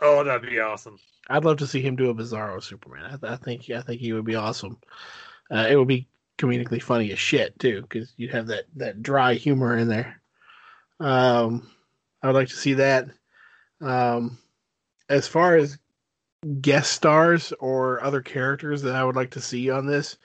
Oh, 0.01 0.22
that'd 0.22 0.48
be 0.48 0.60
awesome. 0.60 0.98
I'd 1.28 1.44
love 1.44 1.56
to 1.59 1.66
see 1.66 1.80
him 1.80 1.96
do 1.96 2.10
a 2.10 2.14
Bizarro 2.14 2.62
Superman. 2.62 3.06
I, 3.06 3.16
th- 3.16 3.32
I 3.32 3.36
think 3.36 3.68
I 3.70 3.80
think 3.80 4.01
he 4.01 4.12
would 4.12 4.24
be 4.24 4.36
awesome. 4.36 4.78
Uh, 5.51 5.66
it 5.68 5.74
would 5.76 5.88
be 5.88 6.06
comedically 6.38 6.82
funny 6.82 7.10
as 7.12 7.18
shit 7.18 7.59
too, 7.59 7.82
because 7.82 8.12
you'd 8.16 8.32
have 8.32 8.46
that 8.48 8.66
that 8.76 9.02
dry 9.02 9.34
humor 9.34 9.76
in 9.76 9.88
there. 9.88 10.20
Um, 11.01 11.68
I 12.22 12.28
would 12.28 12.36
like 12.36 12.48
to 12.48 12.56
see 12.56 12.74
that. 12.74 13.09
Um, 13.80 14.38
as 15.09 15.26
far 15.26 15.56
as 15.56 15.78
guest 16.61 16.93
stars 16.93 17.53
or 17.61 18.03
other 18.03 18.21
characters 18.21 18.83
that 18.83 18.95
I 18.95 19.05
would 19.05 19.16
like 19.16 19.31
to 19.33 19.41
see 19.41 19.71
on 19.71 19.87
this, 19.87 20.19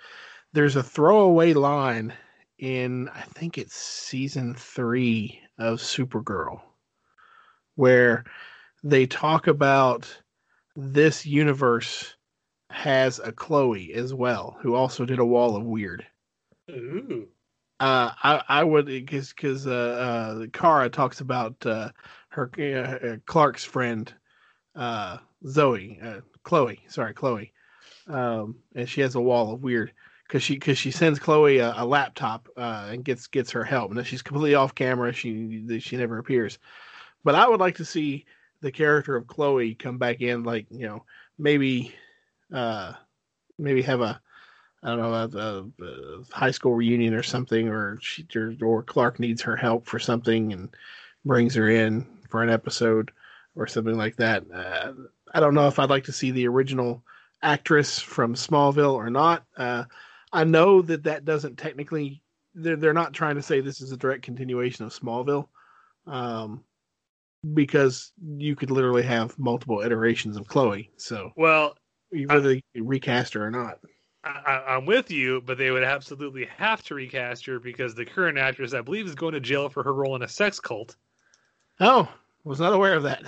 there's 0.53 0.75
a 0.75 0.83
throwaway 0.83 1.53
line 1.53 2.13
in 2.57 3.09
I 3.09 3.21
think 3.21 3.57
it's 3.57 3.75
season 3.75 4.53
three 4.53 5.39
of 5.57 5.79
Supergirl 5.79 6.61
where 7.75 8.25
they 8.83 9.05
talk 9.05 9.47
about 9.47 10.21
this 10.75 11.25
universe 11.25 12.15
has 12.69 13.19
a 13.19 13.31
Chloe 13.31 13.93
as 13.93 14.13
well, 14.13 14.57
who 14.61 14.75
also 14.75 15.05
did 15.05 15.19
a 15.19 15.25
Wall 15.25 15.55
of 15.55 15.63
Weird. 15.63 16.05
Ooh. 16.69 17.27
Uh, 17.79 18.11
I 18.21 18.43
I 18.49 18.63
would 18.63 18.87
because 18.87 19.29
because 19.29 19.65
uh, 19.65 19.71
uh, 20.43 20.47
Kara 20.51 20.89
talks 20.89 21.21
about 21.21 21.65
uh, 21.65 21.91
her 22.29 22.51
uh, 22.59 23.17
Clark's 23.25 23.63
friend 23.63 24.13
uh, 24.75 25.17
Zoe 25.47 25.99
uh, 26.03 26.21
Chloe 26.43 26.79
sorry 26.87 27.13
Chloe, 27.13 27.53
um, 28.07 28.55
and 28.75 28.87
she 28.87 29.01
has 29.01 29.15
a 29.15 29.21
Wall 29.21 29.53
of 29.53 29.63
Weird 29.63 29.91
because 30.29 30.43
she 30.43 30.53
because 30.53 30.77
she 30.77 30.91
sends 30.91 31.19
Chloe 31.19 31.57
a, 31.57 31.73
a 31.77 31.85
laptop 31.85 32.47
uh, 32.55 32.89
and 32.91 33.03
gets 33.03 33.27
gets 33.27 33.51
her 33.51 33.63
help. 33.63 33.91
and 33.91 34.05
she's 34.05 34.21
completely 34.21 34.55
off 34.55 34.75
camera. 34.75 35.11
She 35.11 35.79
she 35.79 35.97
never 35.97 36.19
appears. 36.19 36.59
But 37.23 37.35
I 37.35 37.47
would 37.47 37.59
like 37.59 37.75
to 37.77 37.85
see 37.85 38.25
the 38.61 38.71
character 38.71 39.15
of 39.15 39.27
Chloe 39.27 39.75
come 39.75 39.97
back 39.97 40.21
in, 40.21 40.43
like 40.43 40.67
you 40.69 40.87
know, 40.87 41.03
maybe, 41.37 41.93
uh, 42.53 42.93
maybe 43.57 43.81
have 43.81 44.01
a, 44.01 44.21
I 44.83 44.89
don't 44.89 44.99
know, 44.99 45.13
a, 45.13 45.83
a, 45.83 45.85
a 45.85 46.23
high 46.31 46.51
school 46.51 46.75
reunion 46.75 47.13
or 47.13 47.23
something, 47.23 47.67
or 47.67 47.97
she 48.01 48.25
or, 48.35 48.55
or 48.61 48.83
Clark 48.83 49.19
needs 49.19 49.41
her 49.41 49.55
help 49.55 49.87
for 49.87 49.99
something 49.99 50.53
and 50.53 50.69
brings 51.25 51.55
her 51.55 51.69
in 51.69 52.05
for 52.29 52.43
an 52.43 52.49
episode 52.49 53.11
or 53.55 53.67
something 53.67 53.97
like 53.97 54.15
that. 54.17 54.43
Uh, 54.53 54.93
I 55.33 55.39
don't 55.39 55.53
know 55.53 55.67
if 55.67 55.79
I'd 55.79 55.89
like 55.89 56.05
to 56.05 56.13
see 56.13 56.31
the 56.31 56.47
original 56.47 57.03
actress 57.41 57.99
from 57.99 58.35
Smallville 58.35 58.93
or 58.93 59.09
not. 59.09 59.45
Uh, 59.57 59.85
I 60.31 60.43
know 60.43 60.81
that 60.83 61.03
that 61.03 61.25
doesn't 61.25 61.57
technically. 61.57 62.21
They're 62.55 62.75
they're 62.75 62.93
not 62.93 63.13
trying 63.13 63.35
to 63.35 63.41
say 63.41 63.61
this 63.61 63.81
is 63.81 63.91
a 63.91 63.97
direct 63.97 64.23
continuation 64.23 64.85
of 64.85 64.93
Smallville. 64.93 65.47
Um, 66.07 66.63
because 67.53 68.11
you 68.21 68.55
could 68.55 68.71
literally 68.71 69.03
have 69.03 69.37
multiple 69.39 69.81
iterations 69.81 70.35
of 70.35 70.47
Chloe. 70.47 70.91
So 70.97 71.31
well, 71.37 71.77
whether 72.11 72.53
you 72.53 72.61
recast 72.75 73.33
her 73.33 73.45
or 73.45 73.51
not. 73.51 73.79
I, 74.23 74.63
I'm 74.67 74.85
with 74.85 75.11
you, 75.11 75.41
but 75.41 75.57
they 75.57 75.71
would 75.71 75.83
absolutely 75.83 76.45
have 76.57 76.83
to 76.83 76.95
recast 76.95 77.45
her 77.45 77.59
because 77.59 77.95
the 77.95 78.05
current 78.05 78.37
actress, 78.37 78.73
I 78.73 78.81
believe, 78.81 79.07
is 79.07 79.15
going 79.15 79.33
to 79.33 79.39
jail 79.39 79.69
for 79.69 79.81
her 79.83 79.93
role 79.93 80.15
in 80.15 80.23
a 80.23 80.27
sex 80.27 80.59
cult. 80.59 80.97
Oh, 81.79 82.11
was 82.43 82.59
not 82.59 82.73
aware 82.73 82.95
of 82.95 83.03
that. 83.03 83.23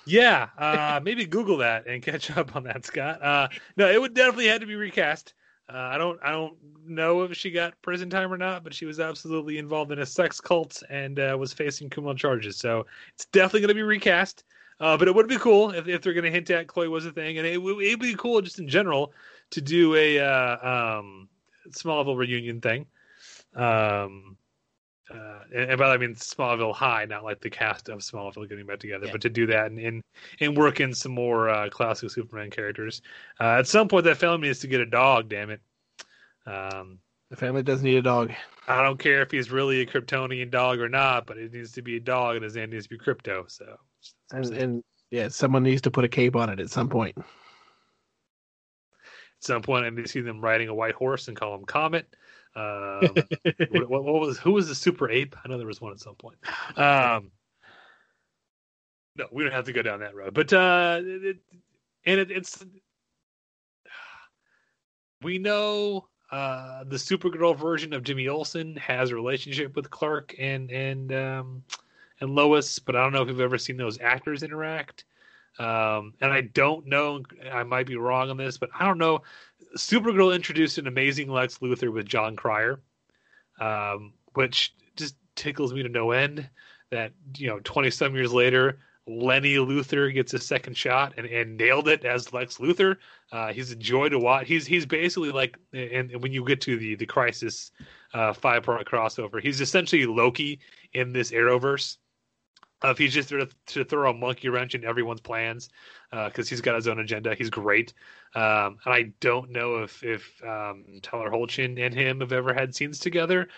yeah, 0.06 0.48
uh, 0.58 1.00
maybe 1.02 1.24
Google 1.24 1.58
that 1.58 1.86
and 1.86 2.02
catch 2.02 2.36
up 2.36 2.56
on 2.56 2.64
that, 2.64 2.84
Scott. 2.84 3.22
Uh, 3.22 3.48
no, 3.76 3.90
it 3.90 4.00
would 4.00 4.14
definitely 4.14 4.46
have 4.48 4.60
to 4.60 4.66
be 4.66 4.74
recast. 4.74 5.34
Uh, 5.68 5.76
I 5.76 5.98
don't, 5.98 6.18
I 6.22 6.30
don't 6.30 6.54
know 6.86 7.22
if 7.22 7.36
she 7.36 7.50
got 7.50 7.80
prison 7.82 8.08
time 8.08 8.32
or 8.32 8.38
not, 8.38 8.62
but 8.62 8.72
she 8.72 8.84
was 8.86 9.00
absolutely 9.00 9.58
involved 9.58 9.90
in 9.90 9.98
a 9.98 10.06
sex 10.06 10.40
cult 10.40 10.82
and 10.90 11.18
uh, 11.18 11.36
was 11.38 11.52
facing 11.52 11.90
criminal 11.90 12.14
charges. 12.14 12.56
So 12.56 12.86
it's 13.14 13.24
definitely 13.26 13.60
going 13.60 13.68
to 13.68 13.74
be 13.74 13.82
recast. 13.82 14.44
Uh, 14.78 14.96
but 14.96 15.08
it 15.08 15.14
would 15.14 15.26
be 15.26 15.38
cool 15.38 15.70
if, 15.70 15.88
if 15.88 16.02
they're 16.02 16.12
going 16.12 16.24
to 16.24 16.30
hint 16.30 16.50
at 16.50 16.66
Chloe 16.66 16.88
was 16.88 17.06
a 17.06 17.10
thing, 17.10 17.38
and 17.38 17.46
it 17.46 17.56
would 17.56 17.78
be 17.98 18.14
cool 18.14 18.42
just 18.42 18.58
in 18.58 18.68
general 18.68 19.12
to 19.50 19.62
do 19.62 19.94
a 19.94 20.18
uh, 20.18 20.98
um, 20.98 21.28
Smallville 21.70 22.16
reunion 22.16 22.60
thing. 22.60 22.86
Um, 23.54 24.36
uh, 25.10 25.40
and, 25.54 25.70
and 25.70 25.78
by 25.78 25.88
that 25.88 25.94
I 25.94 25.98
mean 25.98 26.14
Smallville 26.14 26.74
High, 26.74 27.04
not 27.04 27.24
like 27.24 27.40
the 27.40 27.50
cast 27.50 27.88
of 27.88 28.00
Smallville 28.00 28.48
getting 28.48 28.66
back 28.66 28.80
together, 28.80 29.06
Yeah. 29.06 29.12
but 29.12 29.20
to 29.22 29.28
do 29.30 29.46
that 29.46 29.66
and 29.66 29.78
and, 29.78 30.02
and 30.40 30.56
work 30.56 30.80
in 30.80 30.92
some 30.94 31.12
more 31.12 31.48
uh, 31.48 31.68
classic 31.70 32.10
Superman 32.10 32.50
characters. 32.50 33.02
Uh, 33.40 33.56
at 33.58 33.66
some 33.66 33.88
point, 33.88 34.04
that 34.04 34.16
family 34.16 34.48
needs 34.48 34.60
to 34.60 34.66
get 34.66 34.80
a 34.80 34.86
dog. 34.86 35.28
Damn 35.28 35.50
it! 35.50 35.60
Um, 36.46 36.98
the 37.30 37.36
family 37.36 37.62
does 37.62 37.82
need 37.82 37.96
a 37.96 38.02
dog. 38.02 38.32
I 38.68 38.82
don't 38.82 38.98
care 38.98 39.22
if 39.22 39.30
he's 39.30 39.50
really 39.50 39.80
a 39.80 39.86
Kryptonian 39.86 40.50
dog 40.50 40.80
or 40.80 40.88
not, 40.88 41.26
but 41.26 41.38
it 41.38 41.52
needs 41.52 41.72
to 41.72 41.82
be 41.82 41.96
a 41.96 42.00
dog, 42.00 42.36
and 42.36 42.44
his 42.44 42.56
name 42.56 42.70
needs 42.70 42.84
to 42.84 42.90
be 42.90 42.98
Krypto. 42.98 43.50
So, 43.50 43.76
And, 44.32 44.44
and 44.54 44.84
yeah, 45.10 45.28
someone 45.28 45.62
needs 45.62 45.82
to 45.82 45.90
put 45.90 46.04
a 46.04 46.08
cape 46.08 46.34
on 46.36 46.50
it 46.50 46.58
at 46.60 46.70
some 46.70 46.88
point. 46.88 47.16
at 47.18 47.24
some 49.40 49.62
point, 49.62 49.84
I 49.86 49.90
need 49.90 50.02
to 50.04 50.08
see 50.08 50.20
them 50.20 50.40
riding 50.40 50.68
a 50.68 50.74
white 50.74 50.94
horse 50.94 51.28
and 51.28 51.36
call 51.36 51.54
him 51.54 51.64
Comet. 51.64 52.06
Um, 52.56 53.08
what, 53.70 53.90
what, 53.90 54.20
was 54.20 54.38
who 54.38 54.52
was 54.52 54.68
the 54.68 54.74
super 54.74 55.10
ape? 55.10 55.36
I 55.44 55.48
know 55.48 55.58
there 55.58 55.66
was 55.66 55.80
one 55.80 55.92
at 55.92 56.00
some 56.00 56.14
point. 56.14 56.38
Um, 56.76 57.30
no, 59.16 59.26
we 59.30 59.44
don't 59.44 59.52
have 59.52 59.66
to 59.66 59.72
go 59.72 59.82
down 59.82 60.00
that 60.00 60.14
road. 60.14 60.34
But 60.34 60.52
uh, 60.52 61.00
it, 61.02 61.36
and 62.04 62.20
it, 62.20 62.30
it's 62.30 62.64
we 65.22 65.38
know 65.38 66.08
uh, 66.30 66.84
the 66.84 66.96
Supergirl 66.96 67.56
version 67.56 67.92
of 67.92 68.02
Jimmy 68.02 68.28
Olsen 68.28 68.76
has 68.76 69.10
a 69.10 69.14
relationship 69.14 69.76
with 69.76 69.90
Clark 69.90 70.34
and 70.38 70.70
and 70.70 71.12
um, 71.12 71.62
and 72.20 72.34
Lois, 72.34 72.78
but 72.78 72.96
I 72.96 73.02
don't 73.02 73.12
know 73.12 73.22
if 73.22 73.28
you've 73.28 73.40
ever 73.40 73.58
seen 73.58 73.76
those 73.76 74.00
actors 74.00 74.42
interact. 74.42 75.04
Um, 75.58 76.12
and 76.20 76.32
I 76.32 76.42
don't 76.42 76.86
know, 76.86 77.22
I 77.50 77.62
might 77.62 77.86
be 77.86 77.96
wrong 77.96 78.28
on 78.28 78.36
this, 78.36 78.58
but 78.58 78.68
I 78.78 78.84
don't 78.84 78.98
know. 78.98 79.22
Supergirl 79.76 80.34
introduced 80.34 80.78
an 80.78 80.86
amazing 80.86 81.30
Lex 81.30 81.58
Luthor 81.58 81.92
with 81.92 82.06
Jon 82.06 82.36
Cryer, 82.36 82.80
um, 83.60 84.12
which 84.34 84.74
just 84.96 85.16
tickles 85.34 85.72
me 85.72 85.82
to 85.82 85.88
no 85.88 86.10
end. 86.10 86.48
That 86.90 87.12
you 87.36 87.48
know, 87.48 87.60
twenty 87.62 87.90
some 87.90 88.14
years 88.14 88.32
later, 88.32 88.78
Lenny 89.06 89.56
Luthor 89.56 90.12
gets 90.12 90.34
a 90.34 90.38
second 90.38 90.76
shot 90.76 91.14
and, 91.16 91.26
and 91.26 91.56
nailed 91.56 91.88
it 91.88 92.04
as 92.04 92.32
Lex 92.32 92.58
Luthor. 92.58 92.96
Uh, 93.32 93.52
he's 93.52 93.70
a 93.70 93.76
joy 93.76 94.08
to 94.08 94.18
watch. 94.18 94.46
He's 94.46 94.66
he's 94.66 94.86
basically 94.86 95.30
like, 95.30 95.56
and, 95.72 96.10
and 96.10 96.22
when 96.22 96.32
you 96.32 96.44
get 96.44 96.60
to 96.62 96.76
the 96.76 96.94
the 96.94 97.06
Crisis 97.06 97.70
uh, 98.14 98.32
five 98.32 98.62
part 98.62 98.86
crossover, 98.88 99.40
he's 99.40 99.60
essentially 99.60 100.06
Loki 100.06 100.60
in 100.92 101.12
this 101.12 101.30
Arrowverse. 101.30 101.96
Uh, 102.84 102.88
if 102.88 102.98
he's 102.98 103.14
just 103.14 103.30
there 103.30 103.46
to, 103.66 103.84
throw 103.84 104.10
a 104.10 104.14
monkey 104.14 104.50
wrench 104.50 104.74
in 104.74 104.84
everyone's 104.84 105.20
plans, 105.20 105.70
because 106.10 106.48
he's 106.48 106.60
got 106.60 106.74
his 106.74 106.86
own 106.86 106.98
agenda. 106.98 107.34
He's 107.34 107.48
great, 107.48 107.94
um, 108.34 108.78
and 108.84 108.94
I 108.94 109.12
don't 109.20 109.50
know 109.50 109.82
if 109.82 110.02
if 110.02 110.30
um, 110.44 110.84
Tyler 111.02 111.30
Hoechlin 111.30 111.80
and 111.80 111.94
him 111.94 112.20
have 112.20 112.32
ever 112.32 112.52
had 112.52 112.74
scenes 112.74 112.98
together, 112.98 113.48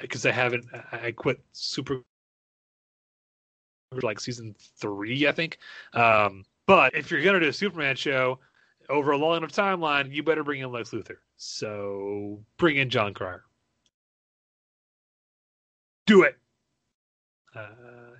because 0.00 0.24
I 0.24 0.30
haven't. 0.30 0.64
I 0.92 1.06
I 1.06 1.12
quit 1.12 1.40
Super 1.52 2.02
like 4.00 4.20
season 4.20 4.54
three, 4.78 5.26
I 5.26 5.32
think. 5.32 5.58
Um, 5.92 6.44
but 6.66 6.94
if 6.94 7.10
you're 7.10 7.22
gonna 7.22 7.40
do 7.40 7.48
a 7.48 7.52
Superman 7.52 7.96
show 7.96 8.38
over 8.88 9.10
a 9.10 9.18
long 9.18 9.38
enough 9.38 9.52
timeline, 9.52 10.12
you 10.12 10.22
better 10.22 10.44
bring 10.44 10.60
in 10.60 10.70
Lex 10.70 10.90
Luthor. 10.90 11.16
So 11.36 12.42
bring 12.58 12.76
in 12.76 12.90
Jon 12.90 13.12
Cryer. 13.12 13.42
Do 16.06 16.22
it. 16.22 16.38
Uh, 17.54 17.66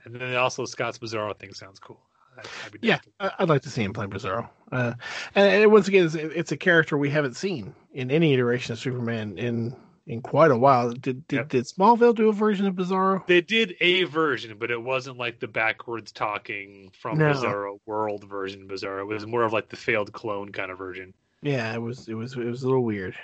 and 0.04 0.14
then 0.14 0.34
also 0.36 0.64
Scott's 0.64 0.98
Bizarro 0.98 1.36
thing 1.38 1.54
sounds 1.54 1.78
cool. 1.78 2.00
I'd, 2.38 2.46
I'd 2.66 2.78
Yeah, 2.82 2.98
I- 3.20 3.32
I'd 3.40 3.48
like 3.48 3.62
to 3.62 3.70
see 3.70 3.82
him 3.82 3.92
play 3.92 4.06
Bizarro. 4.06 4.48
Uh, 4.70 4.94
and, 5.34 5.62
and 5.64 5.72
once 5.72 5.88
again, 5.88 6.06
it's, 6.06 6.14
it's 6.14 6.52
a 6.52 6.56
character 6.56 6.96
we 6.98 7.10
haven't 7.10 7.36
seen 7.36 7.74
in 7.92 8.10
any 8.10 8.32
iteration 8.34 8.72
of 8.72 8.78
Superman 8.78 9.38
in 9.38 9.74
in 10.08 10.20
quite 10.20 10.50
a 10.50 10.56
while. 10.56 10.90
Did 10.92 11.26
did, 11.28 11.36
Yep. 11.36 11.48
did 11.50 11.64
Smallville 11.64 12.14
do 12.16 12.28
a 12.28 12.32
version 12.32 12.66
of 12.66 12.74
Bizarro? 12.74 13.24
They 13.26 13.40
did 13.40 13.74
a 13.80 14.02
version, 14.04 14.56
but 14.58 14.70
it 14.70 14.82
wasn't 14.82 15.16
like 15.18 15.38
the 15.40 15.46
backwards 15.46 16.10
talking 16.10 16.90
from 16.98 17.18
No. 17.18 17.32
Bizarro 17.32 17.78
world 17.86 18.24
version 18.24 18.62
of 18.62 18.68
Bizarro. 18.68 19.00
It 19.02 19.04
was 19.14 19.26
more 19.26 19.44
of 19.44 19.52
like 19.52 19.68
the 19.68 19.76
failed 19.76 20.12
clone 20.12 20.50
kind 20.50 20.70
of 20.72 20.78
version. 20.78 21.14
Yeah, 21.42 21.72
it 21.74 21.78
was 21.80 22.08
it 22.08 22.14
was 22.14 22.34
it 22.34 22.44
was 22.44 22.62
a 22.62 22.66
little 22.66 22.84
weird. 22.84 23.14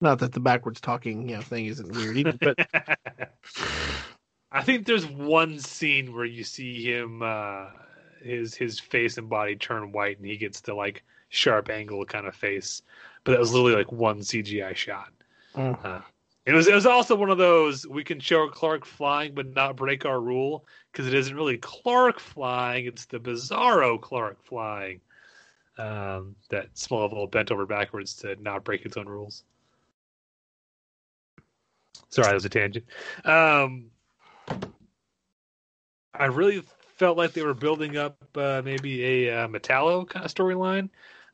Not 0.00 0.18
that 0.18 0.32
the 0.32 0.40
backwards 0.40 0.80
talking 0.80 1.28
you 1.28 1.36
know 1.36 1.42
thing 1.42 1.66
isn't 1.66 1.90
weird 1.96 2.16
either, 2.18 2.32
but 2.40 2.58
I 4.54 4.62
think 4.62 4.86
there's 4.86 5.06
one 5.06 5.58
scene 5.58 6.14
where 6.14 6.24
you 6.24 6.44
see 6.44 6.82
him 6.82 7.22
uh 7.22 7.66
his 8.22 8.54
his 8.54 8.78
face 8.78 9.18
and 9.18 9.28
body 9.28 9.56
turn 9.56 9.92
white 9.92 10.16
and 10.16 10.26
he 10.26 10.36
gets 10.36 10.60
the 10.60 10.74
like 10.74 11.04
sharp 11.28 11.68
angle 11.68 12.04
kind 12.04 12.26
of 12.26 12.34
face. 12.34 12.82
But 13.24 13.32
that 13.32 13.40
was 13.40 13.52
literally 13.52 13.74
like 13.74 13.90
one 13.90 14.20
CGI 14.20 14.74
shot. 14.76 15.12
Mm. 15.56 15.84
Uh, 15.84 16.00
it 16.46 16.52
was 16.52 16.68
it 16.68 16.74
was 16.74 16.86
also 16.86 17.16
one 17.16 17.30
of 17.30 17.38
those 17.38 17.86
we 17.86 18.04
can 18.04 18.20
show 18.20 18.48
Clark 18.48 18.84
flying 18.84 19.34
but 19.34 19.52
not 19.54 19.76
break 19.76 20.06
our 20.06 20.20
rule 20.20 20.64
because 20.92 21.08
it 21.08 21.14
isn't 21.14 21.34
really 21.34 21.58
Clark 21.58 22.20
flying, 22.20 22.86
it's 22.86 23.06
the 23.06 23.18
bizarro 23.18 24.00
Clark 24.00 24.38
flying. 24.44 25.00
Um, 25.76 26.36
that 26.50 26.72
Smallville 26.74 27.28
bent 27.32 27.50
over 27.50 27.66
backwards 27.66 28.14
to 28.18 28.36
not 28.40 28.62
break 28.62 28.86
its 28.86 28.96
own 28.96 29.06
rules. 29.06 29.42
Sorry, 32.10 32.28
that 32.28 32.34
was 32.34 32.44
a 32.44 32.48
tangent. 32.48 32.84
Um, 33.24 33.90
I 36.14 36.26
really 36.26 36.62
felt 36.96 37.16
like 37.16 37.32
they 37.32 37.42
were 37.42 37.54
building 37.54 37.96
up 37.96 38.16
uh, 38.36 38.62
maybe 38.64 39.26
a 39.26 39.44
uh, 39.44 39.48
Metallo 39.48 40.08
kind 40.08 40.24
of 40.24 40.32
storyline 40.32 40.88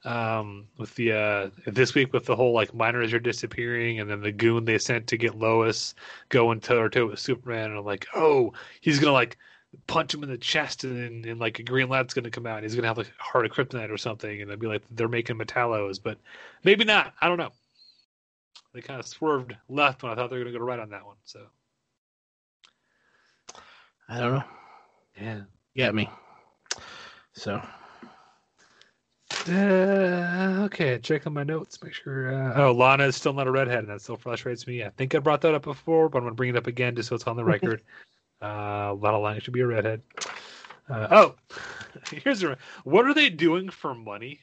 um, 0.05 0.66
with 0.78 0.95
the 0.95 1.12
uh, 1.12 1.51
this 1.66 1.95
week 1.95 2.12
with 2.12 2.24
the 2.24 2.37
whole 2.37 2.53
like 2.53 2.74
miners 2.74 3.12
are 3.12 3.20
disappearing 3.20 4.01
and 4.01 4.09
then 4.09 4.20
the 4.20 4.32
goon 4.32 4.65
they 4.65 4.78
sent 4.78 5.07
to 5.09 5.16
get 5.16 5.39
Lois 5.39 5.95
going 6.31 6.61
toe 6.61 6.82
to 6.82 6.89
toe 6.89 7.07
with 7.07 7.19
Superman 7.19 7.70
and 7.70 7.78
I'm 7.78 7.85
like, 7.85 8.07
oh, 8.15 8.53
he's 8.81 8.99
gonna 8.99 9.12
like 9.12 9.37
punch 9.87 10.15
him 10.15 10.23
in 10.23 10.31
the 10.31 10.39
chest 10.39 10.85
and 10.85 11.27
and, 11.27 11.39
like 11.39 11.59
a 11.59 11.62
green 11.62 11.89
light's 11.89 12.15
gonna 12.15 12.31
come 12.31 12.47
out 12.47 12.57
and 12.57 12.65
he's 12.65 12.74
gonna 12.74 12.89
have 12.89 12.99
like 12.99 13.12
a 13.20 13.23
heart 13.23 13.45
of 13.45 13.53
kryptonite 13.53 13.91
or 13.91 13.99
something 13.99 14.41
and 14.41 14.51
I'd 14.51 14.59
be 14.59 14.66
like 14.66 14.82
they're 14.91 15.09
making 15.09 15.37
Metallos, 15.37 16.03
but 16.03 16.19
maybe 16.65 16.85
not. 16.85 17.12
I 17.20 17.28
don't 17.28 17.39
know. 17.39 17.53
They 18.73 18.81
kind 18.81 19.01
of 19.01 19.07
swerved 19.07 19.55
left 19.69 20.03
when 20.03 20.12
I 20.12 20.15
thought 20.15 20.31
they 20.31 20.39
were 20.39 20.45
gonna 20.45 20.59
go 20.59 20.65
right 20.65 20.81
on 20.81 20.91
that 20.91 21.05
one. 21.05 21.16
So 21.24 21.47
I 24.11 24.19
don't 24.19 24.32
know. 24.32 24.43
yeah. 25.20 25.41
Got 25.77 25.95
me. 25.95 26.11
So 27.32 27.62
Uh, 29.49 30.62
okay, 30.65 30.99
check 30.99 31.27
on 31.27 31.32
my 31.32 31.45
notes. 31.45 31.82
Make 31.82 31.95
sure. 31.95 32.35
Uh, 32.35 32.62
oh, 32.65 32.73
Lana 32.73 33.05
is 33.05 33.16
still 33.16 33.32
not 33.32 33.47
a 33.47 33.51
redhead, 33.51 33.78
and 33.78 33.89
that 33.89 34.03
still 34.03 34.16
frustrates 34.16 34.66
me. 34.66 34.85
I 34.85 34.91
think 34.91 35.15
I 35.15 35.19
brought 35.19 35.41
that 35.43 35.55
up 35.55 35.62
before, 35.62 36.09
but 36.09 36.19
I'm 36.19 36.24
going 36.24 36.32
to 36.32 36.37
bring 36.37 36.51
it 36.51 36.57
up 36.57 36.66
again 36.66 36.95
just 36.97 37.09
so 37.09 37.15
it's 37.15 37.27
on 37.27 37.37
the 37.37 37.45
record. 37.57 37.82
uh, 38.43 38.93
Lana 38.95 39.19
Lang 39.19 39.41
should 39.41 39.55
be 39.55 39.61
a 39.61 39.66
redhead. 39.66 40.03
Uh, 40.89 41.07
oh, 41.11 41.35
here's 42.11 42.43
a. 42.43 42.59
What 42.85 43.07
are 43.07 43.15
they 43.15 43.31
doing 43.31 43.70
for 43.70 43.95
money? 43.95 44.41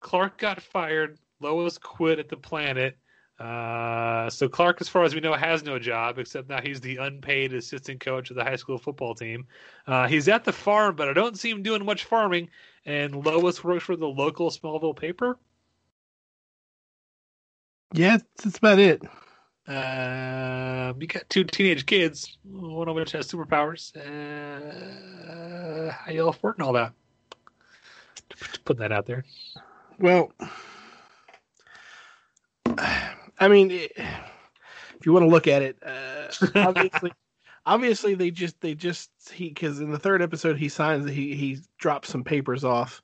Clark 0.00 0.38
got 0.38 0.62
fired. 0.62 1.18
Lois 1.40 1.76
quit 1.78 2.18
at 2.18 2.28
the 2.28 2.36
planet. 2.36 2.96
Uh, 3.38 4.30
so 4.30 4.48
Clark, 4.48 4.80
as 4.80 4.88
far 4.88 5.04
as 5.04 5.14
we 5.14 5.20
know, 5.20 5.34
has 5.34 5.62
no 5.62 5.78
job 5.78 6.18
except 6.18 6.48
now 6.48 6.60
he's 6.62 6.80
the 6.80 6.96
unpaid 6.96 7.52
assistant 7.52 8.00
coach 8.00 8.30
of 8.30 8.36
the 8.36 8.44
high 8.44 8.56
school 8.56 8.78
football 8.78 9.14
team. 9.14 9.46
Uh, 9.86 10.08
he's 10.08 10.26
at 10.28 10.44
the 10.44 10.52
farm, 10.52 10.96
but 10.96 11.08
I 11.08 11.12
don't 11.12 11.38
see 11.38 11.50
him 11.50 11.62
doing 11.62 11.84
much 11.84 12.04
farming. 12.04 12.48
And 12.86 13.24
Lois 13.26 13.62
works 13.62 13.84
for 13.84 13.96
the 13.96 14.06
local 14.08 14.50
Smallville 14.50 14.96
paper. 14.96 15.38
yeah, 17.92 18.18
that's 18.42 18.58
about 18.58 18.78
it. 18.78 19.02
Uh, 19.68 20.94
you 20.98 21.06
got 21.08 21.28
two 21.28 21.44
teenage 21.44 21.84
kids, 21.86 22.38
one 22.44 22.88
of 22.88 22.94
which 22.94 23.12
has 23.12 23.30
superpowers. 23.30 23.94
Uh, 23.96 25.90
how 25.90 26.12
y'all 26.12 26.28
affording 26.28 26.64
all 26.64 26.72
that? 26.72 26.92
Putting 28.64 28.80
that 28.80 28.92
out 28.92 29.06
there. 29.06 29.24
Well, 29.98 30.32
I 33.38 33.48
mean, 33.48 33.70
it, 33.70 33.92
if 33.96 35.04
you 35.04 35.12
want 35.12 35.24
to 35.24 35.30
look 35.30 35.46
at 35.46 35.62
it, 35.62 35.78
uh, 35.84 36.28
obviously, 36.54 37.12
obviously 37.64 38.14
they 38.14 38.30
just 38.30 38.60
they 38.60 38.74
just 38.74 39.10
he 39.32 39.48
because 39.48 39.80
in 39.80 39.90
the 39.90 39.98
third 39.98 40.22
episode 40.22 40.58
he 40.58 40.68
signs 40.68 41.08
he 41.08 41.34
he 41.34 41.58
drops 41.78 42.08
some 42.08 42.24
papers 42.24 42.64
off 42.64 43.02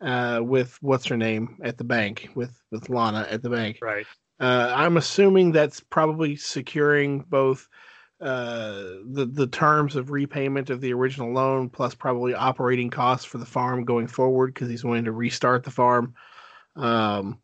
uh, 0.00 0.40
with 0.42 0.78
what's 0.80 1.06
her 1.06 1.16
name 1.16 1.58
at 1.62 1.76
the 1.76 1.84
bank 1.84 2.28
with 2.34 2.56
with 2.70 2.88
Lana 2.88 3.26
at 3.30 3.42
the 3.42 3.50
bank. 3.50 3.78
Right. 3.82 4.06
Uh, 4.40 4.72
I'm 4.74 4.96
assuming 4.96 5.50
that's 5.50 5.80
probably 5.80 6.36
securing 6.36 7.20
both 7.20 7.68
uh, 8.20 8.82
the 9.04 9.28
the 9.30 9.48
terms 9.48 9.96
of 9.96 10.10
repayment 10.10 10.70
of 10.70 10.80
the 10.80 10.92
original 10.92 11.32
loan 11.32 11.68
plus 11.68 11.94
probably 11.94 12.34
operating 12.34 12.90
costs 12.90 13.24
for 13.24 13.38
the 13.38 13.46
farm 13.46 13.84
going 13.84 14.06
forward 14.06 14.54
because 14.54 14.68
he's 14.68 14.84
wanting 14.84 15.04
to 15.04 15.12
restart 15.12 15.64
the 15.64 15.70
farm 15.70 16.14
um, 16.76 17.38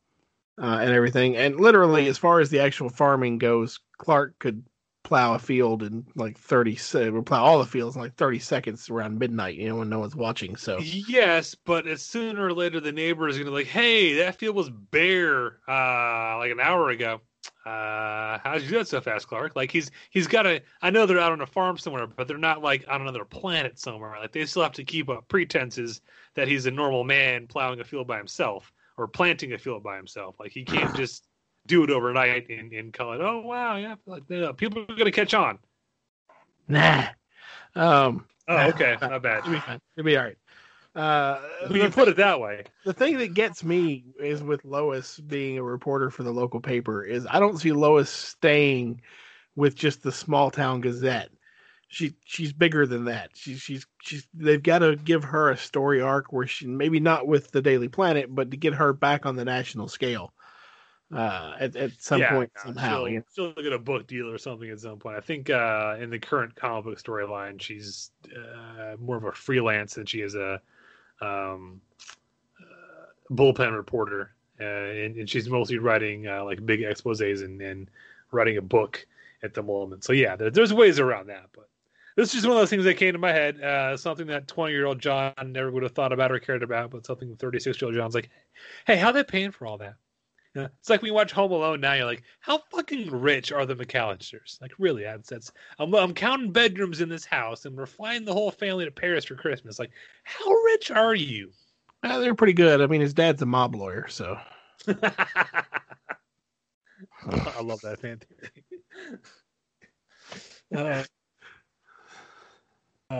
uh, 0.60 0.78
and 0.80 0.90
everything. 0.90 1.36
And 1.36 1.58
literally, 1.58 2.06
as 2.08 2.18
far 2.18 2.40
as 2.40 2.50
the 2.50 2.60
actual 2.60 2.88
farming 2.88 3.38
goes, 3.38 3.80
Clark 3.98 4.38
could 4.38 4.64
plow 5.02 5.34
a 5.34 5.38
field 5.38 5.82
in 5.82 6.06
like 6.14 6.38
30 6.38 6.76
se- 6.76 7.10
plow 7.26 7.44
all 7.44 7.58
the 7.58 7.66
fields 7.66 7.94
in 7.94 8.00
like 8.00 8.14
30 8.14 8.38
seconds 8.38 8.88
around 8.88 9.18
midnight 9.18 9.54
you 9.54 9.68
know 9.68 9.76
when 9.76 9.90
no 9.90 9.98
one's 9.98 10.16
watching 10.16 10.56
so 10.56 10.78
Yes, 10.78 11.54
but 11.54 11.86
as 11.86 12.02
sooner 12.02 12.46
or 12.46 12.52
later 12.52 12.80
the 12.80 12.92
neighbor 12.92 13.28
is 13.28 13.36
gonna 13.36 13.50
be 13.50 13.56
like, 13.56 13.66
hey, 13.66 14.14
that 14.14 14.36
field 14.36 14.56
was 14.56 14.70
bare 14.70 15.58
uh 15.68 16.38
like 16.38 16.50
an 16.50 16.60
hour 16.60 16.90
ago. 16.90 17.20
Uh 17.64 18.38
how'd 18.42 18.62
you 18.62 18.68
do 18.68 18.78
that 18.78 18.88
so 18.88 19.00
fast, 19.00 19.28
Clark? 19.28 19.54
Like 19.56 19.70
he's 19.70 19.90
he's 20.10 20.26
got 20.26 20.46
a 20.46 20.62
i 20.82 20.90
know 20.90 21.06
they're 21.06 21.20
out 21.20 21.32
on 21.32 21.40
a 21.42 21.46
farm 21.46 21.78
somewhere, 21.78 22.06
but 22.06 22.26
they're 22.26 22.38
not 22.38 22.62
like 22.62 22.84
on 22.88 23.00
another 23.02 23.24
planet 23.24 23.78
somewhere. 23.78 24.16
Like 24.18 24.32
they 24.32 24.46
still 24.46 24.62
have 24.62 24.72
to 24.72 24.84
keep 24.84 25.08
up 25.08 25.28
pretenses 25.28 26.00
that 26.34 26.48
he's 26.48 26.66
a 26.66 26.70
normal 26.70 27.04
man 27.04 27.46
plowing 27.46 27.80
a 27.80 27.84
field 27.84 28.06
by 28.06 28.18
himself 28.18 28.72
or 28.96 29.08
planting 29.08 29.52
a 29.52 29.58
field 29.58 29.82
by 29.82 29.96
himself. 29.96 30.36
Like 30.38 30.52
he 30.52 30.64
can't 30.64 30.94
just 30.96 31.26
do 31.66 31.82
it 31.82 31.90
overnight 31.90 32.48
and, 32.50 32.72
and 32.72 32.92
call 32.92 33.12
it, 33.14 33.20
oh 33.20 33.40
wow, 33.40 33.76
yeah, 33.76 33.94
like 34.06 34.22
you 34.28 34.52
people 34.52 34.84
are 34.88 34.96
gonna 34.96 35.10
catch 35.10 35.34
on. 35.34 35.58
nah 36.68 37.06
um 37.74 38.26
Oh, 38.46 38.68
okay, 38.68 38.96
not 39.00 39.22
bad. 39.22 39.38
it'll 39.38 39.52
be 39.54 39.60
fine 39.60 39.80
it'll 39.96 40.04
be 40.06 40.16
all 40.18 40.24
right 40.24 40.36
uh 40.94 41.40
We 41.70 41.80
can 41.80 41.90
put 41.90 42.08
it 42.08 42.16
that 42.16 42.38
way. 42.38 42.64
the 42.84 42.92
thing 42.92 43.16
that 43.18 43.32
gets 43.34 43.64
me 43.64 44.04
is 44.20 44.42
with 44.42 44.64
Lois 44.64 45.18
being 45.18 45.56
a 45.58 45.62
reporter 45.62 46.10
for 46.10 46.22
the 46.22 46.30
local 46.30 46.60
paper 46.60 47.02
is 47.02 47.26
I 47.28 47.40
don't 47.40 47.58
see 47.58 47.72
Lois 47.72 48.10
staying 48.10 49.00
with 49.56 49.74
just 49.74 50.02
the 50.02 50.12
small 50.12 50.50
town 50.50 50.82
Gazette. 50.82 51.30
She 51.94 52.16
she's 52.24 52.52
bigger 52.52 52.86
than 52.86 53.04
that. 53.04 53.30
She's 53.34 53.60
she's 53.60 53.86
she's 54.02 54.26
they've 54.34 54.62
got 54.62 54.80
to 54.80 54.96
give 54.96 55.22
her 55.22 55.50
a 55.50 55.56
story 55.56 56.00
arc 56.00 56.32
where 56.32 56.46
she 56.46 56.66
maybe 56.66 56.98
not 56.98 57.28
with 57.28 57.52
the 57.52 57.62
Daily 57.62 57.88
Planet, 57.88 58.34
but 58.34 58.50
to 58.50 58.56
get 58.56 58.74
her 58.74 58.92
back 58.92 59.26
on 59.26 59.36
the 59.36 59.44
national 59.44 59.86
scale. 59.88 60.32
Uh, 61.14 61.54
at 61.60 61.76
at 61.76 61.92
some 62.02 62.20
Yeah, 62.20 62.34
point 62.34 62.50
somehow. 62.56 63.04
She'll, 63.04 63.08
you 63.08 63.18
know. 63.18 63.24
she'll 63.32 63.52
get 63.62 63.72
a 63.72 63.78
book 63.78 64.08
deal 64.08 64.28
or 64.28 64.38
something 64.38 64.68
at 64.70 64.80
some 64.80 64.98
point. 64.98 65.16
I 65.16 65.20
think 65.20 65.50
uh, 65.50 65.96
in 66.00 66.10
the 66.10 66.18
current 66.18 66.56
comic 66.56 66.84
book 66.84 67.00
storyline, 67.00 67.60
she's 67.60 68.10
uh, 68.34 68.96
more 68.98 69.16
of 69.16 69.24
a 69.24 69.32
freelance 69.32 69.94
than 69.94 70.06
she 70.06 70.22
is 70.22 70.34
a 70.34 70.60
um, 71.20 71.80
uh, 72.60 73.06
bullpen 73.30 73.76
reporter, 73.76 74.34
uh, 74.60 74.64
and, 74.64 75.16
and 75.16 75.30
she's 75.30 75.48
mostly 75.48 75.78
writing 75.78 76.26
uh, 76.26 76.42
like 76.42 76.66
big 76.66 76.80
exposés 76.80 77.44
and, 77.44 77.62
and 77.62 77.88
writing 78.32 78.56
a 78.56 78.62
book 78.62 79.06
at 79.44 79.54
the 79.54 79.62
moment. 79.62 80.02
So 80.02 80.12
yeah, 80.12 80.34
there, 80.34 80.50
there's 80.50 80.72
ways 80.72 80.98
around 80.98 81.28
that, 81.28 81.46
but. 81.54 81.68
This 82.16 82.28
is 82.28 82.34
just 82.34 82.46
one 82.46 82.56
of 82.56 82.60
those 82.60 82.70
things 82.70 82.84
that 82.84 82.94
came 82.94 83.12
to 83.12 83.18
my 83.18 83.32
head. 83.32 83.60
Uh, 83.60 83.96
something 83.96 84.26
that 84.28 84.46
20 84.46 84.72
year 84.72 84.86
old 84.86 85.00
John 85.00 85.32
never 85.46 85.70
would 85.70 85.82
have 85.82 85.92
thought 85.92 86.12
about 86.12 86.30
or 86.30 86.38
cared 86.38 86.62
about, 86.62 86.90
but 86.90 87.04
something 87.06 87.34
36 87.36 87.80
year 87.80 87.86
old 87.86 87.94
John's 87.96 88.14
like, 88.14 88.30
hey, 88.86 88.96
how 88.96 89.10
they 89.10 89.24
paying 89.24 89.50
for 89.50 89.66
all 89.66 89.78
that? 89.78 89.94
It's 90.56 90.88
like 90.88 91.02
when 91.02 91.08
you 91.08 91.14
watch 91.14 91.32
Home 91.32 91.50
Alone 91.50 91.80
now, 91.80 91.94
you're 91.94 92.04
like, 92.04 92.22
how 92.38 92.60
fucking 92.70 93.10
rich 93.10 93.50
are 93.50 93.66
the 93.66 93.74
McAllisters? 93.74 94.60
Like, 94.62 94.70
really, 94.78 95.02
that's, 95.02 95.28
that's 95.28 95.50
I'm, 95.80 95.92
I'm 95.94 96.14
counting 96.14 96.52
bedrooms 96.52 97.00
in 97.00 97.08
this 97.08 97.24
house, 97.24 97.64
and 97.64 97.76
we're 97.76 97.86
flying 97.86 98.24
the 98.24 98.32
whole 98.32 98.52
family 98.52 98.84
to 98.84 98.90
Paris 98.92 99.24
for 99.24 99.34
Christmas. 99.34 99.80
Like, 99.80 99.90
how 100.22 100.48
rich 100.48 100.92
are 100.92 101.14
you? 101.14 101.50
Uh, 102.04 102.20
they're 102.20 102.36
pretty 102.36 102.52
good. 102.52 102.80
I 102.80 102.86
mean, 102.86 103.00
his 103.00 103.14
dad's 103.14 103.42
a 103.42 103.46
mob 103.46 103.74
lawyer, 103.74 104.06
so 104.08 104.38
I 104.86 105.64
love 107.60 107.80
that 107.80 108.00
fan 108.00 108.20
theory. 108.20 108.64
Uh, 110.74 111.04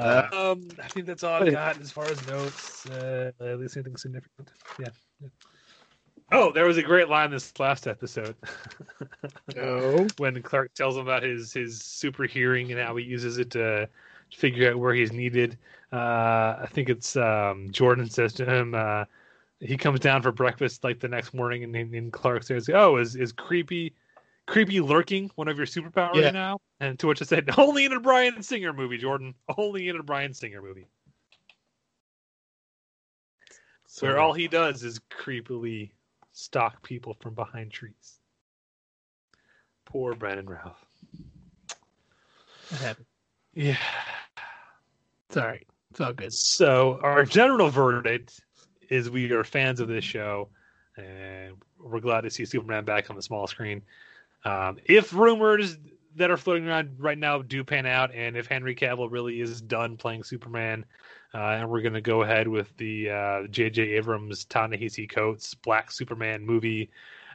Uh, 0.01 0.53
um, 0.53 0.69
I 0.83 0.89
think 0.89 1.07
that's 1.07 1.23
all 1.23 1.43
I've 1.43 1.53
got 1.53 1.81
as 1.81 1.91
far 1.91 2.05
as 2.05 2.27
notes. 2.27 2.87
Uh, 2.87 3.33
at 3.41 3.59
least 3.59 3.77
anything 3.77 3.97
significant. 3.97 4.51
Yeah. 4.79 4.89
yeah. 5.21 5.29
Oh, 6.33 6.53
there 6.53 6.65
was 6.65 6.79
a 6.79 6.83
great 6.83 7.09
line 7.09 7.31
this 7.31 7.53
last 7.59 7.87
episode. 7.87 8.35
oh, 9.59 10.07
when 10.17 10.41
Clark 10.43 10.75
tells 10.75 10.97
him 10.97 11.03
about 11.03 11.23
his 11.23 11.53
his 11.53 11.81
super 11.81 12.25
hearing 12.25 12.73
and 12.73 12.81
how 12.81 12.97
he 12.97 13.05
uses 13.05 13.39
it 13.39 13.51
to 13.51 13.89
figure 14.33 14.71
out 14.71 14.79
where 14.79 14.95
he's 14.95 15.13
needed. 15.13 15.59
Uh, 15.93 16.57
I 16.63 16.69
think 16.71 16.89
it's 16.89 17.17
um, 17.17 17.69
Jordan 17.71 18.09
says 18.11 18.33
to 18.35 18.45
him, 18.45 18.75
uh, 18.75 19.05
he 19.61 19.77
comes 19.77 20.01
down 20.01 20.23
for 20.23 20.33
breakfast 20.33 20.85
like 20.85 21.01
the 21.01 21.09
next 21.09 21.35
morning, 21.35 21.65
and, 21.65 21.75
and 21.75 22.13
Clark 22.13 22.43
says, 22.43 22.69
"Oh, 22.73 22.97
is 22.97 23.17
is 23.17 23.33
creepy, 23.33 23.95
creepy 24.47 24.81
lurking 24.81 25.31
one 25.37 25.49
of 25.49 25.57
your 25.57 25.67
superpowers 25.67 26.23
Yeah. 26.23 26.31
now?" 26.31 26.59
And 26.81 26.99
to 26.99 27.07
which 27.07 27.23
I 27.23 27.25
said, 27.25 27.49
"Only 27.59 27.85
in 27.85 27.93
a 27.93 28.01
Bryan 28.01 28.43
Singer 28.43 28.73
movie, 28.73 28.99
Jordan. 28.99 29.35
Only 29.57 29.89
in 29.89 29.97
a 29.97 30.03
Bryan 30.03 30.35
Singer 30.35 30.61
movie, 30.63 30.87
so 33.87 34.07
where 34.07 34.19
all 34.19 34.33
he 34.33 34.49
does 34.49 34.83
is 34.83 35.01
creepily 35.11 35.93
stalk 36.33 36.83
people 36.83 37.15
from 37.15 37.35
behind 37.35 37.71
trees." 37.73 38.19
Poor 39.85 40.15
Brandon 40.15 40.47
Routh. 40.47 40.85
happened. 42.81 43.07
Yeah. 43.53 43.79
It's 45.29 45.37
all 45.37 45.47
right. 45.47 45.67
It's 45.91 46.01
all 46.01 46.13
good. 46.13 46.33
So 46.33 46.99
our 47.03 47.25
general 47.25 47.69
verdict 47.71 48.41
is 48.89 49.09
we 49.11 49.31
are 49.33 49.45
fans 49.45 49.79
of 49.81 49.87
this 49.89 50.05
show, 50.05 50.49
and 50.97 51.55
we're 51.79 52.01
glad 52.01 52.23
to 52.23 52.31
see 52.31 52.45
Superman 52.45 52.85
back 52.85 53.11
on 53.11 53.17
the 53.17 53.23
small 53.23 53.47
screen. 53.47 53.83
Um, 54.45 54.79
if 54.85 55.13
rumors 55.13 55.79
that 56.17 56.31
are 56.31 56.37
floating 56.37 56.69
around 56.69 56.95
right 56.99 57.19
now 57.19 57.43
do 57.43 57.65
pan 57.65 57.87
out, 57.87 58.15
and 58.15 58.37
if 58.37 58.47
Henry 58.47 58.75
Cavill 58.75 59.11
really 59.11 59.41
is 59.41 59.61
done 59.61 59.97
playing 59.97 60.23
Superman, 60.25 60.85
uh, 61.35 61.39
and 61.39 61.69
we're 61.69 61.81
going 61.83 61.95
to 61.95 62.01
go 62.01 62.23
ahead 62.23 62.47
with 62.47 62.77
the 62.77 63.11
uh, 63.11 63.47
J.J. 63.49 63.83
Abrams 63.83 64.45
Ta-Nehisi 64.45 65.09
Coates 65.09 65.55
Black 65.55 65.91
Superman 65.91 66.47
movie, 66.47 66.91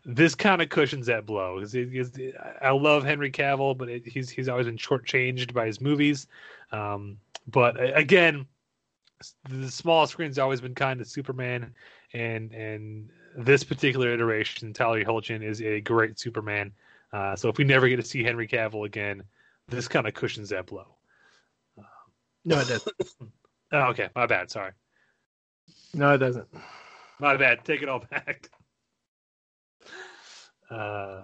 this 0.05 0.33
kind 0.33 0.61
of 0.61 0.69
cushions 0.69 1.07
that 1.07 1.25
blow. 1.25 1.59
it- 1.59 1.73
it's- 1.75 2.33
I 2.61 2.69
love 2.71 3.03
Henry 3.03 3.29
Cavill, 3.31 3.77
but 3.77 3.89
it, 3.89 4.07
he's 4.07 4.29
he's 4.29 4.47
always 4.47 4.67
been 4.67 4.77
shortchanged 4.77 5.53
by 5.53 5.65
his 5.65 5.81
movies. 5.81 6.27
Um, 6.71 7.17
but 7.47 7.75
again, 7.97 8.45
the 9.49 9.69
small 9.69 10.07
screen's 10.07 10.39
always 10.39 10.61
been 10.61 10.75
kind 10.75 10.99
to 10.99 11.05
Superman, 11.05 11.73
and 12.13 12.53
and 12.53 13.09
this 13.37 13.63
particular 13.65 14.13
iteration, 14.13 14.71
Tyler 14.71 15.03
Hoechlin 15.03 15.43
is 15.43 15.61
a 15.61 15.81
great 15.81 16.17
Superman. 16.17 16.71
Uh, 17.11 17.35
so 17.35 17.49
if 17.49 17.57
we 17.57 17.63
never 17.63 17.87
get 17.89 17.97
to 17.97 18.03
see 18.03 18.23
Henry 18.23 18.47
Cavill 18.47 18.85
again, 18.85 19.23
this 19.67 19.87
kind 19.87 20.07
of 20.07 20.13
cushions 20.13 20.49
that 20.49 20.65
blow. 20.67 20.85
No, 22.45 22.59
it 22.59 22.67
doesn't. 22.67 22.95
Oh, 23.71 23.89
okay, 23.89 24.09
my 24.15 24.25
bad. 24.25 24.49
Sorry, 24.49 24.71
No, 25.93 26.15
it 26.15 26.17
doesn't. 26.17 26.47
my 27.19 27.37
bad. 27.37 27.63
Take 27.65 27.83
it 27.83 27.89
all 27.89 27.99
back. 27.99 28.49
Uh, 30.69 31.23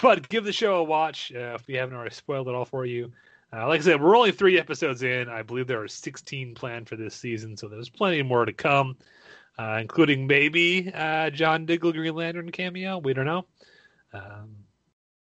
but 0.00 0.28
give 0.30 0.44
the 0.44 0.52
show 0.52 0.76
a 0.76 0.82
watch 0.82 1.30
uh, 1.34 1.54
if 1.54 1.66
we 1.66 1.74
haven't 1.74 1.94
already 1.94 2.14
spoiled 2.14 2.48
it 2.48 2.54
all 2.54 2.64
for 2.64 2.86
you. 2.86 3.12
Uh, 3.54 3.68
like 3.68 3.80
I 3.80 3.84
said, 3.84 4.00
we're 4.00 4.16
only 4.16 4.32
three 4.32 4.58
episodes 4.58 5.02
in. 5.02 5.28
I 5.28 5.42
believe 5.42 5.66
there 5.66 5.82
are 5.82 5.88
16 5.88 6.54
planned 6.54 6.88
for 6.88 6.96
this 6.96 7.14
season, 7.14 7.54
so 7.56 7.68
there's 7.68 7.90
plenty 7.90 8.22
more 8.22 8.46
to 8.46 8.52
come, 8.54 8.96
uh, 9.58 9.76
including 9.80 10.26
maybe 10.26 10.90
uh, 10.94 11.28
John 11.28 11.66
Diggle 11.66 11.92
Green 11.92 12.14
Lantern 12.14 12.50
cameo. 12.50 12.96
We 12.96 13.12
don't 13.12 13.26
know. 13.26 13.44
Um, 14.14 14.56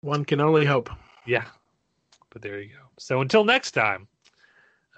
One 0.04 0.26
can 0.26 0.38
only 0.38 0.66
hope. 0.66 0.90
yeah, 1.24 1.46
but 2.28 2.42
there 2.42 2.60
you 2.60 2.68
go. 2.68 2.82
So 2.98 3.22
until 3.22 3.42
next 3.42 3.70
time, 3.70 4.06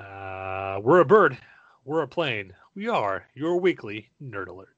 uh, 0.00 0.80
we're 0.82 0.98
a 0.98 1.04
bird, 1.04 1.38
we're 1.84 2.02
a 2.02 2.08
plane, 2.08 2.52
we 2.74 2.88
are 2.88 3.24
your 3.32 3.60
weekly 3.60 4.10
nerd 4.20 4.48
alert. 4.48 4.75